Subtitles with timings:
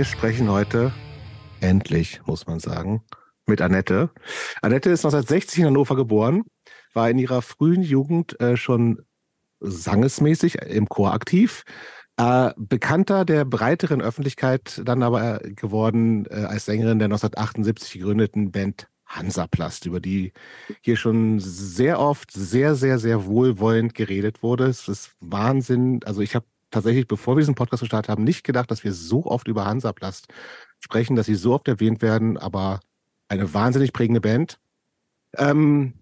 [0.00, 0.94] Wir sprechen heute
[1.60, 3.02] endlich, muss man sagen,
[3.44, 4.08] mit Annette.
[4.62, 6.44] Annette ist 1960 in Hannover geboren,
[6.94, 9.02] war in ihrer frühen Jugend äh, schon
[9.60, 11.64] sangesmäßig im Chor aktiv.
[12.16, 18.88] Äh, bekannter der breiteren Öffentlichkeit dann aber geworden äh, als Sängerin der 1978 gegründeten Band
[19.04, 20.32] Hansaplast, über die
[20.80, 24.64] hier schon sehr oft sehr, sehr, sehr wohlwollend geredet wurde.
[24.64, 26.00] Es ist Wahnsinn.
[26.06, 29.26] Also ich habe tatsächlich, bevor wir diesen Podcast gestartet haben, nicht gedacht, dass wir so
[29.26, 30.28] oft über Hansaplast
[30.80, 32.80] sprechen, dass sie so oft erwähnt werden, aber
[33.28, 34.58] eine wahnsinnig prägende Band.
[35.36, 35.94] Ähm,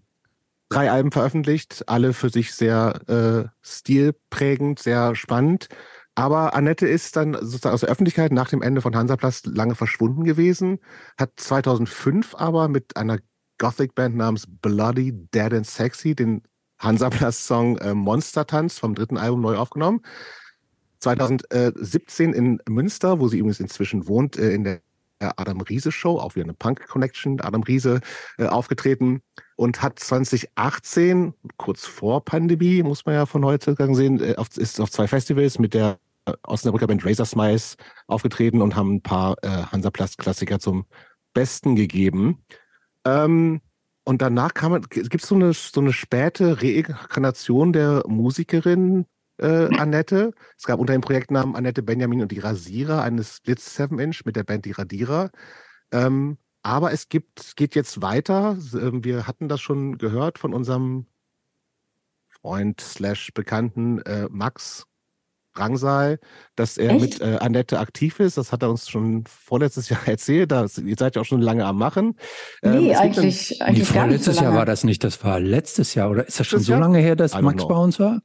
[0.69, 5.67] drei Alben veröffentlicht, alle für sich sehr äh, stilprägend, sehr spannend.
[6.15, 10.23] Aber Annette ist dann sozusagen aus der Öffentlichkeit nach dem Ende von Hansaplast lange verschwunden
[10.23, 10.79] gewesen,
[11.17, 13.19] hat 2005 aber mit einer
[13.57, 16.43] Gothic-Band namens Bloody Dead and Sexy den
[16.79, 20.01] Hansaplast-Song äh, Monster Tanz vom dritten Album neu aufgenommen.
[20.99, 24.81] 2017 in Münster, wo sie übrigens inzwischen wohnt, äh, in der
[25.19, 27.99] Adam Riese Show, auch wieder eine Punk Connection, Adam Riese
[28.37, 29.21] äh, aufgetreten
[29.57, 34.91] und hat 2018, kurz vor Pandemie, muss man ja von heute sehen, äh, ist auf
[34.91, 35.99] zwei Festivals mit der
[36.43, 37.75] Osnabrücker Band Razor Smiles
[38.07, 40.85] aufgetreten und haben ein paar äh, Hansaplast-Klassiker zum
[41.33, 42.43] Besten gegeben.
[43.05, 43.61] Ähm,
[44.03, 49.05] und danach kam gibt es eine, so eine späte Reinkarnation der Musikerin
[49.39, 50.31] äh, Annette.
[50.57, 54.43] Es gab unter dem Projektnamen Annette Benjamin und die Rasierer eine Split 7-Inch mit der
[54.43, 55.31] Band Die Radierer.
[55.91, 58.57] Ähm, aber es gibt, geht jetzt weiter.
[58.73, 61.07] Ähm, wir hatten das schon gehört von unserem
[62.41, 64.85] Freund slash Bekannten äh, Max
[65.55, 66.19] Drangsal,
[66.55, 67.01] dass er Echt?
[67.01, 68.37] mit äh, Annette aktiv ist.
[68.37, 70.51] Das hat er uns schon vorletztes Jahr erzählt.
[70.51, 72.15] Da, ihr seid ja auch schon lange am Machen.
[72.61, 75.03] Nee, ähm, eigentlich, eigentlich nee, vorletztes so Jahr war das nicht.
[75.03, 76.09] Das war letztes Jahr.
[76.09, 78.21] Oder ist das schon so lange her, dass Max bei uns war?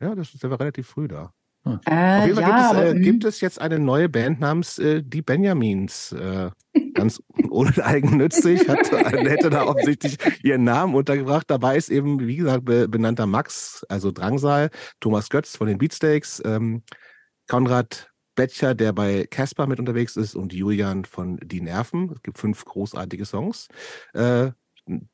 [0.00, 1.32] Ja, das ist, der war relativ früh da.
[1.64, 1.80] Hm.
[1.86, 4.78] Äh, Auf jeden Fall ja, gibt, es, äh, gibt, es, jetzt eine neue Band namens
[4.78, 6.12] äh, Die Benjamins.
[6.12, 6.50] Äh,
[6.94, 11.50] ganz uneigennützig hat Annette da offensichtlich ihren Namen untergebracht.
[11.50, 14.70] Dabei ist eben, wie gesagt, be benannter Max, also Drangsal,
[15.00, 16.82] Thomas Götz von den Beatsteaks, ähm,
[17.48, 22.12] Konrad Bettcher, der bei Casper mit unterwegs ist, und Julian von Die Nerven.
[22.14, 23.66] Es gibt fünf großartige Songs.
[24.14, 24.52] Äh,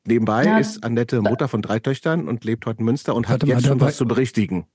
[0.05, 3.43] nebenbei ja, ist Annette Mutter von drei Töchtern und lebt heute in Münster und hat
[3.43, 4.67] jetzt schon was zu berichtigen.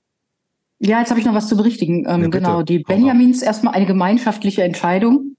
[0.83, 2.05] Ja, jetzt habe ich noch was zu berichtigen.
[2.07, 5.27] Ähm, ja, genau, die Benjamins erstmal eine gemeinschaftliche Entscheidung.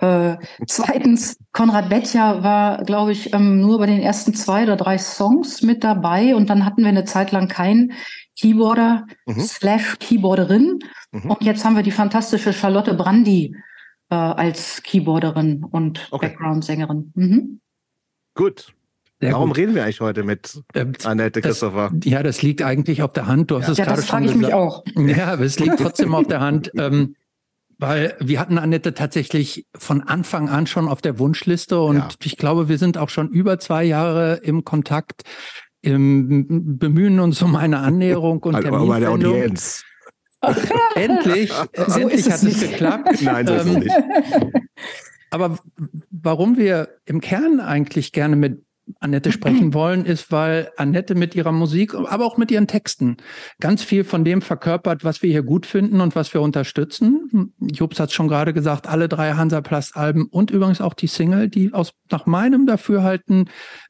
[0.00, 4.98] Äh, zweitens, Konrad Bettja war, glaube ich, ähm, nur bei den ersten zwei oder drei
[4.98, 7.92] Songs mit dabei und dann hatten wir eine Zeit lang keinen
[8.38, 9.40] Keyboarder mhm.
[9.40, 10.78] slash Keyboarderin.
[11.10, 11.30] Mhm.
[11.30, 13.56] Und jetzt haben wir die fantastische Charlotte Brandy
[14.10, 16.28] äh, als Keyboarderin und okay.
[16.28, 17.12] Background-Sängerin.
[17.14, 17.60] Mhm.
[18.34, 18.74] Gut,
[19.20, 19.58] sehr Warum gut.
[19.58, 21.90] reden wir eigentlich heute mit ähm, Annette Christopher?
[21.92, 23.50] Das, ja, das liegt eigentlich auf der Hand.
[23.50, 24.42] Du hast ja, es ja, gerade schon gesagt.
[24.42, 25.18] Ja, das frage ich mich auch.
[25.26, 27.16] Ja, aber es liegt trotzdem auf der Hand, ähm,
[27.78, 32.08] weil wir hatten Annette tatsächlich von Anfang an schon auf der Wunschliste und ja.
[32.22, 35.22] ich glaube, wir sind auch schon über zwei Jahre im Kontakt,
[35.82, 39.84] im, bemühen uns um eine Annäherung und also bei der Audienz.
[40.94, 41.52] endlich,
[41.86, 42.60] so endlich hat es nicht.
[42.60, 43.20] geklappt.
[43.20, 43.96] Nein, so ist es ähm, nicht.
[45.30, 45.58] Aber
[46.10, 48.64] warum wir im Kern eigentlich gerne mit
[49.00, 53.16] Annette sprechen wollen, ist, weil Annette mit ihrer Musik, aber auch mit ihren Texten
[53.60, 57.54] ganz viel von dem verkörpert, was wir hier gut finden und was wir unterstützen.
[57.60, 61.72] Jobs hat es schon gerade gesagt, alle drei Hansaplast-Alben und übrigens auch die Single, die
[61.72, 63.48] aus nach meinem Dafürhalten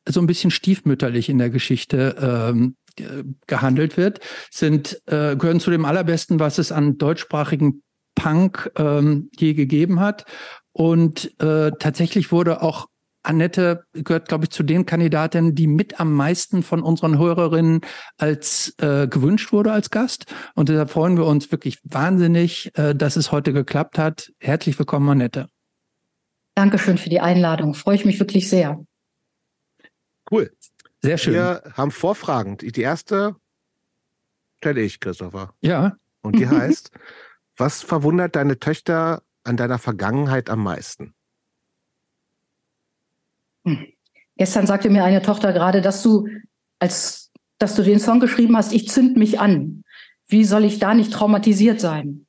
[0.09, 2.77] so ein bisschen stiefmütterlich in der Geschichte ähm,
[3.47, 7.83] gehandelt wird, sind äh, gehören zu dem allerbesten, was es an deutschsprachigen
[8.15, 10.25] Punk ähm, je gegeben hat.
[10.73, 12.87] Und äh, tatsächlich wurde auch
[13.23, 17.83] Annette gehört, glaube ich, zu den Kandidatinnen, die mit am meisten von unseren Hörerinnen
[18.19, 20.27] als äh, gewünscht wurde als Gast.
[20.55, 24.33] Und deshalb freuen wir uns wirklich wahnsinnig, äh, dass es heute geklappt hat.
[24.39, 25.49] Herzlich willkommen, Annette.
[26.55, 27.75] Dankeschön für die Einladung.
[27.75, 28.85] Freue ich mich wirklich sehr.
[30.31, 30.51] Cool.
[31.03, 31.35] Sehr schön.
[31.35, 32.57] Wir haben Vorfragen.
[32.59, 33.37] Die erste
[34.59, 35.55] stelle ich, Christopher.
[35.61, 35.97] Ja.
[36.23, 36.91] Und die heißt,
[37.57, 41.15] was verwundert deine Töchter an deiner Vergangenheit am meisten?
[44.37, 46.27] Gestern sagte mir eine Tochter gerade, dass du,
[46.79, 49.85] als dass du den Song geschrieben hast, ich zünd mich an.
[50.29, 52.27] Wie soll ich da nicht traumatisiert sein?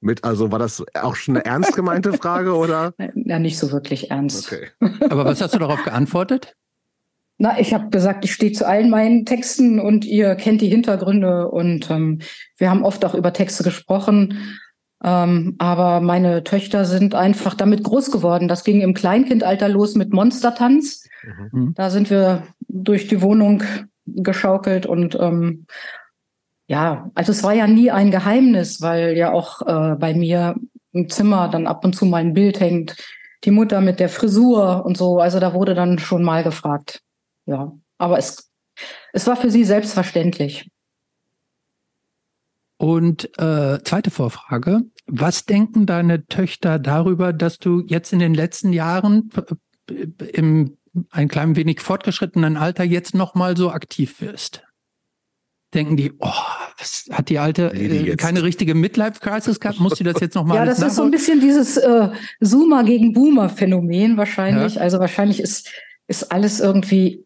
[0.00, 2.94] Mit, also war das auch schon eine ernst gemeinte Frage oder?
[3.14, 4.52] Ja, nicht so wirklich ernst.
[4.52, 4.68] Okay.
[5.10, 6.54] Aber was hast du darauf geantwortet?
[7.38, 11.48] Na, ich habe gesagt, ich stehe zu allen meinen Texten und ihr kennt die Hintergründe
[11.48, 12.20] und ähm,
[12.58, 14.58] wir haben oft auch über Texte gesprochen.
[15.04, 18.48] Ähm, aber meine Töchter sind einfach damit groß geworden.
[18.48, 21.06] Das ging im Kleinkindalter los mit Monstertanz.
[21.52, 21.74] Mhm.
[21.76, 23.62] Da sind wir durch die Wohnung
[24.06, 25.66] geschaukelt und ähm,
[26.66, 30.54] ja, also es war ja nie ein Geheimnis, weil ja auch äh, bei mir
[30.92, 32.96] im Zimmer dann ab und zu mal ein Bild hängt.
[33.44, 35.18] Die Mutter mit der Frisur und so.
[35.18, 37.02] Also da wurde dann schon mal gefragt.
[37.44, 38.50] Ja, aber es,
[39.12, 40.70] es war für sie selbstverständlich.
[42.84, 44.82] Und äh, zweite Vorfrage.
[45.06, 49.30] Was denken deine Töchter darüber, dass du jetzt in den letzten Jahren
[50.34, 50.76] im
[51.10, 54.64] ein klein wenig fortgeschrittenen Alter jetzt noch mal so aktiv wirst?
[55.72, 56.28] Denken die, oh,
[56.78, 59.80] was hat die alte die äh, keine richtige Midlife-Crisis gehabt?
[59.80, 62.10] Muss sie das jetzt noch mal Ja, das ist so ein bisschen dieses äh,
[62.42, 64.74] Zoomer gegen Boomer-Phänomen wahrscheinlich.
[64.74, 64.82] Ja.
[64.82, 65.70] Also wahrscheinlich ist,
[66.06, 67.24] ist alles irgendwie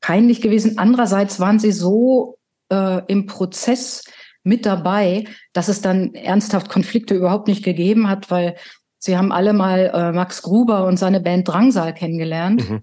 [0.00, 0.78] peinlich gewesen.
[0.78, 2.38] Andererseits waren sie so
[2.70, 4.04] äh, im Prozess
[4.46, 8.56] mit dabei, dass es dann ernsthaft Konflikte überhaupt nicht gegeben hat, weil
[8.98, 12.70] sie haben alle mal äh, Max Gruber und seine Band Drangsal kennengelernt.
[12.70, 12.82] Mhm.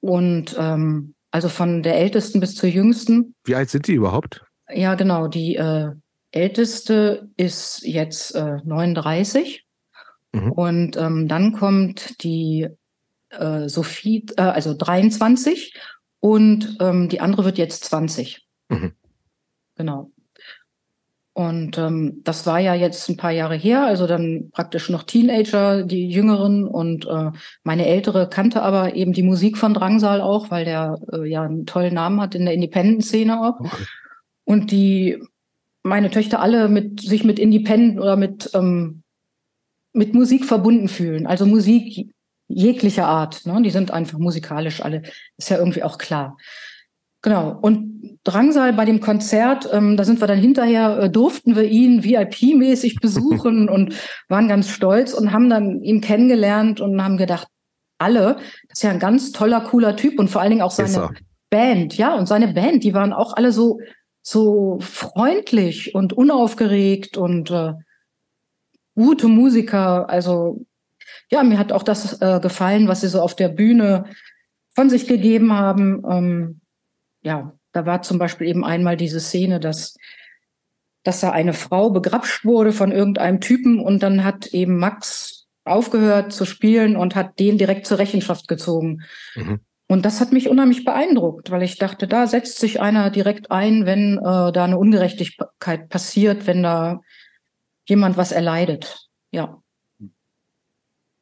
[0.00, 3.34] Und ähm, also von der ältesten bis zur jüngsten.
[3.44, 4.44] Wie alt sind die überhaupt?
[4.72, 5.26] Ja, genau.
[5.26, 5.90] Die äh,
[6.32, 9.64] älteste ist jetzt äh, 39.
[10.32, 10.52] Mhm.
[10.52, 12.68] Und ähm, dann kommt die
[13.30, 15.74] äh, Sophie, äh, also 23
[16.20, 18.46] und ähm, die andere wird jetzt 20.
[18.68, 18.92] Mhm.
[19.76, 20.10] Genau.
[21.40, 25.84] Und ähm, das war ja jetzt ein paar Jahre her, also dann praktisch noch Teenager,
[25.84, 26.68] die Jüngeren.
[26.68, 27.30] Und äh,
[27.62, 31.64] meine Ältere kannte aber eben die Musik von Drangsal auch, weil der äh, ja einen
[31.64, 33.58] tollen Namen hat in der Independent-Szene auch.
[33.58, 33.84] Okay.
[34.44, 35.22] Und die,
[35.82, 39.02] meine Töchter alle mit sich mit Independent oder mit, ähm,
[39.94, 41.26] mit Musik verbunden fühlen.
[41.26, 42.12] Also Musik
[42.48, 43.46] jeglicher Art.
[43.46, 43.62] Ne?
[43.62, 45.04] Die sind einfach musikalisch alle.
[45.38, 46.36] Ist ja irgendwie auch klar.
[47.22, 47.58] Genau.
[47.60, 52.02] Und Drangsal bei dem Konzert, ähm, da sind wir dann hinterher, äh, durften wir ihn
[52.02, 53.94] VIP-mäßig besuchen und
[54.28, 57.48] waren ganz stolz und haben dann ihn kennengelernt und haben gedacht,
[57.98, 58.36] alle,
[58.68, 61.10] das ist ja ein ganz toller, cooler Typ und vor allen Dingen auch seine
[61.50, 63.80] Band, ja, und seine Band, die waren auch alle so,
[64.22, 67.74] so freundlich und unaufgeregt und äh,
[68.94, 70.08] gute Musiker.
[70.08, 70.64] Also
[71.30, 74.04] ja, mir hat auch das äh, gefallen, was sie so auf der Bühne
[74.74, 76.02] von sich gegeben haben.
[76.08, 76.60] Ähm,
[77.22, 79.96] ja, da war zum Beispiel eben einmal diese Szene, dass,
[81.02, 86.32] dass da eine Frau begrapscht wurde von irgendeinem Typen und dann hat eben Max aufgehört
[86.32, 89.02] zu spielen und hat den direkt zur Rechenschaft gezogen.
[89.34, 89.60] Mhm.
[89.88, 93.86] Und das hat mich unheimlich beeindruckt, weil ich dachte, da setzt sich einer direkt ein,
[93.86, 97.00] wenn äh, da eine Ungerechtigkeit passiert, wenn da
[97.86, 99.08] jemand was erleidet.
[99.32, 99.60] Ja.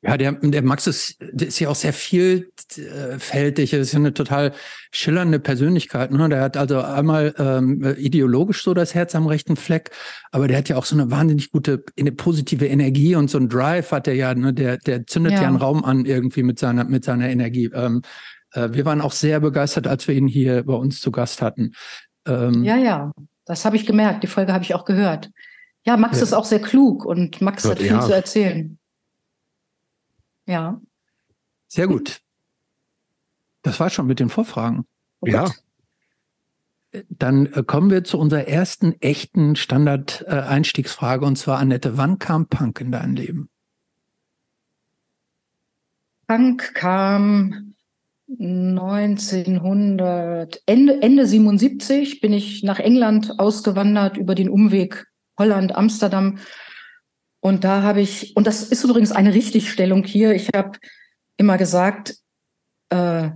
[0.01, 3.73] Ja, der, der Max ist, der ist ja auch sehr vielfältig.
[3.73, 4.53] Er ist ja eine total
[4.93, 6.13] schillernde Persönlichkeit.
[6.13, 6.29] Ne?
[6.29, 9.91] Der hat also einmal ähm, ideologisch so das Herz am rechten Fleck,
[10.31, 13.49] aber der hat ja auch so eine wahnsinnig gute, eine positive Energie und so ein
[13.49, 14.33] Drive hat er ja.
[14.35, 14.55] Ne?
[14.55, 15.43] Der, der zündet ja.
[15.43, 17.69] ja einen Raum an irgendwie mit seiner, mit seiner Energie.
[17.75, 18.03] Ähm,
[18.53, 21.73] äh, wir waren auch sehr begeistert, als wir ihn hier bei uns zu Gast hatten.
[22.25, 23.11] Ähm, ja, ja,
[23.47, 24.23] das habe ich gemerkt.
[24.23, 25.31] Die Folge habe ich auch gehört.
[25.85, 26.23] Ja, Max ja.
[26.23, 28.01] ist auch sehr klug und Max Gott, hat viel ja.
[28.01, 28.79] zu erzählen.
[30.49, 30.81] Ja.
[31.69, 32.21] Sehr gut.
[33.63, 34.87] Das war schon mit den Vorfragen.
[35.21, 35.53] Oh ja.
[37.11, 42.81] Dann äh, kommen wir zu unserer ersten echten Standard-Einstiegsfrage und zwar Annette, wann kam Punk
[42.81, 43.51] in dein Leben?
[46.27, 47.75] Punk kam
[48.31, 55.09] 1900, Ende, Ende 77 bin ich nach England ausgewandert über den Umweg
[55.39, 56.39] Holland, Amsterdam
[57.41, 60.79] und da habe ich, und das ist übrigens eine Richtigstellung hier, ich habe
[61.37, 62.17] immer gesagt,
[62.91, 63.31] äh,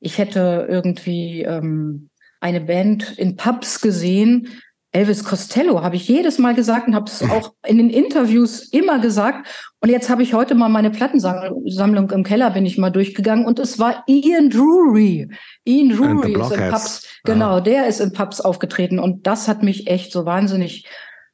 [0.00, 2.10] ich hätte irgendwie ähm,
[2.40, 4.48] eine Band in Pubs gesehen.
[4.92, 8.98] Elvis Costello habe ich jedes Mal gesagt und habe es auch in den Interviews immer
[8.98, 9.46] gesagt.
[9.80, 13.60] Und jetzt habe ich heute mal meine Plattensammlung im Keller bin ich mal durchgegangen und
[13.60, 15.28] es war Ian Drury.
[15.64, 17.60] Ian Drury ist in Pubs, genau, ah.
[17.60, 20.86] der ist in Pubs aufgetreten und das hat mich echt so wahnsinnig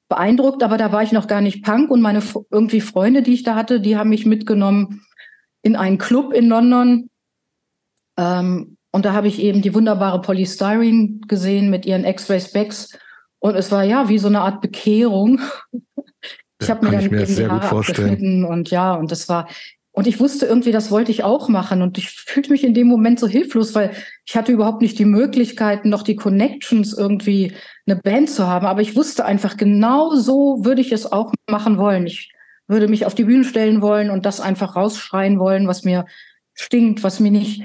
[0.08, 3.42] beeindruckt, aber da war ich noch gar nicht Punk und meine irgendwie Freunde, die ich
[3.42, 5.02] da hatte, die haben mich mitgenommen
[5.62, 7.10] in einen Club in London.
[8.16, 12.96] Ähm, und da habe ich eben die wunderbare Polystyrene gesehen mit ihren X-Ray Specs.
[13.40, 15.40] Und es war ja wie so eine Art Bekehrung.
[16.60, 19.48] ich habe mir dann mir eben die Haare abgeschnitten und ja, und das war,
[19.96, 21.80] und ich wusste irgendwie, das wollte ich auch machen.
[21.80, 23.92] Und ich fühlte mich in dem Moment so hilflos, weil
[24.26, 27.54] ich hatte überhaupt nicht die Möglichkeiten, noch die Connections irgendwie
[27.86, 28.66] eine Band zu haben.
[28.66, 32.06] Aber ich wusste einfach, genau so würde ich es auch machen wollen.
[32.06, 32.30] Ich
[32.68, 36.04] würde mich auf die Bühne stellen wollen und das einfach rausschreien wollen, was mir
[36.52, 37.62] stinkt, was mir nicht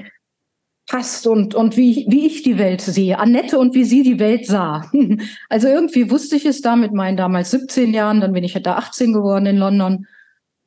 [0.86, 3.18] passt und, und wie, wie ich die Welt sehe.
[3.18, 4.90] Annette und wie sie die Welt sah.
[5.50, 8.76] Also irgendwie wusste ich es da mit meinen damals 17 Jahren, dann bin ich da
[8.76, 10.06] 18 geworden in London.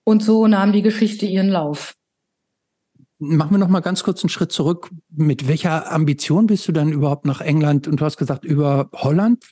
[0.05, 1.95] Und so nahm die Geschichte ihren Lauf.
[3.17, 4.89] Machen wir noch mal ganz kurz einen Schritt zurück.
[5.09, 7.87] Mit welcher Ambition bist du dann überhaupt nach England?
[7.87, 9.43] Und du hast gesagt, über Holland?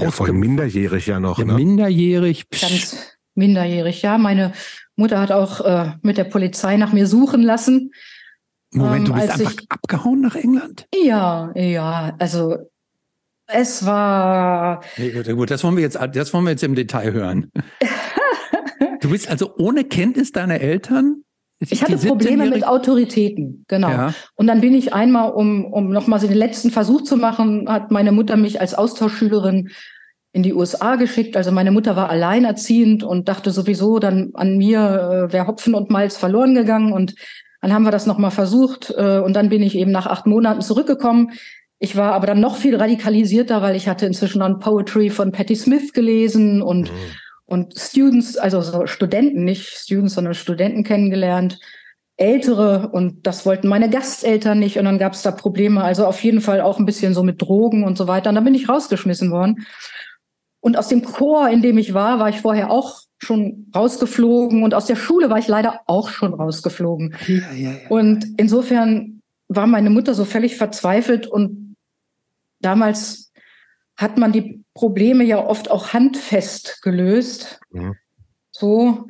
[0.00, 1.38] Ja, voll minderjährig ja noch.
[1.38, 1.54] Ja, ne?
[1.54, 2.48] Minderjährig.
[2.50, 2.96] Ganz
[3.34, 4.18] minderjährig, ja.
[4.18, 4.52] Meine
[4.96, 7.92] Mutter hat auch äh, mit der Polizei nach mir suchen lassen.
[8.72, 10.86] Moment, du ähm, bist einfach ich, abgehauen nach England?
[10.92, 12.16] Ja, ja.
[12.18, 12.56] Also
[13.46, 14.82] es war.
[14.96, 17.52] Nee, gut, das wollen wir jetzt, das wollen wir jetzt im Detail hören.
[19.00, 21.22] du bist also ohne Kenntnis deiner Eltern
[21.60, 23.90] ich hatte Probleme mit Autoritäten, genau.
[23.90, 24.14] Ja.
[24.36, 27.90] Und dann bin ich einmal, um, um nochmal so den letzten Versuch zu machen, hat
[27.90, 29.70] meine Mutter mich als Austauschschülerin
[30.32, 31.36] in die USA geschickt.
[31.36, 35.90] Also meine Mutter war alleinerziehend und dachte sowieso dann an mir äh, wäre Hopfen und
[35.90, 36.92] Malz verloren gegangen.
[36.92, 37.16] Und
[37.60, 38.94] dann haben wir das nochmal versucht.
[38.96, 41.32] Äh, und dann bin ich eben nach acht Monaten zurückgekommen.
[41.80, 45.56] Ich war aber dann noch viel radikalisierter, weil ich hatte inzwischen dann Poetry von Patti
[45.56, 46.96] Smith gelesen und mhm
[47.48, 51.58] und Students, also so Studenten, nicht Students, sondern Studenten kennengelernt,
[52.18, 56.22] ältere und das wollten meine Gasteltern nicht und dann gab es da Probleme, also auf
[56.22, 58.28] jeden Fall auch ein bisschen so mit Drogen und so weiter.
[58.28, 59.66] Und dann bin ich rausgeschmissen worden.
[60.60, 64.74] Und aus dem Chor, in dem ich war, war ich vorher auch schon rausgeflogen und
[64.74, 67.14] aus der Schule war ich leider auch schon rausgeflogen.
[67.26, 67.88] Ja, ja, ja.
[67.88, 71.76] Und insofern war meine Mutter so völlig verzweifelt und
[72.60, 73.27] damals
[73.98, 77.60] hat man die Probleme ja oft auch handfest gelöst.
[77.70, 77.96] Mhm.
[78.52, 79.08] So.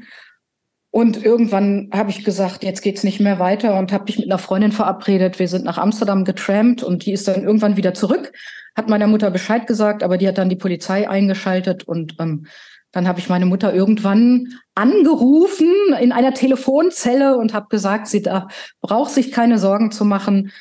[0.90, 4.38] Und irgendwann habe ich gesagt, jetzt geht's nicht mehr weiter und habe mich mit einer
[4.38, 5.38] Freundin verabredet.
[5.38, 8.33] Wir sind nach Amsterdam getrampt und die ist dann irgendwann wieder zurück,
[8.75, 12.47] hat meiner Mutter Bescheid gesagt, aber die hat dann die Polizei eingeschaltet und ähm,
[12.90, 18.49] dann habe ich meine Mutter irgendwann angerufen in einer Telefonzelle und habe gesagt, sie da
[18.80, 20.52] braucht sich keine Sorgen zu machen.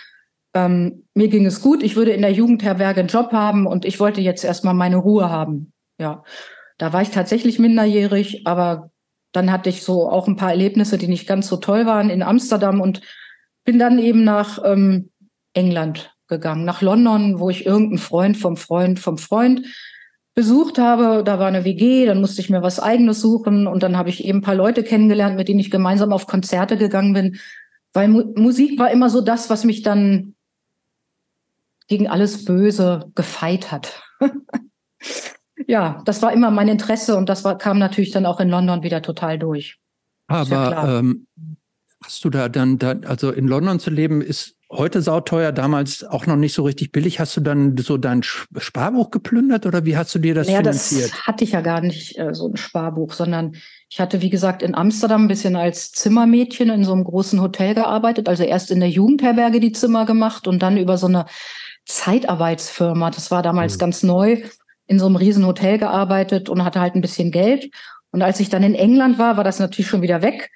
[0.58, 4.00] Ähm, mir ging es gut, ich würde in der Jugendherberge einen Job haben und ich
[4.00, 5.72] wollte jetzt erstmal meine Ruhe haben.
[6.00, 6.24] Ja,
[6.80, 8.90] da war ich tatsächlich minderjährig, aber
[9.34, 12.24] dann hatte ich so auch ein paar Erlebnisse, die nicht ganz so toll waren in
[12.24, 13.02] Amsterdam und
[13.66, 15.12] bin dann eben nach ähm,
[15.54, 19.66] England gegangen, nach London, wo ich irgendeinen Freund vom Freund vom Freund
[20.34, 21.24] besucht habe.
[21.24, 24.26] Da war eine WG, dann musste ich mir was eigenes suchen und dann habe ich
[24.26, 27.38] eben ein paar Leute kennengelernt, mit denen ich gemeinsam auf Konzerte gegangen bin,
[27.94, 30.36] weil Mu Musik war immer so das, was mich dann
[31.88, 34.02] gegen alles Böse gefeit hat.
[35.68, 38.84] ja, das war immer mein Interesse und das war, kam natürlich dann auch in London
[38.84, 39.78] wieder total durch.
[40.28, 41.28] Aber ja ähm,
[42.04, 46.26] hast du da dann, da, also in London zu leben, ist heute sauteuer, damals auch
[46.26, 47.20] noch nicht so richtig billig.
[47.20, 51.12] Hast du dann so dein Sparbuch geplündert oder wie hast du dir das ja, finanziert?
[51.12, 53.56] Das hatte ich ja gar nicht äh, so ein Sparbuch, sondern
[53.90, 57.76] ich hatte, wie gesagt, in Amsterdam ein bisschen als Zimmermädchen in so einem großen Hotel
[57.76, 58.28] gearbeitet.
[58.28, 61.26] Also erst in der Jugendherberge die Zimmer gemacht und dann über so eine
[61.88, 63.10] Zeitarbeitsfirma.
[63.10, 63.80] Das war damals mhm.
[63.80, 64.44] ganz neu,
[64.86, 67.72] in so einem riesen Hotel gearbeitet und hatte halt ein bisschen Geld.
[68.12, 70.52] Und als ich dann in England war, war das natürlich schon wieder weg.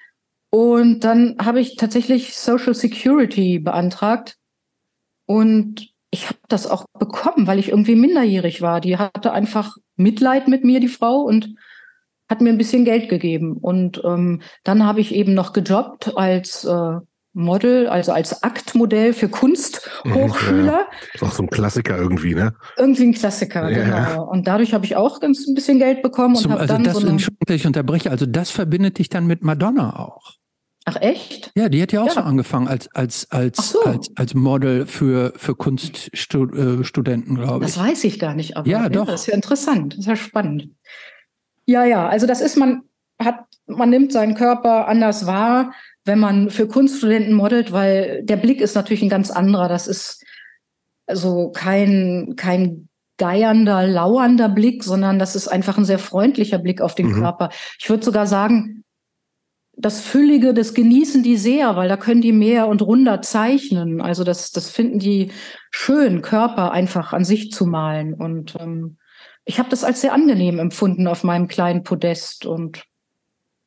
[0.50, 4.36] Und dann habe ich tatsächlich Social Security beantragt.
[5.26, 8.80] Und ich habe das auch bekommen, weil ich irgendwie minderjährig war.
[8.80, 11.54] Die hatte einfach Mitleid mit mir, die Frau, und
[12.28, 13.56] hat mir ein bisschen Geld gegeben.
[13.56, 16.96] Und ähm, dann habe ich eben noch gejobbt als äh,
[17.34, 20.66] Model, also als Aktmodell für Kunsthochschüler.
[20.66, 22.54] Ja, Ist auch so ein Klassiker irgendwie, ne?
[22.76, 23.84] Irgendwie ein Klassiker, ja.
[23.84, 24.28] genau.
[24.28, 26.96] Und dadurch habe ich auch ganz ein bisschen Geld bekommen und habe also dann das,
[26.98, 27.16] so eine
[27.48, 30.34] ich unterbreche, also das verbindet dich dann mit Madonna auch.
[30.84, 31.52] Ach echt?
[31.54, 32.14] Ja, die hat ja auch ja.
[32.14, 33.82] so angefangen als als als so.
[33.82, 37.74] als, als Model für für Kunststudenten, glaube ich.
[37.74, 39.06] Das weiß ich gar nicht, aber ja, doch.
[39.06, 40.70] das ist ja interessant, das ist ja spannend.
[41.66, 42.82] Ja, ja, also das ist man
[43.24, 45.72] hat man nimmt seinen Körper anders wahr
[46.04, 49.68] wenn man für Kunststudenten modelt, weil der Blick ist natürlich ein ganz anderer.
[49.68, 50.24] Das ist
[51.06, 52.88] also kein, kein
[53.18, 57.20] geiernder, lauernder Blick, sondern das ist einfach ein sehr freundlicher Blick auf den mhm.
[57.20, 57.50] Körper.
[57.78, 58.84] Ich würde sogar sagen,
[59.74, 64.00] das Füllige, das genießen die sehr, weil da können die mehr und runder zeichnen.
[64.00, 65.30] Also das, das finden die
[65.70, 68.12] schön, Körper einfach an sich zu malen.
[68.12, 68.98] Und ähm,
[69.44, 72.44] ich habe das als sehr angenehm empfunden auf meinem kleinen Podest.
[72.44, 72.84] Und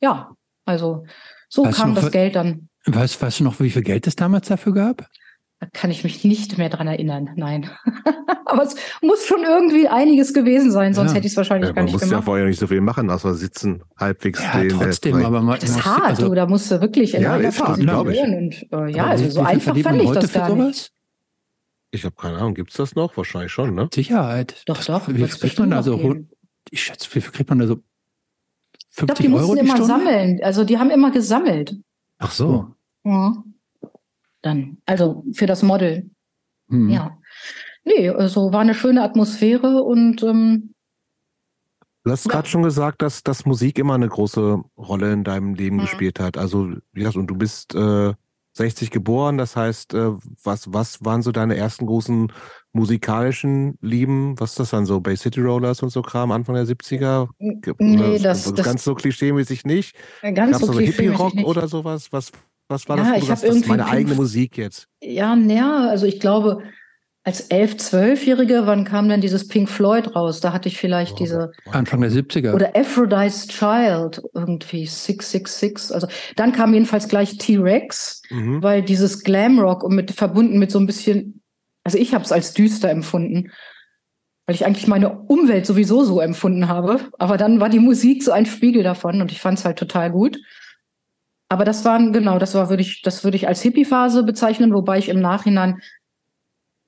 [0.00, 0.32] ja,
[0.64, 1.04] also
[1.48, 2.68] so weißt kam noch, das Geld dann.
[2.86, 5.08] Weißt, weißt du noch, wie viel Geld es damals dafür gab?
[5.60, 7.70] Da kann ich mich nicht mehr dran erinnern, nein.
[8.44, 11.16] Aber es muss schon irgendwie einiges gewesen sein, sonst ja.
[11.16, 12.10] hätte ich es wahrscheinlich ja, gar nicht gemacht.
[12.10, 14.68] Man muss ja vorher nicht so viel machen, außer sitzen, halbwegs ja, den.
[14.70, 17.60] Trotzdem, aber man, das ist hart, also, du, da musst du wirklich in ja, ist
[17.60, 18.20] hart, glaube ich.
[18.20, 20.92] Und, äh, ja, also so einfach fand ich das gar nicht.
[21.90, 23.16] Ich habe keine Ahnung, gibt es das noch?
[23.16, 23.88] Wahrscheinlich schon, ne?
[23.92, 24.62] Sicherheit.
[24.66, 25.08] Doch, doch.
[25.08, 26.16] Wie viel kriegt man da so?
[26.70, 27.78] Ich schätze, wie viel kriegt man da so?
[28.96, 29.86] 50 ich glaube, die mussten die immer Stunde?
[29.86, 30.40] sammeln.
[30.42, 31.76] Also die haben immer gesammelt.
[32.18, 32.74] Ach so.
[33.04, 33.44] Ja.
[34.42, 36.10] Dann, also für das Model.
[36.68, 36.88] Hm.
[36.88, 37.18] Ja.
[37.84, 40.74] Nee, also war eine schöne Atmosphäre und ähm,
[42.04, 42.30] Du hast ja.
[42.30, 45.80] gerade schon gesagt, dass, dass Musik immer eine große Rolle in deinem Leben mhm.
[45.80, 46.38] gespielt hat.
[46.38, 48.14] Also, ja, und du bist äh,
[48.56, 52.32] 60 geboren, das heißt, äh, was, was waren so deine ersten großen
[52.72, 54.38] musikalischen Lieben?
[54.38, 55.00] Was ist das dann so?
[55.00, 57.28] Bay City Rollers und so Kram, Anfang der 70er?
[57.38, 59.96] Nee, das, das, ganz so klischeemäßig nicht.
[60.22, 62.12] Ganz Gab's so, so Hippie-Rock oder sowas?
[62.12, 62.32] Was,
[62.68, 63.22] was war ja, das?
[63.22, 64.88] Ich das, das ist meine eigene Musik jetzt.
[65.02, 66.62] Ja, naja, also ich glaube,
[67.26, 70.40] als 11-, 12-Jährige, wann kam denn dieses Pink Floyd raus?
[70.40, 71.52] Da hatte ich vielleicht oh, diese.
[71.72, 72.54] Anfang der 70er.
[72.54, 75.92] Oder Aphrodite's Child, irgendwie 666.
[75.92, 76.06] Also
[76.36, 78.62] dann kam jedenfalls gleich T-Rex, mhm.
[78.62, 81.42] weil dieses Glamrock und mit, verbunden mit so ein bisschen,
[81.82, 83.50] also ich habe es als düster empfunden,
[84.46, 87.00] weil ich eigentlich meine Umwelt sowieso so empfunden habe.
[87.18, 90.12] Aber dann war die Musik so ein Spiegel davon und ich fand es halt total
[90.12, 90.38] gut.
[91.48, 94.98] Aber das waren, genau, das war, würde ich, das würde ich als Hippie-Phase bezeichnen, wobei
[94.98, 95.80] ich im Nachhinein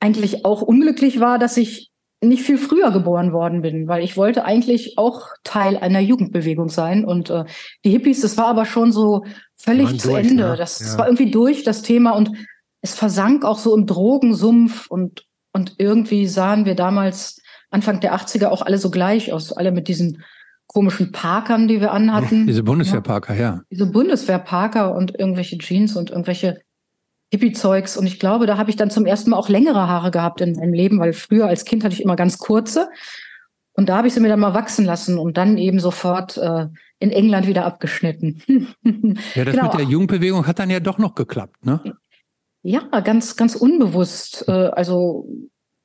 [0.01, 1.91] eigentlich auch unglücklich war, dass ich
[2.21, 7.05] nicht viel früher geboren worden bin, weil ich wollte eigentlich auch Teil einer Jugendbewegung sein.
[7.05, 7.45] Und äh,
[7.85, 9.25] die Hippies, das war aber schon so
[9.57, 10.49] völlig zu durch, Ende.
[10.49, 10.57] Ne?
[10.57, 10.87] Das, ja.
[10.87, 12.13] das war irgendwie durch, das Thema.
[12.13, 12.33] Und
[12.81, 14.89] es versank auch so im Drogensumpf.
[14.91, 17.41] Und, und irgendwie sahen wir damals,
[17.71, 19.53] Anfang der 80er, auch alle so gleich aus.
[19.53, 20.25] Alle mit diesen
[20.67, 22.47] komischen Parkern, die wir anhatten.
[22.47, 23.41] Diese Bundeswehrparker, ja.
[23.41, 23.61] ja.
[23.71, 26.61] Diese Bundeswehrparker und irgendwelche Jeans und irgendwelche
[27.31, 27.97] Hippie-Zeugs.
[27.97, 30.53] Und ich glaube, da habe ich dann zum ersten Mal auch längere Haare gehabt in
[30.53, 32.89] meinem Leben, weil früher als Kind hatte ich immer ganz kurze.
[33.73, 36.67] Und da habe ich sie mir dann mal wachsen lassen und dann eben sofort äh,
[36.99, 38.43] in England wieder abgeschnitten.
[39.35, 39.71] ja, das genau.
[39.71, 41.81] mit der Jugendbewegung hat dann ja doch noch geklappt, ne?
[42.63, 44.45] Ja, ganz, ganz unbewusst.
[44.49, 45.29] Äh, also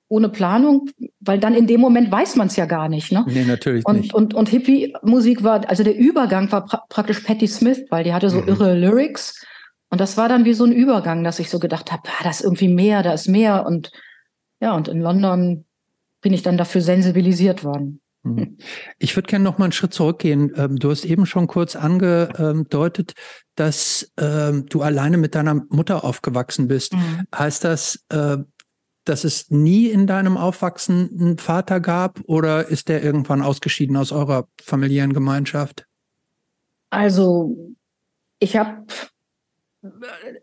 [0.07, 0.89] ohne Planung,
[1.21, 3.11] weil dann in dem Moment weiß man es ja gar nicht.
[3.11, 3.25] Ne?
[3.27, 4.13] Nee, natürlich und, nicht.
[4.13, 8.29] Und, und Hippie-Musik war, also der Übergang war pra praktisch Patti Smith, weil die hatte
[8.29, 8.47] so mhm.
[8.47, 9.43] irre Lyrics
[9.93, 12.31] und das war dann wie so ein Übergang, dass ich so gedacht habe, ah, da
[12.31, 13.63] ist irgendwie mehr, da ist mehr.
[13.63, 13.91] Und
[14.59, 15.65] ja, und in London
[16.19, 18.01] bin ich dann dafür sensibilisiert worden.
[18.23, 18.57] Mhm.
[18.97, 20.51] Ich würde gerne noch mal einen Schritt zurückgehen.
[20.55, 23.13] Ähm, du hast eben schon kurz angedeutet,
[23.53, 26.93] dass ähm, du alleine mit deiner Mutter aufgewachsen bist.
[26.93, 27.27] Mhm.
[27.35, 28.37] Heißt das, äh,
[29.05, 34.11] dass es nie in deinem Aufwachsen einen Vater gab oder ist der irgendwann ausgeschieden aus
[34.11, 35.85] eurer familiären Gemeinschaft?
[36.89, 37.75] Also,
[38.39, 38.87] ich habe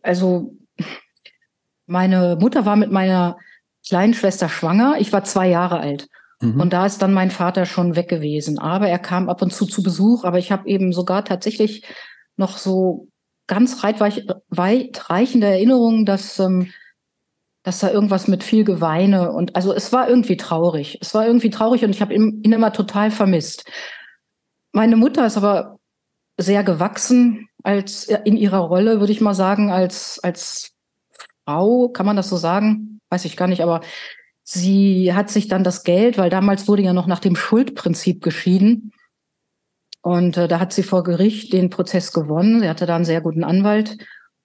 [0.03, 0.57] also
[1.87, 3.37] meine Mutter war mit meiner
[3.87, 4.97] kleinen Schwester schwanger.
[4.99, 6.09] Ich war zwei Jahre alt.
[6.41, 6.61] Mhm.
[6.61, 8.59] Und da ist dann mein Vater schon weg gewesen.
[8.59, 10.25] Aber er kam ab und zu zu Besuch.
[10.25, 11.85] Aber ich habe eben sogar tatsächlich
[12.37, 13.09] noch so
[13.51, 16.71] ganz weitreichende Erinnerungen, dass, ähm,
[17.65, 20.99] dass da irgendwas mit viel Geweine und also es war irgendwie traurig.
[21.01, 23.69] Es war irgendwie traurig und ich habe ihn, ihn immer total vermisst.
[24.71, 25.81] Meine Mutter ist aber
[26.39, 30.73] sehr gewachsen als in ihrer Rolle, würde ich mal sagen, als, als
[31.45, 33.01] Frau, kann man das so sagen?
[33.11, 33.81] Weiß ich gar nicht, aber
[34.43, 38.93] sie hat sich dann das Geld, weil damals wurde ja noch nach dem Schuldprinzip geschieden.
[40.03, 42.61] Und äh, da hat sie vor Gericht den Prozess gewonnen.
[42.61, 43.99] Sie hatte da einen sehr guten Anwalt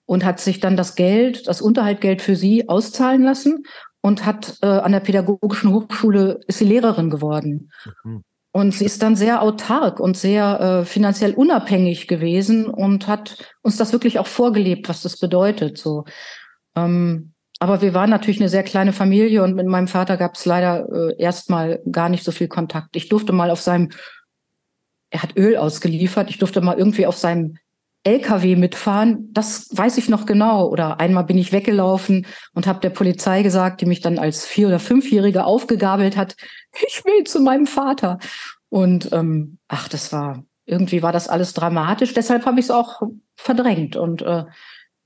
[0.06, 3.63] und hat sich dann das Geld, das Unterhaltgeld für sie auszahlen lassen
[4.01, 7.71] und hat äh, an der Pädagogischen Hochschule ist sie Lehrerin geworden.
[8.04, 8.23] Mhm.
[8.55, 13.75] Und sie ist dann sehr autark und sehr äh, finanziell unabhängig gewesen und hat uns
[13.75, 15.77] das wirklich auch vorgelebt, was das bedeutet.
[15.77, 16.05] So.
[16.73, 20.45] Ähm, aber wir waren natürlich eine sehr kleine Familie und mit meinem Vater gab es
[20.45, 22.95] leider äh, erstmal gar nicht so viel Kontakt.
[22.95, 23.89] Ich durfte mal auf seinem,
[25.09, 27.57] er hat Öl ausgeliefert, ich durfte mal irgendwie auf seinem
[28.05, 30.69] LKW mitfahren, das weiß ich noch genau.
[30.69, 34.67] Oder einmal bin ich weggelaufen und habe der Polizei gesagt, die mich dann als vier-
[34.67, 36.35] oder fünfjährige aufgegabelt hat,
[36.87, 38.19] ich will zu meinem Vater.
[38.69, 42.13] Und ähm, ach, das war, irgendwie war das alles dramatisch.
[42.13, 43.01] Deshalb habe ich es auch
[43.35, 44.45] verdrängt und äh,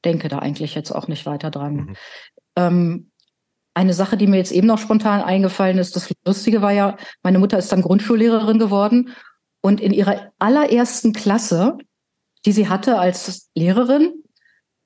[0.03, 1.73] denke da eigentlich jetzt auch nicht weiter dran.
[1.73, 1.95] Mhm.
[2.55, 3.11] Ähm,
[3.73, 7.39] eine Sache, die mir jetzt eben noch spontan eingefallen ist, das Lustige war ja, meine
[7.39, 9.15] Mutter ist dann Grundschullehrerin geworden
[9.61, 11.77] und in ihrer allerersten Klasse
[12.45, 14.23] die sie hatte als Lehrerin,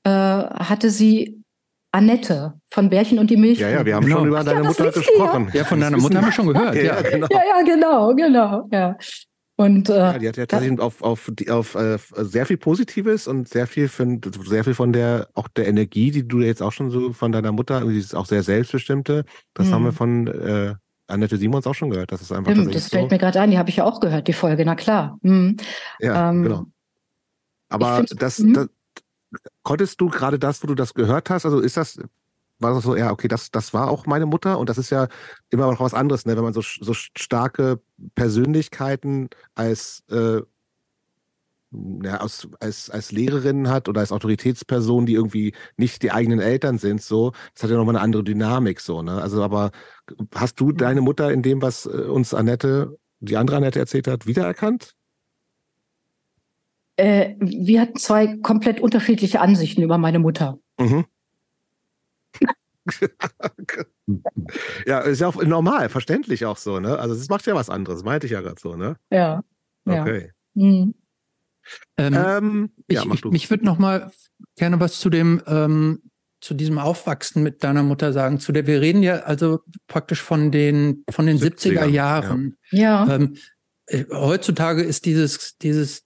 [0.04, 1.44] äh, hatte sie
[1.92, 3.60] Annette von Bärchen und die Milch.
[3.60, 4.18] Ja, ja, wir haben genau.
[4.18, 5.50] schon über deine ja, Mutter gesprochen.
[5.54, 5.60] Ja.
[5.60, 6.76] ja, von deiner Mutter haben wir schon gehört.
[6.84, 7.28] ja, genau.
[7.30, 8.68] ja, ja, genau, genau.
[8.72, 8.98] Ja.
[9.56, 13.48] Und, äh, ja, die hat ja tatsächlich auf, auf, auf äh, sehr viel Positives und
[13.48, 16.90] sehr viel von, sehr viel von der, auch der Energie, die du jetzt auch schon
[16.90, 19.72] so von deiner Mutter, dieses auch sehr selbstbestimmte, das mhm.
[19.72, 19.96] haben wir mhm.
[19.96, 20.74] von äh,
[21.08, 22.12] Annette Simons auch schon gehört.
[22.12, 23.14] Das ist einfach Stimmt, das fällt so.
[23.14, 25.20] mir gerade ein, die habe ich ja auch gehört, die Folge, na klar.
[25.22, 25.58] Mhm.
[26.00, 26.66] Ja, ähm, genau.
[27.74, 28.54] Aber das, mhm.
[28.54, 28.68] das,
[29.64, 31.98] konntest du gerade das, wo du das gehört hast, also ist das,
[32.60, 35.08] war das so, ja, okay, das, das war auch meine Mutter und das ist ja
[35.50, 36.36] immer noch was anderes, ne?
[36.36, 37.82] wenn man so, so starke
[38.14, 40.42] Persönlichkeiten als, äh,
[42.04, 46.78] ja, als, als, als Lehrerin hat oder als Autoritätsperson, die irgendwie nicht die eigenen Eltern
[46.78, 49.20] sind, so, das hat ja nochmal eine andere Dynamik, so, ne?
[49.20, 49.72] Also, aber
[50.36, 54.28] hast du deine Mutter in dem, was äh, uns Annette, die andere Annette erzählt hat,
[54.28, 54.94] wiedererkannt?
[56.98, 60.60] Äh, wir hatten zwei komplett unterschiedliche Ansichten über meine Mutter.
[60.80, 61.06] Mhm.
[64.86, 67.00] ja, ist ja auch normal, verständlich auch so, ne?
[67.00, 68.98] Also es macht ja was anderes, meinte ich ja gerade so, ne?
[69.10, 69.44] Ja.
[69.86, 70.32] Okay.
[70.54, 70.64] Ja.
[70.64, 70.94] Mhm.
[71.98, 74.12] Ähm, ähm, ich, ja, ich, mich würde noch mal
[74.58, 76.02] gerne was zu dem ähm,
[76.42, 78.40] zu diesem Aufwachsen mit deiner Mutter sagen.
[78.40, 82.58] Zu der wir reden ja also praktisch von den von den 70er, 70er Jahren.
[82.70, 83.06] Ja.
[83.06, 83.16] ja.
[83.16, 83.38] Ähm,
[83.88, 86.04] äh, heutzutage ist dieses dieses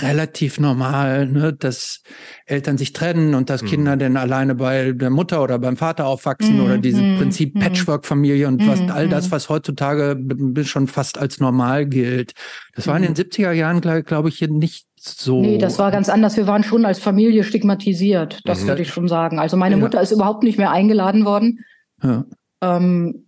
[0.00, 2.02] relativ normal, ne, dass
[2.46, 3.66] Eltern sich trennen und dass mhm.
[3.66, 6.64] Kinder dann alleine bei der Mutter oder beim Vater aufwachsen mhm.
[6.64, 7.18] oder dieses mhm.
[7.18, 7.60] Prinzip mhm.
[7.60, 9.32] Patchwork-Familie und was, all das, mhm.
[9.32, 10.18] was heutzutage
[10.64, 12.32] schon fast als normal gilt.
[12.74, 15.40] Das war in den 70er Jahren, glaube glaub ich, nicht so.
[15.40, 16.36] Nee, das war ganz anders.
[16.36, 18.40] Wir waren schon als Familie stigmatisiert.
[18.44, 19.38] Das würde ich schon sagen.
[19.38, 20.02] Also meine Mutter ja.
[20.02, 21.64] ist überhaupt nicht mehr eingeladen worden.
[22.02, 22.24] Ja.
[22.60, 23.26] Ähm,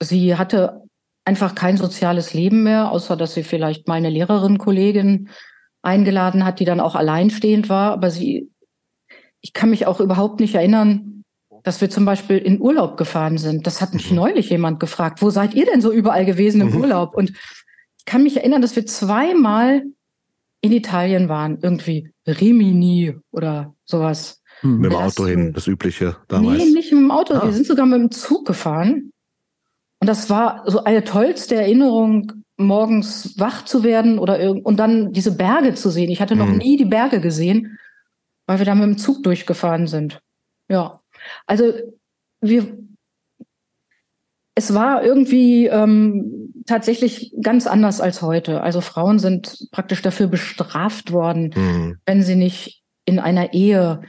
[0.00, 0.83] sie hatte
[1.24, 5.30] einfach kein soziales Leben mehr, außer dass sie vielleicht mal eine Lehrerin, Kollegin
[5.82, 7.92] eingeladen hat, die dann auch alleinstehend war.
[7.92, 8.50] Aber sie,
[9.40, 11.24] ich kann mich auch überhaupt nicht erinnern,
[11.62, 13.66] dass wir zum Beispiel in Urlaub gefahren sind.
[13.66, 14.16] Das hat mich mhm.
[14.16, 15.22] neulich jemand gefragt.
[15.22, 16.80] Wo seid ihr denn so überall gewesen im mhm.
[16.82, 17.16] Urlaub?
[17.16, 17.30] Und
[17.98, 19.82] ich kann mich erinnern, dass wir zweimal
[20.60, 24.42] in Italien waren, irgendwie Rimini oder sowas.
[24.62, 26.58] Mit dem Auto hin, das Übliche damals.
[26.58, 27.34] Nee, nicht mit dem Auto.
[27.34, 27.44] Ah.
[27.44, 29.10] Wir sind sogar mit dem Zug gefahren.
[30.04, 35.34] Und das war so eine tollste Erinnerung, morgens wach zu werden oder und dann diese
[35.34, 36.10] Berge zu sehen.
[36.10, 36.58] Ich hatte noch mhm.
[36.58, 37.78] nie die Berge gesehen,
[38.46, 40.20] weil wir da mit dem Zug durchgefahren sind.
[40.68, 41.00] Ja,
[41.46, 41.72] also
[42.42, 42.76] wir,
[44.54, 48.60] es war irgendwie ähm, tatsächlich ganz anders als heute.
[48.60, 51.98] Also Frauen sind praktisch dafür bestraft worden, mhm.
[52.04, 54.02] wenn sie nicht in einer Ehe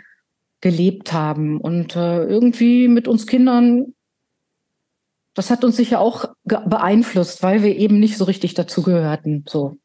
[0.60, 1.62] gelebt haben.
[1.62, 3.95] Und äh, irgendwie mit uns Kindern
[5.36, 9.46] das hat uns sicher auch beeinflusst, weil wir eben nicht so richtig dazugehörten.
[9.48, 9.78] So,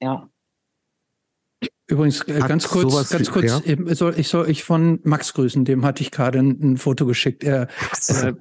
[0.00, 0.28] ja.
[1.88, 3.94] Übrigens, äh, ganz kurz, ganz kurz, ja?
[3.94, 7.42] soll, ich soll ich von Max grüßen, dem hatte ich gerade ein, ein, Foto geschickt.
[7.42, 7.66] Er,
[8.08, 8.34] äh,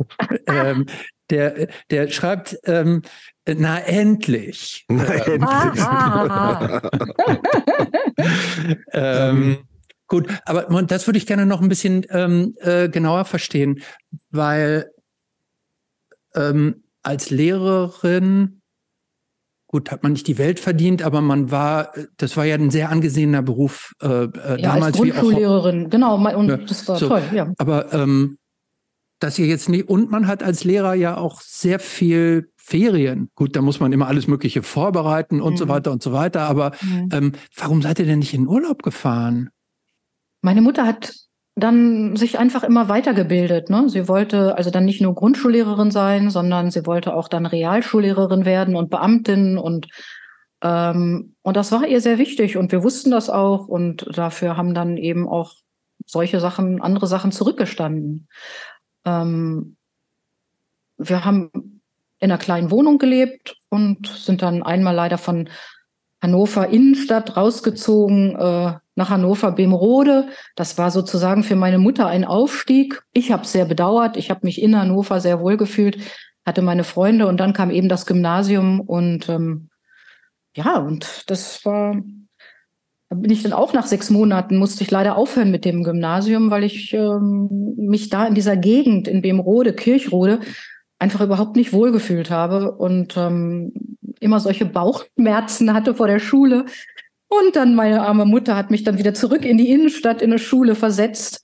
[0.48, 0.86] ähm,
[1.30, 3.02] der, der schreibt, ähm,
[3.48, 4.86] na endlich.
[4.90, 5.86] Na endlich.
[8.92, 9.58] ähm,
[10.08, 13.82] gut, aber das würde ich gerne noch ein bisschen ähm, äh, genauer verstehen,
[14.30, 14.92] weil
[16.38, 18.62] ähm, als Lehrerin,
[19.68, 22.90] gut, hat man nicht die Welt verdient, aber man war, das war ja ein sehr
[22.90, 24.30] angesehener Beruf äh, äh
[24.62, 24.86] ja, damals.
[24.86, 27.52] Als Grundschullehrerin, genau, und ja, das war so, toll, ja.
[27.58, 28.38] Aber ähm,
[29.20, 33.30] dass ihr jetzt nicht, und man hat als Lehrer ja auch sehr viel Ferien.
[33.36, 35.58] Gut, da muss man immer alles Mögliche vorbereiten und mhm.
[35.58, 36.42] so weiter und so weiter.
[36.42, 37.10] Aber mhm.
[37.12, 39.50] ähm, warum seid ihr denn nicht in Urlaub gefahren?
[40.42, 41.14] Meine Mutter hat
[41.58, 43.72] dann sich einfach immer weitergebildet.
[43.72, 43.90] Ne?
[43.90, 48.76] Sie wollte also dann nicht nur Grundschullehrerin sein, sondern sie wollte auch dann Realschullehrerin werden
[48.76, 49.88] und Beamtin und
[50.62, 54.74] ähm, und das war ihr sehr wichtig und wir wussten das auch und dafür haben
[54.74, 55.54] dann eben auch
[56.06, 58.28] solche Sachen, andere Sachen zurückgestanden.
[59.04, 59.78] Ähm,
[60.98, 61.52] wir haben
[62.20, 65.50] in einer kleinen Wohnung gelebt und sind dann einmal leider von
[66.22, 70.28] Hannover Innenstadt rausgezogen äh, nach Hannover Bemrode.
[70.56, 73.04] Das war sozusagen für meine Mutter ein Aufstieg.
[73.14, 74.18] Ich habe es sehr bedauert.
[74.18, 76.00] Ich habe mich in Hannover sehr wohl gefühlt,
[76.46, 79.70] hatte meine Freunde und dann kam eben das Gymnasium und ähm,
[80.56, 81.96] ja, und das war,
[83.10, 86.50] da bin ich dann auch nach sechs Monaten, musste ich leider aufhören mit dem Gymnasium,
[86.50, 90.40] weil ich ähm, mich da in dieser Gegend, in Bemrode, Kirchrode,
[90.98, 93.72] einfach überhaupt nicht wohlgefühlt habe und ähm,
[94.20, 96.66] immer solche Bauchschmerzen hatte vor der Schule.
[97.30, 100.40] Und dann meine arme Mutter hat mich dann wieder zurück in die Innenstadt in eine
[100.40, 101.42] Schule versetzt,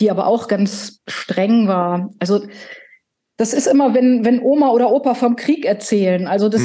[0.00, 2.10] die aber auch ganz streng war.
[2.18, 2.46] Also
[3.36, 6.28] das ist immer, wenn, wenn Oma oder Opa vom Krieg erzählen.
[6.28, 6.62] Also das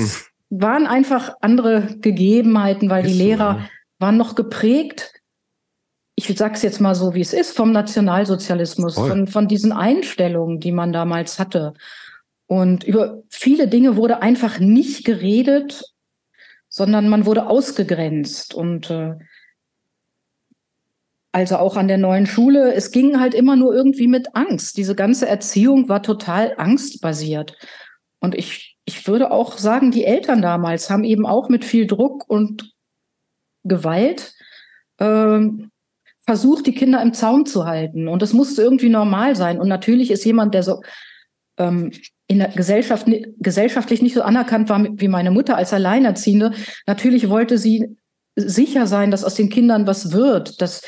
[0.49, 0.61] hm.
[0.61, 5.13] waren einfach andere Gegebenheiten, weil ist die Lehrer so, waren noch geprägt.
[6.15, 10.71] Ich sag's jetzt mal so, wie es ist, vom Nationalsozialismus, von, von diesen Einstellungen, die
[10.71, 11.73] man damals hatte.
[12.47, 15.83] Und über viele Dinge wurde einfach nicht geredet,
[16.77, 18.53] sondern man wurde ausgegrenzt.
[18.53, 19.15] Und äh,
[21.31, 24.77] also auch an der neuen Schule, es ging halt immer nur irgendwie mit Angst.
[24.77, 27.57] Diese ganze Erziehung war total angstbasiert.
[28.19, 32.29] Und ich, ich würde auch sagen, die Eltern damals haben eben auch mit viel Druck
[32.29, 32.75] und
[33.63, 34.35] Gewalt
[34.99, 35.39] äh,
[36.27, 38.07] versucht, die Kinder im Zaum zu halten.
[38.07, 39.59] Und es musste irgendwie normal sein.
[39.59, 40.83] Und natürlich ist jemand, der so
[41.57, 41.91] ähm,
[42.27, 43.07] in der Gesellschaft
[43.39, 46.51] gesellschaftlich nicht so anerkannt war wie meine Mutter als Alleinerziehende.
[46.85, 47.97] Natürlich wollte sie
[48.35, 50.81] sicher sein, dass aus den Kindern was wird, dass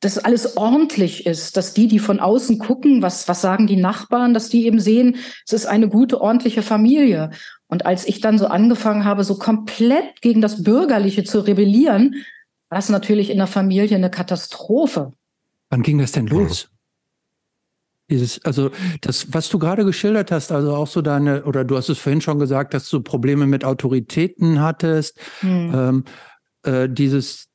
[0.00, 4.32] dass alles ordentlich ist, dass die, die von außen gucken, was, was sagen die Nachbarn,
[4.32, 5.16] dass die eben sehen,
[5.46, 7.30] es ist eine gute, ordentliche Familie.
[7.66, 12.24] Und als ich dann so angefangen habe, so komplett gegen das Bürgerliche zu rebellieren,
[12.68, 15.12] war das natürlich in der Familie eine Katastrophe.
[15.70, 16.70] Wann ging das denn los?
[18.10, 21.88] Dieses, also das, was du gerade geschildert hast, also auch so deine, oder du hast
[21.88, 25.72] es vorhin schon gesagt, dass du Probleme mit Autoritäten hattest, hm.
[25.74, 26.04] ähm,
[26.64, 27.48] äh, dieses,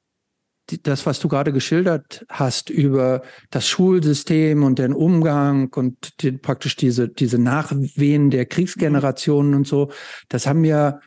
[0.71, 6.31] die, das, was du gerade geschildert hast über das Schulsystem und den Umgang und die,
[6.31, 9.57] praktisch diese, diese Nachwehen der Kriegsgenerationen hm.
[9.59, 9.91] und so,
[10.29, 10.99] das haben ja,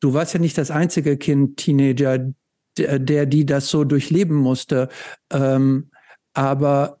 [0.00, 2.18] du warst ja nicht das einzige Kind, Teenager,
[2.76, 4.88] der, der die das so durchleben musste.
[5.32, 5.90] Ähm,
[6.32, 6.99] aber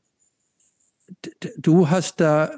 [1.58, 2.50] du hast da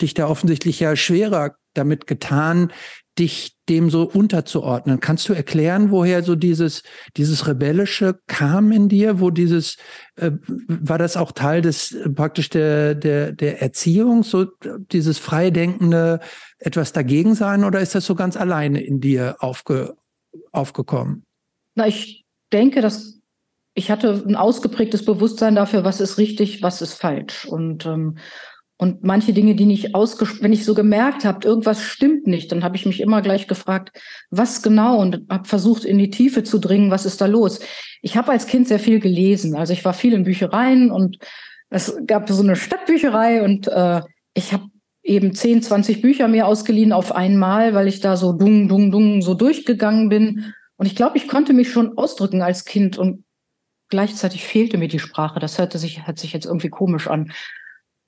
[0.00, 2.72] dich da offensichtlich ja schwerer damit getan,
[3.18, 4.98] dich dem so unterzuordnen.
[4.98, 6.82] Kannst du erklären, woher so dieses,
[7.16, 9.76] dieses Rebellische kam in dir, wo dieses,
[10.16, 10.32] äh,
[10.66, 14.46] war das auch Teil des, praktisch der, der, der Erziehung, so
[14.92, 16.20] dieses freidenkende
[16.58, 19.96] etwas dagegen sein, oder ist das so ganz alleine in dir aufge,
[20.50, 21.24] aufgekommen?
[21.76, 23.13] Na, ich denke, dass
[23.74, 27.44] ich hatte ein ausgeprägtes Bewusstsein dafür, was ist richtig, was ist falsch.
[27.44, 28.18] Und, ähm,
[28.76, 32.64] und manche Dinge, die nicht ausgesprochen, wenn ich so gemerkt habe, irgendwas stimmt nicht, dann
[32.64, 33.96] habe ich mich immer gleich gefragt,
[34.30, 37.60] was genau und habe versucht, in die Tiefe zu dringen, was ist da los.
[38.00, 39.56] Ich habe als Kind sehr viel gelesen.
[39.56, 41.18] Also ich war viel in Büchereien und
[41.70, 44.02] es gab so eine Stadtbücherei und äh,
[44.34, 44.66] ich habe
[45.02, 49.22] eben 10, 20 Bücher mir ausgeliehen auf einmal, weil ich da so dung, dung, dung
[49.22, 50.54] so durchgegangen bin.
[50.76, 53.24] Und ich glaube, ich konnte mich schon ausdrücken als Kind und
[53.88, 55.40] gleichzeitig fehlte mir die Sprache.
[55.40, 57.32] Das hörte sich, hört sich jetzt irgendwie komisch an.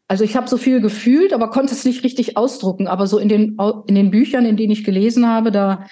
[0.09, 2.87] Also ich habe so viel gefühlt, aber konnte es nicht richtig ausdrucken.
[2.87, 5.87] Aber so in den, in den Büchern, in denen ich gelesen habe, da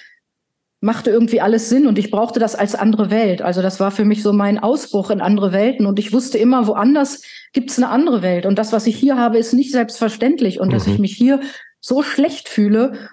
[0.81, 3.40] machte irgendwie alles Sinn und ich brauchte das als andere Welt.
[3.40, 6.66] Also das war für mich so mein Ausbruch in andere Welten und ich wusste immer,
[6.66, 7.23] woanders
[7.55, 8.44] gibt es eine andere Welt.
[8.44, 10.73] Und das, was ich hier habe, ist nicht selbstverständlich und mhm.
[10.73, 11.01] dass ich mhm.
[11.01, 11.40] mich hier
[11.81, 13.09] so schlecht fühle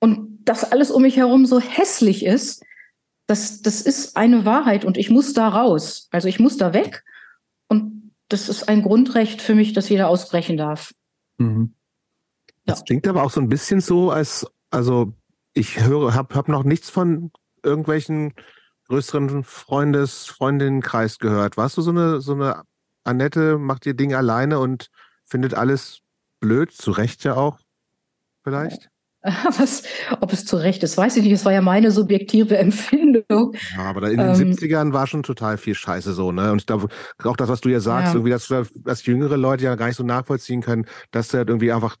[0.00, 2.62] und das alles um mich herum so hässlich ist,
[3.32, 6.06] das, das ist eine Wahrheit und ich muss da raus.
[6.10, 7.02] Also ich muss da weg.
[7.66, 10.92] Und das ist ein Grundrecht für mich, dass jeder ausbrechen darf.
[11.38, 11.72] Mhm.
[12.66, 12.84] Das ja.
[12.84, 15.14] klingt aber auch so ein bisschen so, als, also
[15.54, 18.34] ich höre, habe hab noch nichts von irgendwelchen
[18.88, 21.56] größeren Freundes, Freundinnenkreis gehört.
[21.56, 22.64] Warst du so eine, so eine
[23.02, 24.90] Annette, macht ihr Dinge alleine und
[25.24, 26.00] findet alles
[26.40, 27.60] blöd, zu Recht ja auch,
[28.44, 28.90] vielleicht?
[29.58, 29.84] Was,
[30.20, 31.32] ob es zu Recht ist, weiß ich nicht.
[31.32, 33.54] Es war ja meine subjektive Empfindung.
[33.76, 36.50] Ja, aber in den ähm, 70ern war schon total viel Scheiße so, ne?
[36.50, 36.88] Und ich glaube,
[37.22, 38.14] auch das, was du ja sagst, ja.
[38.14, 41.70] irgendwie, dass, dass jüngere Leute ja gar nicht so nachvollziehen können, dass du halt irgendwie
[41.70, 41.96] einfach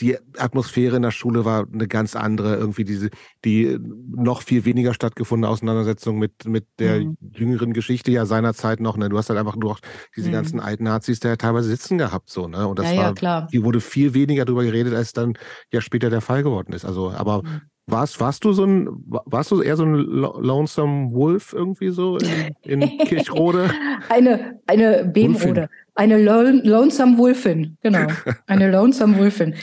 [0.00, 3.10] die Atmosphäre in der Schule war eine ganz andere, irgendwie diese,
[3.44, 3.78] die
[4.14, 7.16] noch viel weniger stattgefundene Auseinandersetzung mit, mit der mhm.
[7.32, 9.08] jüngeren Geschichte ja seinerzeit noch, ne?
[9.08, 9.78] Du hast halt einfach nur
[10.16, 10.32] diese mhm.
[10.32, 12.68] ganzen alten Nazis da teilweise sitzen gehabt, so, ne?
[12.68, 13.48] Und das ja, war, klar.
[13.52, 15.34] die wurde viel weniger darüber geredet, als dann
[15.72, 16.84] ja später der Fall geworden ist.
[16.84, 17.62] Also, aber mhm.
[17.90, 22.54] Warst, warst du so ein, warst du eher so ein Lonesome Wolf irgendwie so in,
[22.62, 23.70] in Kirchrode?
[24.10, 25.70] eine, eine Bebenrode.
[25.94, 28.06] Eine Lone, Lonesome Wolfin, genau.
[28.46, 29.54] Eine Lonesome Wolfin.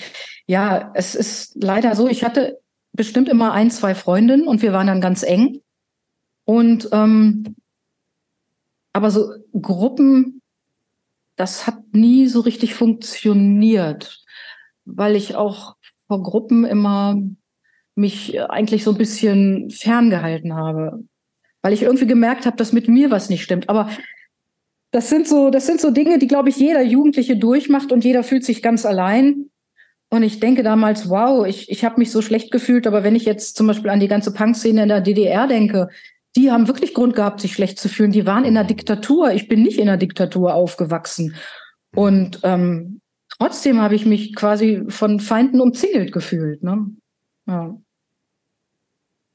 [0.48, 2.60] Ja, es ist leider so, ich hatte
[2.94, 5.62] bestimmt immer ein, zwei Freundinnen und wir waren dann ganz eng.
[6.46, 7.56] Und ähm,
[8.92, 10.42] aber so Gruppen,
[11.36, 14.24] das hat nie so richtig funktioniert,
[14.84, 15.76] weil ich auch
[16.08, 17.22] vor Gruppen immer
[17.96, 21.04] mich eigentlich so ein bisschen ferngehalten habe,
[21.62, 23.70] weil ich irgendwie gemerkt habe, dass mit mir was nicht stimmt.
[23.70, 23.90] Aber
[24.92, 28.24] das sind so, das sind so Dinge, die, glaube ich, jeder Jugendliche durchmacht und jeder
[28.24, 29.50] fühlt sich ganz allein.
[30.10, 33.26] Und ich denke damals, wow, ich, ich habe mich so schlecht gefühlt, aber wenn ich
[33.26, 35.90] jetzt zum Beispiel an die ganze Punk-Szene in der DDR denke,
[36.36, 38.12] die haben wirklich Grund gehabt, sich schlecht zu fühlen.
[38.12, 39.32] Die waren in der Diktatur.
[39.32, 41.36] Ich bin nicht in der Diktatur aufgewachsen.
[41.96, 43.02] Und ähm,
[43.38, 46.62] trotzdem habe ich mich quasi von Feinden umzingelt gefühlt.
[46.62, 46.88] Ne?
[47.48, 47.78] Ja.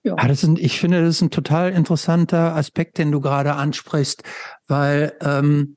[0.02, 0.16] Ja.
[0.16, 4.22] ja das ist, ich finde, das ist ein total interessanter Aspekt, den du gerade ansprichst,
[4.66, 5.76] weil ähm,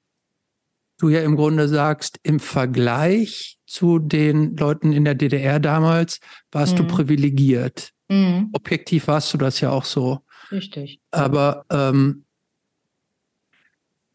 [0.99, 6.19] du ja im Grunde sagst, im Vergleich zu den Leuten in der DDR damals
[6.51, 6.77] warst mhm.
[6.77, 7.91] du privilegiert.
[8.09, 8.49] Mhm.
[8.53, 10.19] Objektiv warst du das ja auch so.
[10.51, 10.99] Richtig.
[11.11, 12.25] Aber ähm,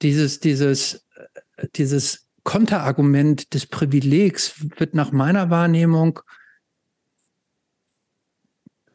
[0.02, 1.04] dieses, dieses,
[1.74, 6.20] dieses Konterargument des Privilegs wird nach meiner Wahrnehmung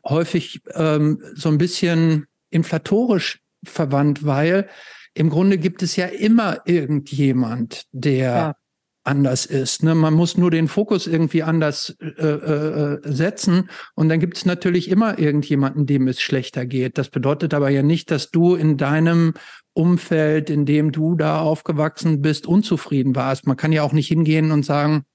[0.05, 4.67] häufig ähm, so ein bisschen inflatorisch verwandt, weil
[5.13, 8.55] im Grunde gibt es ja immer irgendjemand, der ja.
[9.03, 9.83] anders ist.
[9.83, 9.95] Ne?
[9.95, 14.89] Man muss nur den Fokus irgendwie anders äh, äh, setzen und dann gibt es natürlich
[14.89, 16.97] immer irgendjemanden, dem es schlechter geht.
[16.97, 19.33] Das bedeutet aber ja nicht, dass du in deinem
[19.73, 23.47] Umfeld, in dem du da aufgewachsen bist, unzufrieden warst.
[23.47, 25.05] Man kann ja auch nicht hingehen und sagen,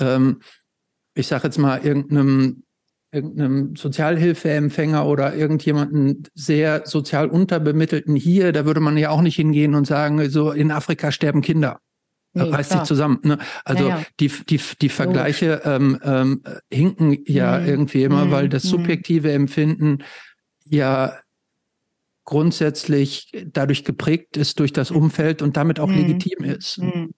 [0.00, 0.40] ähm,
[1.14, 2.62] ich sage jetzt mal irgendeinem
[3.10, 9.74] irgendeinem Sozialhilfeempfänger oder irgendjemanden sehr sozial unterbemittelten hier, da würde man ja auch nicht hingehen
[9.74, 11.80] und sagen, so in Afrika sterben Kinder.
[12.34, 13.20] Nee, reißt sich zusammen.
[13.22, 13.38] Ne?
[13.64, 14.04] Also ja, ja.
[14.20, 17.66] Die, die, die Vergleiche ähm, ähm, hinken ja mhm.
[17.66, 18.30] irgendwie immer, mhm.
[18.30, 18.68] weil das mhm.
[18.68, 20.04] subjektive Empfinden
[20.64, 21.18] ja
[22.24, 24.90] grundsätzlich dadurch geprägt ist durch das.
[24.90, 25.96] Umfeld und damit auch mhm.
[25.96, 26.78] legitim ist.
[26.78, 27.14] Mhm.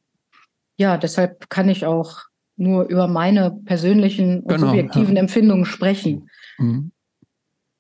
[0.77, 2.30] Ja, deshalb kann ich auch
[2.61, 5.23] nur über meine persönlichen und genau, subjektiven ja.
[5.23, 6.29] Empfindungen sprechen.
[6.59, 6.93] Mhm.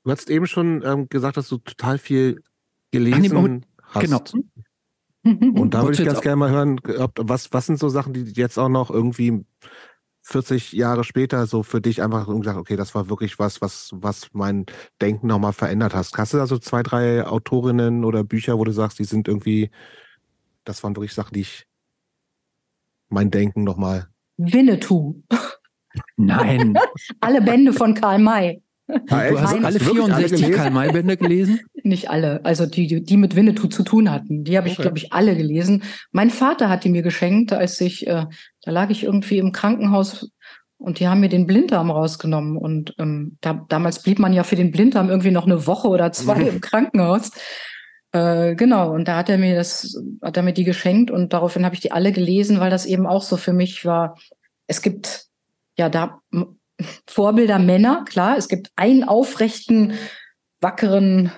[0.05, 2.43] Du hast eben schon ähm, gesagt, dass du total viel
[2.91, 4.01] gelesen hast.
[4.01, 4.23] Genau.
[5.23, 8.23] Und da würde ich ganz gerne mal hören, ob, was, was sind so Sachen, die
[8.33, 9.45] jetzt auch noch irgendwie
[10.23, 14.29] 40 Jahre später so für dich einfach gesagt, okay, das war wirklich was, was, was
[14.33, 14.65] mein
[15.01, 16.17] Denken nochmal verändert hast.
[16.17, 19.71] Hast du da so zwei, drei Autorinnen oder Bücher, wo du sagst, die sind irgendwie,
[20.65, 21.67] das waren wirklich Sachen, die ich
[23.11, 24.09] mein Denken nochmal
[24.41, 25.23] Winnetou.
[26.17, 26.75] Nein.
[27.21, 28.63] alle Bände von Karl May.
[29.09, 31.61] Ja, du hast alle 64 alle Karl May-Bände gelesen?
[31.83, 34.43] Nicht alle, also die, die mit Winnetou zu tun hatten.
[34.45, 34.83] Die habe ich, okay.
[34.83, 35.85] glaube ich, alle gelesen.
[36.11, 38.27] Mein Vater hat die mir geschenkt, als ich, äh,
[38.63, 40.31] da lag ich irgendwie im Krankenhaus
[40.79, 42.57] und die haben mir den Blinddarm rausgenommen.
[42.57, 46.11] Und ähm, da, damals blieb man ja für den Blinddarm irgendwie noch eine Woche oder
[46.13, 47.31] zwei im Krankenhaus.
[48.13, 51.65] Äh, genau, und da hat er mir das, hat er mir die geschenkt und daraufhin
[51.65, 54.19] habe ich die alle gelesen, weil das eben auch so für mich war.
[54.67, 55.27] Es gibt
[55.77, 56.21] ja da
[57.07, 59.95] Vorbilder Männer, klar, es gibt einen aufrechten,
[60.61, 61.31] wackeren,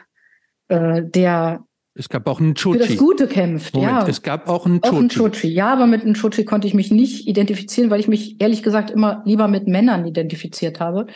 [0.68, 2.78] äh, der es gab auch einen Chochi.
[2.78, 4.08] Für das Gute kämpft, Moment, ja.
[4.08, 4.94] Es gab auch einen Chochi.
[4.94, 5.48] Auch einen Chochi.
[5.48, 8.90] Ja, aber mit einem Chochi konnte ich mich nicht identifizieren, weil ich mich ehrlich gesagt
[8.90, 11.06] immer lieber mit Männern identifiziert habe,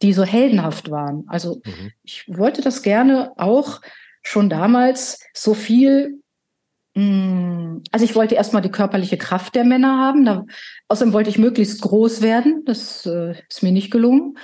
[0.00, 1.24] die so heldenhaft waren.
[1.26, 1.92] Also mhm.
[2.02, 3.82] ich wollte das gerne auch
[4.24, 6.20] schon damals so viel
[6.94, 7.54] mm,
[7.90, 10.24] also ich wollte erstmal die körperliche Kraft der Männer haben.
[10.24, 10.44] Da,
[10.88, 12.62] außerdem wollte ich möglichst groß werden.
[12.64, 14.38] Das äh, ist mir nicht gelungen.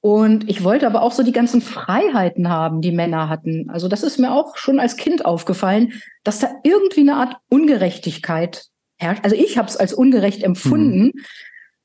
[0.00, 3.70] Und ich wollte aber auch so die ganzen Freiheiten haben, die Männer hatten.
[3.70, 5.92] Also das ist mir auch schon als Kind aufgefallen,
[6.24, 8.66] dass da irgendwie eine Art Ungerechtigkeit
[8.98, 9.24] herrscht.
[9.24, 11.24] Also ich habe es als ungerecht empfunden, mhm.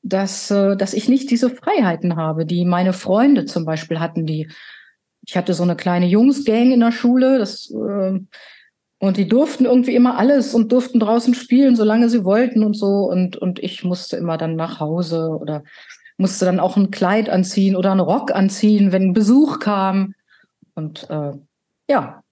[0.02, 4.50] dass, äh, dass ich nicht diese Freiheiten habe, die meine Freunde zum Beispiel hatten, die
[5.28, 8.20] ich hatte so eine kleine Jungsgang in der Schule, das, äh,
[9.00, 13.08] und die durften irgendwie immer alles und durften draußen spielen, solange sie wollten und so.
[13.10, 15.64] Und, und ich musste immer dann nach Hause oder
[16.18, 20.16] musste dann auch ein Kleid anziehen oder einen Rock anziehen, wenn Besuch kam.
[20.74, 21.34] Und äh,
[21.88, 22.24] ja,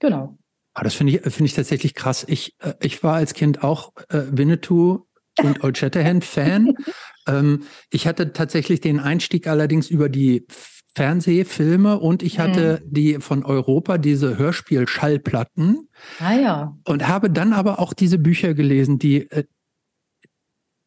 [0.00, 0.36] genau.
[0.74, 2.24] Ah, das finde ich, finde ich tatsächlich krass.
[2.26, 5.06] Ich, äh, ich war als Kind auch äh, Winnetou
[5.38, 6.74] und Old Shatterhand Fan.
[7.28, 10.46] ähm, ich hatte tatsächlich den Einstieg allerdings über die
[10.94, 12.92] Fernsehfilme und ich hatte mhm.
[12.92, 15.88] die von Europa, diese Hörspiel-Schallplatten.
[16.18, 16.76] Ah ja.
[16.84, 19.44] Und habe dann aber auch diese Bücher gelesen, die, äh,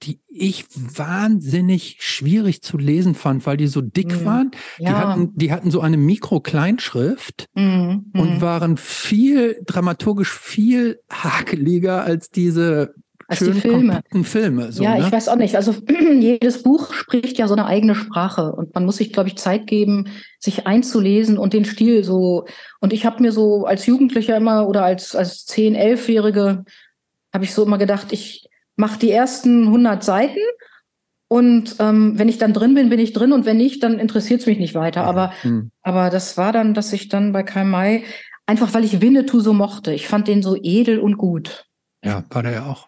[0.04, 4.26] die ich wahnsinnig schwierig zu lesen fand, weil die so dick mhm.
[4.26, 4.52] waren.
[4.78, 4.90] Ja.
[4.90, 8.12] Die, hatten, die hatten so eine Mikro-Kleinschrift mhm.
[8.14, 8.42] und mhm.
[8.42, 12.94] waren viel dramaturgisch viel hakeliger als diese
[13.28, 14.02] also die Filme.
[14.24, 15.06] Filme so, ja, ne?
[15.06, 15.56] ich weiß auch nicht.
[15.56, 15.74] Also
[16.20, 19.68] jedes Buch spricht ja so eine eigene Sprache und man muss sich, glaube ich, Zeit
[19.68, 20.10] geben,
[20.40, 22.46] sich einzulesen und den Stil so.
[22.80, 26.66] Und ich habe mir so als Jugendlicher immer oder als als 10, 11-Jährige
[27.34, 30.40] habe ich so immer gedacht, ich mache die ersten 100 Seiten
[31.28, 34.42] und ähm, wenn ich dann drin bin, bin ich drin und wenn nicht, dann interessiert
[34.42, 35.04] es mich nicht weiter.
[35.06, 35.72] Aber mhm.
[35.82, 38.04] aber das war dann, dass ich dann bei Karl May
[38.46, 39.94] einfach, weil ich Winnetou so mochte.
[39.94, 41.66] Ich fand den so edel und gut.
[42.04, 42.88] Ja, war der ja auch.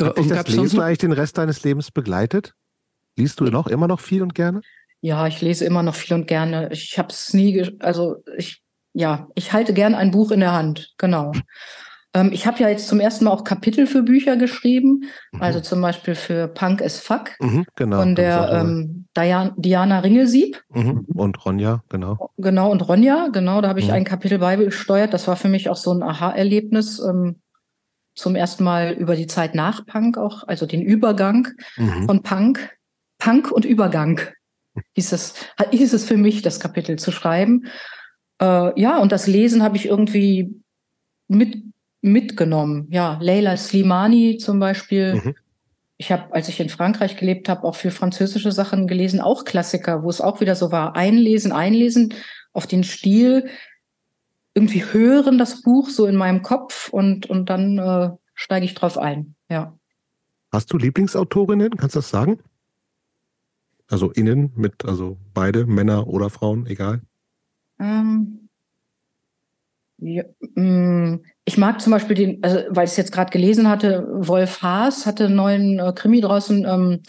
[0.00, 2.54] Hat dich das Lesen eigentlich den Rest deines Lebens begleitet?
[3.16, 4.60] Liest du noch immer noch viel und gerne?
[5.02, 6.68] Ja, ich lese immer noch viel und gerne.
[6.72, 10.92] Ich habe es nie, also ich, ja, ich halte gern ein Buch in der Hand,
[10.98, 11.32] genau.
[12.14, 15.42] ähm, ich habe ja jetzt zum ersten Mal auch Kapitel für Bücher geschrieben, mhm.
[15.42, 20.62] also zum Beispiel für Punk as Fuck mhm, genau, von der ähm, Diana, Diana Ringelsieb.
[20.68, 21.06] Mhm.
[21.14, 22.30] Und Ronja, genau.
[22.36, 23.94] Genau, und Ronja, genau, da habe ich mhm.
[23.94, 25.14] ein Kapitel beigesteuert.
[25.14, 27.00] Das war für mich auch so ein Aha-Erlebnis.
[27.00, 27.40] Ähm,
[28.14, 32.06] zum ersten Mal über die Zeit nach Punk auch, also den Übergang mhm.
[32.06, 32.76] von Punk,
[33.18, 34.20] Punk und Übergang
[34.94, 35.34] hieß es,
[35.70, 37.66] hieß es für mich, das Kapitel zu schreiben.
[38.40, 40.54] Äh, ja, und das Lesen habe ich irgendwie
[41.28, 41.62] mit,
[42.00, 42.88] mitgenommen.
[42.90, 45.14] Ja, Leila Slimani zum Beispiel.
[45.16, 45.34] Mhm.
[45.96, 50.02] Ich habe, als ich in Frankreich gelebt habe, auch für französische Sachen gelesen, auch Klassiker,
[50.02, 52.14] wo es auch wieder so war, einlesen, einlesen
[52.52, 53.48] auf den Stil,
[54.54, 58.98] irgendwie hören das Buch so in meinem Kopf und, und dann äh, steige ich drauf
[58.98, 59.34] ein.
[59.48, 59.78] Ja.
[60.52, 61.76] Hast du Lieblingsautorinnen?
[61.76, 62.40] Kannst du das sagen?
[63.88, 67.02] Also innen mit, also beide, Männer oder Frauen, egal.
[67.78, 68.48] Ähm,
[69.98, 70.24] ja,
[70.54, 74.62] mm, ich mag zum Beispiel den, also weil ich es jetzt gerade gelesen hatte, Wolf
[74.62, 77.02] Haas hatte einen neuen äh, Krimi draußen, ähm,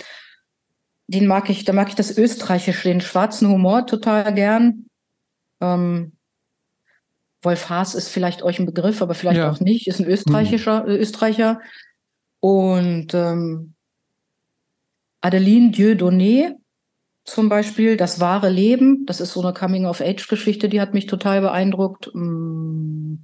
[1.08, 4.88] den mag ich, da mag ich das Österreichische, den schwarzen Humor total gern.
[5.60, 6.14] Ähm,
[7.42, 9.52] Wolf Haas ist vielleicht euch ein Begriff, aber vielleicht ja.
[9.52, 10.90] auch nicht, ist ein österreichischer, mhm.
[10.90, 11.60] Österreicher.
[12.40, 13.74] Und ähm,
[15.22, 16.56] Adeline Dieudonné
[17.24, 22.10] zum Beispiel, Das wahre Leben, das ist so eine Coming-of-Age-Geschichte, die hat mich total beeindruckt.
[22.14, 23.24] Mm,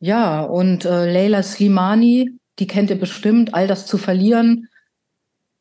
[0.00, 4.68] ja, und äh, Leila Slimani, die kennt ihr bestimmt, All das zu verlieren.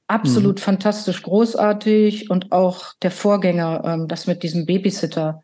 [0.07, 0.61] Absolut mhm.
[0.61, 2.29] fantastisch, großartig.
[2.29, 5.43] Und auch der Vorgänger, ähm, das mit diesem Babysitter,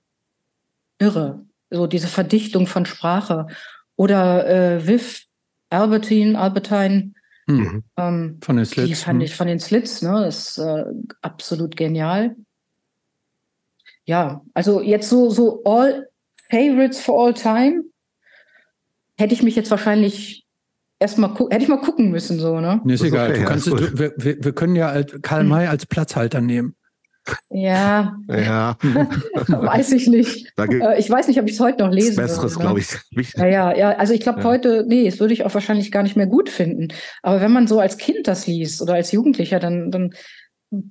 [1.00, 1.46] irre.
[1.74, 3.48] So diese Verdichtung von Sprache.
[3.96, 5.24] Oder äh, Viv
[5.70, 7.14] Albertine, Albertine,
[7.48, 7.84] mhm.
[7.98, 8.88] ähm, von den Slits.
[8.88, 9.26] Die fand mhm.
[9.26, 10.86] ich von den Slits, ne, ist äh,
[11.22, 12.36] absolut genial.
[14.06, 16.10] Ja, also jetzt so, so all
[16.50, 17.86] favorites for all time
[19.18, 20.46] hätte ich mich jetzt wahrscheinlich
[21.00, 22.82] erstmal hätte ich mal gucken müssen, so, ne?
[22.84, 23.32] Nee, ist, ist egal.
[23.32, 26.76] Okay, du kannst, du, wir, wir, können ja Karl May als Platzhalter nehmen.
[27.50, 28.18] Ja.
[28.28, 28.78] Ja.
[28.82, 30.52] weiß ich nicht.
[30.58, 32.88] Äh, ich weiß nicht, ob ich es heute noch lesen Besseres, glaube ich.
[33.36, 33.90] Ja, ja, ja.
[33.92, 34.46] Also ich glaube ja.
[34.46, 36.88] heute, nee, das würde ich auch wahrscheinlich gar nicht mehr gut finden.
[37.22, 40.14] Aber wenn man so als Kind das liest oder als Jugendlicher, dann, dann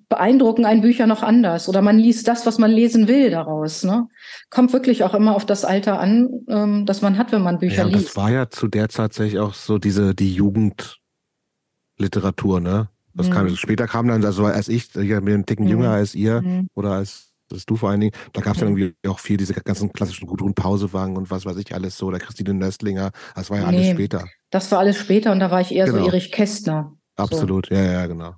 [0.08, 1.68] beeindrucken einen Bücher noch anders.
[1.68, 3.84] Oder man liest das, was man lesen will daraus.
[3.84, 4.08] Ne?
[4.48, 7.82] Kommt wirklich auch immer auf das Alter an, ähm, das man hat, wenn man Bücher
[7.82, 8.08] ja, liest.
[8.08, 12.88] Das war ja zu der Zeit tatsächlich auch so diese, die Jugendliteratur, ne?
[13.14, 13.32] Das mhm.
[13.32, 15.70] kam, später kam dann, also als ich, ich bin einen Ticken mhm.
[15.70, 16.68] jünger als ihr mhm.
[16.74, 18.78] oder als das du vor allen Dingen, da gab es ja mhm.
[18.78, 22.18] irgendwie auch viel diese ganzen klassischen Gudrun Pausewagen und was weiß ich alles so, oder
[22.18, 24.24] Christine Nöstlinger, das war ja nee, alles später.
[24.50, 25.98] Das war alles später und da war ich eher genau.
[25.98, 26.96] so Erich Kästner.
[27.16, 27.74] Absolut, so.
[27.74, 28.34] ja, ja, genau.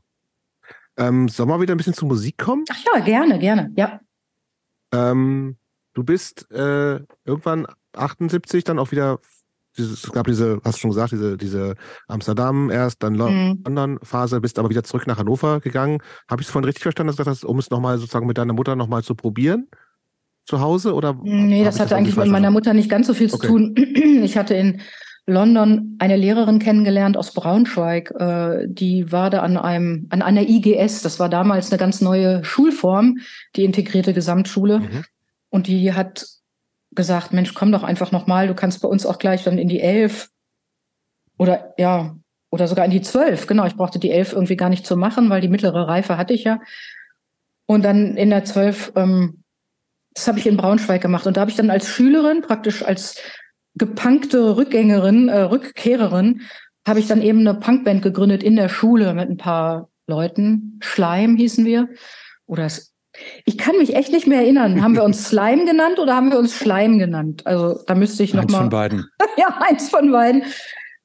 [0.96, 2.64] Ähm, sollen wir wieder ein bisschen zur Musik kommen?
[2.70, 4.00] Ach ja, gerne, gerne, ja.
[4.92, 5.56] Ähm,
[5.92, 9.18] du bist äh, irgendwann 78 dann auch wieder
[9.78, 11.74] es gab diese, hast du schon gesagt, diese, diese
[12.08, 13.62] Amsterdam erst, dann mhm.
[13.64, 15.98] London-Phase, bist aber wieder zurück nach Hannover gegangen.
[16.28, 18.38] Habe ich es vorhin richtig verstanden, dass du gesagt hast, um es nochmal sozusagen mit
[18.38, 19.68] deiner Mutter nochmal zu probieren?
[20.44, 20.94] Zu Hause?
[20.94, 23.46] Oder nee, das hatte eigentlich mit meiner Mutter nicht ganz so viel okay.
[23.46, 23.74] zu tun.
[24.24, 24.80] Ich hatte in
[25.26, 28.10] London eine Lehrerin kennengelernt aus Braunschweig.
[28.18, 31.02] Äh, die war da an einem, an einer IGS.
[31.02, 33.18] Das war damals eine ganz neue Schulform,
[33.56, 34.80] die integrierte Gesamtschule.
[34.80, 35.04] Mhm.
[35.48, 36.26] Und die hat
[36.94, 39.80] gesagt, Mensch, komm doch einfach nochmal, du kannst bei uns auch gleich dann in die
[39.80, 40.30] elf
[41.38, 42.16] oder ja,
[42.50, 43.48] oder sogar in die zwölf.
[43.48, 46.34] Genau, ich brauchte die elf irgendwie gar nicht zu machen, weil die mittlere Reife hatte
[46.34, 46.60] ich ja.
[47.66, 49.42] Und dann in der zwölf, ähm,
[50.14, 51.26] das habe ich in Braunschweig gemacht.
[51.26, 53.16] Und da habe ich dann als Schülerin, praktisch als
[53.74, 56.42] gepunkte Rückgängerin, äh, Rückkehrerin,
[56.86, 60.78] habe ich dann eben eine Punkband gegründet in der Schule mit ein paar Leuten.
[60.80, 61.88] Schleim hießen wir.
[62.46, 62.68] Oder
[63.44, 64.82] ich kann mich echt nicht mehr erinnern.
[64.82, 67.46] Haben wir uns Slime genannt oder haben wir uns Schleim genannt?
[67.46, 69.06] Also da müsste ich noch eins von beiden.
[69.36, 70.44] ja, eins von beiden.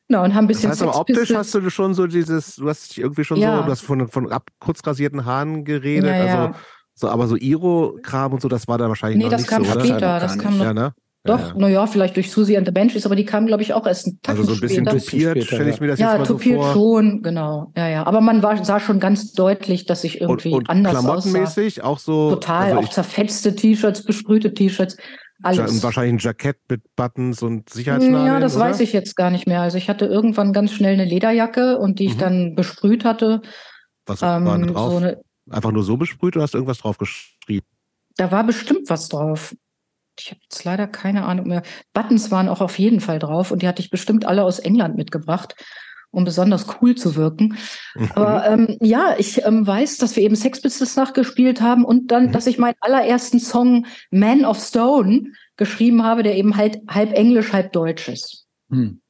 [0.08, 0.70] Genau, und haben ein bisschen.
[0.70, 3.58] Das heißt aber optisch hast du schon so dieses, du hast dich irgendwie schon ja.
[3.58, 6.44] so, du hast von, von ab, kurz rasierten Haaren geredet, ja, ja.
[6.44, 6.60] also
[6.96, 9.64] so, aber so Iro-Kram und so, das war da wahrscheinlich nee, noch nicht so, Nee,
[9.66, 10.94] das kam später, das kam noch, ja, ne?
[11.30, 11.54] Doch, ja.
[11.56, 14.22] naja, vielleicht durch Susie and the Banshees, aber die kamen, glaube ich, auch erst einen
[14.22, 15.04] Tag Also so ein bisschen später.
[15.04, 16.52] tupiert, stelle ich mir das ja, jetzt mal so vor.
[16.52, 17.72] Ja, tupiert schon, genau.
[17.78, 18.06] Ja, ja.
[18.06, 21.90] Aber man war, sah schon ganz deutlich, dass ich irgendwie und, und anders klamottenmäßig aussah.
[21.90, 22.30] auch so.
[22.32, 24.98] Total, also auch zerfetzte T-Shirts, besprühte T-Shirts.
[25.42, 25.82] Alles.
[25.84, 28.26] Wahrscheinlich ein Jackett mit Buttons und Sicherheitsnadeln.
[28.26, 28.66] Ja, das oder?
[28.66, 29.62] weiß ich jetzt gar nicht mehr.
[29.62, 32.20] Also ich hatte irgendwann ganz schnell eine Lederjacke und die ich mhm.
[32.20, 33.42] dann besprüht hatte.
[34.06, 34.92] Was ähm, war denn drauf?
[34.92, 37.66] So eine, Einfach nur so besprüht oder hast du irgendwas drauf geschrieben?
[38.18, 39.56] Da war bestimmt was drauf
[40.20, 41.64] ich habe jetzt leider keine Ahnung mehr.
[41.94, 44.98] Buttons waren auch auf jeden Fall drauf und die hatte ich bestimmt alle aus England
[44.98, 45.56] mitgebracht,
[46.12, 47.58] um besonders cool zu wirken.
[47.96, 48.12] Mhm.
[48.16, 52.28] Aber ähm, ja, ich ähm, weiß, dass wir eben Sex Pistols nachgespielt haben und dann,
[52.28, 52.32] mhm.
[52.32, 57.54] dass ich meinen allerersten Song Man of Stone geschrieben habe, der eben halt halb Englisch,
[57.54, 58.46] halb Deutsch ist.
[58.70, 59.02] Mhm.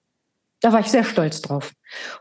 [0.62, 1.72] Da war ich sehr stolz drauf.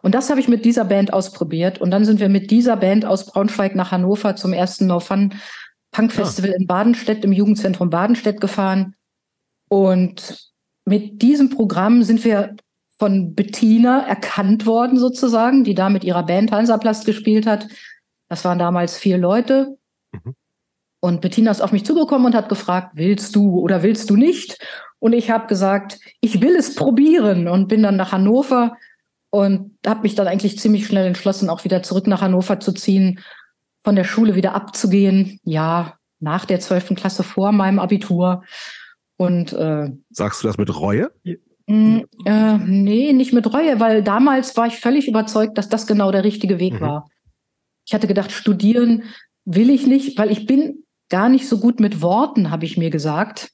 [0.01, 1.81] Und das habe ich mit dieser Band ausprobiert.
[1.81, 5.35] Und dann sind wir mit dieser Band aus Braunschweig nach Hannover zum ersten No Fun
[5.91, 6.57] Punkfestival ja.
[6.57, 8.95] in Badenstedt, im Jugendzentrum Badenstedt gefahren.
[9.69, 10.53] Und
[10.85, 12.57] mit diesem Programm sind wir
[12.99, 17.69] von Bettina erkannt worden, sozusagen, die da mit ihrer Band Hansaplast gespielt hat.
[18.29, 19.77] Das waren damals vier Leute.
[20.13, 20.35] Mhm.
[21.01, 24.59] Und Bettina ist auf mich zugekommen und hat gefragt, willst du oder willst du nicht?
[24.99, 28.77] Und ich habe gesagt, ich will es probieren und bin dann nach Hannover
[29.31, 33.21] und habe mich dann eigentlich ziemlich schnell entschlossen, auch wieder zurück nach Hannover zu ziehen
[33.89, 35.41] von der Schule wieder abzugehen.
[35.45, 36.89] Ja, nach der 12.
[36.95, 38.45] Klasse vor meinem Abitur.
[39.17, 41.11] Und äh, sagst du das mit Reue?
[41.69, 46.13] Mh, äh, nee, nicht mit Reue, weil damals war ich völlig überzeugt, dass das genau
[46.13, 46.81] der richtige Weg mhm.
[46.81, 47.09] war.
[47.87, 49.05] Ich hatte gedacht, studieren
[49.47, 52.91] will ich nicht, weil ich bin gar nicht so gut mit Worten, habe ich mir
[52.91, 53.53] gesagt.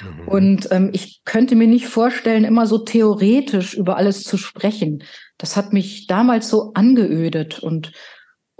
[0.00, 0.28] Mhm.
[0.28, 5.02] Und ähm, ich könnte mir nicht vorstellen, immer so theoretisch über alles zu sprechen.
[5.38, 7.90] Das hat mich damals so angeödet und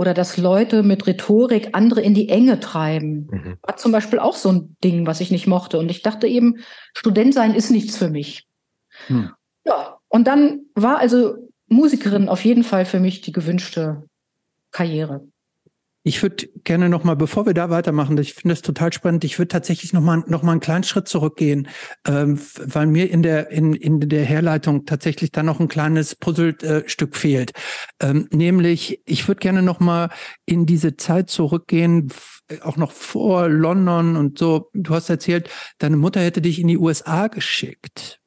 [0.02, 3.28] oder dass Leute mit Rhetorik andere in die Enge treiben.
[3.30, 3.56] Mhm.
[3.62, 5.78] War zum Beispiel auch so ein Ding, was ich nicht mochte.
[5.78, 6.56] Und ich dachte eben,
[6.92, 8.44] Student sein ist nichts für mich.
[9.06, 9.30] Hm.
[9.64, 11.36] Ja, und dann war also
[11.68, 14.02] Musikerin auf jeden Fall für mich die gewünschte
[14.72, 15.28] Karriere.
[16.04, 19.22] Ich würde gerne noch mal, bevor wir da weitermachen, ich finde es total spannend.
[19.22, 21.68] Ich würde tatsächlich noch mal noch mal einen kleinen Schritt zurückgehen,
[22.06, 27.14] ähm, weil mir in der in in der Herleitung tatsächlich da noch ein kleines Puzzlestück
[27.14, 27.52] äh, fehlt.
[28.00, 30.10] Ähm, nämlich, ich würde gerne noch mal
[30.44, 32.12] in diese Zeit zurückgehen,
[32.62, 34.70] auch noch vor London und so.
[34.74, 38.20] Du hast erzählt, deine Mutter hätte dich in die USA geschickt.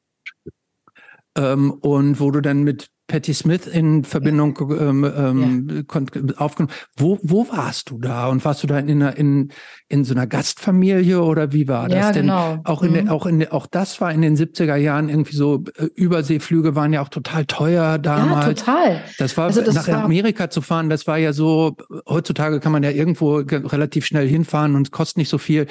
[1.36, 6.36] Ähm, und wo du dann mit Patti Smith in Verbindung ähm, ähm, ja.
[6.38, 6.72] aufgenommen.
[6.96, 8.26] Wo, wo warst du da?
[8.26, 9.52] Und warst du da in, in,
[9.88, 11.98] in so einer Gastfamilie oder wie war das?
[11.98, 12.58] Ja, Denn genau.
[12.64, 13.08] auch in mhm.
[13.08, 17.00] auch in auch das war in den 70er Jahren irgendwie so äh, Überseeflüge waren ja
[17.00, 18.46] auch total teuer damals.
[18.46, 19.04] Ja, total.
[19.18, 21.76] Das war also das nach war Amerika zu fahren, das war ja so
[22.08, 25.66] heutzutage kann man ja irgendwo relativ schnell hinfahren und es kostet nicht so viel.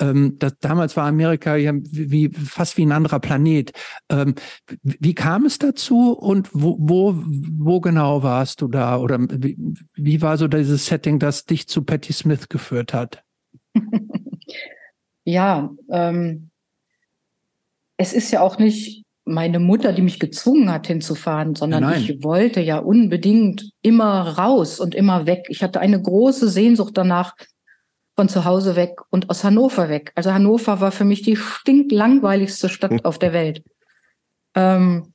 [0.00, 3.70] Ähm, das, damals war Amerika ja wie fast wie ein anderer Planet.
[4.08, 4.34] Ähm,
[4.82, 8.96] wie kam es dazu und wo wo, wo genau warst du da?
[8.96, 9.58] Oder wie,
[9.94, 13.22] wie war so dieses Setting, das dich zu Patti Smith geführt hat?
[15.24, 16.48] ja, ähm,
[17.98, 22.00] es ist ja auch nicht meine Mutter, die mich gezwungen hat, hinzufahren, sondern Nein.
[22.00, 25.46] ich wollte ja unbedingt immer raus und immer weg.
[25.50, 27.34] Ich hatte eine große Sehnsucht danach,
[28.16, 30.12] von zu Hause weg und aus Hannover weg.
[30.14, 33.62] Also Hannover war für mich die stinklangweiligste Stadt auf der Welt.
[34.54, 35.12] Ähm,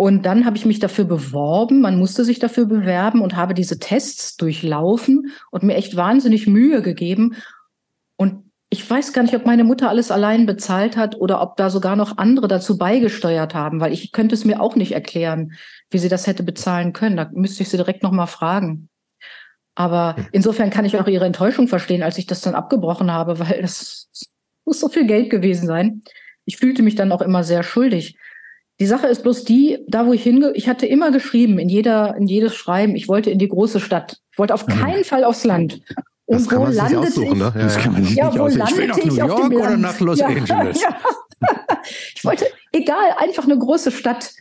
[0.00, 3.80] und dann habe ich mich dafür beworben, man musste sich dafür bewerben und habe diese
[3.80, 7.34] Tests durchlaufen und mir echt wahnsinnig Mühe gegeben.
[8.16, 11.68] Und ich weiß gar nicht, ob meine Mutter alles allein bezahlt hat oder ob da
[11.68, 15.54] sogar noch andere dazu beigesteuert haben, weil ich könnte es mir auch nicht erklären,
[15.90, 17.16] wie sie das hätte bezahlen können.
[17.16, 18.88] Da müsste ich sie direkt noch mal fragen.
[19.74, 20.28] Aber hm.
[20.30, 24.08] insofern kann ich auch ihre Enttäuschung verstehen, als ich das dann abgebrochen habe, weil es
[24.64, 26.02] muss so viel Geld gewesen sein.
[26.44, 28.16] Ich fühlte mich dann auch immer sehr schuldig.
[28.80, 32.14] Die Sache ist bloß die, da wo ich hinge, ich hatte immer geschrieben, in jeder,
[32.16, 34.18] in jedes Schreiben, ich wollte in die große Stadt.
[34.30, 35.80] Ich wollte auf keinen Fall aufs Land.
[36.26, 37.34] Und das wo landete ich?
[37.34, 37.52] Ne?
[37.54, 39.54] Ja, das kann man ja, wo landete ich, ich auf dem Land?
[39.54, 40.82] oder nach Los ja, Angeles?
[41.40, 41.78] Ja.
[42.16, 44.32] ich wollte, egal, einfach eine große Stadt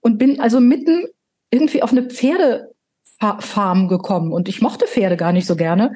[0.00, 1.04] und bin also mitten
[1.50, 5.92] irgendwie auf eine Pferdefarm gekommen und ich mochte Pferde gar nicht so gerne.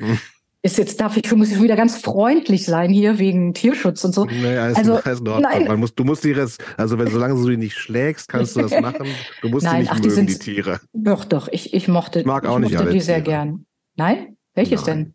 [0.65, 4.27] Ist jetzt darf ich muss ich wieder ganz freundlich sein hier wegen Tierschutz und so.
[4.27, 5.67] Naja, ist, also ist nein.
[5.67, 8.61] Man muss, du musst die Rest, also wenn solange du die nicht schlägst, kannst du
[8.61, 9.09] das machen.
[9.41, 10.81] Du musst nein, die nicht ach, mögen, die, die, Tiere.
[10.93, 11.49] Doch, doch.
[11.51, 13.67] Ich, ich mochte, ich mag auch ich mochte nicht die sehr gern.
[13.97, 14.99] Nein, welches nein.
[14.99, 15.15] denn?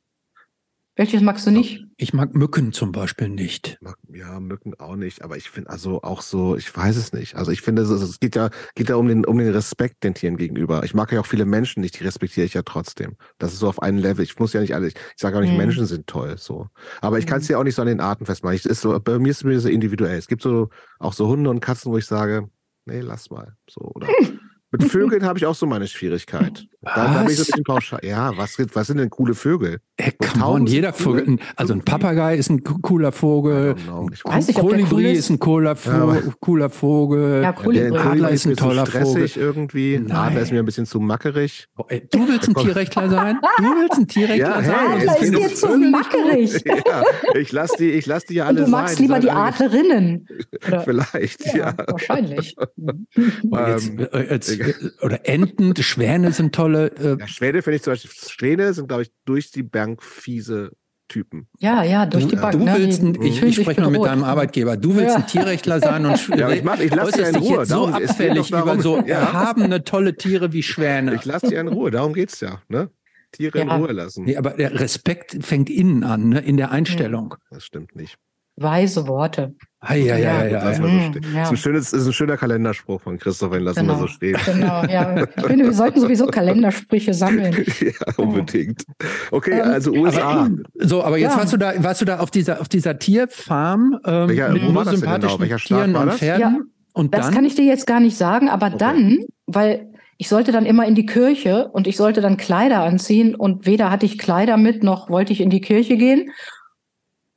[0.98, 1.86] Welches magst du nicht?
[1.98, 3.80] Ich mag Mücken zum Beispiel nicht.
[4.12, 5.22] Ja, Mücken auch nicht.
[5.22, 7.36] Aber ich finde also auch so, ich weiß es nicht.
[7.36, 10.38] Also ich finde, es, geht ja, geht ja um den, um den Respekt den Tieren
[10.38, 10.84] gegenüber.
[10.84, 13.16] Ich mag ja auch viele Menschen nicht, die respektiere ich ja trotzdem.
[13.38, 14.24] Das ist so auf einem Level.
[14.24, 15.58] Ich muss ja nicht alle, ich, ich sage auch nicht, mhm.
[15.58, 16.68] Menschen sind toll, so.
[17.00, 18.56] Aber ich kann es ja auch nicht so an den Arten festmachen.
[18.56, 20.18] Ich, ist so, bei mir ist es mir so individuell.
[20.18, 22.50] Es gibt so, auch so Hunde und Katzen, wo ich sage,
[22.86, 24.08] nee, lass mal, so, oder?
[24.72, 26.68] Mit Vögeln habe ich auch so meine Schwierigkeit.
[26.82, 28.00] Da, da bin ich so ein bisschen pauschal.
[28.04, 29.80] Ja, was, was sind denn coole Vögel?
[30.00, 31.40] Hey, come on, jeder Vogel.
[31.56, 33.76] Also ein Papagei ist ein cooler Vogel.
[34.14, 36.24] Ich weiß nicht, Kolibri ist ein cooler, Vogel.
[36.24, 37.42] Ja, cooler Vogel.
[37.42, 37.92] Ja, Kolibri.
[37.92, 39.28] Der Adler ist ein toller Vogel.
[39.28, 39.98] stressig irgendwie.
[39.98, 40.12] Nein.
[40.12, 41.68] Adler ist mir ein bisschen zu mackerig.
[41.78, 43.40] Oh, ey, du willst ein Tierrechtler sein?
[43.58, 44.88] Du willst ein Tierrechtler ja, sein?
[44.92, 46.64] Adler ist dir zu mackerig.
[46.66, 47.04] ja,
[47.34, 48.66] ich lasse die, lass die ja alle sein.
[48.66, 49.04] Du magst sein.
[49.04, 50.28] lieber die Adlerinnen.
[50.84, 51.74] Vielleicht, ja.
[51.76, 52.56] Wahrscheinlich.
[52.78, 54.57] Jetzt, äh, jetzt,
[55.02, 56.92] oder Enten, Schwäne sind tolle.
[56.98, 60.72] Äh ja, Schwäne finde ich zum Beispiel, Schwäne sind, glaube ich, durch die Bank fiese
[61.08, 61.48] Typen.
[61.60, 62.54] Ja, ja, durch du, die Bank.
[62.54, 62.76] Du ne?
[62.78, 64.76] willst, ein, ich, ich spreche mal mit deinem Arbeitgeber.
[64.76, 65.16] Du willst ja.
[65.16, 67.60] ein Tierrechtler sein und ja, ich, mach, ich lasse dich in Ruhe.
[67.60, 69.20] Jetzt so abfällig über so ja.
[69.20, 71.16] erhabene, tolle Tiere wie Schwäne.
[71.16, 71.92] Ich lasse dich in Ruhe.
[71.92, 72.62] Darum geht's ja.
[72.68, 72.90] Ne?
[73.32, 73.64] Tiere ja.
[73.64, 74.26] in Ruhe lassen.
[74.26, 76.40] Nee, aber der Respekt fängt innen an, ne?
[76.40, 77.36] in der Einstellung.
[77.50, 78.18] Das stimmt nicht.
[78.58, 79.54] Weise Worte.
[79.80, 80.46] Ah, ja, ja, ja.
[80.46, 80.74] ja, ja.
[80.74, 81.26] So stehen.
[81.36, 81.44] ja.
[81.44, 83.94] Ist, ein schönes, ist ein schöner Kalenderspruch von Christoph, den lassen genau.
[83.94, 84.38] wir so stehen.
[84.46, 85.24] Genau, ja.
[85.38, 87.64] Ich finde, wir sollten sowieso Kalendersprüche sammeln.
[87.80, 88.84] ja, unbedingt.
[89.30, 90.22] Okay, ähm, also USA.
[90.22, 91.38] Aber, so, aber jetzt ja.
[91.38, 94.86] warst du da, warst du da auf dieser, auf dieser Tierfarm ähm, Welcher, mit nur
[94.86, 95.58] sympathischen genau?
[95.58, 96.42] Tieren und Pferden.
[96.42, 96.60] Ja,
[96.94, 97.36] und das dann?
[97.36, 98.78] kann ich dir jetzt gar nicht sagen, aber okay.
[98.80, 103.36] dann, weil ich sollte dann immer in die Kirche und ich sollte dann Kleider anziehen
[103.36, 106.32] und weder hatte ich Kleider mit, noch wollte ich in die Kirche gehen.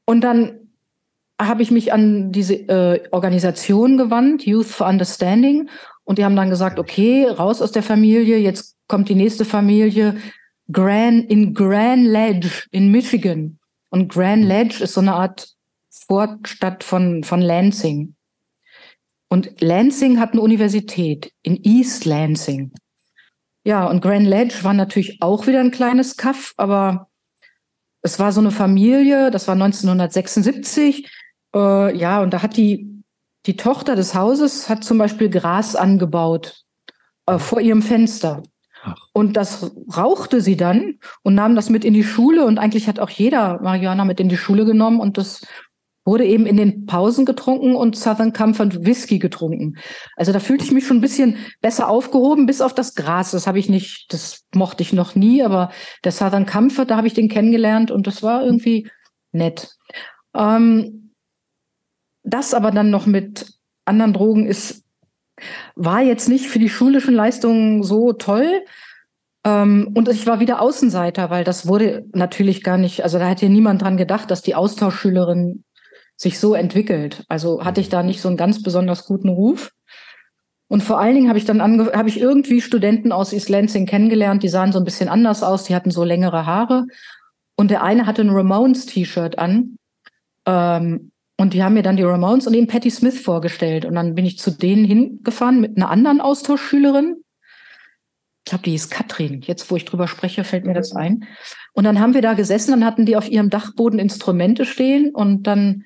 [0.06, 0.59] Und dann
[1.48, 5.68] habe ich mich an diese äh, Organisation gewandt, Youth for Understanding.
[6.04, 10.16] Und die haben dann gesagt, okay, raus aus der Familie, jetzt kommt die nächste Familie
[10.72, 13.58] Grand, in Grand Ledge in Michigan.
[13.90, 15.48] Und Grand Ledge ist so eine Art
[15.90, 18.14] Vorstadt von, von Lansing.
[19.28, 22.72] Und Lansing hat eine Universität in East Lansing.
[23.64, 27.08] Ja, und Grand Ledge war natürlich auch wieder ein kleines Kaff, aber
[28.02, 31.08] es war so eine Familie, das war 1976.
[31.54, 33.02] Äh, ja, und da hat die,
[33.46, 36.62] die Tochter des Hauses hat zum Beispiel Gras angebaut
[37.26, 38.42] äh, vor ihrem Fenster.
[38.82, 38.96] Ach.
[39.12, 42.46] Und das rauchte sie dann und nahm das mit in die Schule.
[42.46, 45.00] Und eigentlich hat auch jeder Marihuana mit in die Schule genommen.
[45.00, 45.42] Und das
[46.04, 49.76] wurde eben in den Pausen getrunken und Southern Comfort Whisky getrunken.
[50.16, 53.32] Also da fühlte ich mich schon ein bisschen besser aufgehoben, bis auf das Gras.
[53.32, 55.70] Das habe ich nicht, das mochte ich noch nie, aber
[56.04, 58.90] der Southern Comfort, da habe ich den kennengelernt und das war irgendwie
[59.32, 59.76] nett.
[60.34, 60.99] Ähm,
[62.22, 63.54] das aber dann noch mit
[63.84, 64.84] anderen Drogen ist,
[65.74, 68.62] war jetzt nicht für die schulischen Leistungen so toll.
[69.44, 73.48] Ähm, und ich war wieder Außenseiter, weil das wurde natürlich gar nicht, also da hätte
[73.48, 75.64] niemand dran gedacht, dass die Austauschschülerin
[76.16, 77.24] sich so entwickelt.
[77.28, 79.72] Also hatte ich da nicht so einen ganz besonders guten Ruf.
[80.68, 84.42] Und vor allen Dingen habe ich dann habe ich irgendwie Studenten aus East Lansing kennengelernt,
[84.42, 86.84] die sahen so ein bisschen anders aus, die hatten so längere Haare.
[87.56, 89.76] Und der eine hatte ein Ramones-T-Shirt an.
[90.46, 91.10] Ähm,
[91.40, 93.86] und die haben mir dann die Ramones und den Patti Smith vorgestellt.
[93.86, 97.24] Und dann bin ich zu denen hingefahren mit einer anderen Austauschschülerin.
[98.44, 99.40] Ich glaube, die hieß Katrin.
[99.40, 101.24] Jetzt, wo ich drüber spreche, fällt mir das ein.
[101.72, 105.44] Und dann haben wir da gesessen, dann hatten die auf ihrem Dachboden Instrumente stehen und
[105.44, 105.84] dann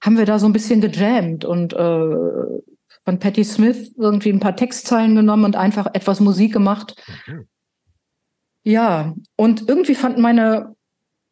[0.00, 2.14] haben wir da so ein bisschen gejammt und äh,
[3.04, 7.02] von Patti Smith irgendwie ein paar Textzeilen genommen und einfach etwas Musik gemacht.
[7.26, 7.48] Mhm.
[8.62, 10.76] Ja, und irgendwie fanden meine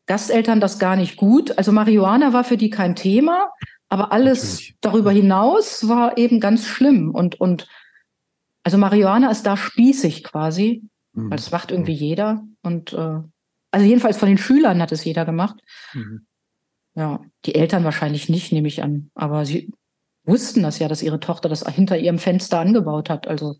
[0.06, 1.56] Gasteltern das gar nicht gut.
[1.58, 3.50] Also Marihuana war für die kein Thema,
[3.88, 4.76] aber alles Natürlich.
[4.80, 7.14] darüber hinaus war eben ganz schlimm.
[7.14, 7.68] Und, und
[8.64, 10.82] also Marihuana ist da spießig quasi,
[11.12, 11.30] mhm.
[11.30, 12.42] weil das macht irgendwie jeder.
[12.62, 13.20] Und äh,
[13.70, 15.60] also jedenfalls von den Schülern hat es jeder gemacht.
[15.94, 16.26] Mhm.
[16.94, 19.10] Ja, die Eltern wahrscheinlich nicht, nehme ich an.
[19.14, 19.72] Aber sie
[20.24, 23.26] wussten das ja, dass ihre Tochter das hinter ihrem Fenster angebaut hat.
[23.26, 23.56] Also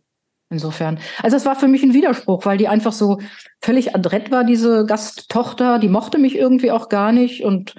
[0.53, 0.99] insofern.
[1.23, 3.19] Also es war für mich ein Widerspruch, weil die einfach so
[3.61, 5.79] völlig adrett war, diese Gasttochter.
[5.79, 7.45] Die mochte mich irgendwie auch gar nicht.
[7.45, 7.75] Und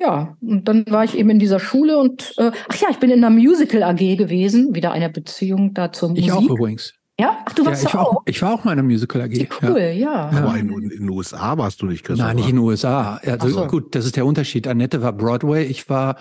[0.00, 3.10] ja, und dann war ich eben in dieser Schule und äh, ach ja, ich bin
[3.10, 4.74] in einer Musical AG gewesen.
[4.74, 6.24] Wieder eine Beziehung da zur Musik.
[6.24, 6.94] Ich auch übrigens.
[7.18, 8.16] Ja, ach, du warst ja, ich auch.
[8.16, 9.32] War, ich war auch mal in einer Musical AG.
[9.34, 9.92] Ja, cool, ja.
[9.92, 10.30] ja.
[10.30, 12.26] Aber in, in, den USA warst du nicht, Christoph.
[12.26, 13.20] Nein, nicht in den USA.
[13.24, 13.66] Also so.
[13.66, 14.66] gut, das ist der Unterschied.
[14.66, 16.16] Annette war Broadway, ich war,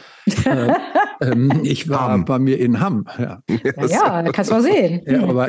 [0.46, 0.72] äh,
[1.22, 3.06] ähm, ich war bei mir in Hamm.
[3.18, 5.02] Ja, ja, ja kannst du mal sehen.
[5.06, 5.48] Ja, aber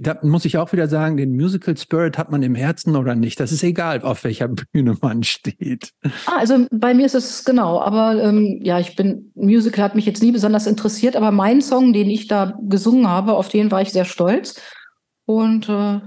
[0.00, 3.40] da muss ich auch wieder sagen, den Musical Spirit hat man im Herzen oder nicht.
[3.40, 5.90] Das ist egal, auf welcher Bühne man steht.
[6.26, 7.80] Ah, also bei mir ist es genau.
[7.80, 11.92] Aber ähm, ja, ich bin Musical hat mich jetzt nie besonders interessiert, aber mein Song,
[11.92, 14.60] den ich da gesungen habe, auf den war ich sehr stolz.
[15.26, 16.00] Und äh,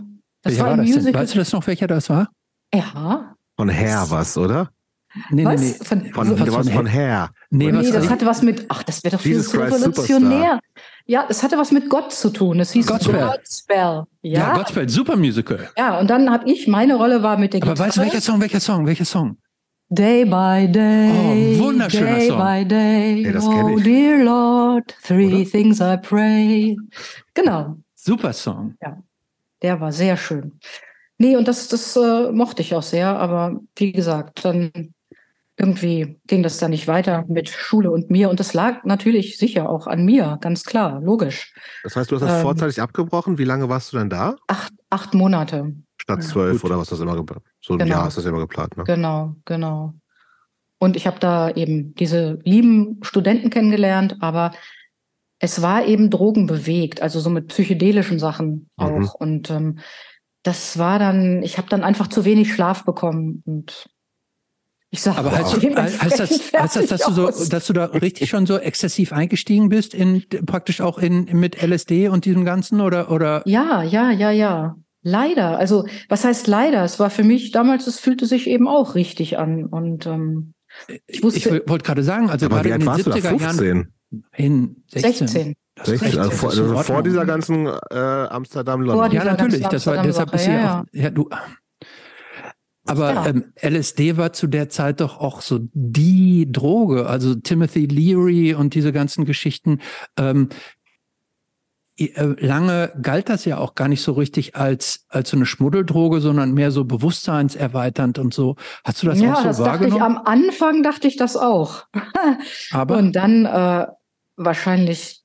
[0.43, 1.21] das welcher war ein war Musical.
[1.21, 2.29] Weißt du das noch, welcher das war?
[2.73, 3.35] Ja.
[3.57, 4.69] Von Hair was, oder?
[5.29, 5.61] Nee, was?
[5.61, 5.85] nee, nee.
[5.85, 7.29] Von, von, von, was von Hair.
[7.49, 10.59] Nee, nee das hatte was mit, ach, das wäre doch viel zu revolutionär.
[11.05, 12.59] Ja, es hatte was mit Gott zu tun.
[12.59, 13.25] Es hieß Godspell.
[13.25, 14.03] Godspell.
[14.21, 15.69] Ja, ja Godspell, super Musical.
[15.77, 17.87] Ja, und dann habe ich, meine Rolle war mit der Aber Gitarre.
[17.87, 19.37] weißt du, welcher Song, welcher Song, welcher Song?
[19.89, 21.57] Day by day.
[21.59, 22.39] Oh, wunderschöner day Song.
[22.39, 23.23] Day by day.
[23.23, 25.49] Hey, oh, dear Lord, three Oder?
[25.49, 26.77] things I pray.
[27.33, 27.77] Genau.
[27.95, 28.75] Super Song.
[28.81, 28.97] Ja.
[29.61, 30.59] Der war sehr schön.
[31.17, 34.93] Nee, und das, das äh, mochte ich auch sehr, aber wie gesagt, dann
[35.59, 38.29] irgendwie ging das dann nicht weiter mit Schule und mir.
[38.29, 41.53] Und das lag natürlich sicher auch an mir, ganz klar, logisch.
[41.83, 43.39] Das heißt, du hast das ähm, vorzeitig abgebrochen.
[43.39, 44.35] Wie lange warst du dann da?
[44.47, 45.73] Acht, acht Monate.
[45.99, 47.15] Statt zwölf ja, oder was das immer
[47.59, 47.95] So ein genau.
[47.95, 48.83] Jahr ist das immer geplant, ne?
[48.83, 49.95] Genau, genau.
[50.77, 54.51] Und ich habe da eben diese lieben Studenten kennengelernt, aber
[55.39, 58.89] es war eben drogenbewegt, also so mit psychedelischen Sachen auch.
[58.89, 59.09] Mhm.
[59.17, 59.79] Und ähm,
[60.43, 63.89] das war dann, ich habe dann einfach zu wenig Schlaf bekommen und
[64.89, 68.29] ich sag, aber heißt, heißt, das, heißt das, dass du so, dass du da richtig
[68.29, 73.11] schon so exzessiv eingestiegen bist in praktisch auch in mit LSD und diesem ganzen oder
[73.11, 73.41] oder?
[73.45, 74.75] Ja, ja, ja, ja.
[75.01, 75.57] Leider.
[75.57, 76.83] Also was heißt leider?
[76.83, 80.53] Es war für mich damals, es fühlte sich eben auch richtig an und ähm,
[81.07, 83.93] ich, wusste, ich wollte gerade sagen, also aber gerade in den 70er Jahren.
[84.37, 85.27] In 16.
[85.27, 85.53] 16.
[85.83, 89.11] 16 also vor, also vor, dieser ganzen äh, Amsterdam London.
[89.11, 89.67] Ja, natürlich.
[89.67, 91.29] Das war deshalb ist ja, ja, auch, ja du.
[92.87, 93.27] Aber ja.
[93.27, 97.07] ähm, LSD war zu der Zeit doch auch so die Droge.
[97.07, 99.79] Also Timothy Leary und diese ganzen Geschichten.
[100.17, 100.49] Ähm,
[101.99, 106.21] äh, lange galt das ja auch gar nicht so richtig als, als so eine Schmuddeldroge,
[106.21, 108.55] sondern mehr so bewusstseinserweiternd und so.
[108.83, 109.99] Hast du das ja, auch so das wahrgenommen?
[109.99, 111.85] Dachte ich, am Anfang dachte ich das auch.
[112.71, 113.87] Aber und dann äh,
[114.35, 115.23] wahrscheinlich,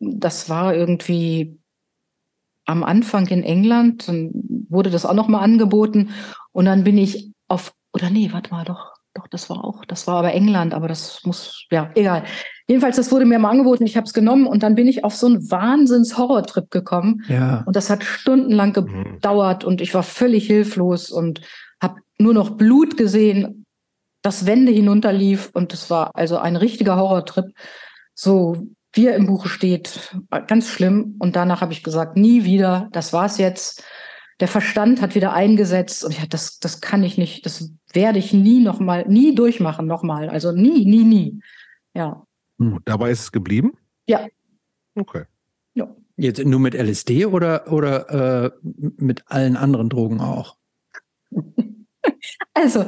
[0.00, 1.58] das war irgendwie
[2.64, 4.30] am Anfang in England, dann
[4.68, 6.10] wurde das auch nochmal angeboten
[6.52, 10.06] und dann bin ich auf, oder nee, warte mal, doch, doch, das war auch, das
[10.06, 12.24] war aber England, aber das muss, ja, egal.
[12.66, 15.14] Jedenfalls, das wurde mir mal angeboten, ich habe es genommen und dann bin ich auf
[15.14, 17.22] so einen Wahnsinns-Horrortrip gekommen.
[17.28, 17.62] Ja.
[17.66, 19.14] Und das hat stundenlang Mhm.
[19.14, 21.42] gedauert und ich war völlig hilflos und
[21.82, 23.66] habe nur noch Blut gesehen,
[24.22, 27.46] das Wände hinunterlief und es war also ein richtiger Horrortrip.
[28.14, 30.14] So wie er im Buche steht,
[30.46, 31.16] ganz schlimm.
[31.18, 33.82] Und danach habe ich gesagt, nie wieder, das war's jetzt.
[34.42, 38.32] Der Verstand hat wieder eingesetzt und ja, das, das kann ich nicht, das werde ich
[38.32, 40.28] nie noch mal, nie durchmachen nochmal.
[40.28, 41.40] Also nie, nie, nie.
[41.94, 42.26] Ja.
[42.58, 43.72] Und dabei ist es geblieben?
[44.06, 44.26] Ja.
[44.96, 45.24] Okay.
[46.16, 50.56] Jetzt nur mit LSD oder, oder äh, mit allen anderen Drogen auch?
[52.54, 52.84] Also,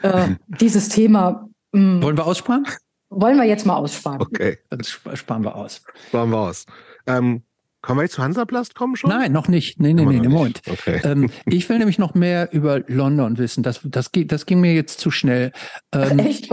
[0.00, 2.66] äh, dieses Thema mh, Wollen wir aussparen?
[3.10, 4.20] wollen wir jetzt mal aussparen.
[4.20, 4.58] Okay.
[4.70, 5.82] Das sp- sparen wir aus.
[6.08, 6.66] Sparen wir aus.
[7.06, 7.42] Ähm,
[7.82, 9.10] können wir jetzt zu Hansaplast kommen schon?
[9.10, 9.80] Nein, noch nicht.
[9.80, 10.28] Nee, nee, nee, nee.
[10.28, 10.60] Moment.
[10.68, 11.00] Okay.
[11.04, 13.62] Ähm, ich will nämlich noch mehr über London wissen.
[13.62, 15.52] Das, das, geht, das ging mir jetzt zu schnell.
[15.94, 16.48] Ähm, Echt?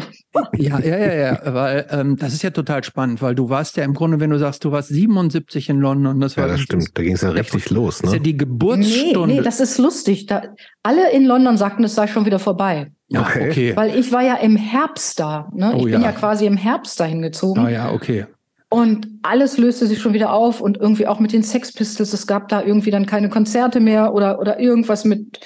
[0.53, 3.83] Ja, ja, ja, ja, weil ähm, das ist ja total spannend, weil du warst ja
[3.83, 6.89] im Grunde, wenn du sagst, du warst 77 in London, das war ja, das stimmt.
[6.97, 8.23] Da ging es ja richtig los, Das ist ja ne?
[8.23, 9.35] die Nee, Geburtsstunde.
[9.35, 10.25] nee, das ist lustig.
[10.25, 10.41] Da,
[10.81, 12.91] alle in London sagten, es sei schon wieder vorbei.
[13.09, 13.49] ja, Okay.
[13.49, 13.75] okay.
[13.75, 15.49] Weil ich war ja im Herbst da.
[15.53, 15.71] Ne?
[15.75, 16.01] Oh ich bin ja.
[16.01, 17.59] ja quasi im Herbst dahin gezogen.
[17.59, 18.25] Ah ja, okay.
[18.73, 22.11] Und alles löste sich schon wieder auf und irgendwie auch mit den Sex Pistols.
[22.11, 25.41] Es gab da irgendwie dann keine Konzerte mehr oder, oder irgendwas mit,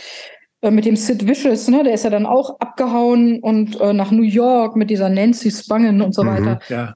[0.62, 1.68] äh, mit dem Sid Vicious.
[1.68, 1.84] Ne?
[1.84, 6.02] Der ist ja dann auch abgehauen und äh, nach New York mit dieser Nancy Spangen
[6.02, 6.28] und so Mhm.
[6.28, 6.60] weiter.
[6.70, 6.94] Ja.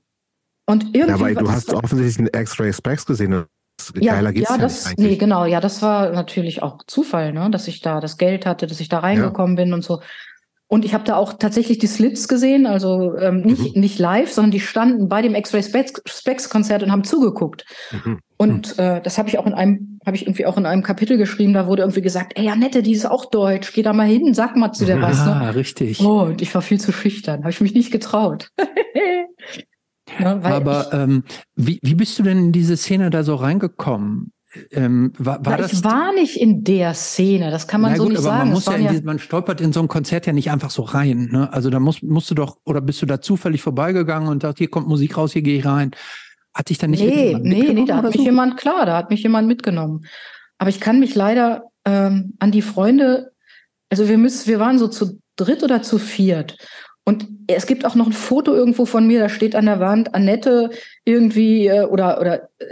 [0.67, 1.09] Und irgendwie.
[1.09, 3.33] Ja, aber du hast offensichtlich einen X-Ray Specs gesehen.
[3.33, 3.47] und
[3.95, 7.33] ja, Geiler geht's ja, ja, das, nicht nee, genau, ja, das war natürlich auch Zufall,
[7.33, 9.99] ne, dass ich da das Geld hatte, dass ich da reingekommen bin und so.
[10.71, 13.81] Und ich habe da auch tatsächlich die Slits gesehen, also ähm, nicht, Mhm.
[13.81, 17.65] nicht live, sondern die standen bei dem X-Ray Specs, Specs Konzert und haben zugeguckt.
[17.91, 18.19] Mhm.
[18.37, 21.17] Und äh, das habe ich auch in einem, habe ich irgendwie auch in einem Kapitel
[21.17, 24.33] geschrieben, da wurde irgendwie gesagt, ey, Annette, die ist auch deutsch, geh da mal hin,
[24.33, 25.25] sag mal zu der was.
[25.25, 25.33] Ne?
[25.33, 25.99] Ah, richtig.
[25.99, 28.47] Oh, und ich war viel zu schüchtern, habe ich mich nicht getraut.
[28.57, 31.23] ne, weil Aber ähm,
[31.55, 34.31] wie, wie bist du denn in diese Szene da so reingekommen?
[34.71, 38.11] Ähm, war, war ich war nicht in der Szene, das kann man Na so gut,
[38.11, 38.39] nicht aber sagen.
[38.39, 40.81] man muss ja, ja diese, man stolpert in so ein Konzert ja nicht einfach so
[40.81, 41.29] rein.
[41.31, 41.51] Ne?
[41.53, 44.69] Also da musst, musst du doch, oder bist du da zufällig vorbeigegangen und sagst, hier
[44.69, 45.91] kommt Musik raus, hier gehe ich rein.
[46.53, 48.23] Hat dich dann nicht nee, nee, nee, da hat mich so?
[48.23, 50.05] jemand, klar, da hat mich jemand mitgenommen.
[50.57, 53.31] Aber ich kann mich leider ähm, an die Freunde,
[53.89, 56.57] also wir müssen, wir waren so zu dritt oder zu viert.
[57.05, 60.13] Und es gibt auch noch ein Foto irgendwo von mir, da steht an der Wand
[60.13, 60.71] Annette
[61.05, 62.65] irgendwie äh, oder, oder äh,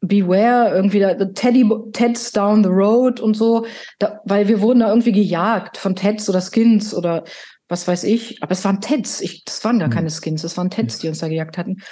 [0.00, 3.66] Beware, irgendwie da, Teddy, Ted's down the road und so,
[3.98, 7.24] da, weil wir wurden da irgendwie gejagt von Teds oder Skins oder
[7.68, 8.42] was weiß ich.
[8.42, 9.94] Aber es waren Teds, ich, das waren gar Hm.
[9.94, 11.82] keine Skins, das waren Teds, die uns da gejagt hatten.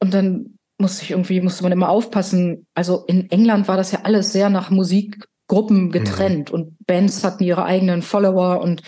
[0.00, 2.66] Und dann musste ich irgendwie, musste man immer aufpassen.
[2.74, 7.64] Also in England war das ja alles sehr nach Musikgruppen getrennt und Bands hatten ihre
[7.64, 8.82] eigenen Follower und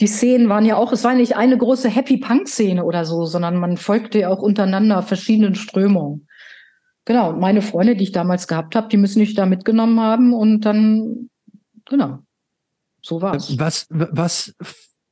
[0.00, 3.26] die Szenen waren ja auch, es war nicht eine große Happy Punk Szene oder so,
[3.26, 6.26] sondern man folgte ja auch untereinander verschiedenen Strömungen.
[7.10, 10.60] Genau, meine Freunde, die ich damals gehabt habe, die müssen mich da mitgenommen haben und
[10.60, 11.28] dann,
[11.84, 12.20] genau,
[13.02, 13.58] so war's.
[13.58, 14.54] Was, was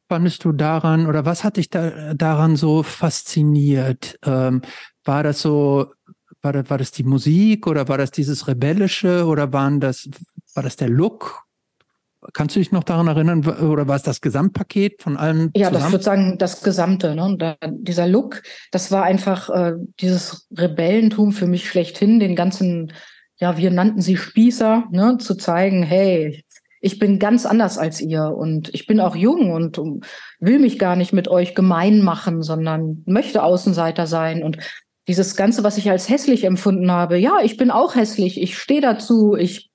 [0.08, 4.16] fandest du daran oder was hat dich da, daran so fasziniert?
[4.24, 4.62] Ähm,
[5.02, 5.92] war das so,
[6.40, 10.08] war das, war das die Musik oder war das dieses Rebellische oder waren das,
[10.54, 11.47] war das der Look?
[12.32, 15.50] Kannst du dich noch daran erinnern oder war es das Gesamtpaket von allem?
[15.54, 15.92] Ja, das zusammen?
[15.92, 17.14] würde sagen, das Gesamte.
[17.14, 17.36] Ne?
[17.38, 22.92] Da, dieser Look, das war einfach äh, dieses Rebellentum für mich schlechthin, den ganzen,
[23.36, 25.18] ja, wir nannten sie Spießer, ne?
[25.18, 26.44] zu zeigen, hey,
[26.80, 29.78] ich bin ganz anders als ihr und ich bin auch jung und
[30.38, 34.58] will mich gar nicht mit euch gemein machen, sondern möchte Außenseiter sein und
[35.08, 38.82] dieses Ganze, was ich als hässlich empfunden habe, ja, ich bin auch hässlich, ich stehe
[38.82, 39.70] dazu, ich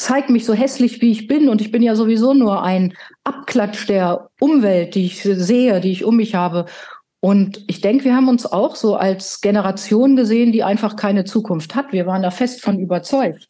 [0.00, 3.86] zeige mich so hässlich, wie ich bin und ich bin ja sowieso nur ein Abklatsch
[3.86, 6.64] der Umwelt, die ich sehe, die ich um mich habe.
[7.20, 11.74] Und ich denke, wir haben uns auch so als Generation gesehen, die einfach keine Zukunft
[11.74, 11.92] hat.
[11.92, 13.48] Wir waren da fest von überzeugt,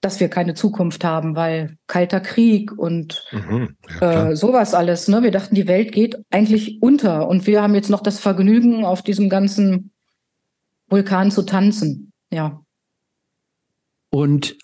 [0.00, 3.76] dass wir keine Zukunft haben, weil kalter Krieg und Mhm.
[4.00, 5.08] Ja, äh, sowas alles.
[5.08, 5.22] Ne?
[5.22, 9.02] Wir dachten, die Welt geht eigentlich unter und wir haben jetzt noch das Vergnügen, auf
[9.02, 9.92] diesem ganzen
[10.88, 12.12] Vulkan zu tanzen.
[12.30, 12.62] Ja.
[14.08, 14.56] Und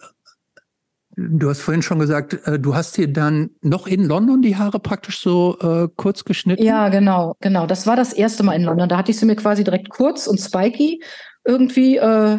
[1.16, 4.80] du hast vorhin schon gesagt, äh, du hast dir dann noch in London die Haare
[4.80, 6.62] praktisch so äh, kurz geschnitten.
[6.62, 7.66] Ja, genau, genau.
[7.66, 8.88] Das war das erste Mal in London.
[8.88, 11.02] Da hatte ich sie mir quasi direkt kurz und spiky
[11.44, 12.38] irgendwie äh,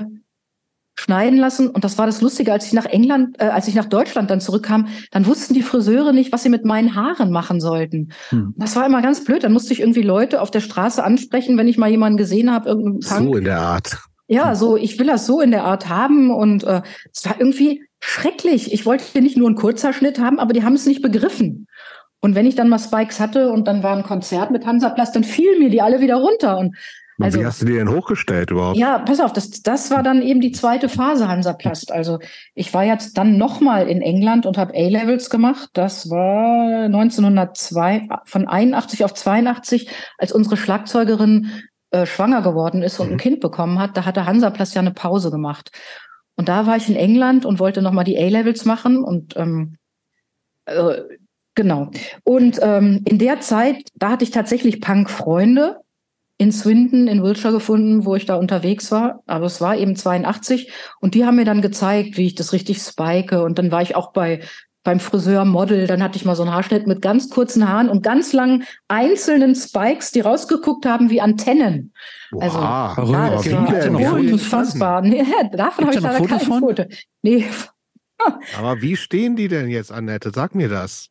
[0.95, 1.69] schneiden lassen.
[1.69, 4.41] Und das war das Lustige, als ich nach England, äh, als ich nach Deutschland dann
[4.41, 8.11] zurückkam, dann wussten die Friseure nicht, was sie mit meinen Haaren machen sollten.
[8.29, 8.53] Hm.
[8.57, 9.43] Das war immer ganz blöd.
[9.43, 12.69] Dann musste ich irgendwie Leute auf der Straße ansprechen, wenn ich mal jemanden gesehen habe,
[12.69, 13.33] irgendeinen Punk.
[13.33, 13.97] So in der Art.
[14.27, 16.81] Ja, so, ich will das so in der Art haben und äh,
[17.13, 18.73] es war irgendwie schrecklich.
[18.73, 21.67] Ich wollte nicht nur einen Kurzhaarschnitt haben, aber die haben es nicht begriffen.
[22.19, 25.23] Und wenn ich dann mal Spikes hatte und dann war ein Konzert mit Hansaplast, dann
[25.23, 26.57] fielen mir die alle wieder runter.
[26.57, 26.75] Und
[27.21, 28.77] Also, wie hast du die denn hochgestellt überhaupt?
[28.77, 31.93] Ja, pass auf, das, das war dann eben die zweite Phase Hansaplast.
[31.93, 32.19] Also
[32.55, 35.69] ich war jetzt dann nochmal in England und habe A-Levels gemacht.
[35.73, 41.51] Das war 1902, von 81 auf 82, als unsere Schlagzeugerin
[41.91, 43.13] äh, schwanger geworden ist und mhm.
[43.13, 43.95] ein Kind bekommen hat.
[43.95, 45.71] Da hatte Hansaplast ja eine Pause gemacht.
[46.35, 49.77] Und da war ich in England und wollte nochmal die A-Levels machen und ähm,
[50.65, 51.01] äh,
[51.55, 51.91] genau.
[52.23, 55.79] Und ähm, in der Zeit, da hatte ich tatsächlich Punk-Freunde
[56.37, 59.21] in Swindon in Wiltshire gefunden, wo ich da unterwegs war.
[59.27, 62.79] Aber es war eben 82 und die haben mir dann gezeigt, wie ich das richtig
[62.79, 63.43] spike.
[63.43, 64.41] Und dann war ich auch bei
[64.83, 68.03] beim Friseur Model, dann hatte ich mal so einen Haarschnitt mit ganz kurzen Haaren und
[68.03, 71.93] ganz langen einzelnen Spikes, die rausgeguckt haben wie Antennen.
[72.37, 75.01] Also, wow, ja, das war unfassbar.
[75.01, 75.23] Nee,
[75.53, 76.85] davon habe ich leider kein Foto.
[77.21, 77.45] Nee.
[78.57, 80.31] Aber wie stehen die denn jetzt, Annette?
[80.33, 81.09] Sag mir das.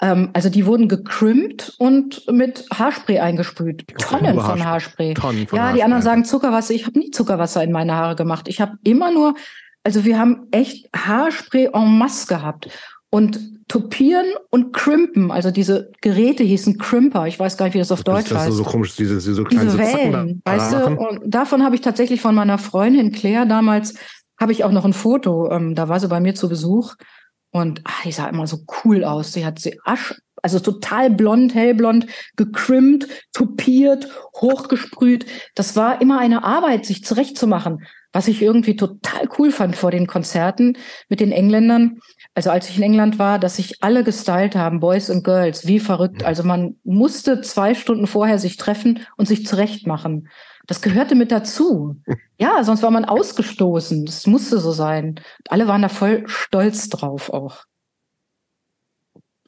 [0.00, 3.86] Ähm, also die wurden gecrimpt und mit Haarspray eingesprüht.
[3.98, 4.64] Tonnen von Haarspray.
[4.64, 5.14] Haarspray.
[5.14, 5.78] Tonnen von ja, Haarspray.
[5.78, 6.74] die anderen sagen Zuckerwasser.
[6.74, 8.48] Ich habe nie Zuckerwasser in meine Haare gemacht.
[8.48, 9.34] Ich habe immer nur,
[9.84, 12.68] also wir haben echt Haarspray en masse gehabt.
[13.10, 13.40] Und
[13.70, 18.02] Topieren und Crimpen, also diese Geräte hießen Crimper, ich weiß gar nicht, wie das auf
[18.02, 18.32] Deutsch heißt.
[18.32, 20.86] Das ist so komisch, diese, diese, so diese Wellen, weißt du?
[20.96, 23.94] Und davon habe ich tatsächlich von meiner Freundin Claire damals,
[24.40, 26.96] habe ich auch noch ein Foto, ähm, da war sie bei mir zu Besuch
[27.52, 29.32] und ach, die sah immer so cool aus.
[29.32, 32.06] Sie hat sie Asch, also total blond, hellblond,
[32.36, 34.08] gekrimmt, tupiert,
[34.40, 35.26] hochgesprüht.
[35.54, 40.06] Das war immer eine Arbeit, sich zurechtzumachen, was ich irgendwie total cool fand vor den
[40.06, 40.76] Konzerten
[41.08, 42.00] mit den Engländern.
[42.40, 45.78] Also als ich in England war, dass sich alle gestylt haben, Boys und Girls, wie
[45.78, 46.24] verrückt.
[46.24, 50.26] Also man musste zwei Stunden vorher sich treffen und sich zurechtmachen.
[50.66, 51.96] Das gehörte mit dazu.
[52.38, 54.06] Ja, sonst war man ausgestoßen.
[54.06, 55.16] Das musste so sein.
[55.50, 57.66] Alle waren da voll stolz drauf auch.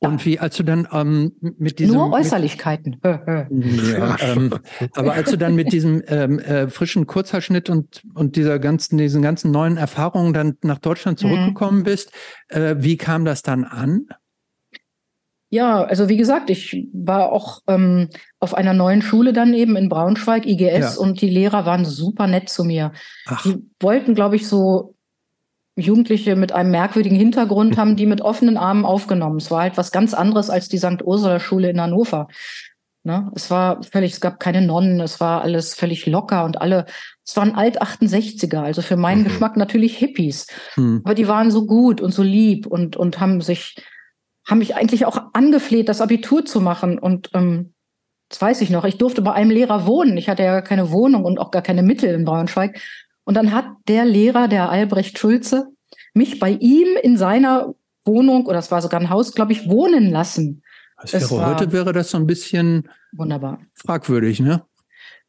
[0.09, 1.95] Und wie, als du dann ähm, mit diesem.
[1.95, 3.01] Nur Äußerlichkeiten.
[3.05, 4.53] ja, ähm,
[4.95, 9.23] aber als du dann mit diesem ähm, äh, frischen Kurzhaarschnitt und, und dieser ganzen, diesen
[9.23, 11.29] ganzen neuen Erfahrungen dann nach Deutschland mhm.
[11.29, 11.85] zurückgekommen mhm.
[11.85, 12.13] bist,
[12.49, 14.07] äh, wie kam das dann an?
[15.51, 18.09] Ja, also wie gesagt, ich war auch ähm,
[18.41, 21.01] auf einer neuen Schule dann eben in Braunschweig, IGS, ja.
[21.01, 22.93] und die Lehrer waren super nett zu mir.
[23.27, 23.43] Ach.
[23.43, 24.95] Die wollten, glaube ich, so
[25.77, 29.39] Jugendliche mit einem merkwürdigen Hintergrund haben die mit offenen Armen aufgenommen.
[29.39, 31.03] Es war halt was ganz anderes als die St.
[31.03, 32.29] Ursula Schule in Hannover.
[33.05, 33.33] Ne?
[33.35, 36.87] Es war völlig, es gab keine Nonnen, es war alles völlig locker und alle,
[37.27, 39.25] es waren alt 68er, also für meinen mhm.
[39.25, 40.47] Geschmack natürlich Hippies.
[40.77, 41.01] Mhm.
[41.05, 43.77] Aber die waren so gut und so lieb und, und haben sich
[44.47, 46.99] haben mich eigentlich auch angefleht, das Abitur zu machen.
[46.99, 47.75] Und ähm,
[48.29, 50.17] das weiß ich noch, ich durfte bei einem Lehrer wohnen.
[50.17, 52.81] Ich hatte ja gar keine Wohnung und auch gar keine Mittel in Braunschweig.
[53.25, 55.69] Und dann hat der Lehrer, der Albrecht Schulze,
[56.15, 60.11] mich bei ihm in seiner Wohnung, oder es war sogar ein Haus, glaube ich, wohnen
[60.11, 60.63] lassen.
[61.11, 63.61] Wäre, heute wäre das so ein bisschen wunderbar.
[63.75, 64.63] fragwürdig, ne?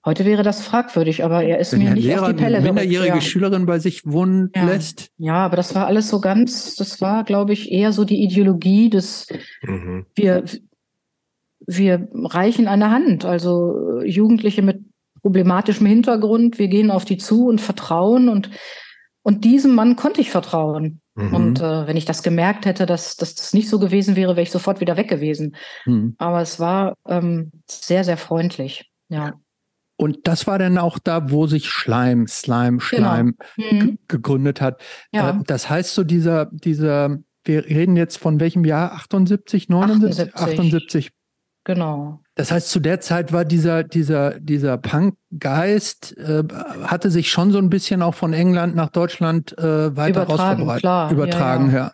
[0.06, 2.66] Heute wäre das fragwürdig, aber er ist Wenn mir nicht Lehrer auf die Pelle eine
[2.66, 4.66] minderjährige Schülerin bei sich wohnen ja.
[4.66, 5.10] lässt.
[5.18, 8.89] Ja, aber das war alles so ganz, das war, glaube ich, eher so die Ideologie
[8.89, 9.28] des,
[9.62, 10.06] mhm.
[10.14, 10.44] wir,
[11.66, 13.24] wir reichen eine Hand.
[13.24, 14.82] Also Jugendliche mit
[15.24, 18.51] problematischem Hintergrund, wir gehen auf die zu und vertrauen und,
[19.24, 21.01] und diesem Mann konnte ich vertrauen.
[21.15, 21.34] Mhm.
[21.34, 24.43] Und äh, wenn ich das gemerkt hätte, dass, dass das nicht so gewesen wäre, wäre
[24.43, 25.55] ich sofort wieder weg gewesen.
[25.86, 26.15] Mhm.
[26.17, 28.91] Aber es war ähm, sehr, sehr freundlich.
[29.09, 29.34] Ja.
[29.95, 33.84] Und das war dann auch da, wo sich Schleim, Slime, Schleim genau.
[33.86, 33.99] mhm.
[34.07, 34.82] gegründet hat.
[35.13, 35.30] Ja.
[35.30, 38.93] Äh, das heißt so dieser, dieser, wir reden jetzt von welchem Jahr?
[38.93, 40.36] 78, 79?
[40.36, 40.41] 78.
[40.41, 41.11] 78.
[41.63, 42.22] Genau.
[42.36, 46.44] Das heißt, zu der Zeit war dieser, dieser, dieser Punk-Geist, äh,
[46.84, 51.12] hatte sich schon so ein bisschen auch von England nach Deutschland äh, weiter übertragen, klar.
[51.12, 51.78] Übertragen, ja.
[51.78, 51.94] ja.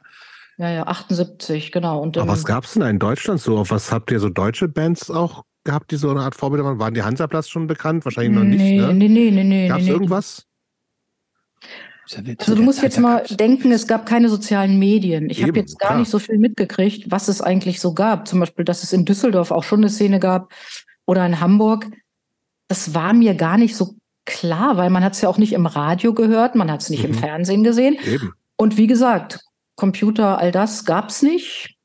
[0.58, 2.02] Ja, ja, 78, genau.
[2.02, 3.58] Und, Aber was gab es denn in Deutschland so?
[3.58, 6.80] Auf was habt ihr so deutsche Bands auch gehabt, die so eine Art Vorbilder waren?
[6.80, 8.04] Waren die Hansaplatz schon bekannt?
[8.04, 8.60] Wahrscheinlich noch nicht.
[8.60, 8.94] Nee, ne?
[8.94, 9.68] nee, nee, nee, nee.
[9.70, 10.46] Gab es nee, irgendwas?
[12.40, 15.30] Also du musst jetzt mal denken, es gab keine sozialen Medien.
[15.30, 16.00] Ich habe jetzt gar klar.
[16.00, 18.28] nicht so viel mitgekriegt, was es eigentlich so gab.
[18.28, 20.52] Zum Beispiel, dass es in Düsseldorf auch schon eine Szene gab
[21.06, 21.88] oder in Hamburg.
[22.68, 23.96] Das war mir gar nicht so
[24.26, 27.04] klar, weil man hat es ja auch nicht im Radio gehört, man hat es nicht
[27.04, 27.10] mhm.
[27.10, 27.98] im Fernsehen gesehen.
[28.06, 28.34] Eben.
[28.58, 29.42] Und wie gesagt,
[29.76, 31.76] Computer, all das gab es nicht.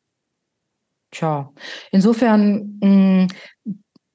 [1.10, 1.52] Tja,
[1.92, 3.28] insofern mh, mm,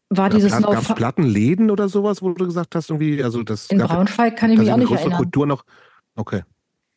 [0.09, 3.77] war dieses Gab es Plattenläden oder sowas, wo du gesagt hast, irgendwie, also das In
[3.77, 5.17] Braunschweig kann ich mich auch nicht erinnern.
[5.17, 5.63] Kultur noch,
[6.19, 6.43] okay.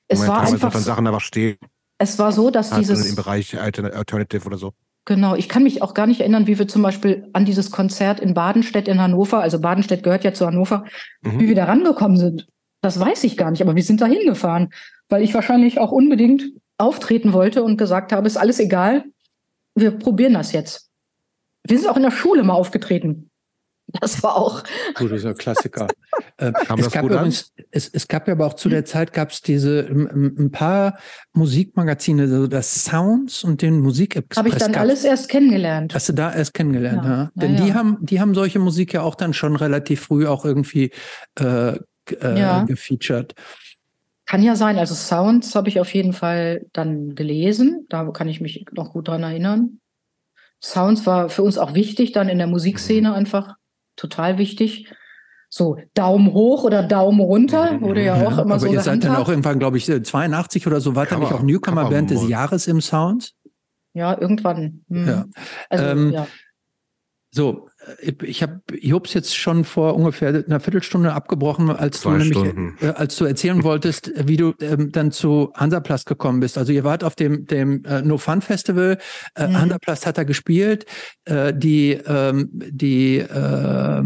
[0.09, 1.57] Es war einfach von Sachen aber stehen.
[1.99, 4.73] Es war so, dass also dieses im Bereich Alternative oder so.
[5.05, 8.21] Genau, ich kann mich auch gar nicht erinnern, wie wir zum Beispiel an dieses Konzert
[8.21, 10.85] in Badenstedt in Hannover, also Badenstedt gehört ja zu Hannover,
[11.23, 11.41] mhm.
[11.41, 12.47] wie wir da rangekommen sind.
[12.83, 14.73] Das weiß ich gar nicht, aber wir sind da hingefahren,
[15.09, 16.45] weil ich wahrscheinlich auch unbedingt
[16.79, 19.05] auftreten wollte und gesagt habe, ist alles egal,
[19.75, 20.91] wir probieren das jetzt.
[21.65, 23.31] Wir sind auch in der Schule mal aufgetreten.
[24.01, 24.63] Das war auch.
[24.95, 25.87] Gut, das ist ein Klassiker.
[26.39, 29.43] äh, es, gab übrigens, es, es, gab ja aber auch zu der Zeit gab es
[29.43, 30.99] diese ein, ein, paar
[31.35, 34.39] Musikmagazine, so das Sounds und den Musikexpress.
[34.39, 35.95] Habe ich dann alles erst kennengelernt.
[35.95, 37.11] Hast du da erst kennengelernt, ja.
[37.11, 37.31] ja?
[37.35, 40.45] Denn ja, die haben, die haben solche Musik ja auch dann schon relativ früh auch
[40.45, 40.91] irgendwie
[41.39, 41.77] äh,
[42.11, 43.35] äh, gefeatured.
[44.27, 44.79] Kann ja sein.
[44.79, 47.87] Also Sounds habe ich auf jeden Fall dann gelesen.
[47.89, 49.81] Da kann ich mich noch gut dran erinnern.
[50.63, 53.15] Sounds war für uns auch wichtig, dann in der Musikszene mhm.
[53.15, 53.57] einfach
[54.03, 54.93] total wichtig.
[55.49, 58.67] So, Daumen hoch oder Daumen runter wurde ja auch ja, immer aber so.
[58.67, 62.11] Ihr seid dann auch irgendwann, glaube ich, 82 oder so, war dann nicht auch Newcomer-Band
[62.11, 63.35] des Jahres im Sounds?
[63.93, 64.85] Ja, irgendwann.
[64.89, 65.07] Mhm.
[65.07, 65.25] Ja.
[65.69, 66.27] Also, ähm, ja.
[67.31, 72.45] So, äh, ich habe Jobs jetzt schon vor ungefähr einer Viertelstunde abgebrochen, als Zwei du
[72.45, 76.59] nämlich, äh, als du erzählen wolltest, wie du ähm, dann zu Hansaplast gekommen bist.
[76.59, 78.99] Also ihr wart auf dem dem äh, No Fun Festival.
[79.35, 79.61] Äh, mhm.
[79.61, 80.87] Hansaplast hat da gespielt.
[81.25, 84.03] Äh, die ähm, die äh,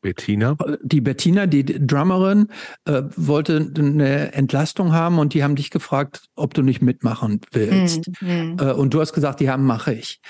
[0.00, 0.56] Bettina.
[0.82, 2.48] Die Bettina, die Drummerin,
[2.84, 8.08] äh, wollte eine Entlastung haben und die haben dich gefragt, ob du nicht mitmachen willst.
[8.20, 8.56] Mhm.
[8.60, 10.20] Äh, und du hast gesagt, ja, mache ich.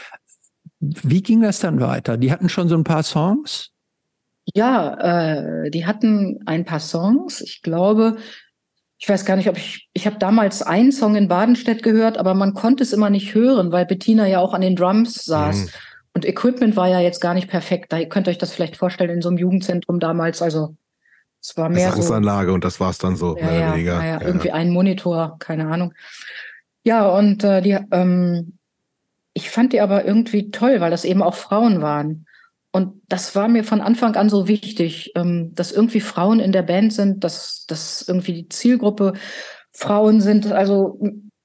[0.80, 2.16] Wie ging das dann weiter?
[2.16, 3.70] Die hatten schon so ein paar Songs?
[4.54, 7.40] Ja, äh, die hatten ein paar Songs.
[7.40, 8.16] Ich glaube,
[8.98, 12.34] ich weiß gar nicht, ob ich, ich habe damals einen Song in Badenstedt gehört, aber
[12.34, 15.56] man konnte es immer nicht hören, weil Bettina ja auch an den Drums saß.
[15.56, 15.68] Mhm.
[16.14, 17.92] Und Equipment war ja jetzt gar nicht perfekt.
[17.92, 20.42] Da könnt ihr euch das vielleicht vorstellen in so einem Jugendzentrum damals.
[20.42, 20.74] Also
[21.40, 23.92] es war mehr Gesangsanlage so, und das war es dann so, ja, mehr oder weniger.
[23.94, 25.94] Ja, ja, irgendwie ein Monitor, keine Ahnung.
[26.82, 28.57] Ja, und äh, die, ähm,
[29.38, 32.26] ich fand die aber irgendwie toll, weil das eben auch Frauen waren.
[32.72, 36.62] Und das war mir von Anfang an so wichtig, ähm, dass irgendwie Frauen in der
[36.62, 39.12] Band sind, dass, dass irgendwie die Zielgruppe
[39.72, 40.50] Frauen sind.
[40.50, 41.00] Also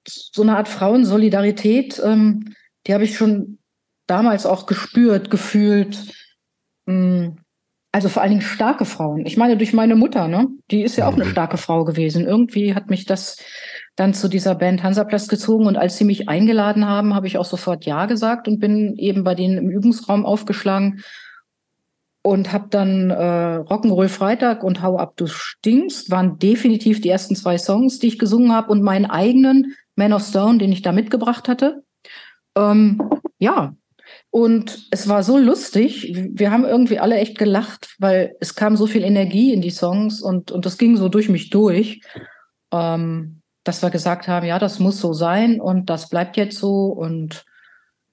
[0.07, 2.55] so eine Art Frauensolidarität, ähm,
[2.87, 3.59] die habe ich schon
[4.07, 6.11] damals auch gespürt, gefühlt.
[6.87, 7.35] Mm,
[7.93, 9.23] also vor allen Dingen starke Frauen.
[9.27, 10.47] Ich meine, durch meine Mutter, ne?
[10.71, 11.29] Die ist ja auch eine mhm.
[11.29, 12.25] starke Frau gewesen.
[12.25, 13.37] Irgendwie hat mich das
[13.95, 17.45] dann zu dieser Band Hansaplatz gezogen und als sie mich eingeladen haben, habe ich auch
[17.45, 21.03] sofort Ja gesagt und bin eben bei denen im Übungsraum aufgeschlagen
[22.23, 27.35] und habe dann äh, Rock'n'Roll Freitag und Hau ab du stinkst waren definitiv die ersten
[27.35, 30.93] zwei Songs, die ich gesungen habe und meinen eigenen Man of Stone, den ich da
[30.93, 31.83] mitgebracht hatte.
[32.57, 32.99] Ähm,
[33.37, 33.75] ja,
[34.33, 36.11] und es war so lustig.
[36.11, 40.23] Wir haben irgendwie alle echt gelacht, weil es kam so viel Energie in die Songs
[40.23, 42.01] und, und das ging so durch mich durch.
[42.71, 46.85] Ähm, dass wir gesagt haben, ja, das muss so sein und das bleibt jetzt so.
[46.87, 47.45] Und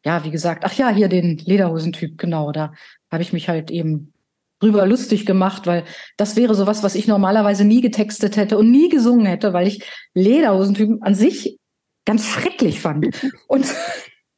[0.04, 2.74] ja, wie gesagt, ach ja, hier den Lederhosentyp, genau, da
[3.10, 4.12] habe ich mich halt eben
[4.58, 5.84] drüber lustig gemacht, weil
[6.18, 9.82] das wäre sowas, was ich normalerweise nie getextet hätte und nie gesungen hätte, weil ich
[10.12, 11.58] Lederhosentypen an sich
[12.04, 13.06] ganz schrecklich fand.
[13.48, 13.66] Und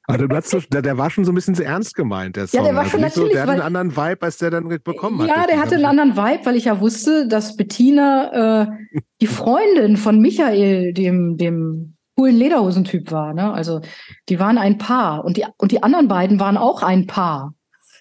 [0.06, 2.60] aber der, der, war schon so ein bisschen zu ernst gemeint, der Song.
[2.60, 3.28] Ja, der war schon also natürlich.
[3.28, 5.28] So, der hatte einen anderen Vibe, als der dann bekommen hat.
[5.28, 9.96] Ja, der hatte einen anderen Vibe, weil ich ja wusste, dass Bettina äh, die Freundin
[9.96, 13.32] von Michael, dem, dem coolen Lederhosentyp war.
[13.32, 13.52] Ne?
[13.52, 13.80] Also
[14.28, 17.54] die waren ein Paar und die, und die anderen beiden waren auch ein Paar.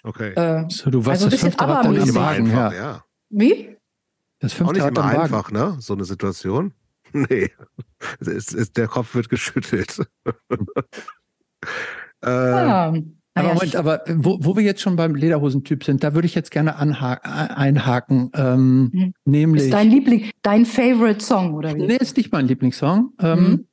[0.03, 0.33] Okay.
[0.33, 2.49] Äh, so, du warst also das fünfte Rad dann im Wagen.
[2.49, 2.73] Ja.
[2.73, 3.03] ja.
[3.29, 3.77] Wie?
[4.39, 5.75] Das fünfte Auch nicht immer einfach, ne?
[5.79, 6.73] So eine Situation.
[7.13, 7.51] Nee.
[8.21, 10.01] Es ist, der Kopf wird geschüttelt.
[12.23, 12.93] äh, ja.
[13.33, 16.51] Aber Moment, aber wo, wo wir jetzt schon beim Lederhosentyp sind, da würde ich jetzt
[16.51, 18.29] gerne einhaken.
[18.35, 19.13] Ähm, mhm.
[19.23, 19.63] Nämlich.
[19.63, 21.85] Ist dein Liebling, dein Favorite Song, oder wie?
[21.85, 23.13] Nee, ist nicht mein Lieblingssong.
[23.21, 23.67] Ähm, mhm.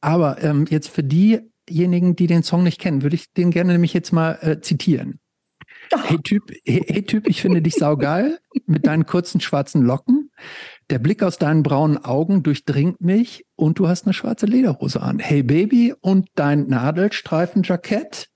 [0.00, 3.94] Aber ähm, jetzt für diejenigen, die den Song nicht kennen, würde ich den gerne nämlich
[3.94, 5.20] jetzt mal äh, zitieren.
[5.94, 10.30] Hey Typ, hey, hey Typ, ich finde dich saugeil mit deinen kurzen schwarzen Locken.
[10.88, 15.18] Der Blick aus deinen braunen Augen durchdringt mich und du hast eine schwarze Lederhose an.
[15.18, 18.28] Hey Baby und dein Nadelstreifenjackett.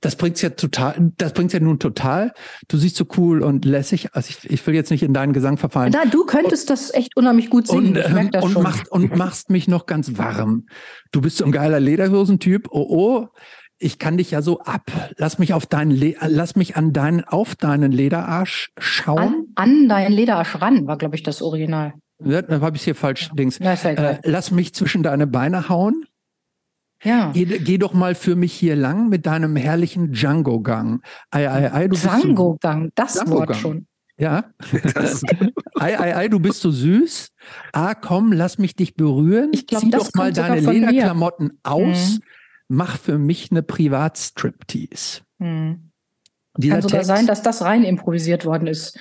[0.00, 2.32] Das bringt's ja total, das bringt's ja nun total.
[2.66, 4.14] Du siehst so cool und lässig.
[4.14, 5.92] Also ich, ich will jetzt nicht in deinen Gesang verfallen.
[5.94, 7.96] Na, du könntest und, das echt unheimlich gut singen.
[7.96, 10.66] Und, ähm, und, machst, und machst mich noch ganz warm.
[11.12, 12.66] Du bist so ein geiler Lederhosentyp.
[12.72, 13.28] Oh, oh
[13.82, 14.90] ich kann dich ja so ab.
[15.16, 19.18] Lass mich auf deinen, Le lass mich an deinen, auf deinen Lederarsch schauen.
[19.18, 21.94] An, an deinen Lederarsch ran, war, glaube ich, das Original.
[22.24, 23.34] Ja, dann habe ich hier falsch ja.
[23.34, 23.58] Dings.
[23.58, 26.04] Ja, äh, lass mich zwischen deine Beine hauen.
[27.02, 27.32] Ja.
[27.34, 31.02] Geh, geh, doch mal für mich hier lang mit deinem herrlichen Django-Gang.
[31.32, 33.86] Ei, ei, ei, Django-Gang, das Django Wort schon.
[34.16, 34.44] Ja.
[35.80, 37.30] ei, ei, ei, du bist so süß.
[37.72, 39.50] Ah, komm, lass mich dich berühren.
[39.52, 41.58] Ich glaub, Zieh doch mal deine Lederklamotten mir.
[41.64, 42.18] aus.
[42.20, 42.22] Mhm
[42.72, 45.20] mach für mich eine Privatstriptease.
[45.38, 45.90] Hm.
[46.56, 48.98] Dieser Kann sogar Text, sein, dass das rein improvisiert worden ist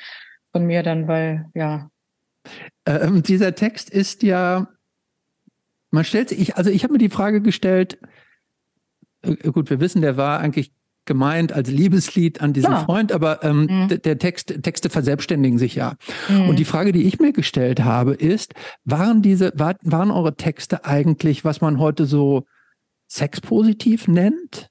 [0.51, 1.89] von mir dann, weil, ja.
[2.85, 4.67] Ähm, dieser Text ist ja,
[5.89, 7.97] man stellt sich, also ich habe mir die Frage gestellt,
[9.21, 10.73] äh, gut, wir wissen, der war eigentlich
[11.05, 12.83] gemeint als Liebeslied an diesen ja.
[12.83, 14.01] Freund, aber ähm, mhm.
[14.01, 15.95] der Text, Texte verselbstständigen sich ja.
[16.27, 16.49] Mhm.
[16.49, 18.53] Und die Frage, die ich mir gestellt habe, ist,
[18.83, 22.45] waren diese, war, waren eure Texte eigentlich, was man heute so
[23.11, 24.69] sexpositiv nennt?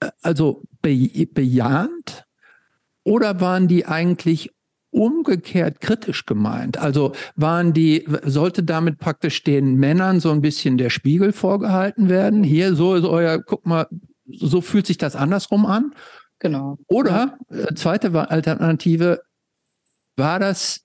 [0.00, 2.24] Äh, also be bejahend?
[3.04, 4.50] Oder waren die eigentlich
[4.90, 6.78] umgekehrt kritisch gemeint?
[6.78, 12.42] Also waren die, sollte damit praktisch den Männern so ein bisschen der Spiegel vorgehalten werden?
[12.42, 13.86] Hier, so ist euer, guck mal,
[14.26, 15.94] so fühlt sich das andersrum an.
[16.40, 16.78] Genau.
[16.88, 19.22] Oder äh, zweite Alternative,
[20.16, 20.80] war das,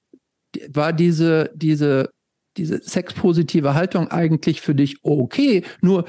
[0.70, 2.10] war diese, diese,
[2.58, 5.64] diese sexpositive Haltung eigentlich für dich okay?
[5.82, 6.06] Nur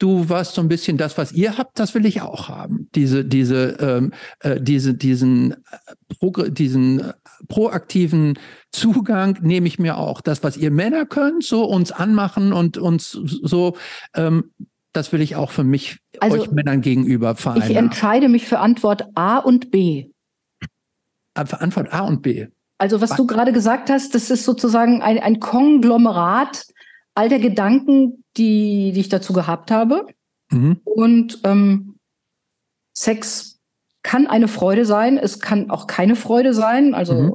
[0.00, 2.88] du warst so ein bisschen das, was ihr habt, das will ich auch haben.
[2.94, 7.12] Diese, diese, ähm, äh, diese, diesen, äh, diesen äh,
[7.48, 8.38] proaktiven
[8.72, 10.20] Zugang nehme ich mir auch.
[10.20, 13.76] Das, was ihr Männer könnt, so uns anmachen und uns so,
[14.14, 14.50] ähm,
[14.92, 17.70] das will ich auch für mich also, euch Männern gegenüber vereinbaren.
[17.70, 20.10] Ich entscheide mich für Antwort A und B.
[21.36, 22.48] Für Antwort A und B.
[22.78, 23.16] Also was, was?
[23.18, 26.64] du gerade gesagt hast, das ist sozusagen ein, ein Konglomerat
[27.14, 30.06] all der Gedanken, die, die ich dazu gehabt habe.
[30.50, 30.80] Mhm.
[30.84, 31.96] Und ähm,
[32.94, 33.60] Sex
[34.02, 36.94] kann eine Freude sein, es kann auch keine Freude sein.
[36.94, 37.34] Also mhm.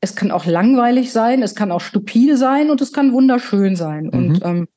[0.00, 4.04] es kann auch langweilig sein, es kann auch stupide sein und es kann wunderschön sein.
[4.04, 4.12] Mhm.
[4.12, 4.68] Und ähm,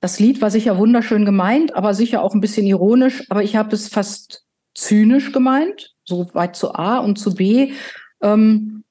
[0.00, 3.24] das Lied war sicher wunderschön gemeint, aber sicher auch ein bisschen ironisch.
[3.30, 4.44] Aber ich habe es fast
[4.74, 7.72] zynisch gemeint, so weit zu A und zu B.
[8.20, 8.84] Ähm,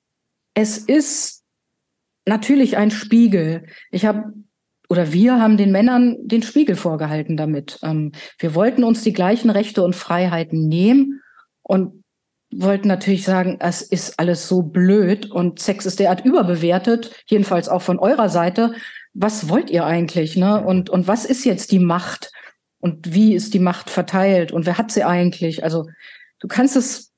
[0.54, 1.41] es ist
[2.26, 3.66] natürlich ein Spiegel.
[3.92, 4.34] Ich habe
[4.90, 7.80] oder wir haben den Männern den Spiegel vorgehalten damit.
[7.82, 11.22] Ähm, wir wollten uns die gleichen Rechte und Freiheiten nehmen
[11.64, 12.04] und
[12.54, 17.82] wollten natürlich sagen, es ist alles so blöd und Sex ist derart überbewertet, jedenfalls auch
[17.82, 18.74] von eurer Seite.
[19.14, 20.36] Was wollt ihr eigentlich?
[20.36, 20.62] Ne?
[20.62, 22.32] Und, und was ist jetzt die Macht?
[22.80, 24.52] Und wie ist die Macht verteilt?
[24.52, 25.64] Und wer hat sie eigentlich?
[25.64, 25.88] Also
[26.40, 27.11] du kannst es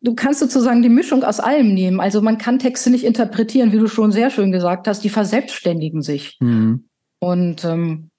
[0.00, 2.00] du kannst sozusagen die Mischung aus allem nehmen.
[2.00, 6.02] Also man kann Texte nicht interpretieren, wie du schon sehr schön gesagt hast, die verselbstständigen
[6.02, 6.36] sich.
[6.40, 6.88] Mhm.
[7.20, 8.10] Und ähm,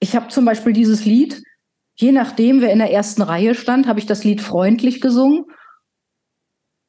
[0.00, 1.42] ich habe zum Beispiel dieses Lied,
[1.96, 5.44] je nachdem, wer in der ersten Reihe stand, habe ich das Lied freundlich gesungen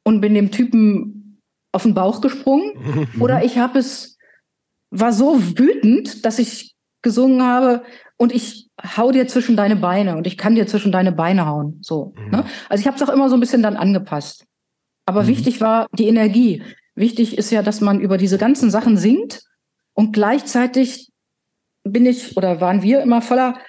[0.03, 3.07] und bin dem Typen auf den Bauch gesprungen.
[3.19, 4.17] Oder ich habe es,
[4.91, 7.83] war so wütend, dass ich gesungen habe,
[8.17, 11.79] und ich hau dir zwischen deine Beine und ich kann dir zwischen deine Beine hauen.
[11.81, 12.13] So.
[12.17, 12.31] Mhm.
[12.31, 12.45] Ne?
[12.69, 14.45] Also ich habe es auch immer so ein bisschen dann angepasst.
[15.05, 15.27] Aber mhm.
[15.27, 16.63] wichtig war die Energie.
[16.95, 19.43] Wichtig ist ja, dass man über diese ganzen Sachen singt
[19.93, 21.11] und gleichzeitig
[21.83, 23.59] bin ich oder waren wir immer voller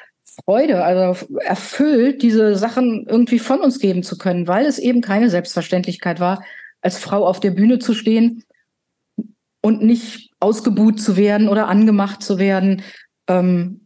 [0.44, 5.30] Freude, also erfüllt, diese Sachen irgendwie von uns geben zu können, weil es eben keine
[5.30, 6.42] Selbstverständlichkeit war,
[6.80, 8.44] als Frau auf der Bühne zu stehen
[9.62, 12.82] und nicht ausgebuht zu werden oder angemacht zu werden.
[13.28, 13.85] Ähm,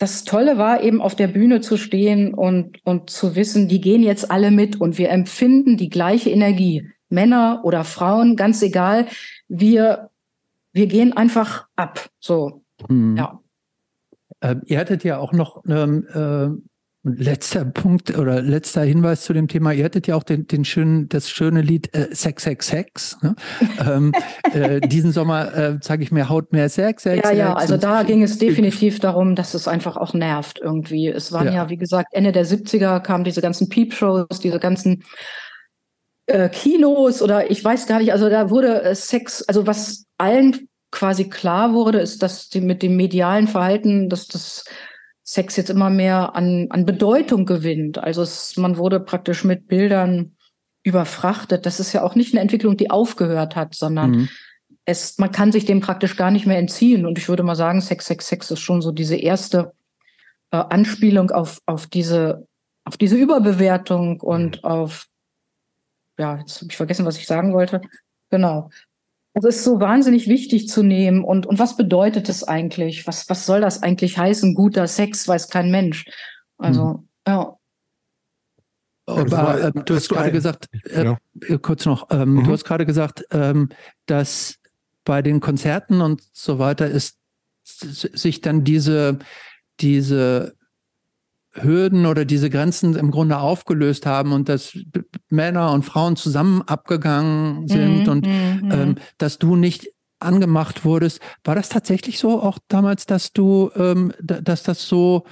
[0.00, 4.02] das Tolle war eben auf der Bühne zu stehen und, und zu wissen, die gehen
[4.02, 6.90] jetzt alle mit und wir empfinden die gleiche Energie.
[7.10, 9.08] Männer oder Frauen, ganz egal.
[9.48, 10.08] Wir,
[10.72, 12.08] wir gehen einfach ab.
[12.18, 13.16] So, hm.
[13.18, 13.40] ja.
[14.40, 16.64] Ähm, ihr hattet ja auch noch ähm,
[17.04, 19.72] äh, Letzter Punkt oder letzter Hinweis zu dem Thema.
[19.72, 23.18] Ihr hattet ja auch den, den schönen, das schöne Lied äh, Sex, Sex, Sex.
[23.22, 23.34] Ne?
[23.86, 24.12] ähm,
[24.52, 27.28] äh, diesen Sommer äh, zeige ich mir Haut mehr Sex, Sex.
[27.28, 31.08] Ja, ja, also da ging es definitiv darum, dass es einfach auch nervt irgendwie.
[31.08, 35.02] Es waren ja, ja wie gesagt, Ende der 70er kamen diese ganzen Peep-Shows, diese ganzen
[36.26, 40.68] äh, Kinos oder ich weiß gar nicht, also da wurde äh, Sex, also was allen
[40.90, 44.64] quasi klar wurde, ist, dass die mit dem medialen Verhalten, dass das
[45.30, 47.98] Sex jetzt immer mehr an, an Bedeutung gewinnt.
[47.98, 50.34] Also es, man wurde praktisch mit Bildern
[50.82, 51.66] überfrachtet.
[51.66, 54.28] Das ist ja auch nicht eine Entwicklung, die aufgehört hat, sondern mhm.
[54.86, 57.06] es, man kann sich dem praktisch gar nicht mehr entziehen.
[57.06, 59.72] Und ich würde mal sagen, Sex, Sex, Sex ist schon so diese erste
[60.50, 62.48] äh, Anspielung auf, auf diese,
[62.84, 64.68] auf diese Überbewertung und mhm.
[64.68, 65.06] auf,
[66.18, 67.82] ja, jetzt habe ich vergessen, was ich sagen wollte.
[68.30, 68.70] Genau.
[69.34, 71.24] Also es ist so wahnsinnig wichtig zu nehmen.
[71.24, 73.06] Und, und was bedeutet es eigentlich?
[73.06, 74.54] Was, was soll das eigentlich heißen?
[74.54, 76.04] Guter Sex weiß kein Mensch.
[76.58, 77.08] Also, hm.
[77.26, 77.56] ja.
[79.06, 81.18] Aber, äh, du hast gerade gesagt, äh, ja.
[81.42, 82.44] Äh, kurz noch, ähm, mhm.
[82.44, 83.70] du hast gerade gesagt, ähm,
[84.06, 84.56] dass
[85.04, 87.18] bei den Konzerten und so weiter ist
[87.64, 89.18] sich dann diese,
[89.80, 90.54] diese
[91.52, 94.78] Hürden oder diese Grenzen im Grunde aufgelöst haben und dass
[95.28, 99.88] Männer und Frauen zusammen abgegangen sind mm, und mm, ähm, dass du nicht
[100.20, 101.20] angemacht wurdest.
[101.44, 105.24] War das tatsächlich so auch damals, dass du, ähm, dass das so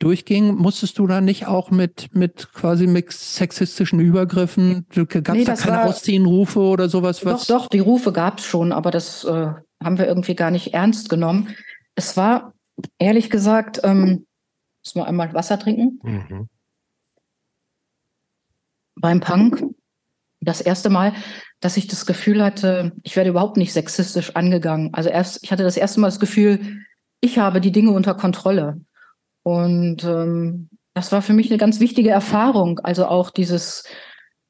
[0.00, 0.56] durchging?
[0.56, 4.86] Musstest du da nicht auch mit, mit quasi mit sexistischen Übergriffen?
[4.92, 7.24] Gab es nee, da keine war, Ausziehenrufe oder sowas?
[7.24, 7.46] Was?
[7.46, 9.52] Doch, doch, die Rufe gab es schon, aber das äh,
[9.82, 11.54] haben wir irgendwie gar nicht ernst genommen.
[11.94, 12.54] Es war,
[12.98, 14.26] ehrlich gesagt, ähm,
[14.84, 15.98] Muss mal einmal Wasser trinken.
[16.02, 16.48] Mhm.
[18.96, 19.62] Beim Punk
[20.40, 21.12] das erste Mal,
[21.60, 24.94] dass ich das Gefühl hatte, ich werde überhaupt nicht sexistisch angegangen.
[24.94, 26.84] Also erst, ich hatte das erste Mal das Gefühl,
[27.20, 28.80] ich habe die Dinge unter Kontrolle.
[29.42, 32.78] Und ähm, das war für mich eine ganz wichtige Erfahrung.
[32.80, 33.84] Also auch dieses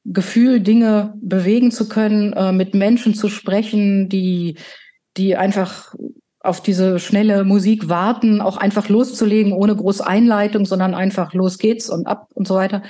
[0.05, 4.57] Gefühl, Dinge bewegen zu können, äh, mit Menschen zu sprechen, die,
[5.17, 5.93] die einfach
[6.43, 11.89] auf diese schnelle Musik warten, auch einfach loszulegen, ohne große Einleitung, sondern einfach los geht's
[11.89, 12.83] und ab und so weiter.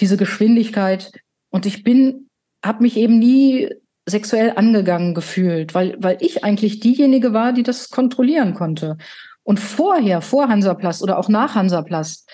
[0.00, 1.12] Diese Geschwindigkeit.
[1.50, 2.28] Und ich bin,
[2.64, 3.70] habe mich eben nie
[4.06, 8.96] sexuell angegangen gefühlt, weil, weil ich eigentlich diejenige war, die das kontrollieren konnte.
[9.44, 12.28] Und vorher, vor Hansaplast oder auch nach Hansaplast,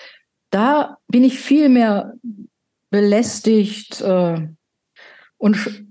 [0.49, 2.13] da bin ich viel mehr
[2.89, 4.47] belästigt äh,
[5.37, 5.88] und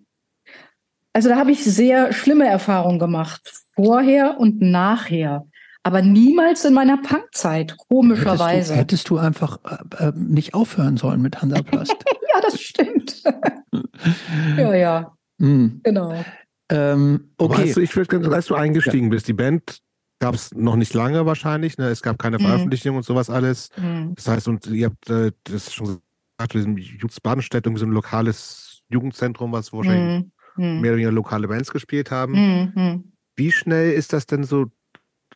[1.13, 3.41] also da habe ich sehr schlimme Erfahrungen gemacht,
[3.75, 5.47] vorher und nachher.
[5.83, 8.75] Aber niemals in meiner Punkzeit, komischerweise.
[8.75, 9.59] Hättest du, hättest du einfach
[9.99, 11.97] äh, äh nicht aufhören sollen mit Hansaplast.
[12.35, 13.23] ja, das stimmt.
[14.57, 15.13] ja, ja.
[15.39, 15.81] Mm.
[15.83, 16.25] Genau.
[16.71, 17.63] Ähm, okay.
[17.63, 19.11] Weißt du, ich würde, als du eingestiegen ja.
[19.11, 19.81] bist, die Band
[20.19, 21.79] gab es noch nicht lange wahrscheinlich.
[21.79, 21.89] Ne?
[21.89, 22.43] Es gab keine mhm.
[22.43, 23.71] Veröffentlichung und sowas alles.
[23.77, 24.15] Mhm.
[24.17, 26.01] Das heißt, und ihr habt äh, das schon
[26.39, 30.33] gesagt, in Jutz Badenstedt irgendwie so ein lokales Jugendzentrum, was wahrscheinlich mhm.
[30.59, 30.81] Mhm.
[30.81, 32.33] mehr oder weniger lokale Bands gespielt haben.
[32.75, 33.13] Mhm.
[33.37, 34.67] Wie schnell ist das denn so?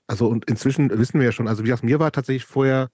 [0.06, 2.88] Also, und inzwischen wissen wir ja schon, also wie gesagt, mir war tatsächlich vorher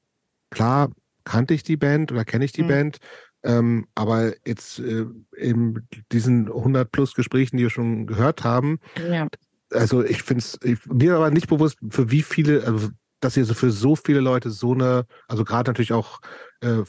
[0.51, 0.91] klar,
[1.25, 2.99] kannte ich die Band oder kenne ich die Band.
[3.45, 5.07] Ähm, aber jetzt äh,
[5.37, 8.79] in diesen 100 plus Gesprächen, die wir schon gehört haben,
[9.09, 9.29] ja
[9.73, 12.89] also ich finde es, mir aber nicht bewusst, für wie viele, also
[13.21, 16.21] dass ihr so für so viele Leute so eine, also gerade natürlich auch
[16.61, 16.83] äh,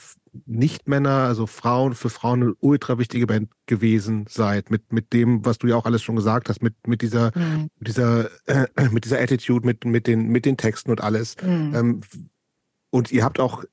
[0.45, 5.57] Nicht-Männer, also Frauen, für Frauen eine ultra wichtige Band gewesen seid, mit, mit dem, was
[5.57, 7.69] du ja auch alles schon gesagt hast, mit, mit dieser, mhm.
[7.80, 11.35] dieser, äh, mit dieser Attitude, mit, mit den, mit den Texten und alles.
[11.41, 11.76] Mhm.
[11.76, 12.01] Ähm,
[12.91, 13.64] und ihr habt auch,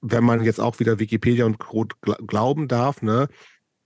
[0.00, 3.28] wenn man jetzt auch wieder Wikipedia und Code glauben darf, ne,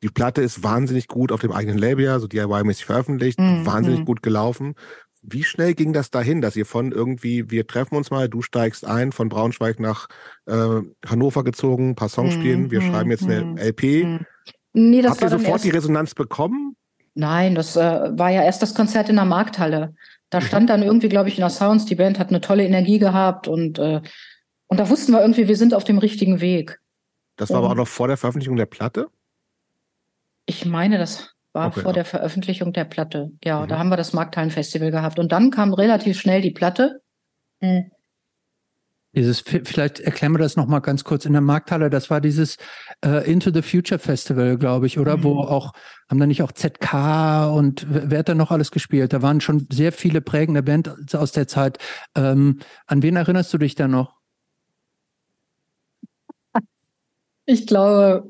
[0.02, 3.66] die Platte ist wahnsinnig gut auf dem eigenen Label, so DIY-mäßig veröffentlicht, mhm.
[3.66, 4.74] wahnsinnig gut gelaufen.
[5.22, 8.86] Wie schnell ging das dahin, dass ihr von irgendwie, wir treffen uns mal, du steigst
[8.86, 10.08] ein, von Braunschweig nach
[10.46, 13.58] äh, Hannover gezogen, ein paar Songs spielen, wir schreiben jetzt eine mhm.
[13.58, 13.82] LP.
[14.04, 14.26] Mhm.
[14.72, 16.76] Nee, das Habt ihr sofort die Resonanz bekommen?
[17.14, 19.94] Nein, das äh, war ja erst das Konzert in der Markthalle.
[20.30, 20.44] Da mhm.
[20.44, 23.48] stand dann irgendwie, glaube ich, in der Sounds, die Band hat eine tolle Energie gehabt
[23.48, 24.00] und, äh,
[24.68, 26.80] und da wussten wir irgendwie, wir sind auf dem richtigen Weg.
[27.36, 29.08] Das war und, aber auch noch vor der Veröffentlichung der Platte?
[30.46, 31.94] Ich meine, das war okay, vor ja.
[31.94, 33.30] der Veröffentlichung der Platte.
[33.44, 33.68] Ja, mhm.
[33.68, 35.18] da haben wir das Markthallen-Festival gehabt.
[35.18, 37.00] Und dann kam relativ schnell die Platte.
[37.60, 37.90] Mhm.
[39.12, 41.90] Dieses, vielleicht erklären wir das nochmal ganz kurz in der Markthalle.
[41.90, 42.58] Das war dieses
[43.04, 45.16] äh, Into the Future Festival, glaube ich, oder?
[45.16, 45.24] Mhm.
[45.24, 45.72] Wo auch,
[46.08, 49.12] haben da nicht auch ZK und wer hat da noch alles gespielt?
[49.12, 51.78] Da waren schon sehr viele prägende Bands aus der Zeit.
[52.14, 54.14] Ähm, an wen erinnerst du dich da noch?
[57.46, 58.28] Ich glaube,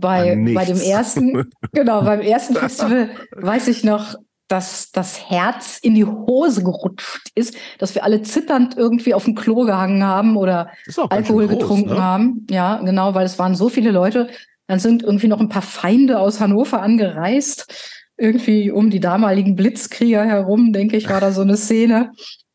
[0.00, 4.16] bei, bei dem ersten, genau, beim ersten Festival weiß ich noch,
[4.48, 9.34] dass das Herz in die Hose gerutscht ist, dass wir alle zitternd irgendwie auf dem
[9.34, 10.70] Klo gehangen haben oder
[11.08, 12.02] Alkohol groß, getrunken ne?
[12.02, 12.46] haben.
[12.50, 14.28] Ja, genau, weil es waren so viele Leute.
[14.66, 20.24] Dann sind irgendwie noch ein paar Feinde aus Hannover angereist, irgendwie um die damaligen Blitzkrieger
[20.24, 22.12] herum, denke ich, war da so eine Szene.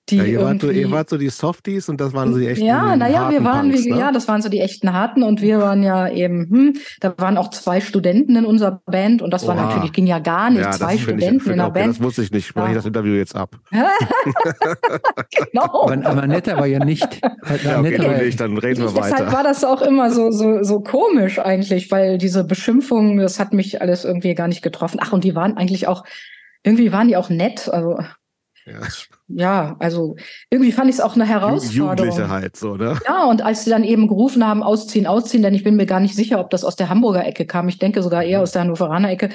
[0.09, 2.47] Die ja, ihr, wart so, ihr wart so die Softies und das waren so die
[2.47, 3.99] echten Ja, naja, wir waren, Punks, wie, ne?
[3.99, 7.37] ja, das waren so die echten Harten und wir waren ja eben, hm, da waren
[7.37, 9.49] auch zwei Studenten in unserer Band und das Oha.
[9.49, 11.95] war natürlich, ging ja gar nicht, ja, zwei Studenten ich, in der okay, Band.
[11.95, 12.71] Das wusste ich nicht, spreche ja.
[12.71, 13.57] ich das Interview jetzt ab.
[13.71, 15.83] genau.
[15.83, 17.19] Aber, aber Netta war ja nicht.
[17.65, 19.09] Ja, okay, dann, nicht, dann reden wir weiter.
[19.09, 23.51] Deshalb war das auch immer so, so, so komisch eigentlich, weil diese Beschimpfungen, das hat
[23.51, 24.99] mich alles irgendwie gar nicht getroffen.
[25.01, 26.05] Ach, und die waren eigentlich auch,
[26.63, 27.99] irgendwie waren die auch nett, also
[28.67, 28.81] ja.
[29.27, 30.15] ja, also
[30.49, 31.97] irgendwie fand ich es auch eine Herausforderung.
[31.97, 32.99] Jugendliche halt so, ne?
[33.05, 35.99] Ja, und als sie dann eben gerufen haben, ausziehen, ausziehen, denn ich bin mir gar
[35.99, 37.69] nicht sicher, ob das aus der Hamburger Ecke kam.
[37.69, 38.43] Ich denke sogar eher mhm.
[38.43, 39.29] aus der Hannoveraner Ecke.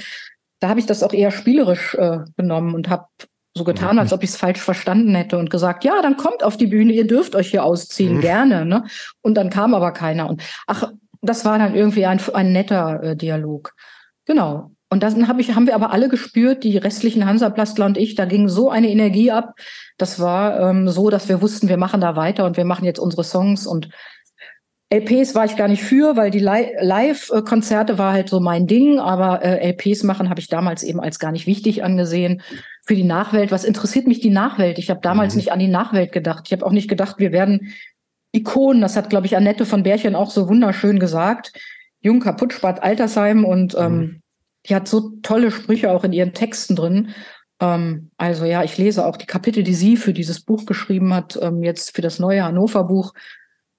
[0.61, 3.07] Da habe ich das auch eher spielerisch äh, genommen und habe
[3.55, 6.57] so getan, als ob ich es falsch verstanden hätte und gesagt, ja, dann kommt auf
[6.57, 8.21] die Bühne, ihr dürft euch hier ausziehen, mhm.
[8.21, 8.65] gerne.
[8.65, 8.85] Ne?
[9.21, 10.29] Und dann kam aber keiner.
[10.29, 10.91] Und ach,
[11.21, 13.75] das war dann irgendwie ein, ein netter äh, Dialog.
[14.25, 14.72] Genau.
[14.93, 18.27] Und dann hab ich, haben wir aber alle gespürt, die restlichen Hansaplastler und ich, da
[18.27, 19.55] ging so eine Energie ab.
[19.97, 22.99] Das war ähm, so, dass wir wussten, wir machen da weiter und wir machen jetzt
[22.99, 23.89] unsere Songs und
[24.93, 29.43] LPs war ich gar nicht für, weil die Live-Konzerte war halt so mein Ding, aber
[29.43, 32.43] äh, LPs machen habe ich damals eben als gar nicht wichtig angesehen.
[32.85, 34.79] Für die Nachwelt, was interessiert mich die Nachwelt?
[34.79, 35.39] Ich habe damals mhm.
[35.39, 36.43] nicht an die Nachwelt gedacht.
[36.49, 37.73] Ich habe auch nicht gedacht, wir werden
[38.33, 38.83] Ikonen.
[38.83, 41.55] Das hat, glaube ich, Annette von Bärchen auch so wunderschön gesagt.
[42.03, 44.22] Jung, kaputt, spart Altersheim und ähm, mhm
[44.67, 47.11] die hat so tolle Sprüche auch in ihren Texten drin.
[47.61, 51.39] Ähm, also ja, ich lese auch die Kapitel, die sie für dieses Buch geschrieben hat,
[51.41, 53.15] ähm, jetzt für das neue Hannover Buch.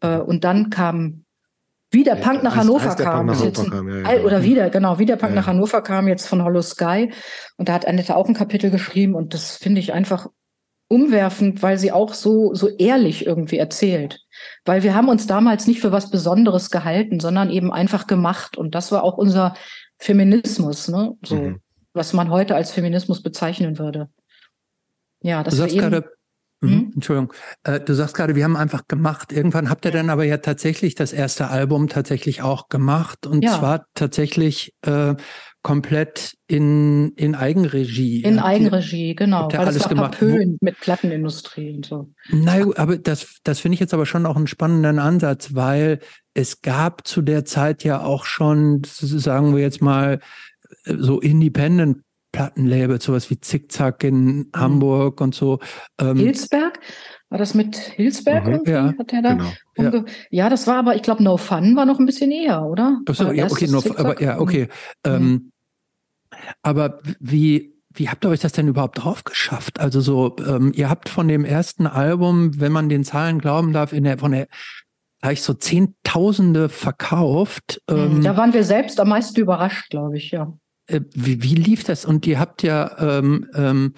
[0.01, 1.23] Äh, und dann kam
[1.93, 3.27] wie der Punk nach Hannover kam.
[3.27, 6.27] Nach Hannover kam ja, ja, oder wieder, genau, wie der Punk nach Hannover kam, jetzt
[6.27, 7.13] von Hollow Sky.
[7.57, 10.27] Und da hat Annette auch ein Kapitel geschrieben und das finde ich einfach
[10.87, 14.21] umwerfend, weil sie auch so, so ehrlich irgendwie erzählt.
[14.65, 18.57] Weil wir haben uns damals nicht für was Besonderes gehalten, sondern eben einfach gemacht.
[18.57, 19.53] Und das war auch unser
[19.99, 21.13] Feminismus, ne?
[21.23, 21.59] So, mhm.
[21.93, 24.09] was man heute als Feminismus bezeichnen würde.
[25.21, 26.11] Ja, das du sagst gerade,
[26.61, 26.91] mhm.
[26.95, 27.33] Entschuldigung,
[27.63, 29.31] äh, du sagst gerade, wir haben einfach gemacht.
[29.31, 33.57] Irgendwann habt ihr dann aber ja tatsächlich das erste Album tatsächlich auch gemacht und ja.
[33.57, 35.15] zwar tatsächlich äh,
[35.63, 38.21] komplett in, in Eigenregie.
[38.21, 39.47] In Eigenregie, genau.
[39.49, 40.19] Weil alles das war gemacht.
[40.19, 42.11] Höhen mit Plattenindustrie und so.
[42.29, 45.99] Nein, aber das, das finde ich jetzt aber schon auch einen spannenden Ansatz, weil
[46.33, 50.19] es gab zu der Zeit ja auch schon, sagen wir jetzt mal,
[50.85, 51.99] so Independent
[52.31, 54.49] Plattenlabels, sowas wie Zickzack in mhm.
[54.55, 55.59] Hamburg und so.
[55.99, 56.79] Ähm, Hilsberg?
[57.29, 60.05] War das mit Hilsberg mhm, Ja, hat der da genau, ja.
[60.29, 60.49] ja.
[60.49, 62.99] das war aber, ich glaube, No Fun war noch ein bisschen eher, oder?
[63.07, 64.67] Achso, ja, okay, no, aber ja, okay.
[65.05, 65.11] Mhm.
[65.11, 65.51] Ähm,
[66.63, 69.79] aber wie, wie habt ihr euch das denn überhaupt drauf geschafft?
[69.79, 73.93] Also so, ähm, ihr habt von dem ersten Album, wenn man den Zahlen glauben darf,
[73.93, 74.47] in der, von der
[75.23, 77.81] gleich so Zehntausende verkauft.
[77.89, 80.53] Ähm, da waren wir selbst am meisten überrascht, glaube ich, ja.
[80.87, 82.03] Äh, wie, wie lief das?
[82.03, 83.93] Und ihr habt ja ähm, ähm,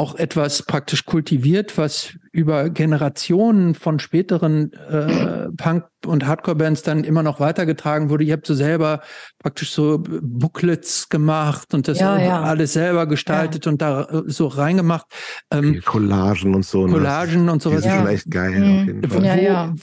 [0.00, 7.22] auch etwas praktisch kultiviert, was über Generationen von späteren äh, Punk- und Hardcore-Bands dann immer
[7.22, 8.24] noch weitergetragen wurde.
[8.24, 9.02] Ihr habt so selber
[9.38, 12.40] praktisch so Booklets gemacht und das ja, ja.
[12.40, 13.72] alles selber gestaltet ja.
[13.72, 15.04] und da äh, so reingemacht.
[15.50, 16.86] Ähm, Collagen und so.
[16.86, 16.94] Ne?
[16.94, 17.82] Collagen und sowas.
[17.82, 18.58] Die sind schon echt geil.
[18.58, 18.80] Mhm.
[18.80, 19.24] Auf jeden Fall.
[19.24, 19.74] Ja, ja.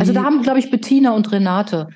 [0.00, 1.88] also da haben, glaube ich, Bettina und Renate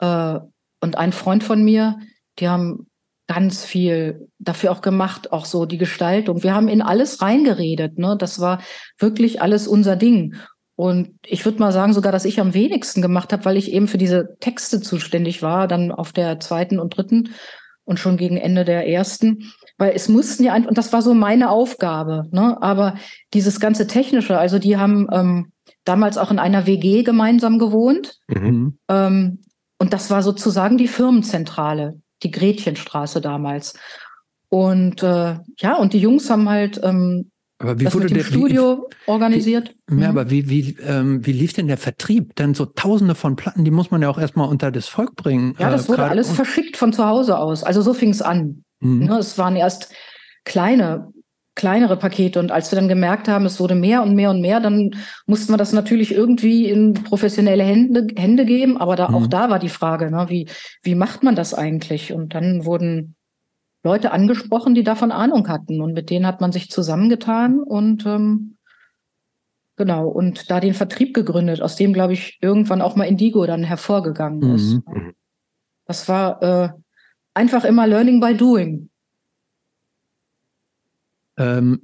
[0.00, 0.40] äh,
[0.80, 2.00] und ein Freund von mir,
[2.40, 2.88] die haben
[3.32, 6.42] ganz viel dafür auch gemacht, auch so die Gestaltung.
[6.42, 7.98] Wir haben in alles reingeredet.
[7.98, 8.16] Ne?
[8.18, 8.60] Das war
[8.98, 10.34] wirklich alles unser Ding.
[10.76, 13.88] Und ich würde mal sagen sogar, dass ich am wenigsten gemacht habe, weil ich eben
[13.88, 17.30] für diese Texte zuständig war, dann auf der zweiten und dritten
[17.84, 19.50] und schon gegen Ende der ersten.
[19.78, 22.28] Weil es mussten ja, und das war so meine Aufgabe.
[22.32, 22.60] Ne?
[22.60, 22.96] Aber
[23.32, 25.52] dieses ganze Technische, also die haben ähm,
[25.84, 28.18] damals auch in einer WG gemeinsam gewohnt.
[28.28, 28.78] Mhm.
[28.88, 29.40] Ähm,
[29.78, 33.74] und das war sozusagen die Firmenzentrale die Gretchenstraße damals.
[34.48, 37.30] Und äh, ja, und die Jungs haben halt ähm,
[37.62, 39.74] aber wie wurde der Studio wie, organisiert?
[39.86, 40.18] Wie, ja, mhm.
[40.18, 42.34] aber wie, wie, ähm, wie lief denn der Vertrieb?
[42.34, 45.54] Denn so tausende von Platten, die muss man ja auch erstmal unter das Volk bringen.
[45.60, 47.62] Ja, das äh, wurde alles verschickt von zu Hause aus.
[47.62, 48.64] Also so fing es an.
[48.80, 49.04] Mhm.
[49.04, 49.94] Ne, es waren erst
[50.44, 51.12] kleine
[51.54, 52.38] kleinere Pakete.
[52.38, 54.90] Und als wir dann gemerkt haben, es wurde mehr und mehr und mehr, dann
[55.26, 58.78] mussten wir das natürlich irgendwie in professionelle Hände, Hände geben.
[58.78, 59.14] Aber da, mhm.
[59.14, 60.48] auch da war die Frage, ne, wie,
[60.82, 62.12] wie macht man das eigentlich?
[62.12, 63.16] Und dann wurden
[63.84, 65.80] Leute angesprochen, die davon Ahnung hatten.
[65.80, 68.56] Und mit denen hat man sich zusammengetan und ähm,
[69.76, 73.64] genau, und da den Vertrieb gegründet, aus dem, glaube ich, irgendwann auch mal Indigo dann
[73.64, 74.80] hervorgegangen ist.
[74.86, 75.14] Mhm.
[75.86, 76.68] Das war äh,
[77.34, 78.88] einfach immer Learning by Doing.
[81.36, 81.82] Ähm,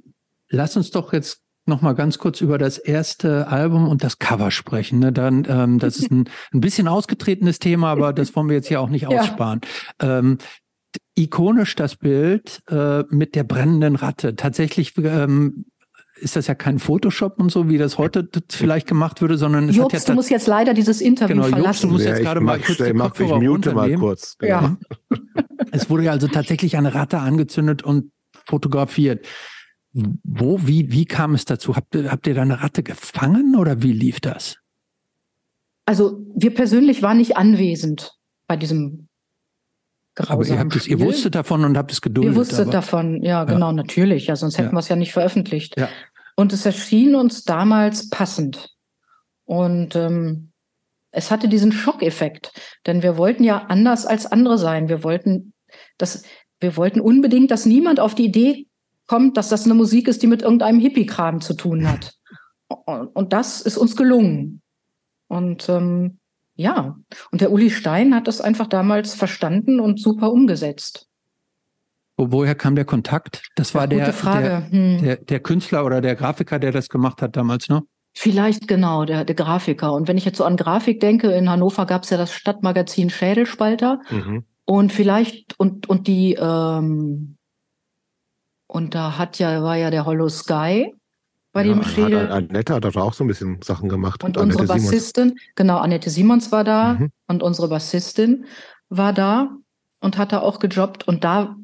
[0.49, 4.51] lass uns doch jetzt noch mal ganz kurz über das erste Album und das Cover
[4.51, 4.99] sprechen.
[4.99, 5.13] Ne?
[5.13, 8.81] Dann, ähm, das ist ein, ein bisschen ausgetretenes Thema, aber das wollen wir jetzt hier
[8.81, 9.09] auch nicht ja.
[9.09, 9.61] aussparen.
[10.01, 10.39] Ähm,
[11.15, 14.35] ikonisch das Bild äh, mit der brennenden Ratte.
[14.35, 15.65] Tatsächlich ähm,
[16.15, 19.75] ist das ja kein Photoshop und so, wie das heute vielleicht gemacht würde, sondern es
[19.75, 21.65] Jobs, hat ja du musst jetzt leider dieses Interview genau, verlassen.
[21.67, 24.37] Jobs, du musst ja, jetzt gerade mal kurz die mach, ich mute mal kurz.
[24.37, 24.61] Genau.
[24.61, 24.77] Ja.
[25.71, 28.11] es wurde ja also tatsächlich eine Ratte angezündet und
[28.49, 29.25] fotografiert.
[29.93, 31.75] Wo, wie, wie kam es dazu?
[31.75, 34.57] Habt ihr, habt ihr da eine Ratte gefangen oder wie lief das?
[35.85, 38.13] Also wir persönlich waren nicht anwesend
[38.47, 39.09] bei diesem
[40.27, 42.33] aber ihr, habt es, ihr wusstet davon und habt es geduldet.
[42.33, 43.73] Ihr wusstet aber, davon, ja, genau, ja.
[43.73, 44.27] natürlich.
[44.27, 44.73] Ja, sonst hätten ja.
[44.73, 45.79] wir es ja nicht veröffentlicht.
[45.79, 45.87] Ja.
[46.35, 48.69] Und es erschien uns damals passend.
[49.45, 50.51] Und ähm,
[51.11, 52.51] es hatte diesen Schockeffekt,
[52.85, 54.89] denn wir wollten ja anders als andere sein.
[54.89, 55.53] Wir wollten,
[55.97, 56.23] dass
[56.59, 58.67] wir wollten unbedingt, dass niemand auf die Idee
[59.07, 62.13] kommt, dass das eine Musik ist, die mit irgendeinem Hippie-Kram zu tun hat.
[62.67, 64.61] Und das ist uns gelungen.
[65.27, 66.19] Und ähm,
[66.55, 66.97] ja,
[67.31, 71.07] und der Uli Stein hat das einfach damals verstanden und super umgesetzt.
[72.17, 73.43] Woher kam der Kontakt?
[73.55, 75.01] Das war der, der, hm.
[75.01, 77.83] der, der, Künstler oder der Grafiker, der das gemacht hat damals, ne?
[78.13, 79.93] Vielleicht genau, der, der Grafiker.
[79.93, 83.09] Und wenn ich jetzt so an Grafik denke, in Hannover gab es ja das Stadtmagazin
[83.09, 84.01] Schädelspalter.
[84.09, 84.43] Mhm.
[84.69, 87.37] Und vielleicht, und, und die, ähm,
[88.67, 90.93] und da hat ja, war ja der Hollow Sky
[91.51, 92.31] bei ja, dem Schädel.
[92.31, 94.23] Annette hat auch so ein bisschen Sachen gemacht.
[94.23, 95.41] Und, und unsere Bassistin, Simons.
[95.55, 97.09] genau, Annette Simons war da mhm.
[97.27, 98.45] und unsere Bassistin
[98.89, 99.57] war da
[100.01, 101.55] und hat da auch gejobbt und da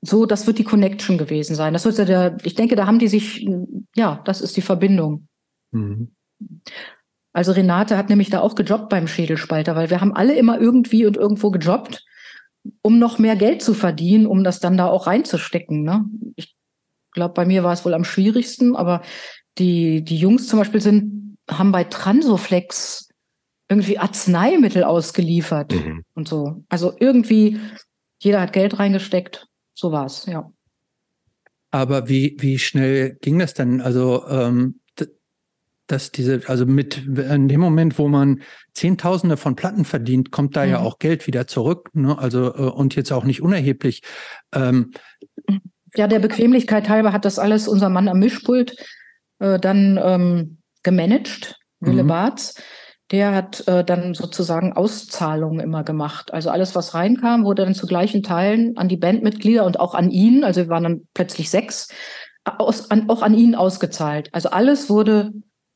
[0.00, 1.74] so, das wird die Connection gewesen sein.
[1.74, 3.46] Das wird ja der, ich denke, da haben die sich,
[3.94, 5.28] ja, das ist die Verbindung.
[5.70, 6.14] Mhm.
[7.34, 11.04] Also Renate hat nämlich da auch gejobbt beim Schädelspalter, weil wir haben alle immer irgendwie
[11.04, 12.02] und irgendwo gejobbt,
[12.82, 15.82] um noch mehr Geld zu verdienen, um das dann da auch reinzustecken.
[15.82, 16.04] Ne?
[16.36, 16.56] Ich
[17.12, 19.02] glaube, bei mir war es wohl am schwierigsten, aber
[19.58, 23.08] die, die Jungs zum Beispiel sind, haben bei Transoflex
[23.68, 26.04] irgendwie Arzneimittel ausgeliefert mhm.
[26.14, 26.64] und so.
[26.68, 27.58] Also irgendwie,
[28.20, 29.46] jeder hat Geld reingesteckt.
[29.74, 30.50] So war es, ja.
[31.70, 33.80] Aber wie, wie schnell ging das denn?
[33.80, 34.80] Also, ähm,
[35.86, 38.42] dass diese, also mit in dem Moment, wo man
[38.72, 40.70] Zehntausende von Platten verdient, kommt da mhm.
[40.70, 41.90] ja auch Geld wieder zurück.
[41.92, 42.18] Ne?
[42.18, 44.02] Also, äh, und jetzt auch nicht unerheblich.
[44.54, 44.92] Ähm,
[45.94, 48.76] ja, der Bequemlichkeit halber hat das alles unser Mann am Mischpult
[49.38, 52.08] äh, dann ähm, gemanagt, Wille mhm.
[52.08, 52.54] Barth.
[53.10, 56.32] Der hat äh, dann sozusagen Auszahlungen immer gemacht.
[56.32, 60.10] Also alles, was reinkam, wurde dann zu gleichen Teilen an die Bandmitglieder und auch an
[60.10, 61.88] ihn, also wir waren dann plötzlich sechs,
[62.44, 64.30] aus, an, auch an ihn ausgezahlt.
[64.32, 65.32] Also alles wurde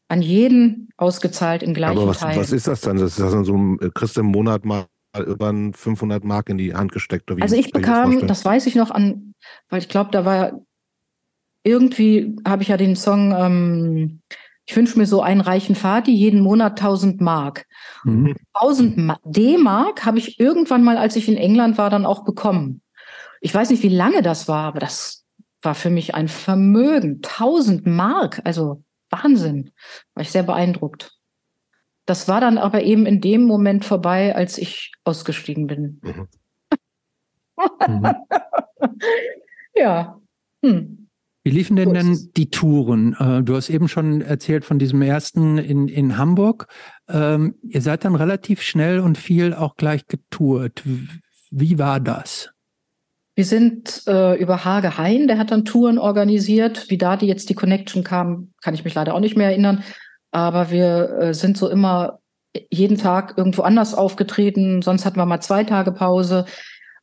[0.08, 2.40] an jeden ausgezahlt in gleichen Aber was, Teilen.
[2.40, 2.96] was ist das dann?
[2.96, 4.86] Das ist dann so, kriegst du im Monat mal
[5.18, 7.30] über 500 Mark in die Hand gesteckt?
[7.40, 9.34] also ich bekam, das weiß ich noch an,
[9.68, 10.60] weil ich glaube, da war
[11.62, 14.20] irgendwie, habe ich ja den Song ähm,
[14.68, 17.64] ich wünsche mir so einen reichen Vati, jeden Monat 1000 Mark.
[18.04, 18.36] Mhm.
[18.52, 22.82] 1000 D-Mark habe ich irgendwann mal, als ich in England war, dann auch bekommen.
[23.40, 25.24] Ich weiß nicht, wie lange das war, aber das
[25.62, 27.22] war für mich ein Vermögen.
[27.24, 29.72] 1000 Mark, also Wahnsinn.
[30.14, 31.18] War ich sehr beeindruckt.
[32.06, 36.00] Das war dann aber eben in dem Moment vorbei, als ich ausgestiegen bin.
[36.02, 36.28] Mhm.
[37.86, 38.12] mhm.
[39.74, 40.20] ja.
[40.64, 41.08] Hm.
[41.44, 43.14] Wie liefen denn denn die Touren?
[43.18, 46.66] Äh, du hast eben schon erzählt von diesem ersten in, in Hamburg.
[47.08, 50.82] Ähm, ihr seid dann relativ schnell und viel auch gleich getourt.
[51.50, 52.50] Wie war das?
[53.38, 56.90] Wir sind äh, über Hage Hein, der hat dann Touren organisiert.
[56.90, 59.84] Wie da die jetzt die Connection kam, kann ich mich leider auch nicht mehr erinnern.
[60.32, 62.18] Aber wir äh, sind so immer
[62.68, 64.82] jeden Tag irgendwo anders aufgetreten.
[64.82, 66.46] Sonst hatten wir mal zwei Tage Pause.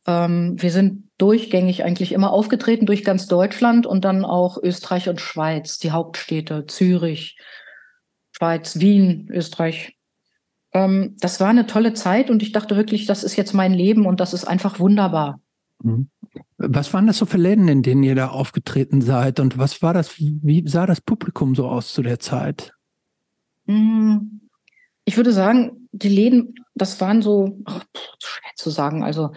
[0.05, 5.21] Ähm, wir sind durchgängig eigentlich immer aufgetreten durch ganz Deutschland und dann auch Österreich und
[5.21, 7.37] Schweiz, die Hauptstädte, Zürich,
[8.33, 9.95] Schweiz, Wien, Österreich.
[10.73, 14.05] Ähm, das war eine tolle Zeit und ich dachte wirklich, das ist jetzt mein Leben
[14.05, 15.39] und das ist einfach wunderbar.
[15.83, 16.09] Mhm.
[16.57, 19.93] Was waren das so für Läden, in denen ihr da aufgetreten seid und was war
[19.93, 22.73] das, wie sah das Publikum so aus zu der Zeit?
[23.65, 24.49] Hm,
[25.05, 27.79] ich würde sagen, die Läden, das waren so, oh,
[28.19, 29.31] schwer zu sagen, also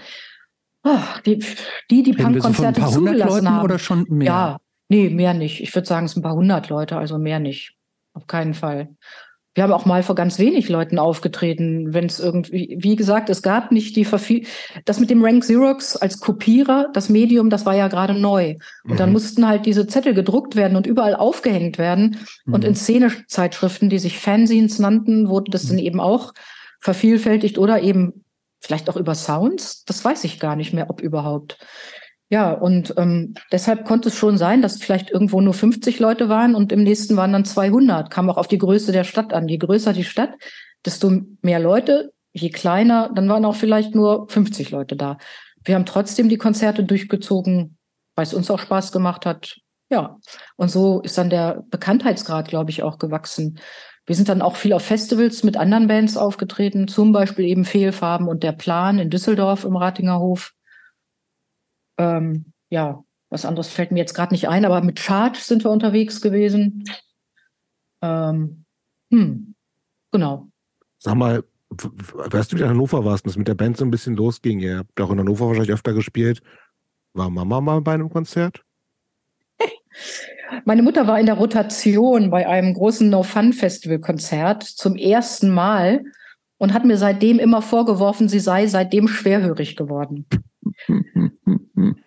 [0.82, 1.44] Ach, die,
[1.90, 3.65] die, die Punkkonzerte so zugelassen Leuten haben.
[3.65, 4.27] Oder schon mehr?
[4.27, 4.56] Ja,
[4.89, 5.60] nee, mehr nicht.
[5.60, 7.74] Ich würde sagen, es sind ein paar hundert Leute, also mehr nicht.
[8.15, 8.97] Auf keinen Fall.
[9.54, 13.42] Wir haben auch mal vor ganz wenig Leuten aufgetreten, wenn es irgendwie, wie gesagt, es
[13.42, 14.46] gab nicht die Verfügung.
[14.84, 18.56] Das mit dem Rank Xerox als Kopierer, das Medium, das war ja gerade neu.
[18.84, 18.96] Und mhm.
[18.96, 22.18] dann mussten halt diese Zettel gedruckt werden und überall aufgehängt werden.
[22.44, 22.54] Mhm.
[22.54, 25.68] Und in Szenezeitschriften, die sich Fanzines nannten, wurde das mhm.
[25.68, 26.34] dann eben auch
[26.80, 28.24] vervielfältigt oder eben
[28.60, 29.84] Vielleicht auch über Sounds?
[29.84, 31.58] Das weiß ich gar nicht mehr, ob überhaupt.
[32.30, 36.55] Ja, und ähm, deshalb konnte es schon sein, dass vielleicht irgendwo nur 50 Leute waren
[36.55, 38.10] und im nächsten waren dann 200.
[38.10, 39.48] Kam auch auf die Größe der Stadt an.
[39.48, 40.30] Je größer die Stadt,
[40.84, 41.10] desto
[41.40, 42.12] mehr Leute.
[42.34, 45.16] Je kleiner, dann waren auch vielleicht nur 50 Leute da.
[45.64, 47.78] Wir haben trotzdem die Konzerte durchgezogen,
[48.14, 49.56] weil es uns auch Spaß gemacht hat.
[49.90, 50.18] Ja,
[50.56, 53.59] und so ist dann der Bekanntheitsgrad, glaube ich, auch gewachsen.
[54.05, 58.28] Wir sind dann auch viel auf Festivals mit anderen Bands aufgetreten, zum Beispiel eben Fehlfarben
[58.28, 60.52] und der Plan in Düsseldorf im Ratinger Hof.
[61.98, 65.70] Ähm, ja, was anderes fällt mir jetzt gerade nicht ein, aber mit Charge sind wir
[65.70, 66.84] unterwegs gewesen.
[68.00, 68.64] Ähm,
[69.10, 69.54] hm,
[70.12, 70.48] genau.
[70.98, 73.90] Sag mal, weißt du, wie in Hannover warst und das mit der Band so ein
[73.90, 74.60] bisschen losging?
[74.60, 76.40] Ihr habt auch in Hannover wahrscheinlich öfter gespielt.
[77.12, 78.62] War Mama mal bei einem Konzert?
[80.64, 86.04] Meine Mutter war in der Rotation bei einem großen No-Fun-Festival-Konzert zum ersten Mal
[86.56, 90.26] und hat mir seitdem immer vorgeworfen, sie sei seitdem schwerhörig geworden.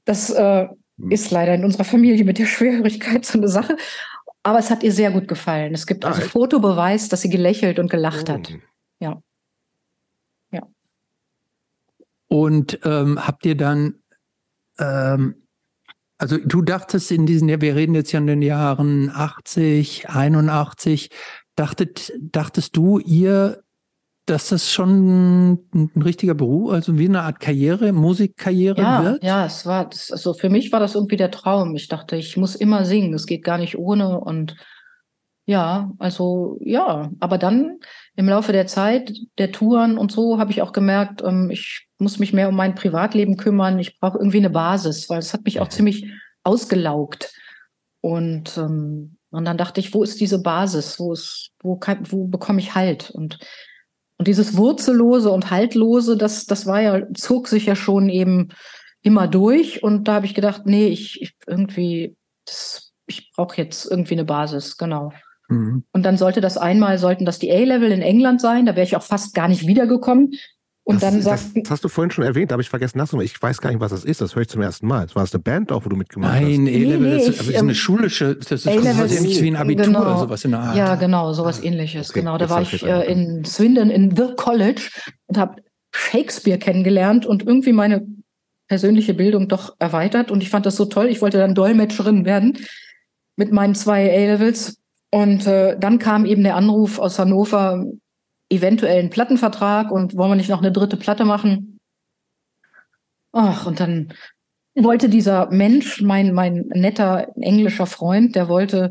[0.06, 0.68] Das äh,
[1.10, 3.78] ist leider in unserer Familie mit der Schwerhörigkeit so eine Sache.
[4.44, 5.74] Aber es hat ihr sehr gut gefallen.
[5.74, 8.52] Es gibt also Fotobeweis, dass sie gelächelt und gelacht hat.
[8.52, 8.58] Oh.
[9.00, 9.22] Ja.
[10.52, 10.68] Ja.
[12.28, 14.02] Und ähm, habt ihr dann
[14.80, 15.42] ähm,
[16.22, 21.10] also du dachtest in diesen, ja, wir reden jetzt ja in den Jahren 80, 81,
[21.56, 23.64] dachtet, dachtest du, ihr,
[24.26, 29.24] dass das schon ein richtiger Beruf, also wie eine Art Karriere, Musikkarriere ja, wird?
[29.24, 31.76] Ja, es war, das, also für mich war das irgendwie der Traum.
[31.76, 34.56] Ich dachte, ich muss immer singen, es geht gar nicht ohne und
[35.48, 37.80] ja, also ja, aber dann
[38.16, 42.20] im Laufe der Zeit, der Touren und so, habe ich auch gemerkt, ähm, ich muss
[42.20, 43.80] mich mehr um mein Privatleben kümmern.
[43.80, 46.10] Ich brauche irgendwie eine Basis, weil es hat mich auch ziemlich
[46.44, 47.34] ausgelaugt.
[48.02, 51.00] Und ähm, Und dann dachte ich, wo ist diese Basis?
[51.00, 53.10] Wo ist, wo kann, wo bekomme ich Halt?
[53.10, 53.40] Und,
[54.22, 58.50] und dieses Wurzellose und Haltlose, das, das war ja, zog sich ja schon eben
[59.02, 59.82] immer durch.
[59.82, 62.16] Und da habe ich gedacht, nee, ich, ich irgendwie,
[62.46, 65.12] das, ich brauche jetzt irgendwie eine Basis, genau.
[65.48, 65.86] Mhm.
[65.92, 68.96] Und dann sollte das einmal, sollten das die A-Level in England sein, da wäre ich
[68.96, 70.34] auch fast gar nicht wiedergekommen.
[70.92, 71.44] Und das, dann sagt.
[71.44, 73.26] Das, das, hast du vorhin schon erwähnt, da habe ich vergessen nachzumachen.
[73.26, 74.22] Ich weiß gar nicht, was das ist.
[74.22, 75.06] Das höre ich zum ersten Mal.
[75.06, 76.58] Das war das eine Band auch, wo du mitgemacht Nein, hast?
[76.58, 79.86] Nein, A-Level nee, nee, ist, ist eine ähm, schulische, das ist, ja wie ein Abitur
[79.86, 80.02] genau.
[80.02, 80.78] oder sowas in der Art.
[80.78, 82.10] Ja, genau, sowas ah, ähnliches.
[82.10, 84.90] Okay, genau, da war ich äh, in Swindon in The College
[85.28, 85.62] und habe
[85.94, 88.06] Shakespeare kennengelernt und irgendwie meine
[88.68, 90.32] persönliche Bildung doch erweitert.
[90.32, 91.08] Und ich fand das so toll.
[91.08, 92.58] Ich wollte dann Dolmetscherin werden
[93.36, 94.78] mit meinen zwei A-Levels.
[95.12, 97.86] Und äh, dann kam eben der Anruf aus Hannover,
[98.52, 101.80] eventuell einen Plattenvertrag und wollen wir nicht noch eine dritte Platte machen?
[103.32, 104.14] Ach, und dann
[104.76, 108.90] wollte dieser Mensch, mein, mein netter englischer Freund, der wollte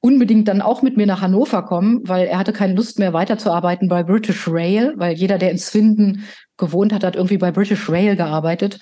[0.00, 3.88] unbedingt dann auch mit mir nach Hannover kommen, weil er hatte keine Lust mehr weiterzuarbeiten
[3.88, 6.22] bei British Rail, weil jeder, der in Swindon
[6.56, 8.80] gewohnt hat, hat irgendwie bei British Rail gearbeitet.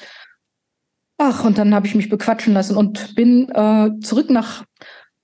[1.19, 4.65] Ach, und dann habe ich mich bequatschen lassen und bin äh, zurück nach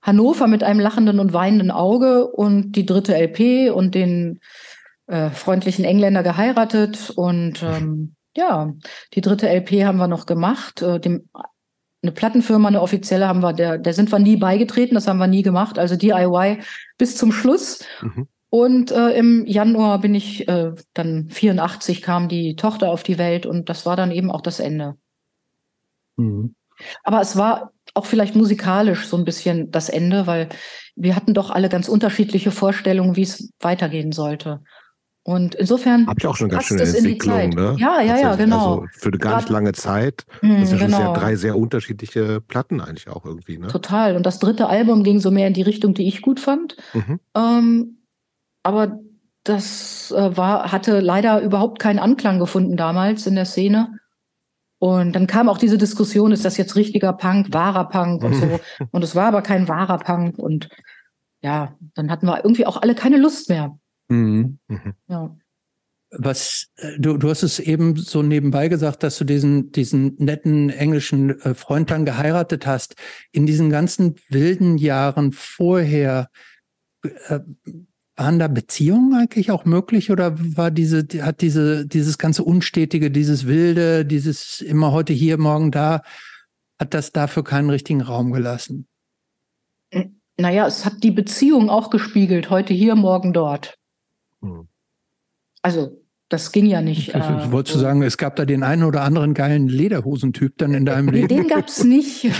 [0.01, 4.39] Hannover mit einem lachenden und weinenden Auge und die dritte LP und den
[5.07, 8.73] äh, freundlichen Engländer geheiratet und ähm, ja,
[9.13, 10.81] die dritte LP haben wir noch gemacht.
[10.81, 11.29] Äh, dem,
[12.01, 15.27] eine Plattenfirma, eine offizielle haben wir, der, der sind wir nie beigetreten, das haben wir
[15.27, 15.79] nie gemacht.
[15.79, 16.59] Also DIY
[16.97, 17.85] bis zum Schluss.
[18.01, 18.27] Mhm.
[18.49, 23.45] Und äh, im Januar bin ich äh, dann 84 kam die Tochter auf die Welt
[23.45, 24.95] und das war dann eben auch das Ende.
[26.17, 26.55] Mhm.
[27.03, 30.49] Aber es war auch vielleicht musikalisch so ein bisschen das Ende, weil
[30.95, 34.61] wir hatten doch alle ganz unterschiedliche Vorstellungen, wie es weitergehen sollte.
[35.25, 36.05] Und insofern.
[36.05, 37.75] Habt ihr auch schon ganz schöne Entwicklung, ne?
[37.79, 38.81] Ja, ja, ja, genau.
[38.81, 40.25] Also für eine gar nicht lange Zeit.
[40.41, 40.97] Hm, das sind genau.
[40.97, 43.67] sehr, drei sehr unterschiedliche Platten eigentlich auch irgendwie, ne?
[43.67, 44.17] Total.
[44.17, 46.75] Und das dritte Album ging so mehr in die Richtung, die ich gut fand.
[46.93, 47.19] Mhm.
[47.35, 47.97] Ähm,
[48.63, 48.99] aber
[49.45, 53.99] das äh, war, hatte leider überhaupt keinen Anklang gefunden damals in der Szene.
[54.79, 58.59] Und dann kam auch diese Diskussion, ist das jetzt richtiger Punk, wahrer Punk und so.
[58.91, 60.37] Und es war aber kein wahrer Punk.
[60.37, 60.67] Und
[61.41, 63.77] ja, dann hatten wir irgendwie auch alle keine Lust mehr.
[64.13, 64.59] Mhm.
[64.67, 64.93] mhm.
[65.07, 65.35] Ja.
[66.15, 70.69] Was, äh, du, du hast es eben so nebenbei gesagt, dass du diesen, diesen netten
[70.69, 72.95] englischen äh, Freund dann geheiratet hast.
[73.31, 76.29] In diesen ganzen wilden Jahren vorher,
[77.01, 77.39] äh,
[78.15, 83.47] waren da Beziehungen eigentlich auch möglich oder war diese, hat diese, dieses ganze Unstetige, dieses
[83.47, 86.03] Wilde, dieses immer heute hier, morgen da,
[86.79, 88.87] hat das dafür keinen richtigen Raum gelassen?
[90.37, 93.77] Naja, es hat die Beziehung auch gespiegelt, heute hier, morgen dort.
[94.43, 94.67] Hm.
[95.61, 97.09] Also, das ging ja nicht.
[97.09, 97.79] Ich, äh, wollte so.
[97.79, 101.27] sagen, es gab da den einen oder anderen geilen Lederhosentyp dann in deinem Leben.
[101.27, 102.25] Den gab es nicht.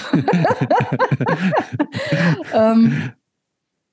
[2.53, 3.11] ähm,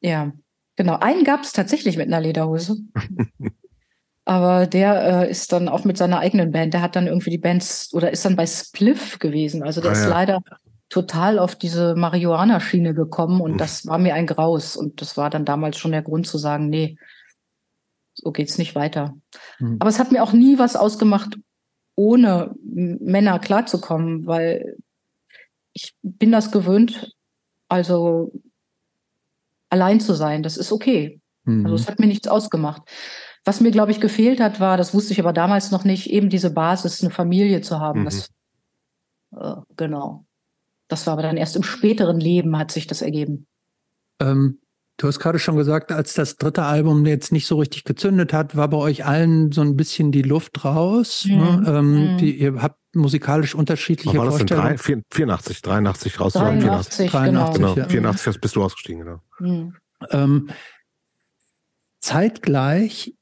[0.00, 0.32] ja,
[0.76, 0.98] genau.
[0.98, 2.76] Einen gab es tatsächlich mit einer Lederhose.
[4.24, 6.72] Aber der äh, ist dann auch mit seiner eigenen Band.
[6.72, 9.62] Der hat dann irgendwie die Bands oder ist dann bei Spliff gewesen.
[9.62, 10.08] Also der ah, ist ja.
[10.08, 10.42] leider
[10.88, 14.76] total auf diese Marihuana-Schiene gekommen und das war mir ein Graus.
[14.76, 16.96] Und das war dann damals schon der Grund zu sagen, nee,
[18.22, 19.16] so geht's nicht weiter.
[19.58, 19.76] Mhm.
[19.80, 21.36] Aber es hat mir auch nie was ausgemacht,
[21.96, 24.76] ohne Männer klarzukommen, weil
[25.72, 27.12] ich bin das gewöhnt,
[27.68, 28.32] also
[29.68, 30.42] allein zu sein.
[30.42, 31.20] Das ist okay.
[31.44, 31.64] Mhm.
[31.64, 32.82] Also es hat mir nichts ausgemacht.
[33.44, 36.28] Was mir, glaube ich, gefehlt hat, war, das wusste ich aber damals noch nicht, eben
[36.28, 38.00] diese Basis, eine Familie zu haben.
[38.00, 38.04] Mhm.
[38.04, 38.30] Das,
[39.36, 40.26] äh, genau.
[40.88, 43.46] Das war aber dann erst im späteren Leben hat sich das ergeben.
[44.20, 44.60] Ähm,
[45.00, 48.54] Du hast gerade schon gesagt, als das dritte Album jetzt nicht so richtig gezündet hat,
[48.54, 51.24] war bei euch allen so ein bisschen die Luft raus.
[51.26, 51.36] Mhm.
[51.38, 51.64] Ne?
[51.66, 52.18] Ähm, mhm.
[52.18, 54.76] die, ihr habt musikalisch unterschiedliche war Vorstellungen.
[54.76, 55.02] Das denn?
[55.10, 56.32] 84, 83 raus.
[56.34, 57.74] 83, 83, genau.
[57.74, 57.88] genau.
[57.88, 59.20] 84 bist du ausgestiegen, genau.
[59.38, 59.74] Mhm.
[60.10, 60.50] Ähm,
[62.00, 63.14] zeitgleich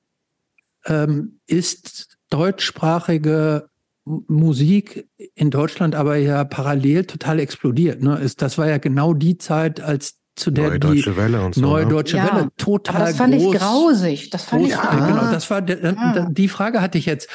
[0.85, 3.71] ähm, ist deutschsprachige
[4.05, 5.07] Musik
[5.37, 8.03] in Deutschland aber ja parallel total explodiert.
[8.03, 8.19] Ne?
[8.19, 11.61] Ist, das war ja genau die Zeit, als zu der Neue Deutsche Welle und so.
[11.61, 11.91] Neue ne?
[11.91, 14.31] Deutsche ja, Welle total aber das fand groß, ich grausig.
[14.31, 15.07] Das fand groß, ich ja.
[15.07, 16.29] Genau, das war der, ja.
[16.31, 17.29] die Frage hatte ich jetzt.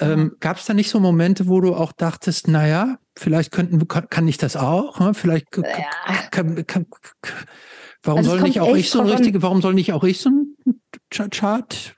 [0.00, 4.08] Ähm, Gab es da nicht so Momente, wo du auch dachtest, naja, vielleicht könnten kann,
[4.08, 5.00] kann ich das auch?
[5.00, 5.12] Ne?
[5.12, 6.86] Vielleicht kann, kann,
[8.04, 10.30] warum also soll nicht auch ich so ein richtige, warum soll nicht auch ich so
[10.30, 10.80] ein
[11.10, 11.96] Chart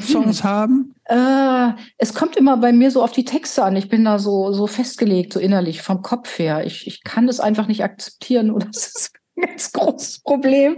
[0.00, 0.94] Songs haben?
[1.04, 3.76] Äh, es kommt immer bei mir so auf die Texte an.
[3.76, 6.66] Ich bin da so, so festgelegt, so innerlich, vom Kopf her.
[6.66, 8.50] Ich, ich kann das einfach nicht akzeptieren.
[8.52, 10.76] Und das ist ganz großes Problem,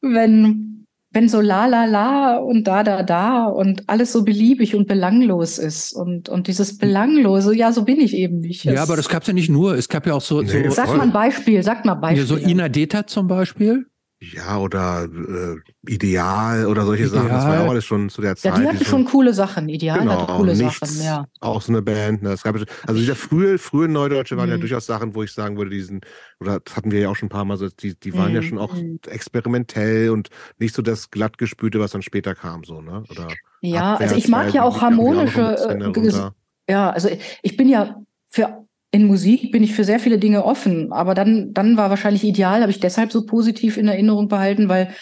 [0.00, 4.88] wenn, wenn so la la la und da da da und alles so beliebig und
[4.88, 8.64] belanglos ist und und dieses belanglose, ja, so bin ich eben nicht.
[8.64, 9.74] Ja, aber das gab es ja nicht nur.
[9.74, 10.42] Es gab ja auch so.
[10.42, 12.22] Nee, so Sag mal ein Beispiel, sag mal Beispiel.
[12.22, 13.86] Ja, so Ina Deta zum Beispiel.
[14.32, 15.56] Ja, oder äh,
[15.90, 17.28] Ideal oder solche Sachen.
[17.28, 17.66] Das war ja Ideal.
[17.66, 18.52] auch alles schon zu der Zeit.
[18.52, 19.68] ja, die hatten die schon coole Sachen.
[19.68, 21.26] Ideal Genau, hatte coole nichts, Sachen, ja.
[21.40, 22.22] auch so eine Band.
[22.22, 22.30] Ne?
[22.32, 24.60] Es gab, also dieser frühe, frühe Neudeutsche waren ja Mhm.
[24.60, 26.00] durchaus Sachen, wo ich sagen würde, diesen,
[26.40, 28.40] oder das hatten wir ja auch schon ein paar Mal, so, die, die waren ja
[28.40, 28.44] Mhm.
[28.44, 28.98] schon auch Mhm.
[29.06, 30.28] experimentell und
[30.58, 33.04] nicht so das glattgespülte, was dann später kam, so, ne?
[33.10, 33.28] Oder
[33.60, 36.30] Ja, also ich mag ja auch harmonische, bisschen äh,
[36.70, 37.08] ja, also
[37.42, 38.64] ich bin ja für
[38.94, 42.60] in Musik bin ich für sehr viele Dinge offen, aber dann dann war wahrscheinlich ideal,
[42.60, 44.94] habe ich deshalb so positiv in Erinnerung behalten, weil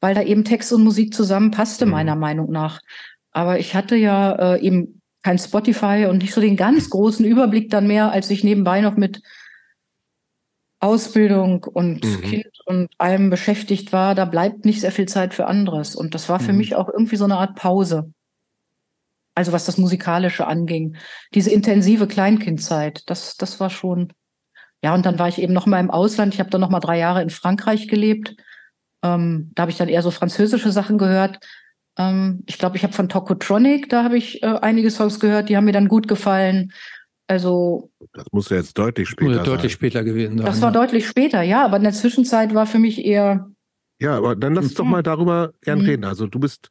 [0.00, 1.92] weil da eben Text und Musik zusammenpasste Mhm.
[1.92, 2.80] meiner Meinung nach.
[3.32, 7.70] Aber ich hatte ja äh, eben kein Spotify und nicht so den ganz großen Überblick
[7.70, 9.22] dann mehr, als ich nebenbei noch mit
[10.80, 12.22] Ausbildung und Mhm.
[12.22, 14.14] Kind und allem beschäftigt war.
[14.14, 16.58] Da bleibt nicht sehr viel Zeit für anderes und das war für Mhm.
[16.58, 18.12] mich auch irgendwie so eine Art Pause.
[19.38, 20.96] Also was das Musikalische anging.
[21.32, 24.12] Diese intensive Kleinkindzeit, das, das war schon.
[24.82, 26.34] Ja, und dann war ich eben noch mal im Ausland.
[26.34, 28.34] Ich habe dann noch mal drei Jahre in Frankreich gelebt.
[29.04, 31.38] Ähm, da habe ich dann eher so französische Sachen gehört.
[31.96, 35.56] Ähm, ich glaube, ich habe von Tokotronic, da habe ich äh, einige Songs gehört, die
[35.56, 36.72] haben mir dann gut gefallen.
[37.28, 39.78] Also Das muss ja jetzt deutlich später deutlich sein.
[39.78, 40.46] später gewesen sein.
[40.46, 40.80] das war ja.
[40.80, 43.48] deutlich später, ja, aber in der Zwischenzeit war für mich eher,
[44.00, 44.90] Ja, aber dann lass uns doch Mhm.
[44.90, 45.84] mal darüber gern Mhm.
[45.84, 46.04] reden.
[46.04, 46.70] Also du bist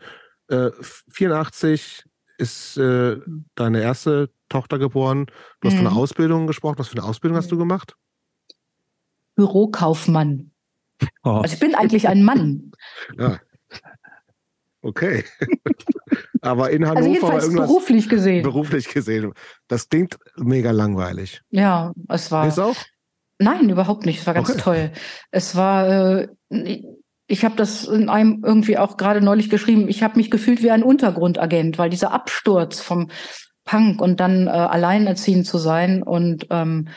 [0.50, 0.70] äh,
[1.10, 2.06] 84
[2.38, 3.18] ist äh,
[3.56, 5.26] deine erste Tochter geboren.
[5.62, 5.90] Du hast von Mhm.
[5.92, 6.78] einer Ausbildung gesprochen.
[6.80, 7.96] Was für eine Ausbildung hast du gemacht?
[9.36, 10.52] Bürokaufmann.
[11.24, 11.30] Oh.
[11.42, 12.72] Also ich bin eigentlich ein Mann.
[13.18, 13.40] Ja.
[14.82, 15.24] Okay.
[16.42, 18.44] Aber in Hannover Also jedenfalls irgendwas beruflich gesehen.
[18.44, 19.34] beruflich gesehen.
[19.68, 21.42] Das klingt mega langweilig.
[21.50, 22.48] Ja, es war.
[22.48, 22.76] Ist auch?
[23.40, 24.20] Nein, überhaupt nicht.
[24.20, 24.62] Es war ganz Okay.
[24.62, 24.92] toll.
[25.32, 26.84] Es war, äh,
[27.28, 29.90] ich habe das in einem irgendwie auch gerade neulich geschrieben.
[29.90, 33.10] Ich habe mich gefühlt wie ein Untergrundagent, weil dieser Absturz vom
[33.66, 36.88] Punk und dann äh, alleinerziehend zu sein und ähm,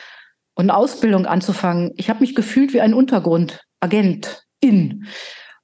[0.55, 1.93] und eine Ausbildung anzufangen.
[1.97, 5.07] Ich habe mich gefühlt wie ein Untergrundagent in.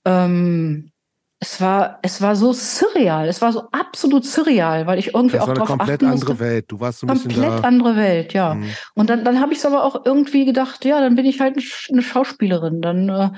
[0.05, 0.91] Ähm,
[1.39, 3.29] es war es war so surreal.
[3.29, 6.07] Es war so absolut surreal, weil ich irgendwie Das auch war eine drauf komplett achten
[6.07, 6.45] andere musste.
[6.45, 6.65] Welt.
[6.69, 8.55] Du warst so ein bisschen Komplett andere Welt, ja.
[8.55, 8.71] Mhm.
[8.95, 11.57] Und dann, dann habe ich es aber auch irgendwie gedacht, ja, dann bin ich halt
[11.91, 12.81] eine Schauspielerin.
[12.81, 13.31] Dann, äh,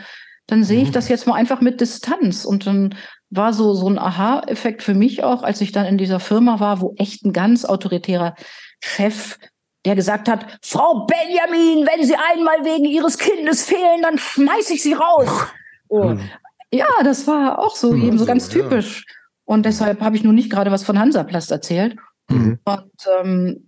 [0.49, 0.93] dann sehe ich Mhm.
[0.95, 2.45] das jetzt mal einfach mit Distanz.
[2.45, 2.97] Und dann
[3.31, 6.81] war so, so ein Aha-Effekt für mich auch, als ich dann in dieser Firma war,
[6.81, 8.35] wo echt ein ganz autoritärer
[8.83, 9.39] Chef,
[9.85, 14.83] der gesagt hat, Frau Benjamin, wenn Sie einmal wegen Ihres Kindes fehlen, dann schmeiß ich
[14.83, 15.29] Sie raus.
[15.89, 16.11] Oh.
[16.11, 16.20] Hm.
[16.73, 18.61] Ja, das war auch so, Hm, eben so also, ganz ja.
[18.61, 19.05] typisch.
[19.45, 21.97] Und deshalb habe ich nun nicht gerade was von Hansaplast erzählt.
[22.29, 22.59] Mhm.
[22.65, 22.91] Und
[23.23, 23.68] ähm,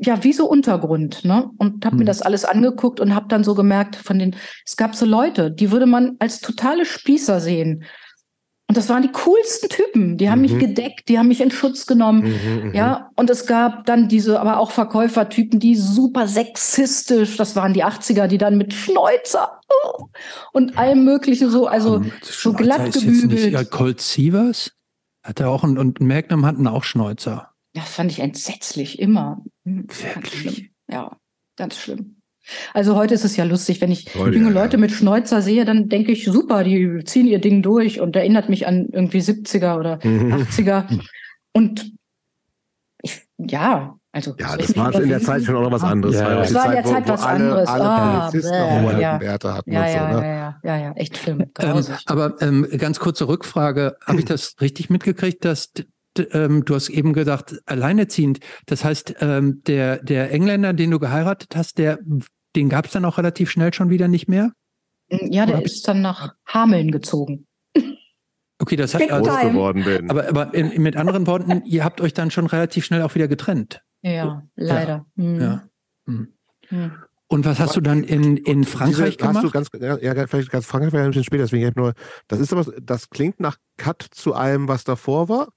[0.00, 1.50] ja, wie so Untergrund, ne?
[1.58, 2.06] Und habe mir Mhm.
[2.06, 4.34] das alles angeguckt und habe dann so gemerkt, von den,
[4.66, 7.84] es gab so Leute, die würde man als totale Spießer sehen.
[8.66, 10.16] Und das waren die coolsten Typen.
[10.16, 10.58] Die haben mich Mhm.
[10.58, 12.22] gedeckt, die haben mich in Schutz genommen.
[12.22, 12.74] Mhm, mhm.
[12.74, 17.84] Ja, und es gab dann diese, aber auch Verkäufertypen, die super sexistisch, das waren die
[17.84, 20.06] 80er, die dann mit Schnäuzer oh,
[20.54, 23.52] und allem möglichen so, also Komm, so glatt jetzt nicht- gebügelt.
[23.52, 24.72] Ja, Colt Sievers
[25.22, 27.50] hat er auch einen, und Magnum hatten auch Schnäuzer.
[27.74, 29.42] Ja, das fand ich entsetzlich, immer.
[29.64, 30.40] Hm, Ganz Wirklich?
[30.54, 30.68] schlimm.
[30.90, 31.16] Ja,
[31.56, 32.16] ganz schlimm.
[32.74, 34.62] Also heute ist es ja lustig, wenn ich Heute, junge ja, ja.
[34.62, 38.50] Leute mit Schnäuzer sehe, dann denke ich, super, die ziehen ihr Ding durch und erinnert
[38.50, 40.34] mich an irgendwie 70er oder Mhm.
[40.34, 40.86] 80er.
[41.54, 41.92] Und
[43.02, 44.34] ich, ja, also.
[44.38, 45.20] Ja, das war in der?
[45.20, 45.88] Zeit schon auch noch was Ja.
[45.88, 46.14] anderes.
[46.16, 47.68] Ja, das war in der Zeit wo, was wo alle, anderes.
[47.68, 49.18] alle Ah, Polizisten hohe ja.
[49.18, 50.26] Bärte hatten Ja, und so, ja, ne?
[50.26, 51.46] ja, ja, ja, ja, echt schlimm.
[51.58, 53.96] Ähm, aber ähm, ganz kurze Rückfrage.
[54.04, 55.72] Habe ich das richtig mitgekriegt, dass
[56.32, 58.40] ähm, du hast eben gedacht, alleinerziehend.
[58.66, 61.98] Das heißt, ähm, der, der Engländer, den du geheiratet hast, der,
[62.56, 64.52] den gab es dann auch relativ schnell schon wieder nicht mehr?
[65.08, 67.46] ja, oder der ist dann nach Hameln gezogen.
[68.60, 70.08] Okay, das hat also, geworden bin.
[70.08, 73.26] aber, aber in, mit anderen Worten, ihr habt euch dann schon relativ schnell auch wieder
[73.26, 73.82] getrennt.
[74.00, 75.06] Ja, leider.
[75.16, 75.40] Hm.
[75.40, 75.68] Ja.
[76.06, 76.28] Hm.
[76.68, 76.92] Hm.
[77.26, 79.72] Und was hast du dann in, in Frankreich Diese, hast du gemacht?
[79.72, 81.94] ganz, ja, ja, vielleicht ganz Frankreich wäre ein bisschen später, deswegen ich nur,
[82.28, 85.48] das ist aber, das klingt nach Cut zu allem, was davor war.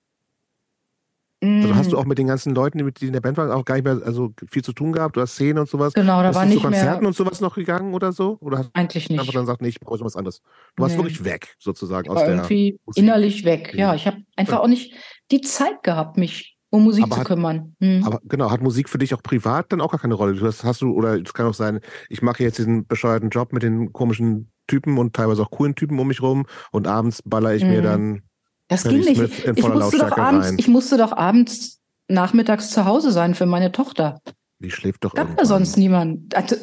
[1.44, 1.92] Also hast Hm.
[1.92, 3.84] du auch mit den ganzen Leuten, die mit- in der Band waren, auch gar nicht
[3.84, 5.94] mehr also viel zu tun gehabt, du hast Szenen und sowas.
[5.94, 8.38] Genau, da Bist war du zu nicht Konzerten mehr, und sowas noch gegangen oder so?
[8.42, 9.36] Oder hast eigentlich du einfach nicht.
[9.36, 10.42] dann gesagt, nee, ich brauche was anderes?
[10.76, 11.04] Du warst Nee.
[11.04, 12.30] wirklich weg, sozusagen, aus der.
[12.30, 13.04] irgendwie Musik.
[13.04, 13.72] innerlich weg.
[13.76, 13.96] Ja, Ja.
[13.96, 14.60] ich habe einfach Ja.
[14.62, 14.94] auch nicht
[15.32, 17.76] die Zeit gehabt, mich um Musik Aber zu hat- kümmern.
[17.82, 18.04] Hm.
[18.04, 20.34] Aber genau, hat Musik für dich auch privat dann auch gar keine Rolle?
[20.34, 23.54] Du hast, hast du, oder es kann auch sein, ich mache jetzt diesen bescheuerten Job
[23.54, 27.54] mit den komischen Typen und teilweise auch coolen Typen um mich rum und abends baller
[27.56, 27.84] ich mir Mhm.
[27.86, 28.22] dann
[28.68, 29.22] Das ging nicht.
[29.56, 30.56] Ich musste, doch abends, rein.
[30.58, 34.22] ich musste doch abends nachmittags zu Hause sein für meine Tochter.
[34.60, 35.46] Die schläft doch Gab da irgendwann.
[35.46, 36.36] sonst niemand.
[36.36, 36.56] Also,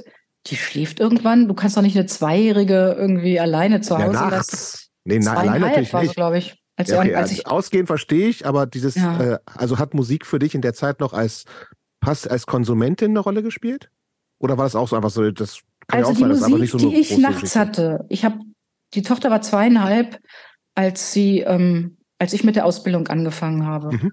[0.46, 1.48] die schläft irgendwann.
[1.48, 4.30] Du kannst doch nicht eine Zweijährige irgendwie alleine zu Ja, Hause lassen.
[4.30, 4.90] nachts.
[5.04, 6.14] Nee, na, allein natürlich war nicht.
[6.14, 6.60] glaube ich.
[6.76, 9.34] Als ja, okay, als also ausgehen verstehe ich, aber dieses, ja.
[9.34, 11.44] äh, also hat Musik für dich in der Zeit noch als
[12.00, 13.90] Pass als Konsumentin eine Rolle gespielt?
[14.40, 16.52] Oder war das auch so einfach so, das kann also ja auch sein, Musik, das
[16.52, 18.38] aber nicht so die ich nachts hatte, ich habe,
[18.94, 20.18] die Tochter war zweieinhalb,
[20.74, 23.92] als sie, ähm, als ich mit der Ausbildung angefangen habe.
[23.92, 24.12] Mhm.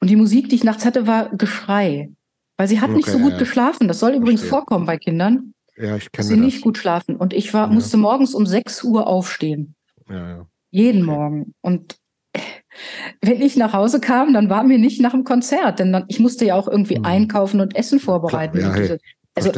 [0.00, 2.10] Und die Musik, die ich nachts hatte, war Geschrei.
[2.56, 3.38] Weil sie hat okay, nicht so gut ja.
[3.38, 3.88] geschlafen.
[3.88, 4.58] Das soll übrigens Verstehe.
[4.58, 5.54] vorkommen bei Kindern.
[5.76, 6.44] Ja, ich kenne Sie das.
[6.44, 7.16] nicht gut schlafen.
[7.16, 7.72] Und ich war, ja.
[7.72, 9.74] musste morgens um 6 Uhr aufstehen.
[10.08, 10.46] Ja.
[10.70, 11.10] Jeden okay.
[11.10, 11.54] Morgen.
[11.60, 11.96] Und
[13.20, 16.20] wenn ich nach Hause kam, dann war mir nicht nach dem Konzert, denn dann, ich
[16.20, 17.04] musste ja auch irgendwie mhm.
[17.04, 18.58] einkaufen und Essen vorbereiten.
[18.58, 18.98] Ja, hey,
[19.34, 19.50] also,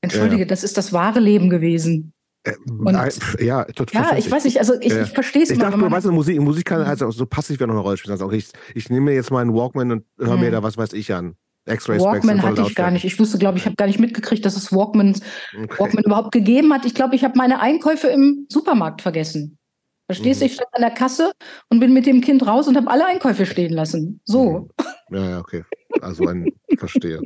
[0.00, 2.12] entschuldige, das ist das wahre Leben gewesen.
[2.44, 2.96] Äh, und,
[3.40, 4.02] ja, total.
[4.02, 6.64] Ja, ich weiß nicht, also ich, ich verstehe es Ich dachte, du weißt, Musik, Musik
[6.66, 8.12] kann also so passiv ja noch eine Rolle spielen.
[8.12, 10.92] Also auch ich, ich nehme mir jetzt meinen Walkman und höre mir da was weiß
[10.94, 11.36] ich an.
[11.66, 13.04] Walkman hatte ich gar nicht.
[13.04, 15.14] Ich wusste, glaube ich, habe gar nicht mitgekriegt, dass es Walkman,
[15.54, 15.78] okay.
[15.78, 16.86] Walkman überhaupt gegeben hat.
[16.86, 19.58] Ich glaube, ich habe meine Einkäufe im Supermarkt vergessen.
[20.06, 20.44] Verstehst du?
[20.44, 20.46] Mhm.
[20.46, 21.32] Ich stand an der Kasse
[21.68, 24.20] und bin mit dem Kind raus und habe alle Einkäufe stehen lassen.
[24.24, 24.70] So.
[25.10, 25.16] Mhm.
[25.16, 25.64] Ja, ja, okay.
[26.00, 26.48] Also ein,
[26.78, 27.20] verstehe.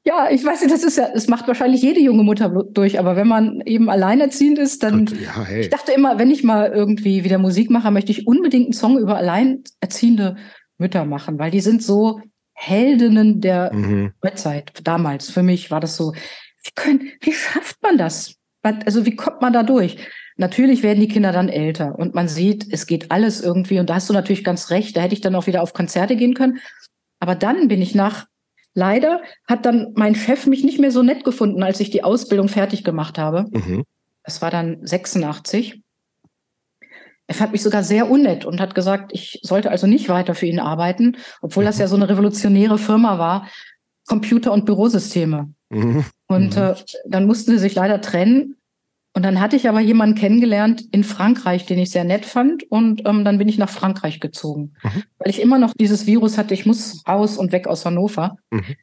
[0.06, 3.16] Ja, ich weiß nicht, das ist ja, es macht wahrscheinlich jede junge Mutter durch, aber
[3.16, 5.06] wenn man eben alleinerziehend ist, dann.
[5.06, 5.62] Ja, hey.
[5.62, 8.98] Ich dachte immer, wenn ich mal irgendwie wieder Musik mache, möchte ich unbedingt einen Song
[8.98, 10.36] über alleinerziehende
[10.76, 12.20] Mütter machen, weil die sind so
[12.52, 14.12] Heldinnen der mhm.
[14.84, 18.36] Damals, für mich war das so, wie, können, wie schafft man das?
[18.62, 19.96] Also wie kommt man da durch?
[20.36, 23.96] Natürlich werden die Kinder dann älter und man sieht, es geht alles irgendwie und da
[23.96, 26.58] hast du natürlich ganz recht, da hätte ich dann auch wieder auf Konzerte gehen können.
[27.20, 28.26] Aber dann bin ich nach,
[28.74, 32.48] leider hat dann mein Chef mich nicht mehr so nett gefunden, als ich die Ausbildung
[32.48, 33.46] fertig gemacht habe.
[33.50, 33.84] Mhm.
[34.24, 35.80] Das war dann 86.
[37.26, 40.46] Er fand mich sogar sehr unnett und hat gesagt, ich sollte also nicht weiter für
[40.46, 43.48] ihn arbeiten, obwohl das ja so eine revolutionäre Firma war,
[44.06, 45.54] Computer- und Bürosysteme.
[45.70, 46.04] Mhm.
[46.26, 46.62] Und mhm.
[46.62, 46.74] äh,
[47.06, 48.56] dann mussten sie sich leider trennen.
[49.16, 52.64] Und dann hatte ich aber jemanden kennengelernt in Frankreich, den ich sehr nett fand.
[52.70, 55.04] Und ähm, dann bin ich nach Frankreich gezogen, mhm.
[55.18, 58.36] weil ich immer noch dieses Virus hatte, ich muss raus und weg aus Hannover.
[58.50, 58.76] Mhm.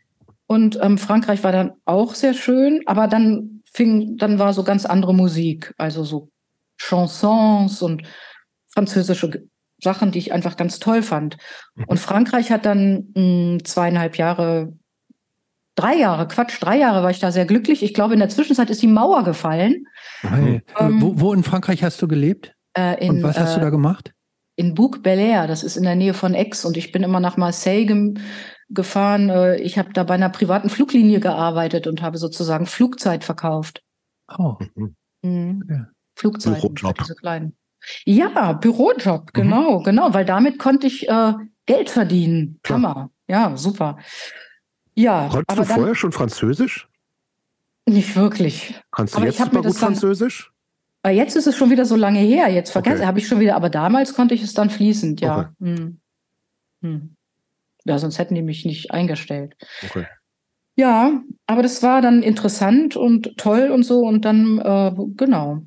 [0.47, 4.85] Und ähm, Frankreich war dann auch sehr schön, aber dann fing, dann war so ganz
[4.85, 6.29] andere Musik, also so
[6.77, 8.03] Chansons und
[8.69, 9.43] französische
[9.83, 11.37] Sachen, die ich einfach ganz toll fand.
[11.75, 11.85] Mhm.
[11.85, 14.73] Und Frankreich hat dann mh, hm, zweieinhalb Jahre,
[15.75, 17.83] drei Jahre, Quatsch, drei Jahre war ich da sehr glücklich.
[17.83, 19.87] Ich glaube, in der Zwischenzeit ist die Mauer gefallen.
[20.21, 20.61] Hey.
[20.79, 22.53] Ähm, wo, wo, in Frankreich hast du gelebt?
[22.77, 24.13] Äh, in, und was hast äh, du da gemacht?
[24.55, 26.65] In Bouc Belair, das ist in der Nähe von Aix.
[26.65, 28.13] Und ich bin immer nach Marseille ge
[28.69, 29.29] gefahren.
[29.29, 33.83] Äh, ich habe da bei einer privaten Fluglinie gearbeitet und habe sozusagen Flugzeit verkauft.
[34.37, 34.57] Oh.
[35.23, 35.63] Mhm.
[35.69, 35.87] Ja.
[36.15, 36.61] Flugzeit.
[36.63, 37.57] Diese kleinen.
[38.05, 39.33] Ja, Bürojob, mhm.
[39.33, 39.83] genau, mhm.
[39.83, 41.33] genau, weil damit konnte ich äh,
[41.65, 42.59] Geld verdienen.
[42.67, 43.09] Hammer.
[43.27, 43.97] Ja, super.
[44.93, 45.29] Ja.
[45.29, 46.87] Konntest du vorher schon Französisch?
[47.85, 48.79] Nicht wirklich.
[48.91, 50.51] Kannst du aber jetzt super gut Französisch?
[51.03, 52.49] Dann, jetzt ist es schon wieder so lange her.
[52.49, 53.05] Jetzt vergesse okay.
[53.05, 55.39] habe ich schon wieder, aber damals konnte ich es dann fließend, ja.
[55.39, 55.49] Okay.
[55.59, 55.99] Hm.
[56.81, 57.15] Hm.
[57.85, 59.55] Ja, sonst hätten die mich nicht eingestellt.
[59.83, 60.05] Okay.
[60.75, 65.63] Ja, aber das war dann interessant und toll und so und dann, äh, genau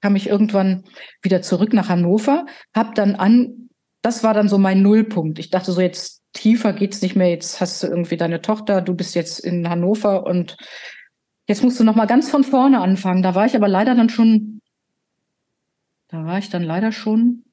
[0.00, 0.84] kam ich irgendwann
[1.22, 3.68] wieder zurück nach Hannover, habe dann an,
[4.02, 5.38] das war dann so mein Nullpunkt.
[5.38, 8.94] Ich dachte so, jetzt tiefer geht's nicht mehr, jetzt hast du irgendwie deine Tochter, du
[8.94, 10.56] bist jetzt in Hannover und
[11.50, 13.22] jetzt musst du noch mal ganz von vorne anfangen.
[13.22, 14.60] Da war ich aber leider dann schon,
[16.06, 17.44] da war ich dann leider schon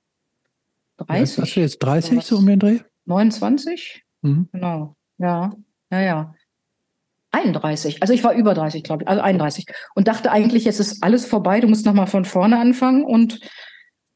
[0.97, 1.37] 30.
[1.37, 2.79] Ja, hast du jetzt 30 so um den Dreh?
[3.05, 4.03] 29?
[4.21, 4.49] Mhm.
[4.51, 5.51] Genau, ja,
[5.91, 6.35] ja, ja.
[7.31, 8.01] 31.
[8.01, 9.65] Also ich war über 30, glaube ich, also 31.
[9.95, 13.03] Und dachte eigentlich, jetzt ist alles vorbei, du musst nochmal von vorne anfangen.
[13.03, 13.39] Und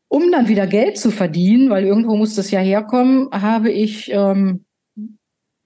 [0.08, 4.66] um dann wieder Geld zu verdienen, weil irgendwo muss das ja herkommen, habe ich ähm,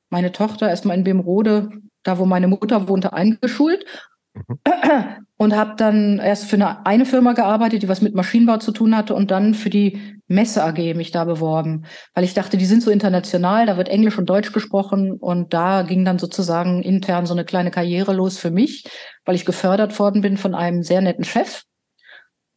[0.10, 1.70] meine Tochter erstmal in Bemrode,
[2.06, 3.86] da wo meine Mutter wohnte, eingeschult.
[4.34, 5.26] Mhm.
[5.38, 8.96] Und habe dann erst für eine, eine Firma gearbeitet, die was mit Maschinenbau zu tun
[8.96, 12.82] hatte und dann für die Messe AG mich da beworben, weil ich dachte, die sind
[12.82, 17.34] so international, da wird Englisch und Deutsch gesprochen und da ging dann sozusagen intern so
[17.34, 18.86] eine kleine Karriere los für mich,
[19.26, 21.64] weil ich gefördert worden bin von einem sehr netten Chef.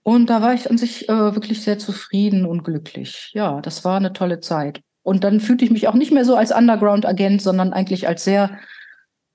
[0.03, 3.31] Und da war ich an sich äh, wirklich sehr zufrieden und glücklich.
[3.35, 4.81] Ja, das war eine tolle Zeit.
[5.03, 8.59] Und dann fühlte ich mich auch nicht mehr so als Underground-Agent, sondern eigentlich als sehr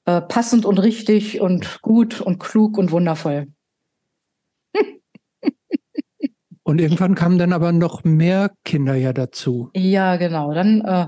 [0.06, 3.48] äh, passend und richtig und gut und klug und wundervoll.
[6.64, 9.70] Und irgendwann kamen dann aber noch mehr Kinder ja dazu.
[9.76, 10.54] Ja, genau.
[10.54, 11.08] Dann äh,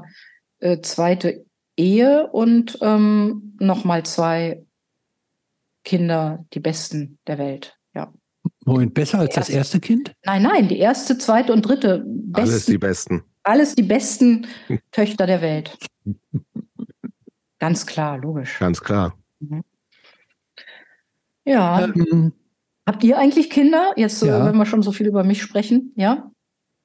[0.60, 1.46] äh, zweite
[1.78, 4.64] Ehe und ähm, nochmal zwei
[5.84, 7.78] Kinder, die besten der Welt.
[7.94, 8.14] Ja.
[8.66, 10.14] Moment, besser als erste, das erste Kind?
[10.26, 12.04] Nein, nein, die erste, zweite und dritte.
[12.06, 13.24] Besten, alles die besten.
[13.44, 14.48] Alles die besten
[14.92, 15.78] Töchter der Welt.
[17.66, 18.60] Ganz klar, logisch.
[18.60, 19.18] Ganz klar.
[19.40, 19.64] Mhm.
[21.46, 21.86] Ja.
[21.86, 22.32] Ähm,
[22.86, 23.94] Habt ihr eigentlich Kinder?
[23.96, 24.46] Jetzt, äh, ja.
[24.46, 26.30] wenn wir schon so viel über mich sprechen, ja?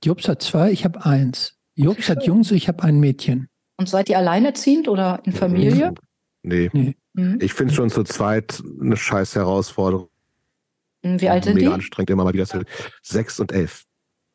[0.03, 1.59] Jobs hat zwei, ich habe eins.
[1.75, 3.49] Jobs hat Jungs, ich habe ein Mädchen.
[3.77, 5.93] Und seid ihr alleinerziehend oder in Familie?
[6.43, 6.71] Nee.
[6.73, 6.97] nee.
[7.13, 7.39] Mhm.
[7.43, 10.09] Ich finde schon zu zweit eine scheiß Herausforderung.
[11.03, 11.75] Wie alt sind Mega die?
[11.75, 12.47] anstrengend immer mal wieder.
[13.03, 13.85] Sechs und elf.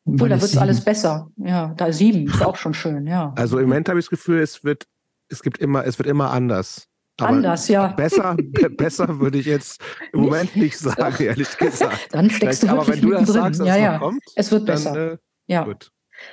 [0.04, 1.28] Cool, da wird es alles besser.
[1.38, 3.32] Ja, da sieben ist auch schon schön, ja.
[3.36, 4.86] Also im Moment habe ich das Gefühl, es wird,
[5.28, 6.88] es gibt immer, es wird immer anders.
[7.18, 7.88] Aber anders, ja.
[7.88, 8.36] Besser,
[8.76, 9.80] besser würde ich jetzt
[10.12, 12.08] im Moment nicht sagen, ehrlich gesagt.
[12.12, 13.32] Dann steckst du Aber wenn du das drin.
[13.32, 13.98] sagst, dass ja, es ja.
[13.98, 14.92] kommt, es wird besser.
[14.92, 15.16] Dann, äh,
[15.46, 15.64] ja.
[15.64, 15.90] Gut.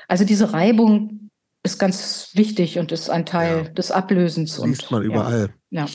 [0.08, 1.30] Also diese Reibung
[1.64, 3.70] ist ganz wichtig und ist ein Teil ja.
[3.70, 4.58] des Ablösens.
[4.58, 5.54] Das liest und, man überall.
[5.70, 5.86] Ja.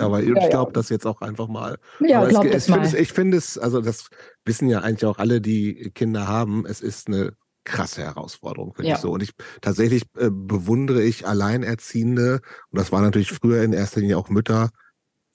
[0.00, 1.78] Aber ich ja, glaube das jetzt auch einfach mal.
[2.00, 2.94] Ja, glaub es, das mal.
[2.94, 4.08] ich finde es, also das
[4.44, 7.32] wissen ja eigentlich auch alle, die Kinder haben, es ist eine
[7.68, 8.94] krasse Herausforderung, finde ja.
[8.96, 9.12] ich so.
[9.12, 12.40] Und ich tatsächlich äh, bewundere ich Alleinerziehende,
[12.70, 14.70] und das war natürlich früher in erster Linie auch Mütter,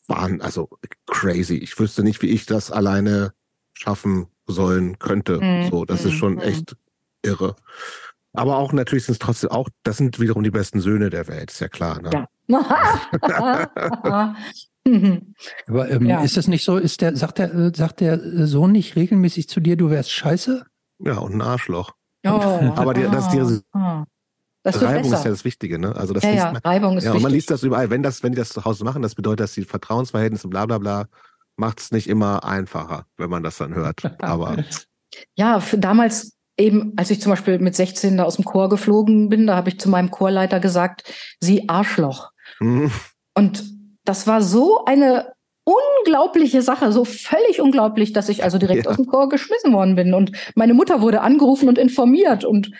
[0.08, 0.70] waren also
[1.08, 1.56] crazy.
[1.56, 3.34] Ich wüsste nicht, wie ich das alleine
[3.74, 5.40] schaffen sollen könnte.
[5.40, 5.70] Mhm.
[5.70, 6.42] So, das ist schon mhm.
[6.42, 6.76] echt
[7.22, 7.56] irre.
[8.34, 11.52] Aber auch natürlich sind es trotzdem auch, das sind wiederum die besten Söhne der Welt,
[11.52, 12.02] ist ja klar.
[12.02, 12.28] Ne?
[12.48, 12.68] Ja.
[15.68, 16.22] Aber ähm, ja.
[16.24, 16.78] ist das nicht so?
[16.78, 20.66] Ist der, sagt der, sagt der Sohn nicht regelmäßig zu dir, du wärst scheiße?
[21.00, 21.94] Ja, und ein Arschloch.
[22.26, 22.30] Oh,
[22.76, 24.04] Aber die, das, diese oh,
[24.64, 25.18] das Reibung besser.
[25.18, 25.96] ist ja das Wichtige, ne?
[25.96, 27.18] Also das ja, ja, man, Reibung ist ja, wichtig.
[27.18, 27.90] Und man liest das überall.
[27.90, 30.78] Wenn das, wenn die das zu Hause machen, das bedeutet, dass die Vertrauensverhältnisse, bla bla
[30.78, 31.06] bla,
[31.58, 34.02] macht es nicht immer einfacher, wenn man das dann hört.
[34.22, 34.64] Aber
[35.36, 39.48] ja, damals eben, als ich zum Beispiel mit 16 da aus dem Chor geflogen bin,
[39.48, 41.04] da habe ich zu meinem Chorleiter gesagt,
[41.40, 42.32] sie Arschloch.
[42.60, 42.92] Mhm.
[43.36, 43.64] Und
[44.06, 45.34] das war so eine
[46.04, 48.92] unglaubliche Sache, so völlig unglaublich, dass ich also direkt ja.
[48.92, 50.14] aus dem Chor geschmissen worden bin.
[50.14, 52.46] Und meine Mutter wurde angerufen und informiert.
[52.46, 52.72] Und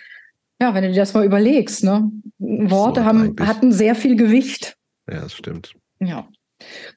[0.60, 2.10] ja, wenn du dir das mal überlegst, ne?
[2.38, 4.76] Worte so, haben, hatten sehr viel Gewicht.
[5.10, 5.74] Ja, das stimmt.
[6.00, 6.28] Ja.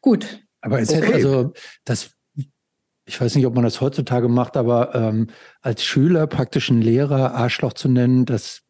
[0.02, 0.44] Gut.
[0.62, 1.02] Aber es okay.
[1.02, 1.54] hätte also
[1.86, 2.12] das
[3.10, 5.28] ich weiß nicht, ob man das heutzutage macht, aber ähm,
[5.62, 8.64] als Schüler praktisch einen Lehrer Arschloch zu nennen, das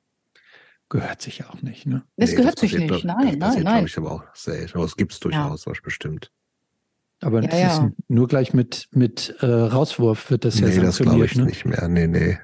[0.89, 1.87] gehört sich auch nicht.
[1.87, 2.03] Ne?
[2.17, 3.85] Das nee, gehört das sich nicht, nein, das nein, nein.
[3.85, 4.75] ich aber auch selten.
[4.75, 5.73] Aber es gibt es durchaus, ja.
[5.83, 6.31] bestimmt.
[7.21, 7.91] Aber ja, ja.
[8.07, 10.95] nur gleich mit, mit äh, Rauswurf wird das nee, ja sanktioniert.
[10.95, 11.45] Nee, das glaube ich ne?
[11.45, 11.87] nicht mehr.
[11.87, 12.37] Nee, nee.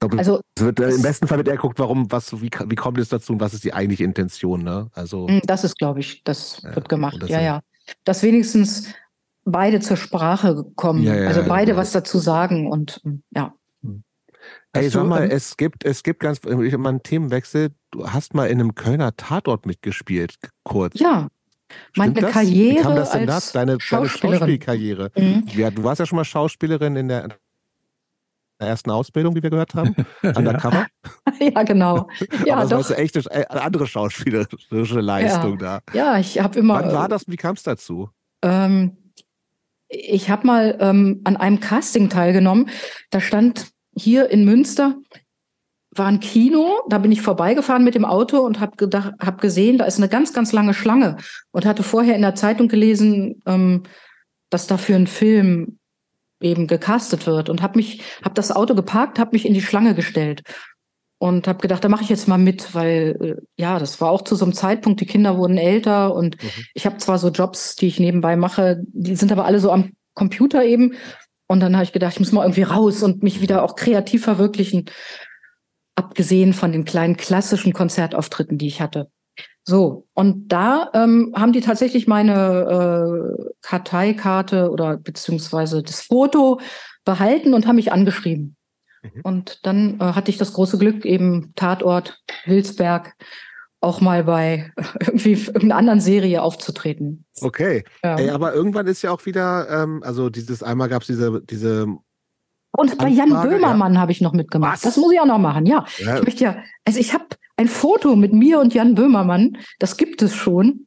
[0.00, 2.98] Glaube, also, wird, äh, im besten Fall wird er guckt, warum, was, wie, wie kommt
[2.98, 4.90] es dazu und was ist die eigentliche Intention, ne?
[4.94, 5.26] Also.
[5.26, 7.60] Hm, das ist, glaube ich, das wird gemacht, ja, ja.
[8.04, 8.92] Dass wenigstens
[9.44, 11.02] beide zur Sprache kommen.
[11.02, 13.00] Ja, ja, also beide was dazu sagen und
[13.30, 13.54] ja.
[13.82, 14.04] Hm.
[14.72, 17.70] Ey, sag mal, es gibt, es gibt ganz, ich habe mal einen Themenwechsel.
[17.90, 21.00] Du hast mal in einem Kölner Tatort mitgespielt, kurz.
[21.00, 21.28] Ja.
[21.96, 22.32] Meine das?
[22.32, 22.78] Karriere.
[22.78, 25.10] Wie kam das denn als Deine, deine Schauspielkarriere.
[25.16, 25.44] Mhm.
[25.54, 27.28] Ja, du warst ja schon mal Schauspielerin in der,
[28.60, 30.86] der ersten Ausbildung, wie wir gehört haben, undercover.
[31.40, 32.08] ja, ja genau.
[32.44, 32.90] Ja, Aber das doch.
[32.90, 35.80] war echt eine andere schauspielerische Leistung ja.
[35.80, 35.92] da.
[35.92, 36.74] Ja, ich habe immer.
[36.74, 37.24] Wann war das?
[37.26, 38.10] Wie kam es dazu?
[38.42, 38.96] Ähm,
[39.88, 42.68] ich habe mal ähm, an einem Casting teilgenommen.
[43.10, 44.96] Da stand hier in Münster
[45.90, 49.78] war ein Kino, da bin ich vorbeigefahren mit dem Auto und habe gedacht, habe gesehen,
[49.78, 51.16] da ist eine ganz, ganz lange Schlange
[51.50, 53.84] und hatte vorher in der Zeitung gelesen, ähm,
[54.50, 55.78] dass da für einen Film
[56.40, 59.94] eben gecastet wird und habe mich, habe das Auto geparkt, habe mich in die Schlange
[59.94, 60.42] gestellt
[61.18, 64.22] und habe gedacht, da mache ich jetzt mal mit, weil äh, ja, das war auch
[64.22, 66.48] zu so einem Zeitpunkt, die Kinder wurden älter und mhm.
[66.74, 69.92] ich habe zwar so Jobs, die ich nebenbei mache, die sind aber alle so am
[70.14, 70.94] Computer eben.
[71.50, 74.22] Und dann habe ich gedacht, ich muss mal irgendwie raus und mich wieder auch kreativ
[74.24, 74.84] verwirklichen,
[75.98, 79.10] abgesehen von den kleinen klassischen Konzertauftritten, die ich hatte.
[79.64, 86.60] So, und da ähm, haben die tatsächlich meine äh, Karteikarte oder beziehungsweise das Foto
[87.04, 88.56] behalten und haben mich angeschrieben.
[89.02, 89.20] Mhm.
[89.24, 93.14] Und dann äh, hatte ich das große Glück, eben Tatort Wilsberg
[93.80, 97.26] auch mal bei irgendwie irgendeiner anderen Serie aufzutreten.
[97.40, 97.84] Okay.
[98.02, 98.16] Ja.
[98.16, 101.86] Ey, aber irgendwann ist ja auch wieder, ähm, also dieses einmal gab es diese, diese
[102.72, 104.00] und bei Jan Böhmermann ja.
[104.00, 104.74] habe ich noch mitgemacht.
[104.74, 104.80] Was?
[104.82, 105.84] Das muss ich auch noch machen, ja.
[105.98, 106.18] ja.
[106.18, 107.24] Ich möchte ja, also ich habe
[107.56, 110.86] ein Foto mit mir und Jan Böhmermann, das gibt es schon.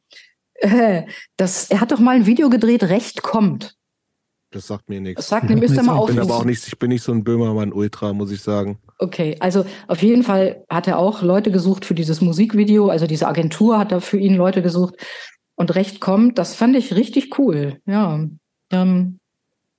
[0.54, 1.02] Äh,
[1.36, 3.76] das, er hat doch mal ein Video gedreht, Recht kommt.
[4.52, 5.16] Das sagt mir nichts.
[5.16, 6.10] Das sagt mir, müsst ihr mal auf.
[6.10, 8.78] Ich bin aber auch nicht, ich bin nicht so ein Böhmermann-Ultra, muss ich sagen.
[8.98, 13.28] Okay, also auf jeden Fall hat er auch Leute gesucht für dieses Musikvideo, also diese
[13.28, 14.94] Agentur hat da für ihn Leute gesucht
[15.56, 17.78] und Recht kommt, das fand ich richtig cool.
[17.86, 18.24] Ja,
[18.70, 19.18] ähm,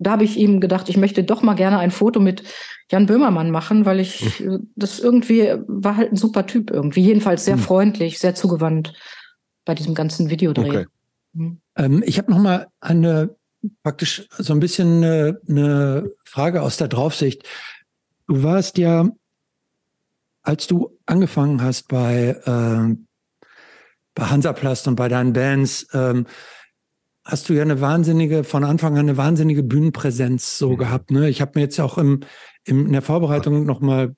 [0.03, 2.43] da habe ich ihm gedacht, ich möchte doch mal gerne ein Foto mit
[2.91, 4.71] Jan Böhmermann machen, weil ich hm.
[4.75, 7.61] das irgendwie war halt ein super Typ irgendwie, jedenfalls sehr hm.
[7.63, 8.93] freundlich, sehr zugewandt
[9.65, 10.69] bei diesem ganzen Videodreh.
[10.69, 10.85] Okay.
[11.35, 11.57] Hm.
[11.75, 13.35] Ähm, ich habe noch mal eine
[13.81, 17.47] praktisch so ein bisschen eine, eine Frage aus der Draufsicht.
[18.27, 19.09] Du warst ja,
[20.41, 22.95] als du angefangen hast bei, äh,
[24.15, 26.25] bei Hansaplast und bei deinen Bands, ähm,
[27.25, 30.77] hast du ja eine wahnsinnige, von Anfang an eine wahnsinnige Bühnenpräsenz so mhm.
[30.77, 31.11] gehabt.
[31.11, 31.29] Ne?
[31.29, 32.21] Ich habe mir jetzt auch im,
[32.65, 34.15] im, in der Vorbereitung nochmal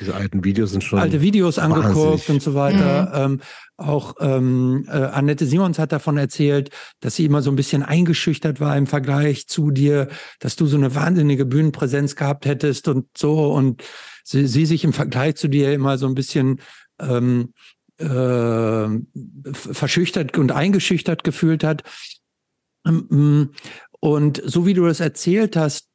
[0.00, 2.28] diese alten Videos sind schon alte Videos angeguckt wahnsinnig.
[2.28, 3.28] und so weiter.
[3.28, 3.34] Mhm.
[3.34, 3.40] Ähm,
[3.76, 6.70] auch ähm, äh, Annette Simons hat davon erzählt,
[7.00, 10.08] dass sie immer so ein bisschen eingeschüchtert war im Vergleich zu dir,
[10.38, 13.82] dass du so eine wahnsinnige Bühnenpräsenz gehabt hättest und so und
[14.24, 16.60] sie, sie sich im Vergleich zu dir immer so ein bisschen
[17.00, 17.52] ähm,
[17.98, 18.88] äh,
[19.52, 21.82] verschüchtert und eingeschüchtert gefühlt hat.
[22.86, 23.50] Ähm, mm,
[24.00, 25.88] und so wie du das erzählt hast,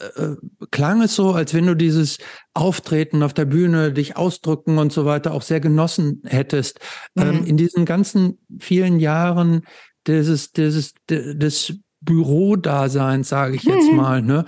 [0.00, 0.36] äh, äh,
[0.70, 2.18] klang es so, als wenn du dieses
[2.52, 6.80] Auftreten auf der Bühne, dich ausdrücken und so weiter auch sehr genossen hättest.
[7.14, 7.22] Mhm.
[7.22, 9.62] Ähm, in diesen ganzen vielen Jahren
[10.06, 13.96] dieses, dieses, des Bürodaseins, sage ich jetzt mhm.
[13.96, 14.44] mal, ne?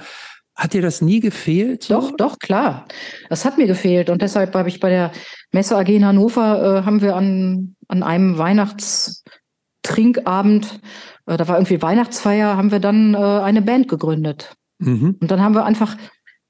[0.55, 1.85] Hat dir das nie gefehlt?
[1.85, 1.95] So?
[1.95, 2.87] Doch, doch, klar.
[3.31, 4.11] Das hat mir gefehlt.
[4.11, 5.11] Und deshalb habe ich bei der
[5.53, 10.81] Messe AG in Hannover, äh, haben wir an, an einem Weihnachtstrinkabend
[11.37, 14.55] da war irgendwie Weihnachtsfeier, haben wir dann äh, eine Band gegründet.
[14.79, 15.17] Mhm.
[15.21, 15.97] Und dann haben wir einfach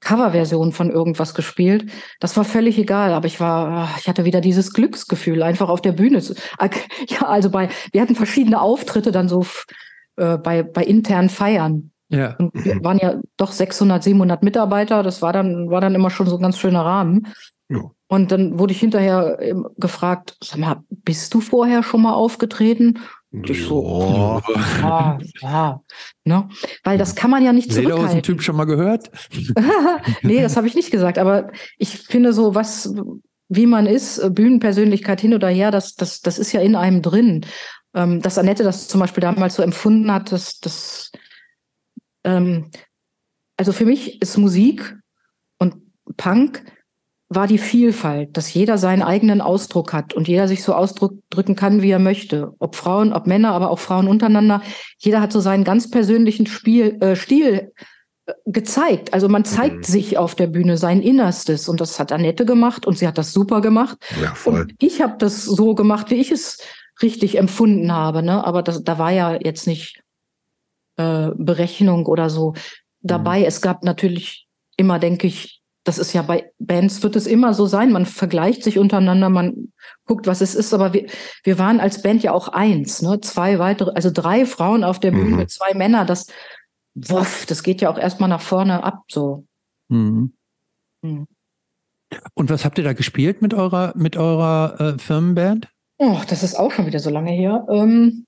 [0.01, 1.91] Coverversionen von irgendwas gespielt.
[2.19, 5.81] Das war völlig egal, aber ich war, ah, ich hatte wieder dieses Glücksgefühl, einfach auf
[5.81, 6.21] der Bühne.
[6.21, 6.33] Zu,
[7.07, 9.45] ja, also bei, wir hatten verschiedene Auftritte dann so
[10.17, 11.91] äh, bei, bei internen Feiern.
[12.09, 12.35] Ja.
[12.37, 15.03] Und wir waren ja doch 600, 700 Mitarbeiter.
[15.03, 17.27] Das war dann, war dann immer schon so ein ganz schöner Rahmen.
[17.69, 17.79] Ja.
[18.07, 22.99] Und dann wurde ich hinterher ähm, gefragt, sag mal, bist du vorher schon mal aufgetreten?
[23.33, 24.41] Das so,
[24.81, 25.81] ja, ja,
[26.25, 26.49] ne?
[26.83, 27.97] Weil das kann man ja nicht zurückhalten.
[27.99, 29.09] Lederhosen Typ schon mal gehört?
[30.21, 31.17] nee, das habe ich nicht gesagt.
[31.17, 32.93] Aber ich finde so, was,
[33.47, 37.01] wie man ist, äh, Bühnenpersönlichkeit hin oder her, das, das, das ist ja in einem
[37.01, 37.45] drin.
[37.93, 41.11] Ähm, dass Annette das zum Beispiel damals so empfunden hat, dass das,
[42.25, 42.69] ähm,
[43.55, 44.97] also für mich ist Musik
[45.57, 45.75] und
[46.17, 46.65] Punk
[47.33, 51.81] war die Vielfalt, dass jeder seinen eigenen Ausdruck hat und jeder sich so ausdrücken kann,
[51.81, 52.53] wie er möchte.
[52.59, 54.61] Ob Frauen, ob Männer, aber auch Frauen untereinander.
[54.97, 57.71] Jeder hat so seinen ganz persönlichen Spiel, äh, Stil
[58.25, 59.13] äh, gezeigt.
[59.13, 59.83] Also man zeigt mhm.
[59.83, 63.31] sich auf der Bühne sein Innerstes und das hat Annette gemacht und sie hat das
[63.31, 63.97] super gemacht.
[64.21, 64.63] Ja, voll.
[64.63, 66.57] Und ich habe das so gemacht, wie ich es
[67.01, 68.23] richtig empfunden habe.
[68.23, 68.45] Ne?
[68.45, 70.03] Aber das, da war ja jetzt nicht
[70.97, 72.55] äh, Berechnung oder so
[72.99, 73.39] dabei.
[73.39, 73.45] Mhm.
[73.45, 77.65] Es gab natürlich immer, denke ich, das ist ja bei Bands wird es immer so
[77.65, 77.91] sein.
[77.91, 79.73] Man vergleicht sich untereinander, man
[80.05, 80.73] guckt, was es ist.
[80.73, 81.07] Aber wir,
[81.43, 83.19] wir waren als Band ja auch eins, ne?
[83.21, 85.47] Zwei weitere, also drei Frauen auf der Bühne, mhm.
[85.47, 86.05] zwei Männer.
[86.05, 86.27] Das,
[86.93, 89.45] wuff, das geht ja auch erstmal nach vorne ab, so.
[89.87, 90.33] Mhm.
[91.01, 91.27] Mhm.
[92.33, 95.67] Und was habt ihr da gespielt mit eurer, mit eurer äh, Firmenband?
[95.97, 97.65] Oh, das ist auch schon wieder so lange her.
[97.69, 98.25] Ähm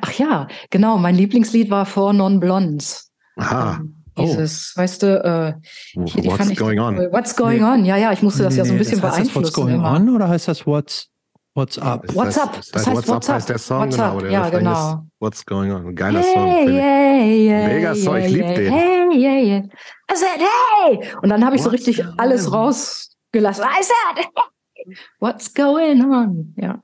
[0.00, 0.98] Ach ja, genau.
[0.98, 3.12] Mein Lieblingslied war Four Non Blondes.
[3.36, 3.78] Aha.
[3.80, 4.03] Ähm.
[4.18, 4.80] Dieses, oh.
[4.80, 5.54] weißt du, äh,
[5.96, 6.96] What's going on?
[7.12, 7.84] What's going on?
[7.84, 9.42] Ja, ja, ich musste das nee, ja so ein bisschen das heißt beeinflussen.
[9.42, 9.90] Das what's going immer.
[9.92, 11.10] on oder heißt das What's
[11.56, 12.12] What's up?
[12.14, 12.52] What's up?
[12.72, 14.18] Das, heißt, What's up heißt der Song, what's genau.
[14.18, 14.90] Der ja, genau.
[14.90, 15.94] Ist What's going on?
[15.94, 16.68] Geiler yeah, Song.
[16.68, 18.72] Yeah, yeah, Mega Song, ich liebe den.
[18.72, 19.62] Hey, yeah, yeah.
[20.10, 21.14] I said, hey!
[21.22, 23.64] Und dann habe ich so richtig alles rausgelassen.
[23.64, 24.96] I said, hey!
[25.20, 26.54] What's going on?
[26.56, 26.82] Ja.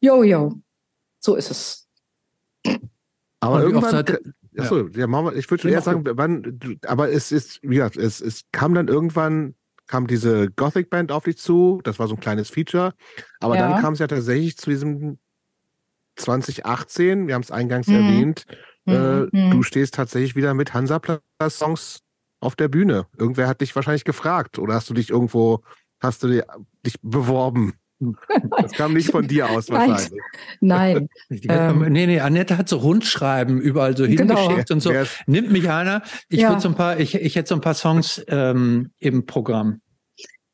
[0.00, 0.54] Yo, yo.
[1.20, 1.86] So ist es.
[3.40, 4.04] Aber irgendwann,
[4.58, 5.06] Achso, ja.
[5.06, 8.74] ja, ich würde schon eher sagen, wann, aber es ist, wie gesagt, es, es kam
[8.74, 9.54] dann irgendwann,
[9.86, 12.94] kam diese Gothic-Band auf dich zu, das war so ein kleines Feature,
[13.40, 13.68] aber ja.
[13.68, 15.18] dann kam es ja tatsächlich zu diesem
[16.16, 17.94] 2018, wir haben es eingangs mhm.
[17.94, 18.60] erwähnt, mhm.
[18.86, 19.50] Äh, mhm.
[19.50, 22.00] du stehst tatsächlich wieder mit Hansa-Songs
[22.40, 23.06] auf der Bühne.
[23.16, 25.62] Irgendwer hat dich wahrscheinlich gefragt oder hast du dich irgendwo,
[26.00, 26.28] hast du
[26.84, 27.72] dich beworben?
[28.62, 30.10] Das kam nicht von dir aus wahrscheinlich.
[30.60, 31.08] Nein.
[31.30, 34.36] ähm, nee, nee, Annette hat so Rundschreiben überall so genau.
[34.36, 34.92] hingeschickt und so.
[35.26, 36.02] Nimmt mich einer.
[36.28, 36.58] Ich ja.
[36.60, 39.80] so ein paar, ich, ich hätte so ein paar Songs ähm, im Programm.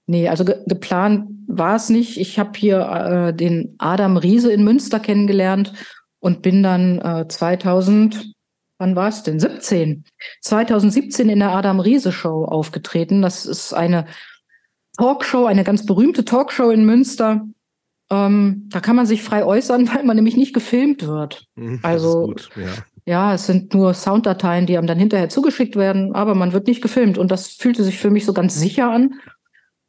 [0.06, 2.18] Nee, also ge geplant war es nicht.
[2.18, 5.72] Ich habe hier äh, den Adam Riese in Münster kennengelernt
[6.18, 8.32] und bin dann äh, 2000,
[8.78, 9.38] wann war es denn?
[9.38, 10.04] 17.
[10.42, 13.22] 2017 in der Adam Riese Show aufgetreten.
[13.22, 14.06] Das ist eine
[15.00, 17.46] Talkshow, eine ganz berühmte Talkshow in Münster.
[18.10, 21.46] Ähm, da kann man sich frei äußern, weil man nämlich nicht gefilmt wird.
[21.54, 22.68] Mhm, also gut, ja.
[23.06, 23.34] ja.
[23.34, 27.16] es sind nur Sounddateien, die einem dann hinterher zugeschickt werden, aber man wird nicht gefilmt.
[27.16, 29.14] Und das fühlte sich für mich so ganz sicher an.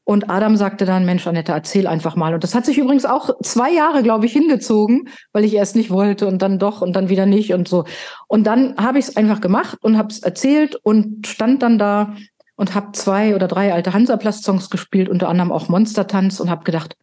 [0.04, 2.34] Und Adam sagte dann, Mensch, Annette, erzähl einfach mal.
[2.34, 5.92] Und das hat sich übrigens auch zwei Jahre, glaube ich, hingezogen, weil ich erst nicht
[5.92, 7.86] wollte und dann doch und dann wieder nicht und so.
[8.28, 12.16] Und dann habe ich es einfach gemacht und habe es erzählt und stand dann da
[12.62, 16.96] und habe zwei oder drei alte Hansaplast-Songs gespielt, unter anderem auch Monstertanz und habe gedacht,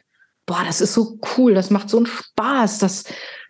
[0.47, 3.03] boah, das ist so cool, das macht so einen Spaß, das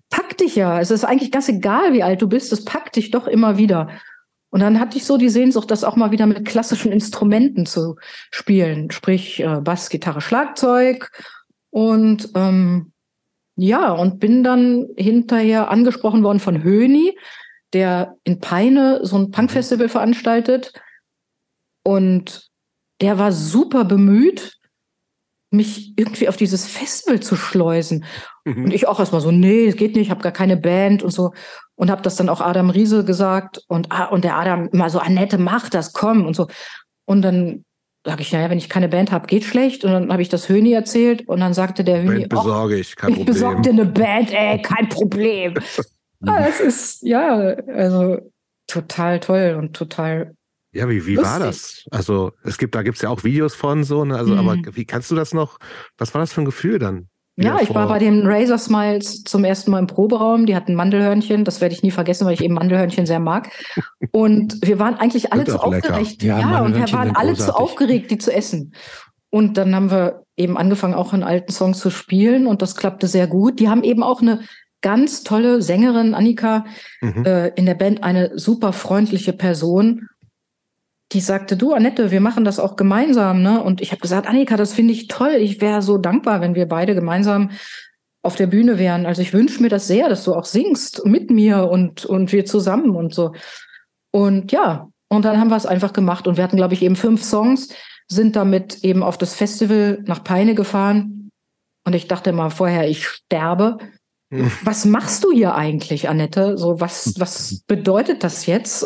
[0.09, 0.81] packt dich ja.
[0.81, 3.91] Es ist eigentlich ganz egal, wie alt du bist, das packt dich doch immer wieder.
[4.49, 7.97] Und dann hatte ich so die Sehnsucht, das auch mal wieder mit klassischen Instrumenten zu
[8.31, 11.11] spielen, sprich äh, Bass, Gitarre, Schlagzeug.
[11.69, 12.93] Und ähm,
[13.57, 17.19] ja, und bin dann hinterher angesprochen worden von Höni,
[17.75, 20.73] der in Peine so ein Punkfestival veranstaltet.
[21.89, 22.51] Und
[23.01, 24.59] der war super bemüht,
[25.51, 28.05] mich irgendwie auf dieses Festival zu schleusen.
[28.45, 28.65] Mhm.
[28.65, 31.13] Und ich auch erstmal so, nee, es geht nicht, ich habe gar keine Band und
[31.13, 31.33] so.
[31.77, 33.63] Und habe das dann auch Adam Riese gesagt.
[33.69, 36.49] Und, ah, und der Adam immer so, Annette, mach das, komm und so.
[37.07, 37.65] Und dann
[38.05, 39.83] sage ich, naja, wenn ich keine Band habe, geht schlecht.
[39.83, 42.97] Und dann habe ich das Höni erzählt und dann sagte der Höni, Band besorge ich,
[42.97, 43.27] kein Problem.
[43.27, 45.55] Ich besorge dir eine Band, ey, kein Problem.
[46.27, 48.19] ah, es ist, ja, also
[48.67, 50.35] total toll und total
[50.79, 51.85] ja, wie, wie war das?
[51.91, 54.17] Also, es gibt, da gibt es ja auch Videos von so, ne?
[54.17, 54.39] Also, mhm.
[54.39, 55.59] aber wie kannst du das noch?
[55.97, 57.09] Was war das für ein Gefühl dann?
[57.41, 60.45] Ja, ich war bei den Razor Smiles zum ersten Mal im Proberaum.
[60.45, 61.45] Die hatten Mandelhörnchen.
[61.45, 63.51] Das werde ich nie vergessen, weil ich eben Mandelhörnchen sehr mag.
[64.11, 66.25] Und wir waren eigentlich alle zu aufgeregt.
[66.25, 68.75] Ja, ja und wir waren alle zu aufgeregt, die zu essen.
[69.31, 72.49] Und dann haben wir eben angefangen, auch in alten Songs zu spielen.
[72.49, 73.61] Und das klappte sehr gut.
[73.61, 74.41] Die haben eben auch eine
[74.81, 76.65] ganz tolle Sängerin, Annika,
[77.01, 77.25] mhm.
[77.25, 80.09] äh, in der Band, eine super freundliche Person
[81.13, 83.63] die sagte, du Annette, wir machen das auch gemeinsam, ne?
[83.63, 85.37] Und ich habe gesagt, Annika, das finde ich toll.
[85.39, 87.51] Ich wäre so dankbar, wenn wir beide gemeinsam
[88.23, 89.07] auf der Bühne wären.
[89.07, 92.45] Also ich wünsche mir das sehr, dass du auch singst mit mir und und wir
[92.45, 93.33] zusammen und so.
[94.11, 96.97] Und ja, und dann haben wir es einfach gemacht und wir hatten, glaube ich, eben
[96.97, 97.69] fünf Songs,
[98.09, 101.31] sind damit eben auf das Festival nach Peine gefahren.
[101.87, 103.79] Und ich dachte mal vorher, ich sterbe.
[104.31, 104.51] Hm.
[104.63, 106.59] Was machst du hier eigentlich, Annette?
[106.59, 108.83] So, was, was bedeutet das jetzt?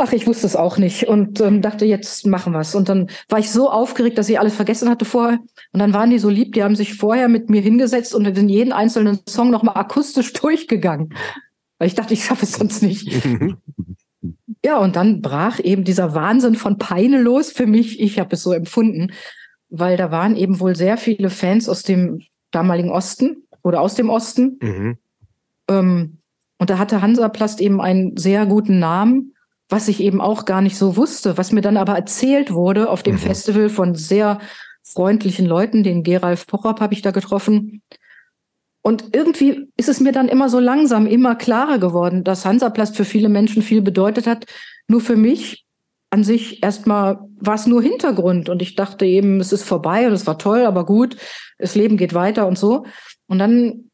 [0.00, 2.76] Ach, ich wusste es auch nicht und ähm, dachte, jetzt machen wir's.
[2.76, 5.40] Und dann war ich so aufgeregt, dass ich alles vergessen hatte vorher.
[5.72, 8.48] Und dann waren die so lieb, die haben sich vorher mit mir hingesetzt und in
[8.48, 11.12] jeden einzelnen Song nochmal akustisch durchgegangen.
[11.78, 13.10] Weil ich dachte, ich schaffe es sonst nicht.
[14.64, 17.98] ja, und dann brach eben dieser Wahnsinn von Peine los für mich.
[17.98, 19.10] Ich habe es so empfunden,
[19.68, 22.20] weil da waren eben wohl sehr viele Fans aus dem
[22.52, 24.60] damaligen Osten oder aus dem Osten.
[24.62, 24.98] Mhm.
[25.68, 26.18] Ähm,
[26.58, 29.34] und da hatte Hansaplast eben einen sehr guten Namen
[29.68, 33.02] was ich eben auch gar nicht so wusste, was mir dann aber erzählt wurde auf
[33.02, 33.20] dem mhm.
[33.20, 34.38] Festival von sehr
[34.82, 37.82] freundlichen Leuten, den Geralf Pochop habe ich da getroffen.
[38.80, 43.04] Und irgendwie ist es mir dann immer so langsam, immer klarer geworden, dass Hansaplast für
[43.04, 44.46] viele Menschen viel bedeutet hat.
[44.86, 45.66] Nur für mich
[46.10, 50.14] an sich erstmal war es nur Hintergrund und ich dachte eben, es ist vorbei und
[50.14, 51.16] es war toll, aber gut,
[51.58, 52.86] das Leben geht weiter und so.
[53.26, 53.90] Und dann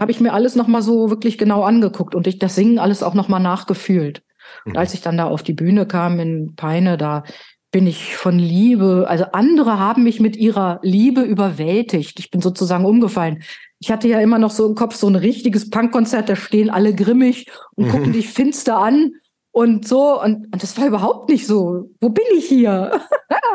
[0.00, 3.14] habe ich mir alles nochmal so wirklich genau angeguckt und ich das Singen alles auch
[3.14, 4.22] nochmal nachgefühlt.
[4.64, 7.24] Und als ich dann da auf die Bühne kam in Peine, da
[7.72, 12.18] bin ich von Liebe, also andere haben mich mit ihrer Liebe überwältigt.
[12.18, 13.42] Ich bin sozusagen umgefallen.
[13.80, 16.94] Ich hatte ja immer noch so im Kopf so ein richtiges Punkkonzert, da stehen alle
[16.94, 18.12] grimmig und gucken mhm.
[18.12, 19.12] dich finster an
[19.52, 20.20] und so.
[20.20, 21.90] Und, und das war überhaupt nicht so.
[22.00, 23.00] Wo bin ich hier?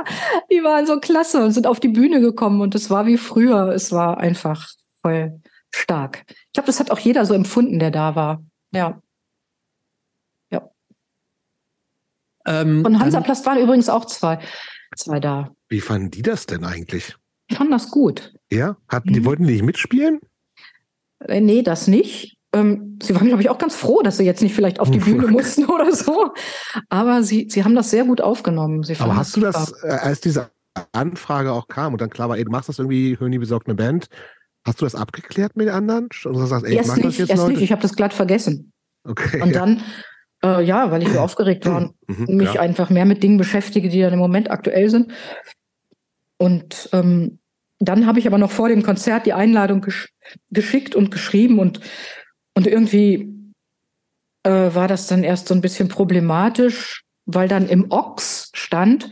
[0.52, 3.70] Die waren so klasse und sind auf die Bühne gekommen und es war wie früher.
[3.70, 4.70] Es war einfach
[5.02, 5.42] voll
[5.74, 6.24] stark.
[6.28, 8.44] Ich glaube, das hat auch jeder so empfunden, der da war.
[8.72, 9.00] Ja.
[12.48, 14.40] Ähm, Von Hansaplast waren übrigens auch zwei,
[14.96, 15.52] zwei da.
[15.70, 17.16] Wie fanden die das denn eigentlich?
[17.50, 18.34] Ich fand das gut.
[18.52, 18.78] Ja?
[18.88, 19.26] Hatten, die mhm.
[19.26, 20.20] wollten die nicht mitspielen?
[21.20, 22.38] Äh, nee, das nicht.
[22.54, 25.00] Ähm, sie waren, glaube ich, auch ganz froh, dass sie jetzt nicht vielleicht auf die
[25.00, 26.34] Bühne mussten oder so.
[26.90, 28.86] Aber sie, sie haben das sehr gut aufgenommen.
[29.00, 30.50] Aber hast du das, äh, als diese
[30.92, 33.76] Anfrage auch kam und dann klar war, ey, du machst das irgendwie, Höni besorgt eine
[33.76, 34.08] Band,
[34.66, 36.06] hast du das abgeklärt mit den anderen?
[36.26, 37.54] Und du sagst, ey, erst mach nicht, das jetzt, erst Leute?
[37.54, 38.72] nicht, ich habe das glatt vergessen.
[39.04, 39.42] Okay.
[39.42, 39.60] Und ja.
[39.60, 39.82] dann
[40.44, 42.62] äh, ja, weil ich so aufgeregt war und mhm, mich ja.
[42.62, 45.12] einfach mehr mit Dingen beschäftige, die dann im Moment aktuell sind.
[46.38, 47.40] Und ähm,
[47.80, 50.10] dann habe ich aber noch vor dem Konzert die Einladung gesch
[50.52, 51.80] geschickt und geschrieben und,
[52.54, 53.34] und irgendwie
[54.44, 59.10] äh, war das dann erst so ein bisschen problematisch, weil dann im Ox stand,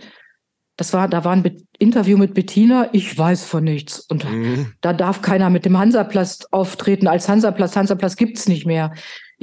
[0.77, 3.99] das war, da war ein Interview mit Bettina, ich weiß von nichts.
[3.99, 4.73] Und mhm.
[4.81, 7.77] da darf keiner mit dem Hansaplast auftreten als Hansaplast.
[7.77, 8.93] Hansaplast gibt's nicht mehr.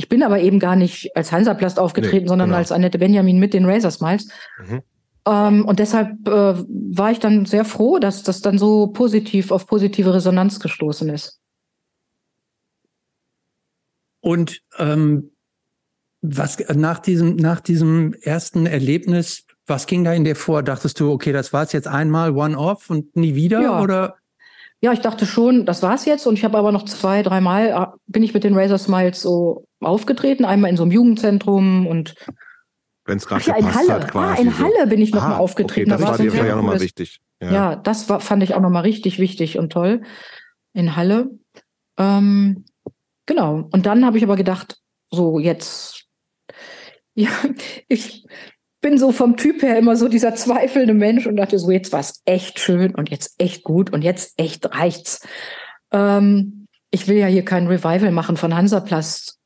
[0.02, 2.58] Ich bin aber eben gar nicht als Hansaplast aufgetreten, nee, sondern genau.
[2.58, 4.28] als Annette Benjamin mit den Razor Smiles.
[4.58, 4.82] Mhm.
[5.24, 9.68] Ähm, und deshalb äh, war ich dann sehr froh, dass das dann so positiv auf
[9.68, 11.40] positive Resonanz gestoßen ist.
[14.20, 15.30] Und ähm,
[16.20, 20.64] was nach diesem, nach diesem ersten Erlebnis, was ging da in dir vor?
[20.64, 23.60] Dachtest du, okay, das war es jetzt einmal, one-off und nie wieder?
[23.60, 23.80] Ja.
[23.80, 24.16] Oder?
[24.82, 26.26] Ja, ich dachte schon, das war's jetzt.
[26.26, 29.64] Und ich habe aber noch zwei, dreimal äh, bin ich mit den Razor Smiles so
[29.80, 30.44] aufgetreten.
[30.44, 32.14] Einmal in so einem Jugendzentrum und
[33.04, 33.92] wenn es gerade ja, in Halle.
[33.94, 35.92] Hat, quasi ah, in Halle bin ich noch ah, aufgetreten.
[35.92, 37.20] Okay, das da war dir ja nochmal wichtig.
[37.40, 37.52] Ja.
[37.52, 40.02] ja, das war, fand ich auch nochmal richtig wichtig und toll.
[40.72, 41.30] In Halle.
[41.98, 42.64] Ähm,
[43.26, 43.68] genau.
[43.72, 44.78] Und dann habe ich aber gedacht,
[45.10, 46.06] so jetzt,
[47.14, 47.30] ja,
[47.88, 48.24] ich
[48.82, 52.00] bin so vom Typ her immer so dieser zweifelnde Mensch und dachte so, jetzt war
[52.00, 55.26] es echt schön und jetzt echt gut und jetzt echt reicht's.
[55.92, 59.38] Ähm, ich will ja hier kein Revival machen von Hansaplast.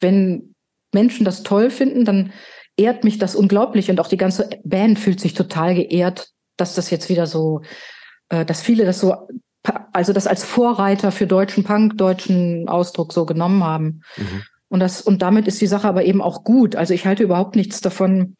[0.00, 0.54] Wenn
[0.94, 2.32] Menschen das toll finden, dann
[2.76, 6.90] ehrt mich das unglaublich und auch die ganze Band fühlt sich total geehrt, dass das
[6.90, 7.62] jetzt wieder so,
[8.28, 9.28] äh, dass viele das so,
[9.92, 14.02] also das als Vorreiter für deutschen Punk, deutschen Ausdruck so genommen haben.
[14.16, 14.42] Mhm.
[14.68, 16.76] Und das, und damit ist die Sache aber eben auch gut.
[16.76, 18.36] Also ich halte überhaupt nichts davon.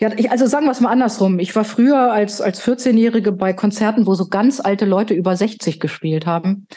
[0.00, 1.38] Ja, ich, also sagen wir es mal andersrum.
[1.40, 5.80] Ich war früher als, als 14-Jährige bei Konzerten, wo so ganz alte Leute über 60
[5.80, 6.68] gespielt haben.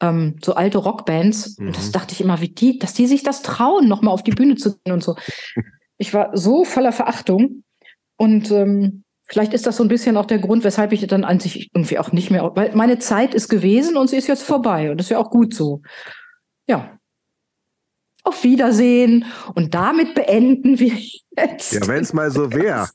[0.00, 1.58] Ähm, so alte Rockbands.
[1.58, 1.68] Mhm.
[1.68, 1.92] Und das mhm.
[1.92, 4.78] dachte ich immer, wie die, dass die sich das trauen, nochmal auf die Bühne zu
[4.78, 5.16] gehen und so.
[5.98, 7.62] Ich war so voller Verachtung.
[8.16, 11.40] Und ähm, vielleicht ist das so ein bisschen auch der Grund, weshalb ich dann an
[11.40, 14.90] sich irgendwie auch nicht mehr, weil meine Zeit ist gewesen und sie ist jetzt vorbei.
[14.90, 15.82] Und das ist ja auch gut so.
[16.66, 16.98] Ja,
[18.24, 19.24] auf Wiedersehen.
[19.54, 20.92] Und damit beenden wir
[21.36, 21.72] jetzt.
[21.72, 22.88] Ja, wenn es mal so wäre.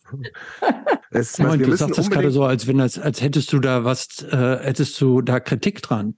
[1.12, 4.60] ja, du sagst das gerade so, als wenn das, als hättest du da was, äh,
[4.62, 6.16] hättest du da Kritik dran.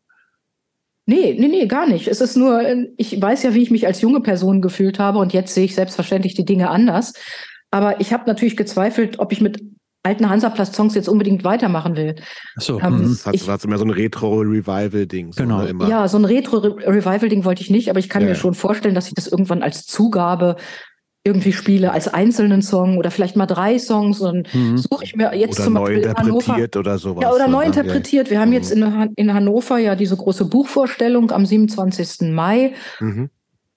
[1.05, 2.07] Nee, nee, nee, gar nicht.
[2.07, 2.61] Es ist nur,
[2.97, 5.73] ich weiß ja, wie ich mich als junge Person gefühlt habe und jetzt sehe ich
[5.73, 7.13] selbstverständlich die Dinge anders.
[7.71, 9.59] Aber ich habe natürlich gezweifelt, ob ich mit
[10.03, 12.15] alten Hansaplast-Songs jetzt unbedingt weitermachen will.
[12.57, 13.09] Ach so, ähm, mhm.
[13.09, 15.33] das hat, ich, mehr so ein Retro-Revival-Ding.
[15.33, 15.61] So genau.
[15.63, 18.29] Ne, ja, so ein Retro-Revival-Ding wollte ich nicht, aber ich kann ja.
[18.29, 20.55] mir schon vorstellen, dass ich das irgendwann als Zugabe
[21.25, 24.77] irgendwie spiele, als einzelnen Song oder vielleicht mal drei Songs und mhm.
[24.77, 27.23] suche ich mir jetzt oder zum Beispiel neu interpretiert Hannover, oder sowas.
[27.23, 28.29] Ja, oder neu interpretiert.
[28.29, 28.55] Wir haben mhm.
[28.55, 32.31] jetzt in, in Hannover ja diese große Buchvorstellung am 27.
[32.31, 33.29] Mai, mhm.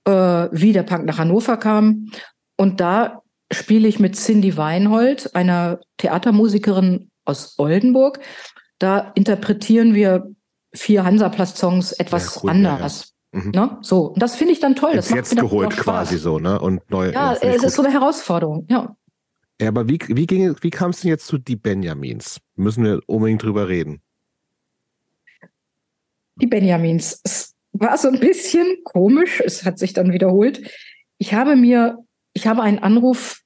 [0.04, 0.12] äh,
[0.52, 2.06] wie der Punk nach Hannover kam.
[2.56, 3.21] Und da
[3.52, 8.20] spiele ich mit Cindy Weinhold, einer Theatermusikerin aus Oldenburg.
[8.78, 10.30] Da interpretieren wir
[10.74, 13.14] vier Hansaplast-Songs etwas ja, cool, anders.
[13.32, 13.44] Ja, ja.
[13.44, 13.50] Mhm.
[13.52, 13.78] Ne?
[13.80, 14.94] So, und das finde ich dann toll.
[14.94, 16.60] Das ist jetzt geholt quasi so, ne?
[16.60, 17.10] Und neu.
[17.10, 18.94] Ja, es ist so eine Herausforderung, ja.
[19.60, 22.40] Ja, aber wie, wie, ging, wie kam es denn jetzt zu die Benjamins?
[22.56, 24.02] Müssen wir unbedingt drüber reden.
[26.36, 27.20] Die Benjamins.
[27.22, 30.68] Es war so ein bisschen komisch, es hat sich dann wiederholt.
[31.18, 31.98] Ich habe mir,
[32.32, 33.41] ich habe einen Anruf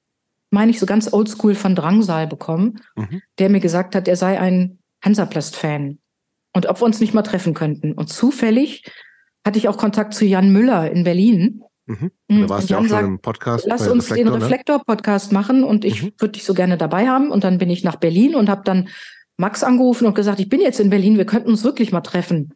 [0.49, 3.21] meine ich, so ganz oldschool von Drangsal bekommen, mhm.
[3.39, 5.99] der mir gesagt hat, er sei ein Hansaplast-Fan
[6.53, 7.93] und ob wir uns nicht mal treffen könnten.
[7.93, 8.83] Und zufällig
[9.45, 11.63] hatte ich auch Kontakt zu Jan Müller in Berlin.
[11.85, 12.11] Mhm.
[12.27, 12.41] mhm.
[12.41, 13.65] Da warst du ja auch schon im Podcast.
[13.67, 15.37] Lass uns Reflektor, den Reflektor-Podcast ne?
[15.37, 16.11] machen und ich mhm.
[16.17, 17.31] würde dich so gerne dabei haben.
[17.31, 18.89] Und dann bin ich nach Berlin und habe dann
[19.37, 22.53] Max angerufen und gesagt, ich bin jetzt in Berlin, wir könnten uns wirklich mal treffen.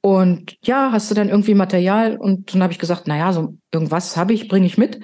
[0.00, 2.16] Und ja, hast du dann irgendwie Material?
[2.16, 5.00] Und dann habe ich gesagt, naja, so irgendwas habe ich, bringe ich mit.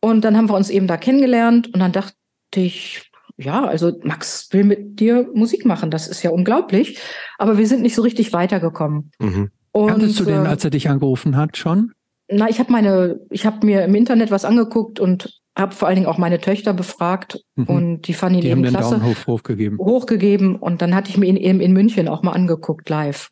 [0.00, 2.14] Und dann haben wir uns eben da kennengelernt und dann dachte
[2.54, 6.98] ich, ja, also Max will mit dir Musik machen, das ist ja unglaublich.
[7.38, 9.10] Aber wir sind nicht so richtig weitergekommen.
[9.18, 9.50] Mhm.
[9.72, 11.92] Und, Kanntest du den, äh, als er dich angerufen hat, schon?
[12.30, 15.96] Na, ich habe meine, ich habe mir im Internet was angeguckt und habe vor allen
[15.96, 17.64] Dingen auch meine Töchter befragt mhm.
[17.64, 18.96] und die fanden ihn die eben haben klasse.
[18.96, 19.78] Den Daumen hoch, hochgegeben.
[19.78, 23.30] Hochgegeben und dann hatte ich mir ihn eben in München auch mal angeguckt live.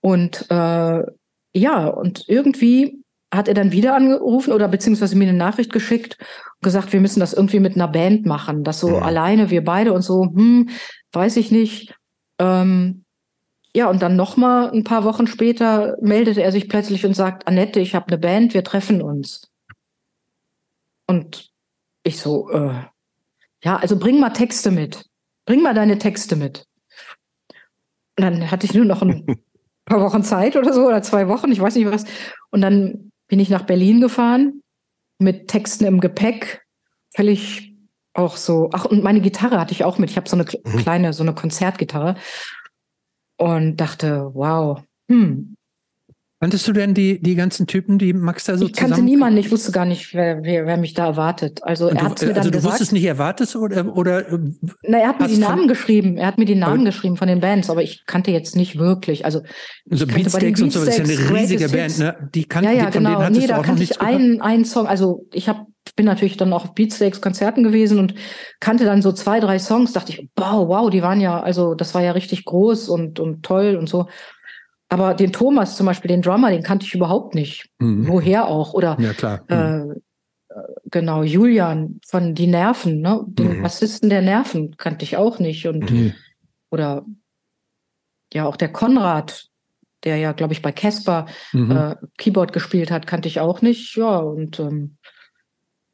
[0.00, 1.02] Und äh,
[1.54, 3.02] ja, und irgendwie
[3.32, 7.20] hat er dann wieder angerufen oder beziehungsweise mir eine Nachricht geschickt und gesagt, wir müssen
[7.20, 8.64] das irgendwie mit einer Band machen.
[8.64, 9.02] Das so ja.
[9.02, 10.70] alleine, wir beide und so, hm,
[11.12, 11.94] weiß ich nicht.
[12.38, 13.04] Ähm,
[13.74, 17.80] ja, und dann nochmal ein paar Wochen später meldete er sich plötzlich und sagt, Annette,
[17.80, 19.50] ich habe eine Band, wir treffen uns.
[21.06, 21.50] Und
[22.02, 22.82] ich so, äh,
[23.62, 25.04] ja, also bring mal Texte mit.
[25.44, 26.66] Bring mal deine Texte mit.
[28.16, 29.26] Und dann hatte ich nur noch ein
[29.84, 32.04] paar Wochen Zeit oder so, oder zwei Wochen, ich weiß nicht was.
[32.50, 34.62] Und dann bin ich nach Berlin gefahren
[35.18, 36.64] mit Texten im Gepäck,
[37.14, 37.74] völlig
[38.14, 38.70] auch so.
[38.72, 40.10] Ach, und meine Gitarre hatte ich auch mit.
[40.10, 40.78] Ich habe so eine mhm.
[40.78, 42.16] kleine, so eine Konzertgitarre
[43.36, 45.54] und dachte, wow, hm,
[46.40, 49.50] Kanntest du denn die, die ganzen Typen, die Max da so Ich kannte niemanden, ich
[49.50, 51.64] wusste gar nicht, wer, wer, wer mich da erwartet.
[51.64, 54.38] Also er hat mir dann Also du gesagt, wusstest nicht, erwartest oder, oder äh,
[54.82, 56.16] Na, er hat mir die Namen geschrieben.
[56.16, 59.24] Er hat mir die Namen geschrieben von den Bands, aber ich kannte jetzt nicht wirklich.
[59.24, 59.42] Also
[59.86, 62.30] so Beatsteaks und so, das ist ja eine riesige Band, ne?
[62.32, 63.28] Die kannte ja, ja, die, genau.
[63.30, 64.86] nee, da kannte ich einen, einen Song.
[64.86, 65.66] Also ich habe
[65.96, 68.14] bin natürlich dann auch auf Beatsteaks Konzerten gewesen und
[68.60, 71.94] kannte dann so zwei, drei Songs, dachte ich, wow, wow, die waren ja, also das
[71.94, 74.06] war ja richtig groß und, und toll und so.
[74.88, 77.68] Aber den Thomas zum Beispiel, den Drummer, den kannte ich überhaupt nicht.
[77.78, 78.08] Mhm.
[78.08, 78.72] Woher auch?
[78.72, 79.44] Oder ja, klar.
[79.48, 80.00] Mhm.
[80.48, 80.54] Äh,
[80.86, 83.22] genau, Julian von Die Nerven, ne?
[83.26, 83.62] Den mhm.
[83.62, 85.66] Bassisten der Nerven kannte ich auch nicht.
[85.66, 86.14] Und mhm.
[86.70, 87.04] oder
[88.32, 89.48] ja, auch der Konrad,
[90.04, 91.70] der ja, glaube ich, bei Casper mhm.
[91.70, 93.94] äh, Keyboard gespielt hat, kannte ich auch nicht.
[93.96, 94.96] Ja, und, ähm,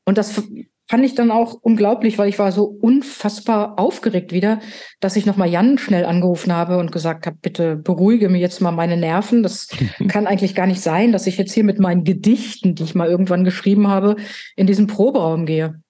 [0.05, 0.41] und das
[0.87, 4.61] fand ich dann auch unglaublich, weil ich war so unfassbar aufgeregt wieder,
[5.01, 8.73] dass ich nochmal Jan schnell angerufen habe und gesagt habe, bitte beruhige mir jetzt mal
[8.73, 9.43] meine Nerven.
[9.43, 9.69] Das
[10.09, 13.09] kann eigentlich gar nicht sein, dass ich jetzt hier mit meinen Gedichten, die ich mal
[13.09, 14.17] irgendwann geschrieben habe,
[14.57, 15.81] in diesen Proberaum gehe.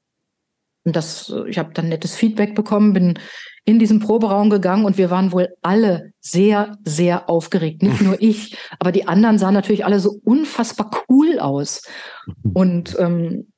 [0.85, 3.19] Und das, ich habe dann nettes Feedback bekommen, bin
[3.65, 7.83] in diesen Proberaum gegangen und wir waren wohl alle sehr, sehr aufgeregt.
[7.83, 11.83] Nicht nur ich, aber die anderen sahen natürlich alle so unfassbar cool aus.
[12.55, 13.49] Und ähm,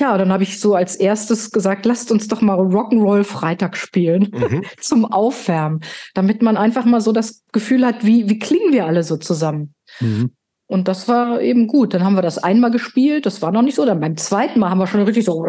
[0.00, 4.30] ja, dann habe ich so als erstes gesagt, lasst uns doch mal Rock'n'Roll Freitag spielen
[4.32, 4.62] mhm.
[4.80, 5.80] zum Aufwärmen,
[6.14, 9.74] damit man einfach mal so das Gefühl hat, wie, wie klingen wir alle so zusammen.
[10.00, 10.30] Mhm.
[10.68, 11.94] Und das war eben gut.
[11.94, 13.84] Dann haben wir das einmal gespielt, das war noch nicht so.
[13.84, 15.44] Dann beim zweiten Mal haben wir schon richtig so.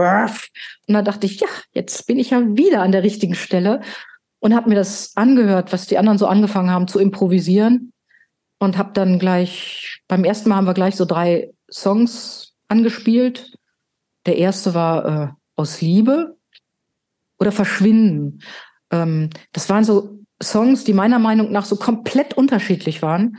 [0.88, 3.82] Und dann dachte ich, ja, jetzt bin ich ja wieder an der richtigen Stelle
[4.40, 7.94] und habe mir das angehört, was die anderen so angefangen haben zu improvisieren.
[8.60, 13.57] Und habe dann gleich, beim ersten Mal haben wir gleich so drei Songs angespielt.
[14.28, 16.38] Der erste war äh, Aus Liebe
[17.40, 18.42] oder Verschwinden.
[18.92, 23.38] Ähm, das waren so Songs, die meiner Meinung nach so komplett unterschiedlich waren.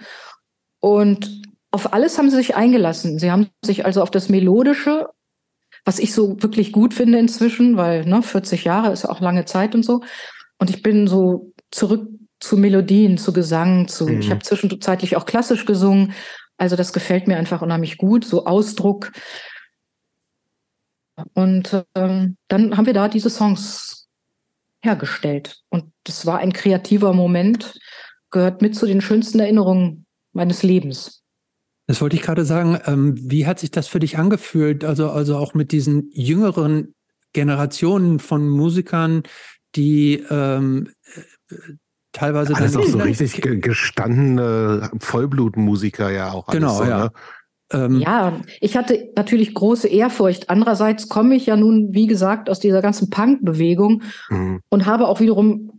[0.81, 3.19] Und auf alles haben sie sich eingelassen.
[3.19, 5.09] Sie haben sich also auf das Melodische,
[5.85, 9.75] was ich so wirklich gut finde inzwischen, weil ne, 40 Jahre ist auch lange Zeit
[9.75, 10.03] und so.
[10.59, 12.09] Und ich bin so zurück
[12.41, 14.09] zu Melodien, zu Gesang, zu.
[14.09, 14.21] Mhm.
[14.21, 16.15] Ich habe zwischenzeitlich auch klassisch gesungen.
[16.57, 19.13] Also das gefällt mir einfach unheimlich gut, so Ausdruck.
[21.35, 24.09] Und ähm, dann haben wir da diese Songs
[24.81, 25.61] hergestellt.
[25.69, 27.79] Und das war ein kreativer Moment,
[28.31, 31.23] gehört mit zu den schönsten Erinnerungen meines Lebens.
[31.87, 32.79] Das wollte ich gerade sagen.
[32.87, 34.85] Ähm, wie hat sich das für dich angefühlt?
[34.85, 36.95] Also, also auch mit diesen jüngeren
[37.33, 39.23] Generationen von Musikern,
[39.75, 40.91] die ähm,
[41.51, 41.57] äh,
[42.13, 46.47] teilweise alles auch so richtig gestandene Vollblutmusiker ja auch.
[46.49, 47.05] Genau, so, ja.
[47.05, 47.11] Ne?
[47.73, 50.49] Ähm, ja, ich hatte natürlich große Ehrfurcht.
[50.49, 54.61] Andererseits komme ich ja nun, wie gesagt, aus dieser ganzen Punk-Bewegung mhm.
[54.71, 55.73] und habe auch wiederum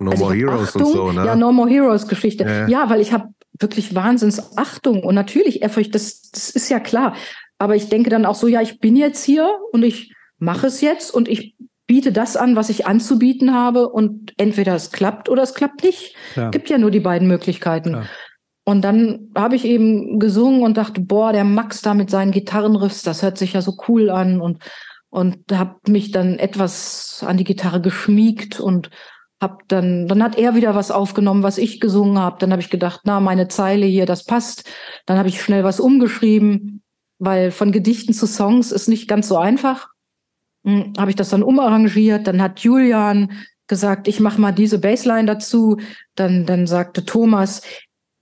[0.00, 1.26] No also More Heroes Achtung, und so, ne?
[1.26, 2.44] Ja, No More Heroes Geschichte.
[2.44, 3.28] Ja, ja weil ich habe
[3.58, 7.14] wirklich Wahnsinnsachtung und natürlich Ehrfurcht, das, das ist ja klar.
[7.58, 10.80] Aber ich denke dann auch so, ja, ich bin jetzt hier und ich mache es
[10.80, 11.54] jetzt und ich
[11.86, 16.16] biete das an, was ich anzubieten habe und entweder es klappt oder es klappt nicht.
[16.34, 16.50] Ja.
[16.50, 17.90] Gibt ja nur die beiden Möglichkeiten.
[17.90, 18.06] Klar.
[18.64, 23.02] Und dann habe ich eben gesungen und dachte, boah, der Max da mit seinen Gitarrenriffs,
[23.02, 24.58] das hört sich ja so cool an und
[25.14, 28.90] und habe mich dann etwas an die Gitarre geschmiegt und
[29.40, 32.38] hab dann, dann hat er wieder was aufgenommen, was ich gesungen habe.
[32.40, 34.68] Dann habe ich gedacht, na, meine Zeile hier, das passt.
[35.06, 36.82] Dann habe ich schnell was umgeschrieben,
[37.20, 39.90] weil von Gedichten zu Songs ist nicht ganz so einfach.
[40.66, 42.26] Hm, habe ich das dann umarrangiert.
[42.26, 43.30] Dann hat Julian
[43.68, 45.76] gesagt, ich mache mal diese Bassline dazu.
[46.16, 47.62] Dann, dann sagte Thomas,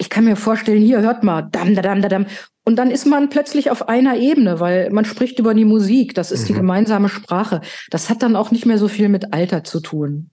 [0.02, 2.26] ich kann mir vorstellen, hier hört mal, dam, dam, dam, dam.
[2.64, 6.16] Und dann ist man plötzlich auf einer Ebene, weil man spricht über die Musik.
[6.16, 6.46] Das ist mhm.
[6.48, 7.60] die gemeinsame Sprache.
[7.88, 10.30] Das hat dann auch nicht mehr so viel mit Alter zu tun.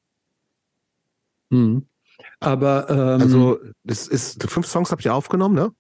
[1.52, 1.86] Mhm.
[2.40, 5.72] Aber ähm, also das ist fünf Songs habt ihr aufgenommen, ne?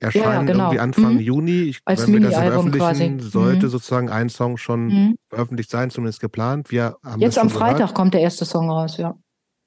[0.00, 0.64] Erscheinen ja, genau.
[0.64, 1.20] irgendwie Anfang mhm.
[1.20, 1.62] Juni.
[1.64, 3.30] Ich, Als wenn wir das veröffentlichen, quasi.
[3.30, 3.70] sollte mhm.
[3.70, 5.16] sozusagen ein Song schon mhm.
[5.26, 6.70] veröffentlicht sein, zumindest geplant.
[6.70, 7.94] Wir haben Jetzt am Freitag gehört.
[7.94, 9.14] kommt der erste Song raus, ja.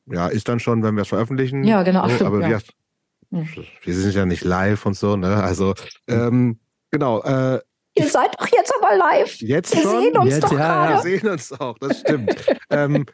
[0.09, 1.63] Ja, ist dann schon, wenn wir es veröffentlichen.
[1.63, 2.07] Ja, genau.
[2.07, 2.49] So, stimmt, aber ja.
[2.49, 2.61] wir.
[3.29, 5.35] Wir sind ja nicht live und so, ne?
[5.43, 5.73] Also
[6.07, 6.59] ähm,
[6.91, 7.21] genau.
[7.23, 7.59] Äh,
[7.95, 9.35] Ihr seid doch jetzt aber live.
[9.41, 10.03] Jetzt wir schon?
[10.03, 10.93] sehen uns jetzt, doch ja, gerade.
[11.03, 12.45] Wir sehen uns auch, das stimmt.
[12.69, 13.05] ähm,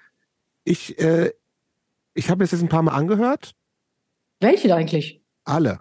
[0.65, 1.31] ich, äh,
[2.13, 3.53] ich habe mir das jetzt ein paar Mal angehört.
[4.41, 5.21] Welche eigentlich?
[5.45, 5.79] Alle.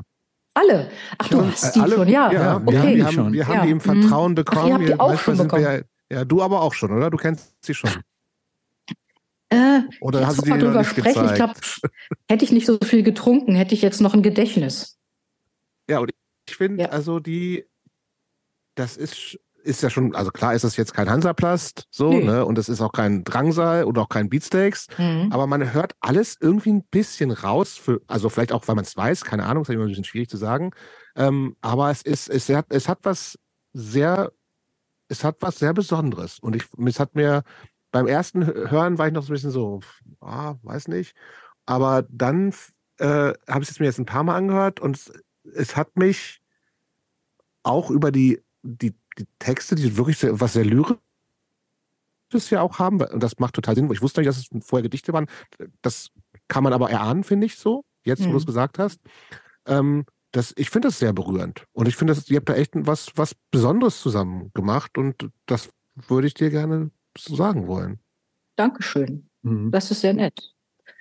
[0.54, 0.90] Alle?
[1.18, 2.30] Ach, du hast die alle, schon, ja.
[2.32, 2.66] ja okay.
[2.66, 3.32] Wir haben, wir haben, schon.
[3.32, 3.64] wir haben Ja.
[3.64, 4.68] die im Vertrauen Ach, bekommen.
[4.68, 5.62] ihr habt die auch schon bekommen.
[5.62, 7.10] Wir, ja, du aber auch schon, oder?
[7.10, 7.90] Du kennst sie schon.
[9.52, 11.26] Äh, Oder hast du noch drüber sprechen.
[11.26, 11.80] Ich glaube, gezeigt?
[12.28, 14.98] hätte ich nicht so viel getrunken, hätte ich jetzt noch ein Gedächtnis.
[15.88, 16.10] Ja, und
[16.48, 16.88] ich finde, Ja.
[16.90, 17.64] also die,
[18.74, 22.24] das ist, ist ja schon, also klar ist das jetzt kein Hansaplast, so, Nee.
[22.24, 22.44] ne?
[22.46, 24.88] Und es ist auch kein Drangsal oder auch kein Beatsteaks.
[24.98, 25.28] Mhm.
[25.30, 28.96] Aber man hört alles irgendwie ein bisschen raus, für, also vielleicht auch, weil man es
[28.96, 30.70] weiß, keine Ahnung, ist ja immer ein bisschen schwierig zu sagen.
[31.14, 33.38] Ähm, aber es ist, es hat, es hat was
[33.74, 34.32] sehr,
[35.08, 36.38] es hat was sehr Besonderes.
[36.38, 37.42] Und ich, es hat mir
[37.92, 39.80] beim ersten Hören war ich noch so ein bisschen so,
[40.20, 41.14] ah, weiß nicht.
[41.66, 42.52] Aber dann
[42.98, 45.12] äh, habe ich es mir jetzt ein paar Mal angehört und es,
[45.54, 46.40] es hat mich
[47.62, 50.98] auch über die, die, die Texte, die wirklich sehr, was sehr lyrisches
[52.48, 54.82] ja auch haben, und das macht total Sinn, weil ich wusste nicht, dass es vorher
[54.82, 55.26] Gedichte waren.
[55.82, 56.10] Das
[56.48, 58.46] kann man aber erahnen, finde ich so, jetzt, wo du es Mhm.
[58.46, 59.00] gesagt hast.
[59.66, 61.66] Ähm, das, ich finde das sehr berührend.
[61.72, 65.68] Und ich finde, das- ihr habt da echt was, was Besonderes zusammen gemacht und das
[66.08, 67.98] würde ich dir gerne so sagen wollen.
[68.56, 69.28] Dankeschön.
[69.42, 69.70] Mhm.
[69.70, 70.52] Das ist sehr nett.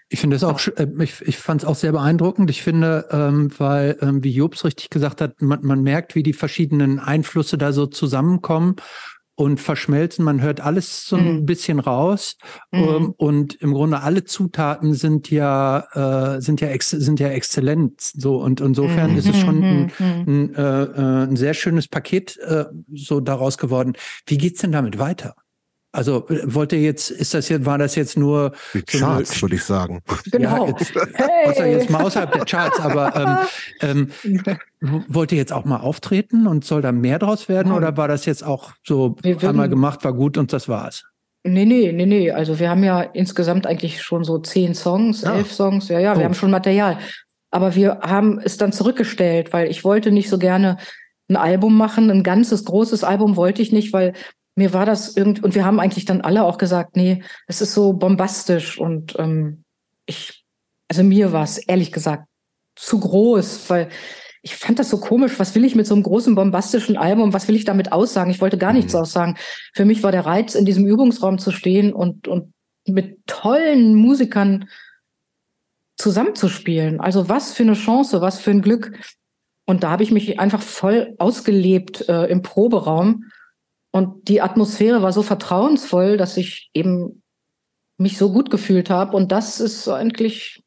[0.10, 2.50] Ich finde es auch, äh, ich, ich fand es auch sehr beeindruckend.
[2.50, 6.34] Ich finde, ähm, weil, ähm, wie Jobs richtig gesagt hat, man, man merkt, wie die
[6.34, 8.76] verschiedenen Einflüsse da so zusammenkommen
[9.36, 10.26] und verschmelzen.
[10.26, 11.46] Man hört alles so ein Mhm.
[11.46, 12.36] bisschen raus.
[12.72, 12.80] Mhm.
[12.84, 18.02] Ähm, und im Grunde alle Zutaten sind ja, äh, sind ja, ex sind ja exzellent.
[18.02, 19.18] So und insofern Mhm.
[19.18, 20.06] ist es schon ein, Mhm.
[20.06, 20.24] Mhm.
[20.28, 23.94] ein, äh, äh, ein sehr schönes Paket äh, so daraus geworden.
[24.28, 25.36] Wie geht's denn damit weiter?
[25.94, 29.64] Also wollte jetzt, ist das jetzt, war das jetzt nur die Charts, so würde ich
[29.64, 30.02] sagen.
[30.32, 30.68] Genau.
[30.68, 31.50] Ja, jetzt, hey.
[31.50, 33.48] Außer jetzt mal außerhalb der Charts, aber
[33.82, 37.74] ähm, ähm, wollt ihr jetzt auch mal auftreten und soll da mehr draus werden?
[37.74, 41.04] Oder war das jetzt auch so einmal gemacht, war gut und das war's?
[41.44, 42.32] Nee, nee, nee, nee.
[42.32, 45.36] Also wir haben ja insgesamt eigentlich schon so zehn Songs, ja.
[45.36, 45.90] elf Songs.
[45.90, 47.00] Ja, ja, wir haben schon Material.
[47.50, 50.78] Aber wir haben es dann zurückgestellt, weil ich wollte nicht so gerne
[51.28, 52.10] ein Album machen.
[52.10, 54.14] Ein ganzes großes Album wollte ich nicht, weil
[54.56, 57.74] mir war das irgendwie, und wir haben eigentlich dann alle auch gesagt, nee, es ist
[57.74, 59.64] so bombastisch und ähm,
[60.06, 60.44] ich,
[60.88, 62.26] also mir war es ehrlich gesagt
[62.76, 63.90] zu groß, weil
[64.44, 65.38] ich fand das so komisch.
[65.38, 67.34] Was will ich mit so einem großen bombastischen Album?
[67.34, 68.32] Was will ich damit aussagen?
[68.32, 69.00] Ich wollte gar nichts mhm.
[69.00, 69.38] aussagen.
[69.74, 72.54] Für mich war der Reiz, in diesem Übungsraum zu stehen und, und
[72.88, 74.68] mit tollen Musikern
[75.96, 77.00] zusammenzuspielen.
[77.00, 78.94] Also was für eine Chance, was für ein Glück.
[79.66, 83.26] Und da habe ich mich einfach voll ausgelebt äh, im Proberaum.
[83.92, 87.24] Und die Atmosphäre war so vertrauensvoll, dass ich eben
[87.98, 89.16] mich so gut gefühlt habe.
[89.16, 90.64] Und das ist eigentlich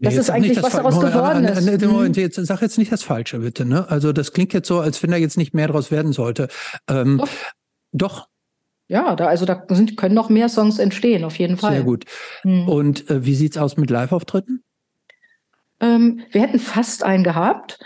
[0.00, 1.82] das jetzt ist eigentlich, was daraus geworden ist.
[1.86, 3.64] Moment, jetzt, sag jetzt nicht das Falsche, bitte.
[3.64, 3.88] Ne?
[3.90, 6.48] Also das klingt jetzt so, als wenn da jetzt nicht mehr draus werden sollte.
[6.88, 7.28] Ähm, doch.
[7.92, 8.28] doch.
[8.86, 11.74] Ja, da, also da sind, können noch mehr Songs entstehen, auf jeden Fall.
[11.74, 12.04] Sehr gut.
[12.42, 12.68] Hm.
[12.68, 14.62] Und äh, wie sieht's aus mit Live-Auftritten?
[15.80, 17.78] Ähm, wir hätten fast einen gehabt,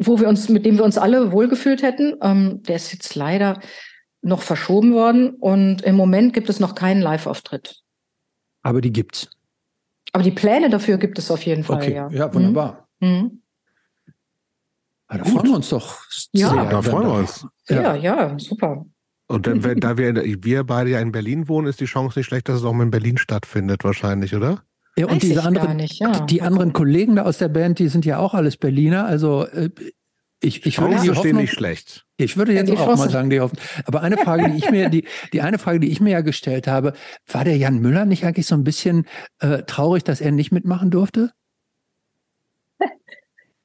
[0.00, 2.14] wo wir uns, mit dem wir uns alle wohlgefühlt hätten.
[2.22, 3.60] Ähm, der ist jetzt leider
[4.22, 7.82] noch verschoben worden und im Moment gibt es noch keinen Live-Auftritt.
[8.62, 9.28] Aber die gibt's.
[10.12, 11.94] Aber die Pläne dafür gibt es auf jeden Fall, okay.
[11.94, 12.08] ja.
[12.10, 12.88] Ja, wunderbar.
[13.00, 13.08] Mhm.
[13.08, 13.40] mhm.
[15.10, 15.98] Ja, da freuen wir uns doch.
[16.32, 17.46] Ja, sehr, da freuen wir uns.
[17.68, 18.86] Ja, ja, ja super.
[19.26, 22.48] Und dann, da wir, wir beide ja in Berlin wohnen, ist die Chance nicht schlecht,
[22.48, 24.62] dass es auch mal in Berlin stattfindet, wahrscheinlich, oder?
[24.96, 26.20] Ja, und diese anderen, nicht, ja.
[26.20, 29.06] die anderen Kollegen da aus der Band, die sind ja auch alles Berliner.
[29.06, 29.70] Also äh,
[30.40, 32.04] ich, ich würde die Hoffnung, nicht schlecht.
[32.16, 33.60] Ich würde jetzt ja, auch mal sagen, die Hoffnung.
[33.86, 36.68] Aber eine Frage, die ich mir, die, die eine Frage, die ich mir ja gestellt
[36.68, 36.92] habe,
[37.26, 39.06] war der Jan Müller nicht eigentlich so ein bisschen
[39.40, 41.32] äh, traurig, dass er nicht mitmachen durfte?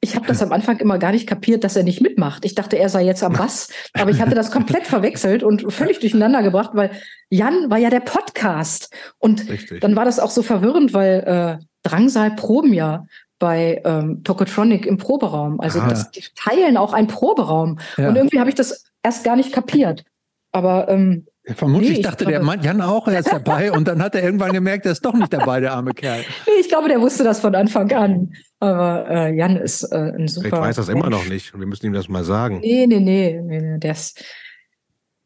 [0.01, 2.45] Ich habe das am Anfang immer gar nicht kapiert, dass er nicht mitmacht.
[2.45, 5.99] Ich dachte, er sei jetzt am Bass, aber ich hatte das komplett verwechselt und völlig
[5.99, 6.91] durcheinander gebracht, weil
[7.29, 8.93] Jan war ja der Podcast.
[9.17, 9.81] Und Richtig.
[9.81, 13.05] dann war das auch so verwirrend, weil äh, Drangsal proben ja
[13.39, 15.59] bei ähm, Tokotronic im Proberaum.
[15.59, 17.79] Also das, die teilen auch einen Proberaum.
[17.97, 18.09] Ja.
[18.09, 20.03] Und irgendwie habe ich das erst gar nicht kapiert.
[20.51, 24.01] Aber ähm, vermutlich nee, dachte glaube, der Mann, Jan auch, er ist dabei und dann
[24.01, 26.23] hat er irgendwann gemerkt, er ist doch nicht dabei, der arme Kerl.
[26.45, 28.33] Nee, ich glaube, der wusste das von Anfang an.
[28.59, 30.47] Aber äh, Jan ist äh, ein super.
[30.47, 30.99] Ich weiß das Mensch.
[30.99, 32.59] immer noch nicht und wir müssen ihm das mal sagen.
[32.59, 34.23] Nee, nee, nee, nee, nee der ist,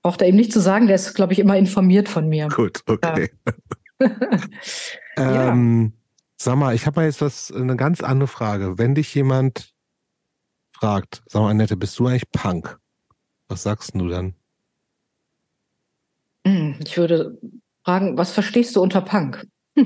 [0.01, 2.47] braucht er ihm nicht zu sagen, der ist, glaube ich, immer informiert von mir.
[2.49, 3.29] Gut, okay.
[3.99, 4.11] Ja.
[5.49, 5.93] ähm,
[6.43, 8.77] Sag mal, ich habe mal jetzt was, eine ganz andere Frage.
[8.77, 9.73] Wenn dich jemand
[10.71, 12.77] fragt, sag mal, Annette, bist du eigentlich Punk?
[13.47, 14.35] Was sagst du dann?
[16.45, 17.39] Hm, ich würde
[17.83, 19.47] fragen, was verstehst du unter Punk?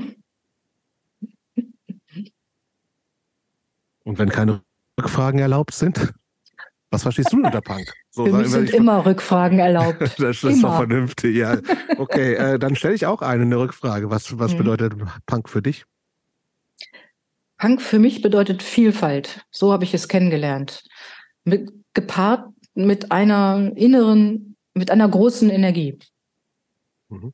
[4.04, 4.62] Und wenn keine
[4.98, 6.12] Rückfragen erlaubt sind?
[6.90, 7.92] Was verstehst du unter Punk?
[8.10, 10.00] So, Für mich sind immer Rückfragen erlaubt.
[10.18, 10.68] das ist immer.
[10.68, 11.58] doch vernünftig, ja.
[11.98, 14.08] Okay, äh, dann stelle ich auch eine, eine Rückfrage.
[14.10, 14.58] Was, was hm.
[14.58, 14.94] bedeutet
[15.26, 15.84] Punk für dich?
[17.58, 19.44] Punk für mich bedeutet Vielfalt.
[19.50, 20.84] So habe ich es kennengelernt.
[21.44, 25.98] Mit, gepaart mit einer inneren, mit einer großen Energie.
[27.08, 27.32] Mhm.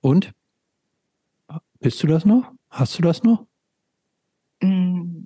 [0.00, 0.32] Und?
[1.80, 2.52] Bist du das noch?
[2.68, 3.46] Hast du das noch?
[4.62, 5.22] Mm,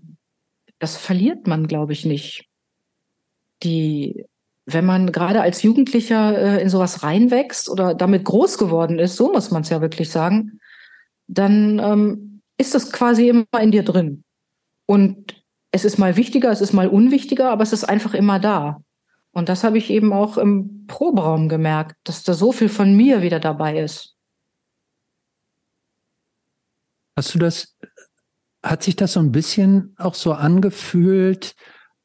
[0.79, 2.49] das verliert man, glaube ich, nicht.
[3.63, 4.25] Die,
[4.67, 9.33] wenn man gerade als Jugendlicher äh, in sowas reinwächst oder damit groß geworden ist, so
[9.33, 10.61] muss man es ja wirklich sagen,
[11.27, 14.25] dann ähm, ist das quasi immer in dir drin.
[14.87, 15.43] Und
[15.73, 18.84] es ist mal wichtiger, es ist mal unwichtiger, aber es ist einfach immer da.
[19.35, 23.21] Und das habe ich eben auch im Proberaum gemerkt, dass da so viel von mir
[23.21, 24.17] wieder dabei ist.
[27.17, 27.77] Hast du das,
[28.65, 31.55] hat sich das so ein bisschen auch so angefühlt,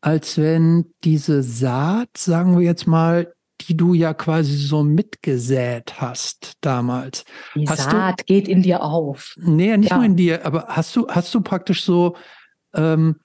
[0.02, 6.54] als wenn diese Saat, sagen wir jetzt mal, die du ja quasi so mitgesät hast
[6.62, 7.26] damals.
[7.54, 9.36] Die hast Saat du, geht in dir auf.
[9.38, 9.98] Nee, nicht ja.
[9.98, 12.16] nur in dir, aber hast du, hast du praktisch so
[12.74, 13.20] ähm,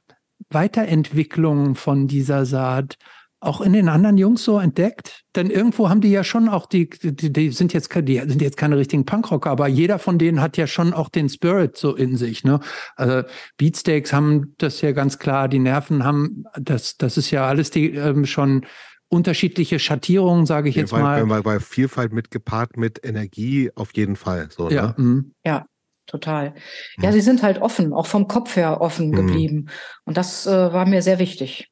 [0.50, 2.98] Weiterentwicklungen von dieser Saat
[3.44, 5.22] auch in den anderen Jungs so entdeckt?
[5.36, 8.56] Denn irgendwo haben die ja schon auch die, die, die sind jetzt die sind jetzt
[8.56, 12.16] keine richtigen Punkrocker, aber jeder von denen hat ja schon auch den Spirit so in
[12.16, 12.44] sich.
[12.44, 12.60] Ne?
[12.96, 13.26] Also
[13.56, 17.90] Beatsteaks haben das ja ganz klar, die Nerven haben das, das ist ja alles die
[17.94, 18.66] ähm, schon
[19.08, 21.28] unterschiedliche Schattierungen, sage ich ja, jetzt weil, mal.
[21.28, 24.48] Weil, weil Vielfalt mit gepaart mit Energie auf jeden Fall.
[24.50, 24.94] So, ja, ne?
[24.96, 25.34] Mhm.
[25.44, 25.66] ja,
[26.06, 26.54] total.
[26.98, 27.14] Ja, mhm.
[27.14, 29.16] sie sind halt offen, auch vom Kopf her offen mhm.
[29.16, 29.66] geblieben.
[30.04, 31.70] Und das äh, war mir sehr wichtig.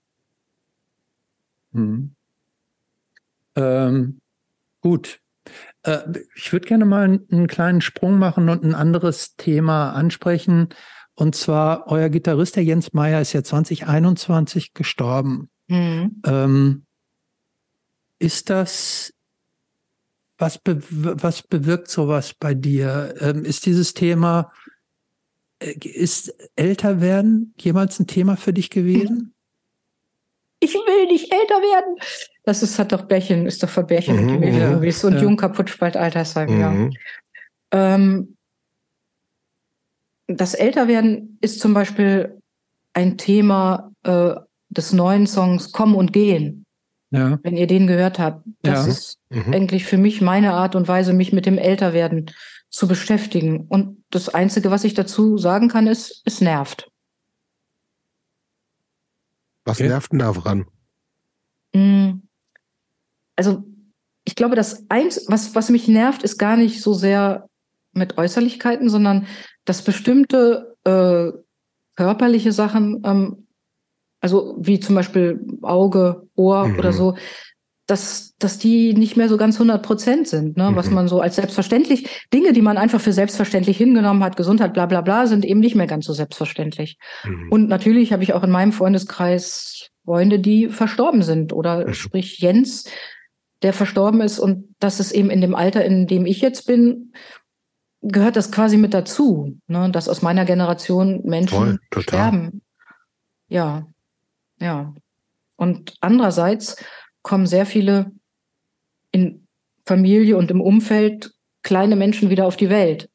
[1.73, 2.15] Mhm.
[3.57, 4.21] Ähm,
[4.83, 5.21] Gut.
[5.85, 6.01] Äh,
[6.35, 10.69] ich würde gerne mal einen kleinen Sprung machen und ein anderes Thema ansprechen.
[11.15, 15.51] Und zwar, euer Gitarrist, der Jens Meyer, ist ja 2021 gestorben.
[15.69, 16.21] Mhm.
[16.27, 16.87] Ähm,
[18.19, 19.13] ist das,
[20.37, 23.15] was, be was bewirkt sowas bei dir?
[23.21, 24.53] Ähm, ist dieses Thema,
[25.61, 29.35] äh, ist älter werden jemals ein Thema für dich gewesen?
[30.63, 31.97] Ich will nicht älter werden.
[32.45, 34.83] Das ist hat doch Bärchen, ist doch für Bärchen mhm, gewesen.
[34.85, 35.23] Ja, so ein ja.
[35.23, 36.61] Jung kaputt spalt Altersheim, mhm.
[37.73, 37.95] ja.
[37.95, 38.37] Ähm,
[40.29, 42.41] das Älterwerden ist zum Beispiel
[42.93, 44.35] ein Thema äh,
[44.69, 46.65] des neuen Songs Kommen und Gehen.
[47.11, 47.41] Ja.
[47.43, 48.93] Wenn ihr den gehört habt, das ja.
[48.93, 49.53] ist mhm.
[49.53, 52.31] eigentlich für mich meine Art und Weise, mich mit dem Älterwerden
[52.71, 53.67] zu beschäftigen.
[53.69, 56.89] Und das Einzige, was ich dazu sagen kann, ist, es nervt.
[59.65, 59.89] Was okay.
[59.89, 60.67] nervt denn daran?
[61.75, 62.23] Mm.
[63.37, 63.65] Also,
[64.25, 67.49] ich glaube, das eins, was, was mich nervt, ist gar nicht so sehr
[67.93, 69.27] mit Äußerlichkeiten, sondern
[69.65, 71.33] dass bestimmte äh,
[71.97, 73.47] körperliche Sachen, ähm,
[74.21, 76.79] also wie zum Beispiel Auge, Ohr mhm.
[76.79, 77.17] oder so,
[77.93, 80.71] dass, dass die nicht mehr so ganz 100 Prozent sind, ne?
[80.71, 80.77] Mhm.
[80.77, 84.87] was man so als selbstverständlich, Dinge, die man einfach für selbstverständlich hingenommen hat, Gesundheit, bla
[84.87, 86.97] bla bla, sind eben nicht mehr ganz so selbstverständlich.
[87.23, 87.53] Mhm.
[87.53, 91.93] Und natürlich habe ich auch in meinem Freundeskreis Freunde, die verstorben sind oder mhm.
[91.93, 92.85] sprich Jens,
[93.61, 97.13] der verstorben ist und das ist eben in dem Alter, in dem ich jetzt bin,
[98.01, 99.91] gehört das quasi mit dazu, ne?
[99.93, 102.63] dass aus meiner Generation Menschen Voll, sterben.
[103.49, 103.87] Ja,
[104.59, 104.95] ja.
[105.57, 106.77] Und andererseits
[107.23, 108.13] kommen sehr viele
[109.11, 109.47] in
[109.85, 113.09] Familie und im Umfeld kleine Menschen wieder auf die Welt.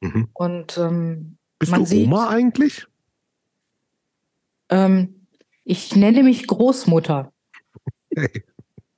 [0.00, 0.28] Mhm.
[0.32, 2.86] Und ähm, bist du sieht, Oma eigentlich?
[4.68, 5.26] Ähm,
[5.64, 7.32] ich nenne mich Großmutter.
[8.14, 8.44] Hey,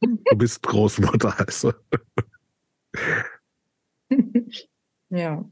[0.01, 1.73] du bist Großmutter, also.
[5.11, 5.45] Ja.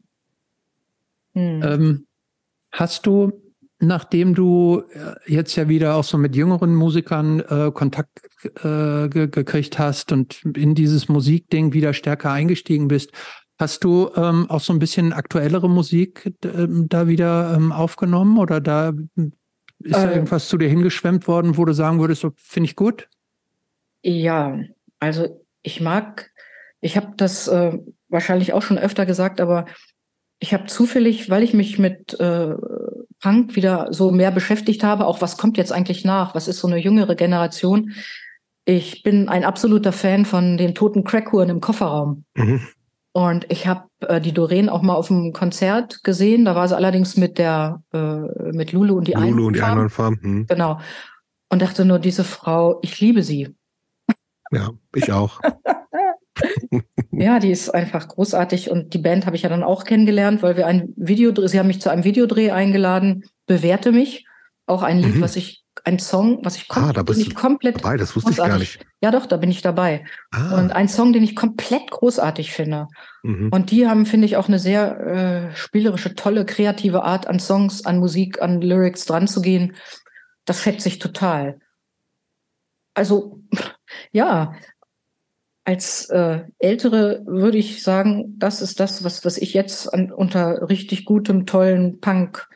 [1.35, 1.63] Hm.
[1.63, 2.07] Ähm,
[2.73, 3.42] hast du,
[3.83, 8.21] nachdem du äh, jetzt ja wieder auch so mit jüngeren Musikern äh, Kontakt
[8.63, 13.11] äh, ge gekriegt hast und in dieses Musikding wieder stärker eingestiegen bist,
[13.59, 18.61] hast du ähm, auch so ein bisschen aktuellere Musik äh, da wieder ähm, aufgenommen oder
[18.61, 18.93] da
[19.81, 20.15] ist da äh.
[20.15, 23.09] irgendwas zu dir hingeschwemmt worden, wo du sagen würdest, so, finde ich gut?
[24.03, 24.61] Ja,
[25.01, 26.31] also ich mag,
[26.81, 27.79] ich habe das äh,
[28.09, 29.67] wahrscheinlich auch schon öfter gesagt, aber
[30.43, 32.55] ich habe zufällig, weil ich mich mit äh,
[33.21, 36.35] Punk wieder so mehr beschäftigt habe, auch was kommt jetzt eigentlich nach?
[36.35, 37.93] Was ist so eine jüngere Generation?
[38.65, 42.25] Ich bin ein absoluter Fan von den toten Crackhuren im Kofferraum.
[42.35, 42.61] Mhm.
[43.13, 46.45] Und ich habe äh, die Doreen auch mal auf einem Konzert gesehen.
[46.45, 47.99] Da war sie allerdings mit der äh,
[48.53, 49.47] mit Lulu und die Lulu Einhornfarm.
[49.47, 50.19] und die Einhornfarm.
[50.23, 50.47] Mhm.
[50.49, 50.81] Genau.
[51.51, 53.55] Und dachte nur, diese Frau, ich liebe sie.
[54.51, 55.41] Ja, ich auch.
[57.11, 60.57] ja, die ist einfach großartig und die Band habe ich ja dann auch kennengelernt, weil
[60.57, 64.27] wir ein Video, sie haben mich zu einem Videodreh eingeladen, bewährte mich,
[64.67, 65.21] auch ein Lied, mhm.
[65.21, 68.31] was ich, ein Song, was ich, kom ah, da bist ich komplett dabei, das wusste
[68.31, 68.79] ich gar nicht.
[69.03, 70.05] Ja, doch, da bin ich dabei.
[70.31, 70.59] Ah.
[70.59, 72.89] Und ein Song, den ich komplett großartig finde.
[73.23, 73.49] Mhm.
[73.51, 75.01] Und die haben, finde ich, auch eine sehr
[75.53, 79.75] äh, spielerische, tolle, kreative Art an Songs, an Musik, an Lyrics dran zu gehen.
[80.45, 81.59] Das schätze ich total.
[82.95, 83.41] Also,
[84.13, 84.55] ja,
[85.65, 90.69] als äh, Ältere würde ich sagen, das ist das, was, was ich jetzt an, unter
[90.69, 92.49] richtig gutem, tollen Punk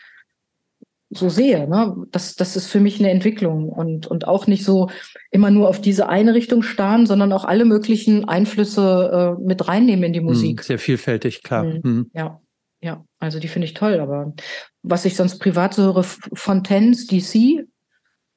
[1.10, 1.68] so sehe.
[1.68, 1.94] Ne?
[2.10, 4.90] Das, das ist für mich eine Entwicklung und, und auch nicht so
[5.30, 10.04] immer nur auf diese eine Richtung starren, sondern auch alle möglichen Einflüsse äh, mit reinnehmen
[10.04, 10.62] in die hm, Musik.
[10.64, 11.62] Sehr vielfältig, klar.
[11.62, 11.80] Mhm.
[11.84, 12.10] Mhm.
[12.12, 12.40] Ja,
[12.80, 14.00] ja, also die finde ich toll.
[14.00, 14.34] Aber
[14.82, 17.66] was ich sonst privat so höre, Fontaines DC,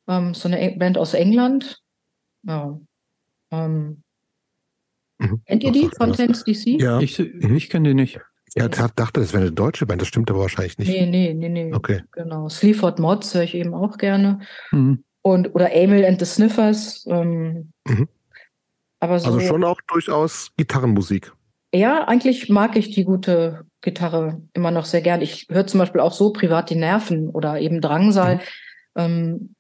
[0.08, 1.82] ähm, so eine Band aus England.
[2.44, 2.80] Ja.
[3.52, 4.04] Ähm,
[5.20, 5.42] Mhm.
[5.46, 6.82] Kennt ihr die von Tense DC?
[6.82, 7.00] Ja.
[7.00, 7.56] Ich, mhm.
[7.56, 8.20] ich kenne die nicht.
[8.56, 10.88] Ja, ich dachte, das wäre eine deutsche Band, das stimmt aber wahrscheinlich nicht.
[10.88, 11.74] Nee, nee, nee, nee.
[11.74, 12.02] Okay.
[12.14, 12.50] Genau.
[12.50, 14.40] Sleaford Mods höre ich eben auch gerne.
[14.72, 15.04] Mhm.
[15.22, 17.06] Und, oder Emil and the Sniffers.
[17.08, 18.08] Ähm, mhm.
[19.00, 21.32] aber so, also schon auch durchaus Gitarrenmusik.
[21.74, 25.22] Ja, eigentlich mag ich die gute Gitarre immer noch sehr gern.
[25.22, 28.36] Ich höre zum Beispiel auch so privat die Nerven oder eben Drangsal.
[28.36, 28.42] Mhm.
[28.96, 29.56] Ähm,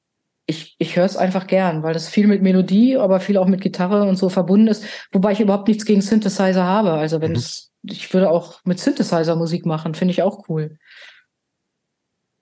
[0.49, 3.61] ich, ich höre es einfach gern, weil das viel mit Melodie, aber viel auch mit
[3.61, 6.91] Gitarre und so verbunden ist, wobei ich überhaupt nichts gegen Synthesizer habe.
[6.93, 7.38] Also wenn mhm.
[7.38, 10.80] es, ich würde auch mit Synthesizer Musik machen, finde ich auch cool.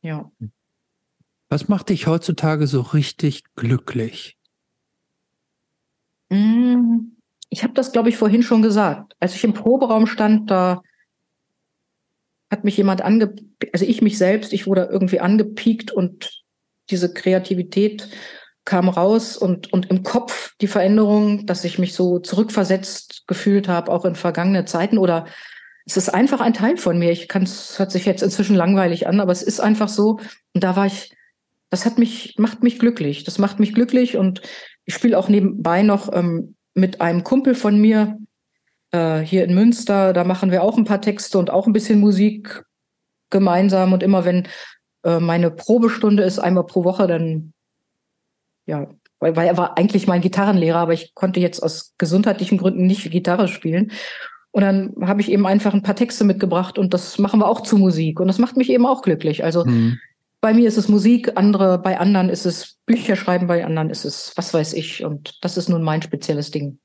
[0.02, 0.32] Ja.
[1.50, 4.38] Was macht dich heutzutage so richtig glücklich?
[6.30, 7.18] Mm,
[7.50, 9.16] ich habe das, glaube ich, vorhin schon gesagt.
[9.20, 10.82] Als ich im Proberaum stand, da
[12.50, 13.36] hat mich jemand ange,
[13.74, 16.47] also ich mich selbst, ich wurde irgendwie angepiekt und
[16.90, 18.10] diese Kreativität
[18.66, 23.92] kam raus und, und im Kopf die Veränderung, dass ich mich so zurückversetzt gefühlt habe,
[23.92, 25.26] auch in vergangene Zeiten oder
[25.86, 27.12] es ist einfach ein Teil von mir.
[27.12, 30.20] Ich kann es, hört sich jetzt inzwischen langweilig an, aber es ist einfach so.
[30.54, 31.16] Und da war ich,
[31.70, 33.24] das hat mich, macht mich glücklich.
[33.24, 34.42] Das macht mich glücklich und
[34.84, 38.18] ich spiele auch nebenbei noch ähm, mit einem Kumpel von mir
[38.92, 40.12] äh, hier in Münster.
[40.12, 42.64] Da machen wir auch ein paar Texte und auch ein bisschen Musik
[43.30, 43.94] gemeinsam.
[43.94, 44.46] Und immer wenn
[45.04, 47.54] äh, meine Probestunde ist, einmal pro Woche, dann
[48.68, 48.88] ja,
[49.20, 53.10] weil, weil er war eigentlich mein Gitarrenlehrer, aber ich konnte jetzt aus gesundheitlichen Gründen nicht
[53.10, 53.92] Gitarre spielen.
[54.52, 57.62] Und dann habe ich eben einfach ein paar Texte mitgebracht und das machen wir auch
[57.62, 58.20] zu Musik.
[58.20, 59.44] Und das macht mich eben auch glücklich.
[59.44, 60.00] Also mhm.
[60.42, 64.06] bei mir ist es Musik, andere, bei anderen ist es Bücher schreiben, bei anderen ist
[64.06, 65.04] es was weiß ich.
[65.04, 66.80] Und das ist nun mein spezielles Ding.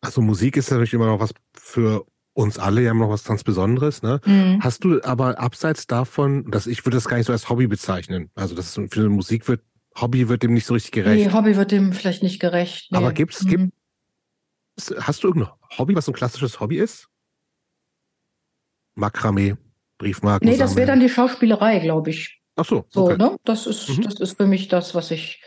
[0.00, 2.04] Also Musik ist natürlich immer noch was für
[2.34, 4.02] uns alle ja noch was ganz Besonderes.
[4.02, 4.20] Ne?
[4.24, 4.62] Mhm.
[4.62, 8.30] Hast du aber abseits davon, dass ich würde das gar nicht so als Hobby bezeichnen.
[8.34, 9.60] Also das ist, für Musik wird
[10.00, 11.26] Hobby wird dem nicht so richtig gerecht.
[11.26, 12.90] Nee, Hobby wird dem vielleicht nicht gerecht.
[12.90, 12.98] Nee.
[12.98, 13.48] Aber gibt's, mhm.
[13.48, 13.72] gibt,
[15.00, 17.08] hast du irgendein Hobby, was so ein klassisches Hobby ist?
[18.94, 19.56] Makramee,
[19.98, 20.48] Briefmarken.
[20.48, 22.40] Nee, das wäre dann die Schauspielerei, glaube ich.
[22.56, 22.84] Ach so.
[22.88, 23.16] So, okay.
[23.16, 23.36] ne?
[23.44, 24.02] Das ist, mhm.
[24.02, 25.42] das ist für mich das, was ich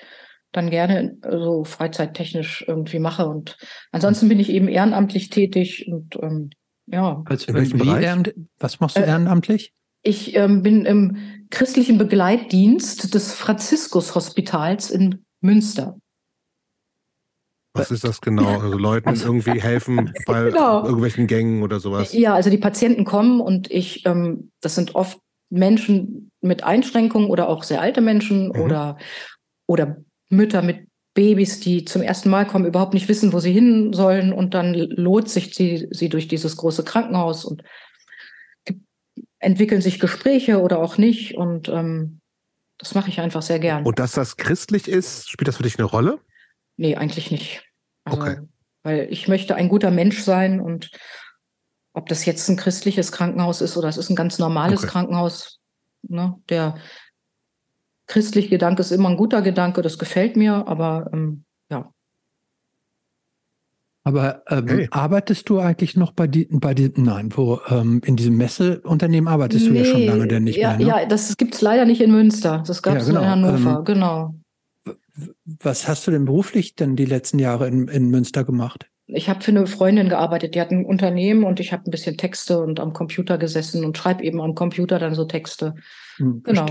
[0.51, 3.25] dann gerne so freizeittechnisch irgendwie mache.
[3.25, 3.57] Und
[3.91, 6.49] ansonsten bin ich eben ehrenamtlich tätig und ähm,
[6.87, 7.23] ja.
[7.25, 8.33] Also, in welchem Bereich?
[8.59, 9.73] was machst du äh, ehrenamtlich?
[10.01, 11.17] Ich ähm, bin im
[11.49, 15.97] christlichen Begleitdienst des Franziskus-Hospitals in Münster.
[17.73, 18.59] Was ist das genau?
[18.59, 20.83] Also Leuten also irgendwie helfen bei genau.
[20.83, 22.13] irgendwelchen Gängen oder sowas?
[22.13, 27.49] Ja, also die Patienten kommen und ich, ähm, das sind oft Menschen mit Einschränkungen oder
[27.49, 28.61] auch sehr alte Menschen mhm.
[28.61, 28.97] oder,
[29.67, 29.97] oder
[30.29, 34.31] Mütter mit Babys, die zum ersten Mal kommen, überhaupt nicht wissen, wo sie hin sollen
[34.31, 37.63] und dann lohnt sich sie, sie durch dieses große Krankenhaus und
[39.39, 41.35] entwickeln sich Gespräche oder auch nicht.
[41.35, 42.19] Und ähm,
[42.77, 43.85] das mache ich einfach sehr gern.
[43.85, 46.19] Und dass das christlich ist, spielt das für dich eine Rolle?
[46.77, 47.63] Nee, eigentlich nicht.
[48.03, 48.37] Also, okay.
[48.83, 50.91] Weil ich möchte ein guter Mensch sein und
[51.93, 54.91] ob das jetzt ein christliches Krankenhaus ist oder es ist ein ganz normales okay.
[54.91, 55.59] Krankenhaus,
[56.03, 56.75] ne, der
[58.07, 61.91] christliche Gedanke ist immer ein guter Gedanke, das gefällt mir, aber ähm, ja.
[64.03, 64.87] Aber ähm, hey.
[64.91, 69.65] arbeitest du eigentlich noch bei, die, bei diesem, nein, wo ähm, in diesem Messeunternehmen arbeitest
[69.65, 70.77] nee, du ja schon lange denn nicht ja, mehr?
[70.77, 70.85] Ne?
[70.85, 72.63] Ja, das gibt es leider nicht in Münster.
[72.67, 73.23] Das gab es ja, genau.
[73.23, 74.35] in Hannover, ähm, genau.
[75.63, 78.85] Was hast du denn beruflich denn die letzten Jahre in, in Münster gemacht?
[79.07, 82.17] Ich habe für eine Freundin gearbeitet, die hat ein Unternehmen und ich habe ein bisschen
[82.17, 85.75] Texte und am Computer gesessen und schreibe eben am Computer dann so Texte.
[86.17, 86.67] Hm, genau.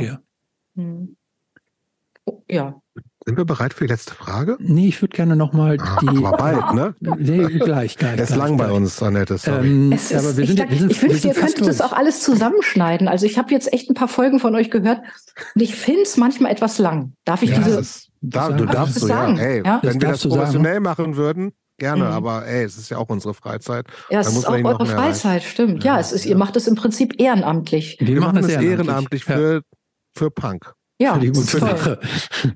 [0.77, 1.17] Hm.
[2.51, 2.81] Ja.
[3.27, 4.59] Sind wir bereit für die letzte Frage?
[4.61, 6.09] Nee, ich würde gerne nochmal ah, die.
[6.09, 6.95] Aber bald, ne?
[7.01, 8.21] Nee, gleich, gleich.
[8.21, 9.39] Es ist lang bei uns, Annette.
[9.39, 9.67] Sorry.
[9.67, 12.23] Ähm, ist, aber wir sind, ich, wir sind, ich wünschte, ihr könntet das auch alles
[12.23, 13.09] zusammenschneiden.
[13.09, 15.01] Also ich habe jetzt echt ein paar Folgen von euch gehört
[15.55, 17.15] und ich finde es manchmal etwas lang.
[17.25, 17.81] Darf ich ja, diese.
[17.81, 19.37] Ist, da, du darfst so, sagen?
[19.37, 19.43] ja.
[19.43, 19.81] Ey, ja?
[19.83, 20.85] Wenn wir das professionell sagen.
[20.85, 22.11] machen würden, gerne, mhm.
[22.11, 23.87] aber ey, es ist ja auch unsere Freizeit.
[24.11, 25.83] Ja, es ist auch eure Freizeit, stimmt.
[25.83, 27.97] Ja, es ist, ihr macht es im Prinzip ehrenamtlich.
[28.01, 29.63] Wir, wir machen es ehrenamtlich, ehrenamtlich für,
[30.13, 30.75] für Punk.
[30.99, 31.99] Ja, das, ist toll.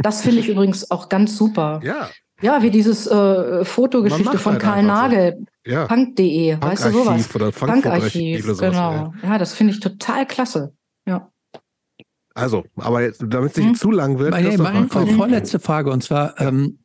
[0.00, 1.81] das finde ich übrigens auch ganz super.
[1.83, 2.08] Ja.
[2.41, 5.73] Ja, wie dieses äh, Fotogeschichte von halt Karl Nagel, so.
[5.73, 5.86] ja.
[5.86, 7.34] punk.de, Punk weißt du sowas?
[7.34, 9.12] Oder Punkarchiv, Punk genau.
[9.23, 10.73] Ja, ja das finde ich total klasse.
[11.05, 11.33] Ja.
[12.34, 13.75] Also, aber damit es nicht hm?
[13.75, 14.31] zu lang wird.
[14.31, 16.78] Meine, meine vorletzte Frage, und zwar, ähm,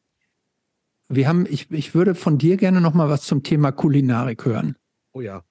[1.08, 4.76] wir haben, ich, ich würde von dir gerne noch mal was zum Thema Kulinarik hören.
[5.12, 5.44] Oh ja.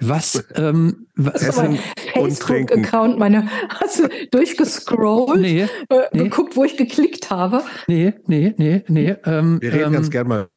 [0.00, 1.78] Was, ähm, was ist mein
[2.14, 5.68] Facebook-Account, meine, hast du durchgescrollt, nee, äh,
[6.12, 6.24] nee.
[6.24, 7.62] geguckt, wo ich geklickt habe?
[7.86, 9.16] Nee, nee, nee, nee.
[9.24, 10.48] Ähm, wir reden ähm, ganz gerne mal.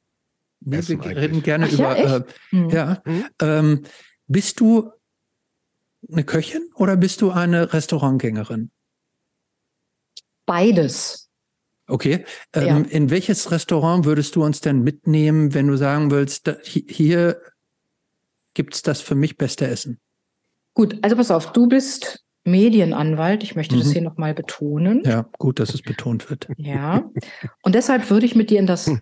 [0.59, 1.17] Nee, wir eigentlich.
[1.17, 2.69] reden gerne Ach, über, ja, äh, hm.
[2.69, 3.25] ja hm?
[3.41, 3.83] Ähm,
[4.27, 4.91] bist du
[6.11, 8.71] eine Köchin oder bist du eine Restaurantgängerin?
[10.45, 11.29] Beides.
[11.87, 12.25] Okay.
[12.53, 12.77] Ähm, ja.
[12.77, 17.41] In welches Restaurant würdest du uns denn mitnehmen, wenn du sagen willst, hier
[18.53, 19.99] gibt es das für mich beste Essen?
[20.73, 23.43] Gut, also pass auf, du bist Medienanwalt.
[23.43, 23.79] Ich möchte mhm.
[23.79, 25.03] das hier nochmal betonen.
[25.05, 26.47] Ja, gut, dass es betont wird.
[26.57, 27.03] Ja.
[27.61, 29.01] Und deshalb würde ich mit dir in das hm.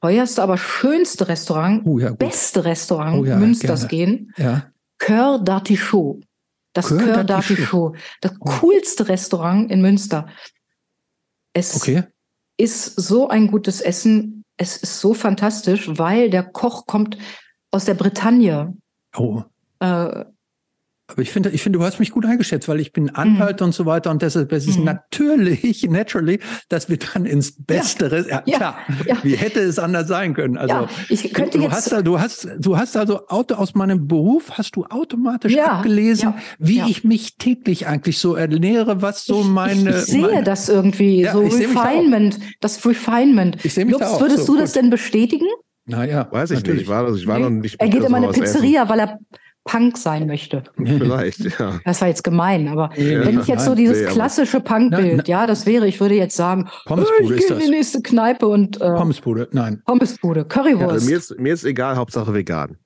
[0.00, 4.06] teuerste, aber schönste Restaurant, oh, ja, beste Restaurant oh, ja, Münsters gerne.
[4.06, 4.32] gehen.
[4.36, 4.72] Ja.
[4.98, 6.22] Coeur d'Artichaut.
[6.72, 7.96] Das Coeur d'Artichaut.
[8.20, 8.44] Das oh.
[8.44, 10.28] coolste Restaurant in Münster.
[11.52, 12.04] Es okay.
[12.56, 14.44] ist so ein gutes Essen.
[14.56, 17.18] Es ist so fantastisch, weil der Koch kommt
[17.72, 18.76] aus der Bretagne.
[19.16, 19.42] Oh.
[19.80, 20.26] Äh, Aber
[21.18, 23.66] ich finde, ich finde, du hast mich gut eingeschätzt, weil ich bin Anwalt mhm.
[23.66, 24.84] und so weiter und deshalb ist es mhm.
[24.84, 28.76] natürlich, naturally, dass wir dann ins Beste, ja, ja, klar,
[29.06, 29.16] ja.
[29.22, 30.56] wie hätte es anders sein können?
[30.56, 34.06] Also, ja, ich könnte du, jetzt, hast, du hast, du hast also Auto aus meinem
[34.06, 39.42] Beruf, hast du automatisch ja, abgelesen, wie ich mich täglich eigentlich so ernähre, was so
[39.42, 39.90] meine.
[39.90, 43.64] Ich, ich sehe meine, das irgendwie, so Refinement, das Refinement.
[43.64, 45.46] Ich sehe mich Lux, da auch würdest so, du das denn bestätigen?
[45.92, 46.80] Naja, weiß ich natürlich.
[46.80, 46.82] nicht.
[46.84, 47.80] Ich war, ich war noch nicht.
[47.80, 49.18] Er geht immer in eine Pizzeria, weil er
[49.64, 50.64] Punk sein möchte.
[50.76, 51.80] Vielleicht, ja.
[51.84, 55.66] Das war jetzt gemein, aber ja, wenn ich jetzt so dieses klassische Punkbild, ja, das
[55.66, 59.48] wäre, ich würde jetzt sagen, Pommesbude ich gehe in die nächste Kneipe und äh, Pommesbude,
[59.52, 59.80] nein.
[59.86, 60.90] Pommesbude, Currywurst.
[60.90, 62.76] Also mir, ist, mir ist egal, Hauptsache vegan.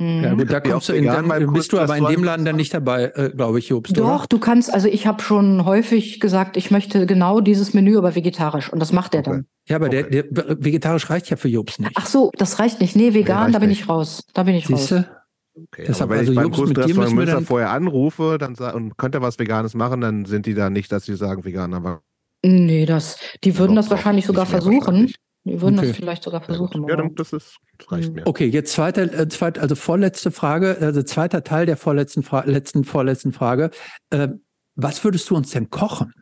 [0.00, 0.24] Mhm.
[0.24, 2.72] Ja, gut, da kommst du in, dann bist du aber in dem Laden dann nicht
[2.72, 3.96] dabei, äh, glaube ich, Jobst.
[3.98, 4.26] Doch, oder?
[4.30, 8.72] du kannst, also ich habe schon häufig gesagt, ich möchte genau dieses Menü, aber vegetarisch.
[8.72, 9.46] Und das macht er dann.
[9.68, 10.06] Ja, aber okay.
[10.10, 11.92] der, der, vegetarisch reicht ja für Jobst nicht.
[11.96, 12.96] Ach so, das reicht nicht.
[12.96, 13.82] Nee, vegan, da bin nicht.
[13.82, 14.24] ich raus.
[14.32, 14.96] Da bin ich Siehste?
[14.96, 15.04] raus.
[15.54, 19.74] Okay, Deshalb, wenn also ich beim Großrestaurant Münster vorher anrufe dann, und könnte was Veganes
[19.74, 22.00] machen, dann sind die da nicht, dass sie sagen vegan, aber.
[22.42, 25.12] Nee, das, die würden das wahrscheinlich sogar versuchen.
[25.44, 25.88] Die würden okay.
[25.88, 26.86] das vielleicht sogar versuchen.
[26.86, 28.26] Ja, das, ist, das reicht mir.
[28.26, 32.84] Okay, jetzt zweite, äh, zweit, also vorletzte Frage, also zweiter Teil der vorletzten, Fra letzten,
[32.84, 33.70] vorletzten Frage.
[34.10, 34.28] Äh,
[34.74, 36.12] was würdest du uns denn kochen?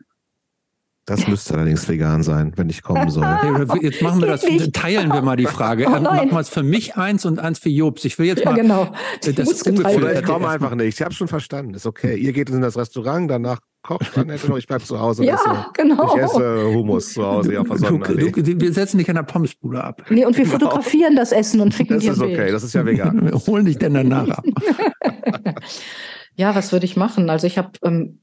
[1.05, 3.25] Das müsste allerdings vegan sein, wenn ich kommen soll.
[3.81, 4.41] Jetzt machen wir das,
[4.73, 5.87] teilen wir mal die Frage.
[5.99, 8.05] Oh, machen wir es für mich eins und eins für Jobs.
[8.05, 8.55] Ich will jetzt ja, mal.
[8.55, 8.93] Genau.
[9.21, 10.19] Das ist ungefähr.
[10.19, 10.99] Ich komme einfach nicht.
[10.99, 11.73] Ich habe schon verstanden.
[11.73, 12.15] Ist okay.
[12.15, 14.57] Ihr geht in das Restaurant, danach kocht man noch.
[14.57, 15.25] Ich bleibe zu Hause.
[15.25, 16.15] Ja, esse, genau.
[16.15, 20.03] Ich esse Hummus zu Hause der du, du, Wir setzen dich an der Pommesbude ab.
[20.09, 20.57] Nee, und wir genau.
[20.57, 22.35] fotografieren das Essen und schicken dir Das ist okay.
[22.35, 22.53] Bild.
[22.53, 23.25] Das ist ja vegan.
[23.31, 24.45] wir holen dich denn danach ab.
[26.35, 27.29] ja, was würde ich machen?
[27.29, 28.21] Also ich habe ähm,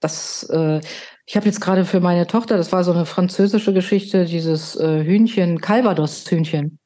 [0.00, 0.48] das.
[0.50, 0.80] Äh,
[1.26, 5.04] ich habe jetzt gerade für meine Tochter, das war so eine französische Geschichte, dieses äh,
[5.04, 6.78] Hühnchen, Calvados-Hühnchen.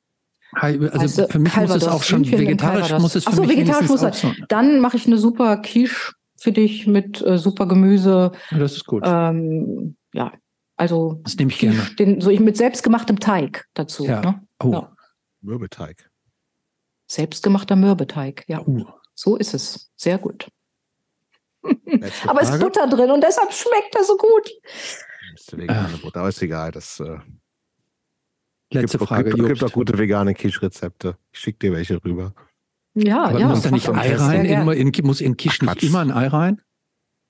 [0.54, 3.50] Also für mich Calvados, muss es auch schon Hühnchen vegetarisch muss es für Achso, mich
[3.52, 4.26] vegetarisch muss es.
[4.48, 6.12] Dann mache ich eine super Quiche
[6.42, 8.32] für dich mit äh, super Gemüse.
[8.50, 9.04] Ja, das ist gut.
[9.06, 10.32] Ähm, ja,
[10.76, 11.80] also das nehme ich gerne.
[11.98, 14.04] Den, so mit selbstgemachtem Teig dazu.
[14.04, 14.20] Ja.
[14.20, 14.46] Ne?
[14.62, 14.72] Oh.
[14.72, 14.92] Ja.
[15.40, 16.10] Mürbeteig.
[17.06, 18.60] Selbstgemachter Mürbeteig, ja.
[18.66, 18.86] Oh.
[19.14, 19.90] So ist es.
[19.96, 20.48] Sehr gut.
[22.26, 24.50] aber es ist Butter drin und deshalb schmeckt er so gut.
[25.34, 26.72] Ist vegane Butter, aber ist egal.
[26.72, 27.18] Das, äh,
[28.72, 29.30] Letzte gibt, Frage.
[29.30, 31.16] Es gibt auch gute vegane Quiche-Rezepte.
[31.30, 32.34] Ich schicke dir welche rüber.
[32.94, 33.48] Ja, aber ja.
[33.48, 34.44] Muss da nicht Ei rein?
[34.44, 36.60] In, in, muss in Quiche nicht immer ein Ei rein?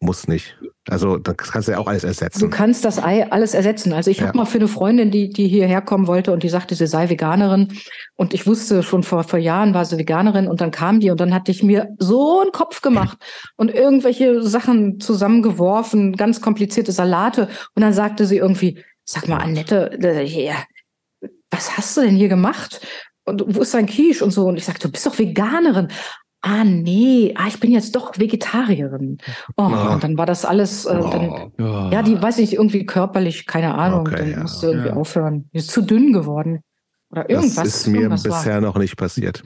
[0.00, 0.58] Muss nicht.
[0.89, 2.41] Also das kannst du ja auch alles ersetzen.
[2.41, 3.92] Du kannst das Ei alles ersetzen.
[3.92, 4.26] Also ich ja.
[4.26, 7.08] habe mal für eine Freundin, die, die hierher kommen wollte und die sagte, sie sei
[7.08, 7.68] Veganerin.
[8.16, 11.20] Und ich wusste schon vor, vor Jahren war sie Veganerin und dann kam die und
[11.20, 13.16] dann hatte ich mir so einen Kopf gemacht
[13.57, 17.49] und irgendwelche Sachen zusammengeworfen, ganz komplizierte Salate.
[17.76, 20.52] Und dann sagte sie irgendwie, sag mal, Annette, äh,
[21.49, 22.81] was hast du denn hier gemacht?
[23.25, 24.47] Und wo ist dein Quiche und so?
[24.47, 25.89] Und ich sagte, du bist doch Veganerin
[26.42, 29.18] ah nee, ah, ich bin jetzt doch Vegetarierin.
[29.57, 29.94] Oh, ja.
[29.94, 31.91] und dann war das alles, äh, dann, ja.
[31.91, 32.02] ja.
[32.02, 34.41] die weiß ich irgendwie körperlich, keine Ahnung, okay, dann ja.
[34.41, 35.49] musste irgendwie aufhören.
[35.52, 36.60] Die ist zu dünn geworden.
[37.10, 37.55] Oder irgendwas.
[37.55, 38.60] Das ist mir bisher war.
[38.60, 39.44] noch nicht passiert.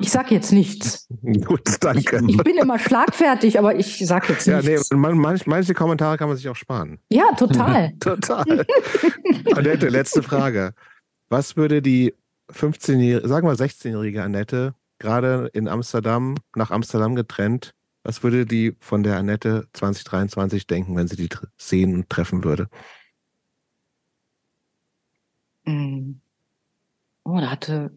[0.00, 1.06] Ich sag jetzt nichts.
[1.44, 2.20] Gut, danke.
[2.26, 4.66] Ich, ich, bin immer schlagfertig, aber ich sag jetzt nichts.
[4.66, 6.98] Ja, nee, man, manch, manche Kommentare kann man sich auch sparen.
[7.10, 7.92] Ja, total.
[8.00, 8.66] total.
[9.54, 10.72] Annette, letzte Frage.
[11.28, 12.14] Was würde die
[12.52, 17.74] 15-jährige, sagen wir 16-jährige Annette gerade in Amsterdam, nach Amsterdam getrennt.
[18.04, 22.68] Was würde die von der Annette 2023 denken, wenn sie die sehen und treffen würde?
[25.64, 26.14] Mm.
[27.24, 27.92] Oh, da hatte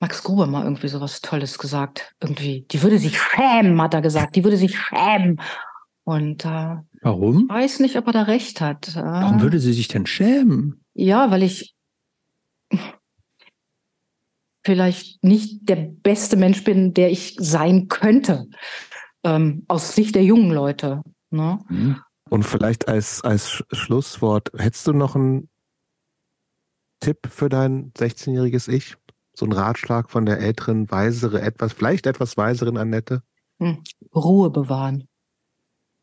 [0.00, 2.14] Max Gruber mal irgendwie sowas Tolles gesagt.
[2.20, 4.36] Irgendwie, die würde sich schämen, hat er gesagt.
[4.36, 5.40] Die würde sich schämen.
[6.04, 7.44] Und äh, warum?
[7.48, 8.94] Ich weiß nicht, ob er da recht hat.
[8.94, 10.84] Warum würde sie sich denn schämen?
[10.92, 11.74] Ja, weil ich
[14.64, 18.48] vielleicht nicht der beste Mensch bin, der ich sein könnte,
[19.22, 21.02] ähm, aus Sicht der jungen Leute.
[21.30, 21.60] Ne?
[21.68, 22.00] Mhm.
[22.30, 25.48] Und vielleicht als, als Schlusswort, hättest du noch einen
[27.00, 28.96] Tipp für dein 16-jähriges Ich?
[29.34, 33.22] So ein Ratschlag von der älteren, weisere, etwas, vielleicht etwas weiseren Annette?
[33.60, 33.82] Hm.
[34.14, 35.08] Ruhe bewahren.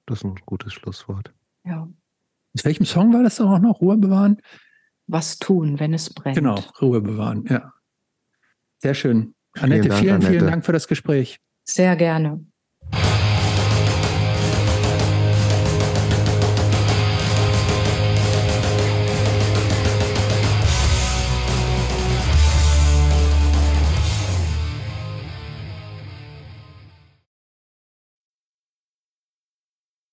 [0.05, 1.33] Das ist ein gutes Schlusswort.
[1.65, 1.89] Ja.
[2.55, 3.81] Aus welchem Song war das auch noch?
[3.81, 4.41] Ruhe bewahren?
[5.07, 6.35] Was tun, wenn es brennt.
[6.35, 7.73] Genau, Ruhe bewahren, ja.
[8.81, 9.35] Sehr schön.
[9.59, 11.37] Annette, vielen, vielen, Dank, vielen Dank für das Gespräch.
[11.63, 12.45] Sehr gerne.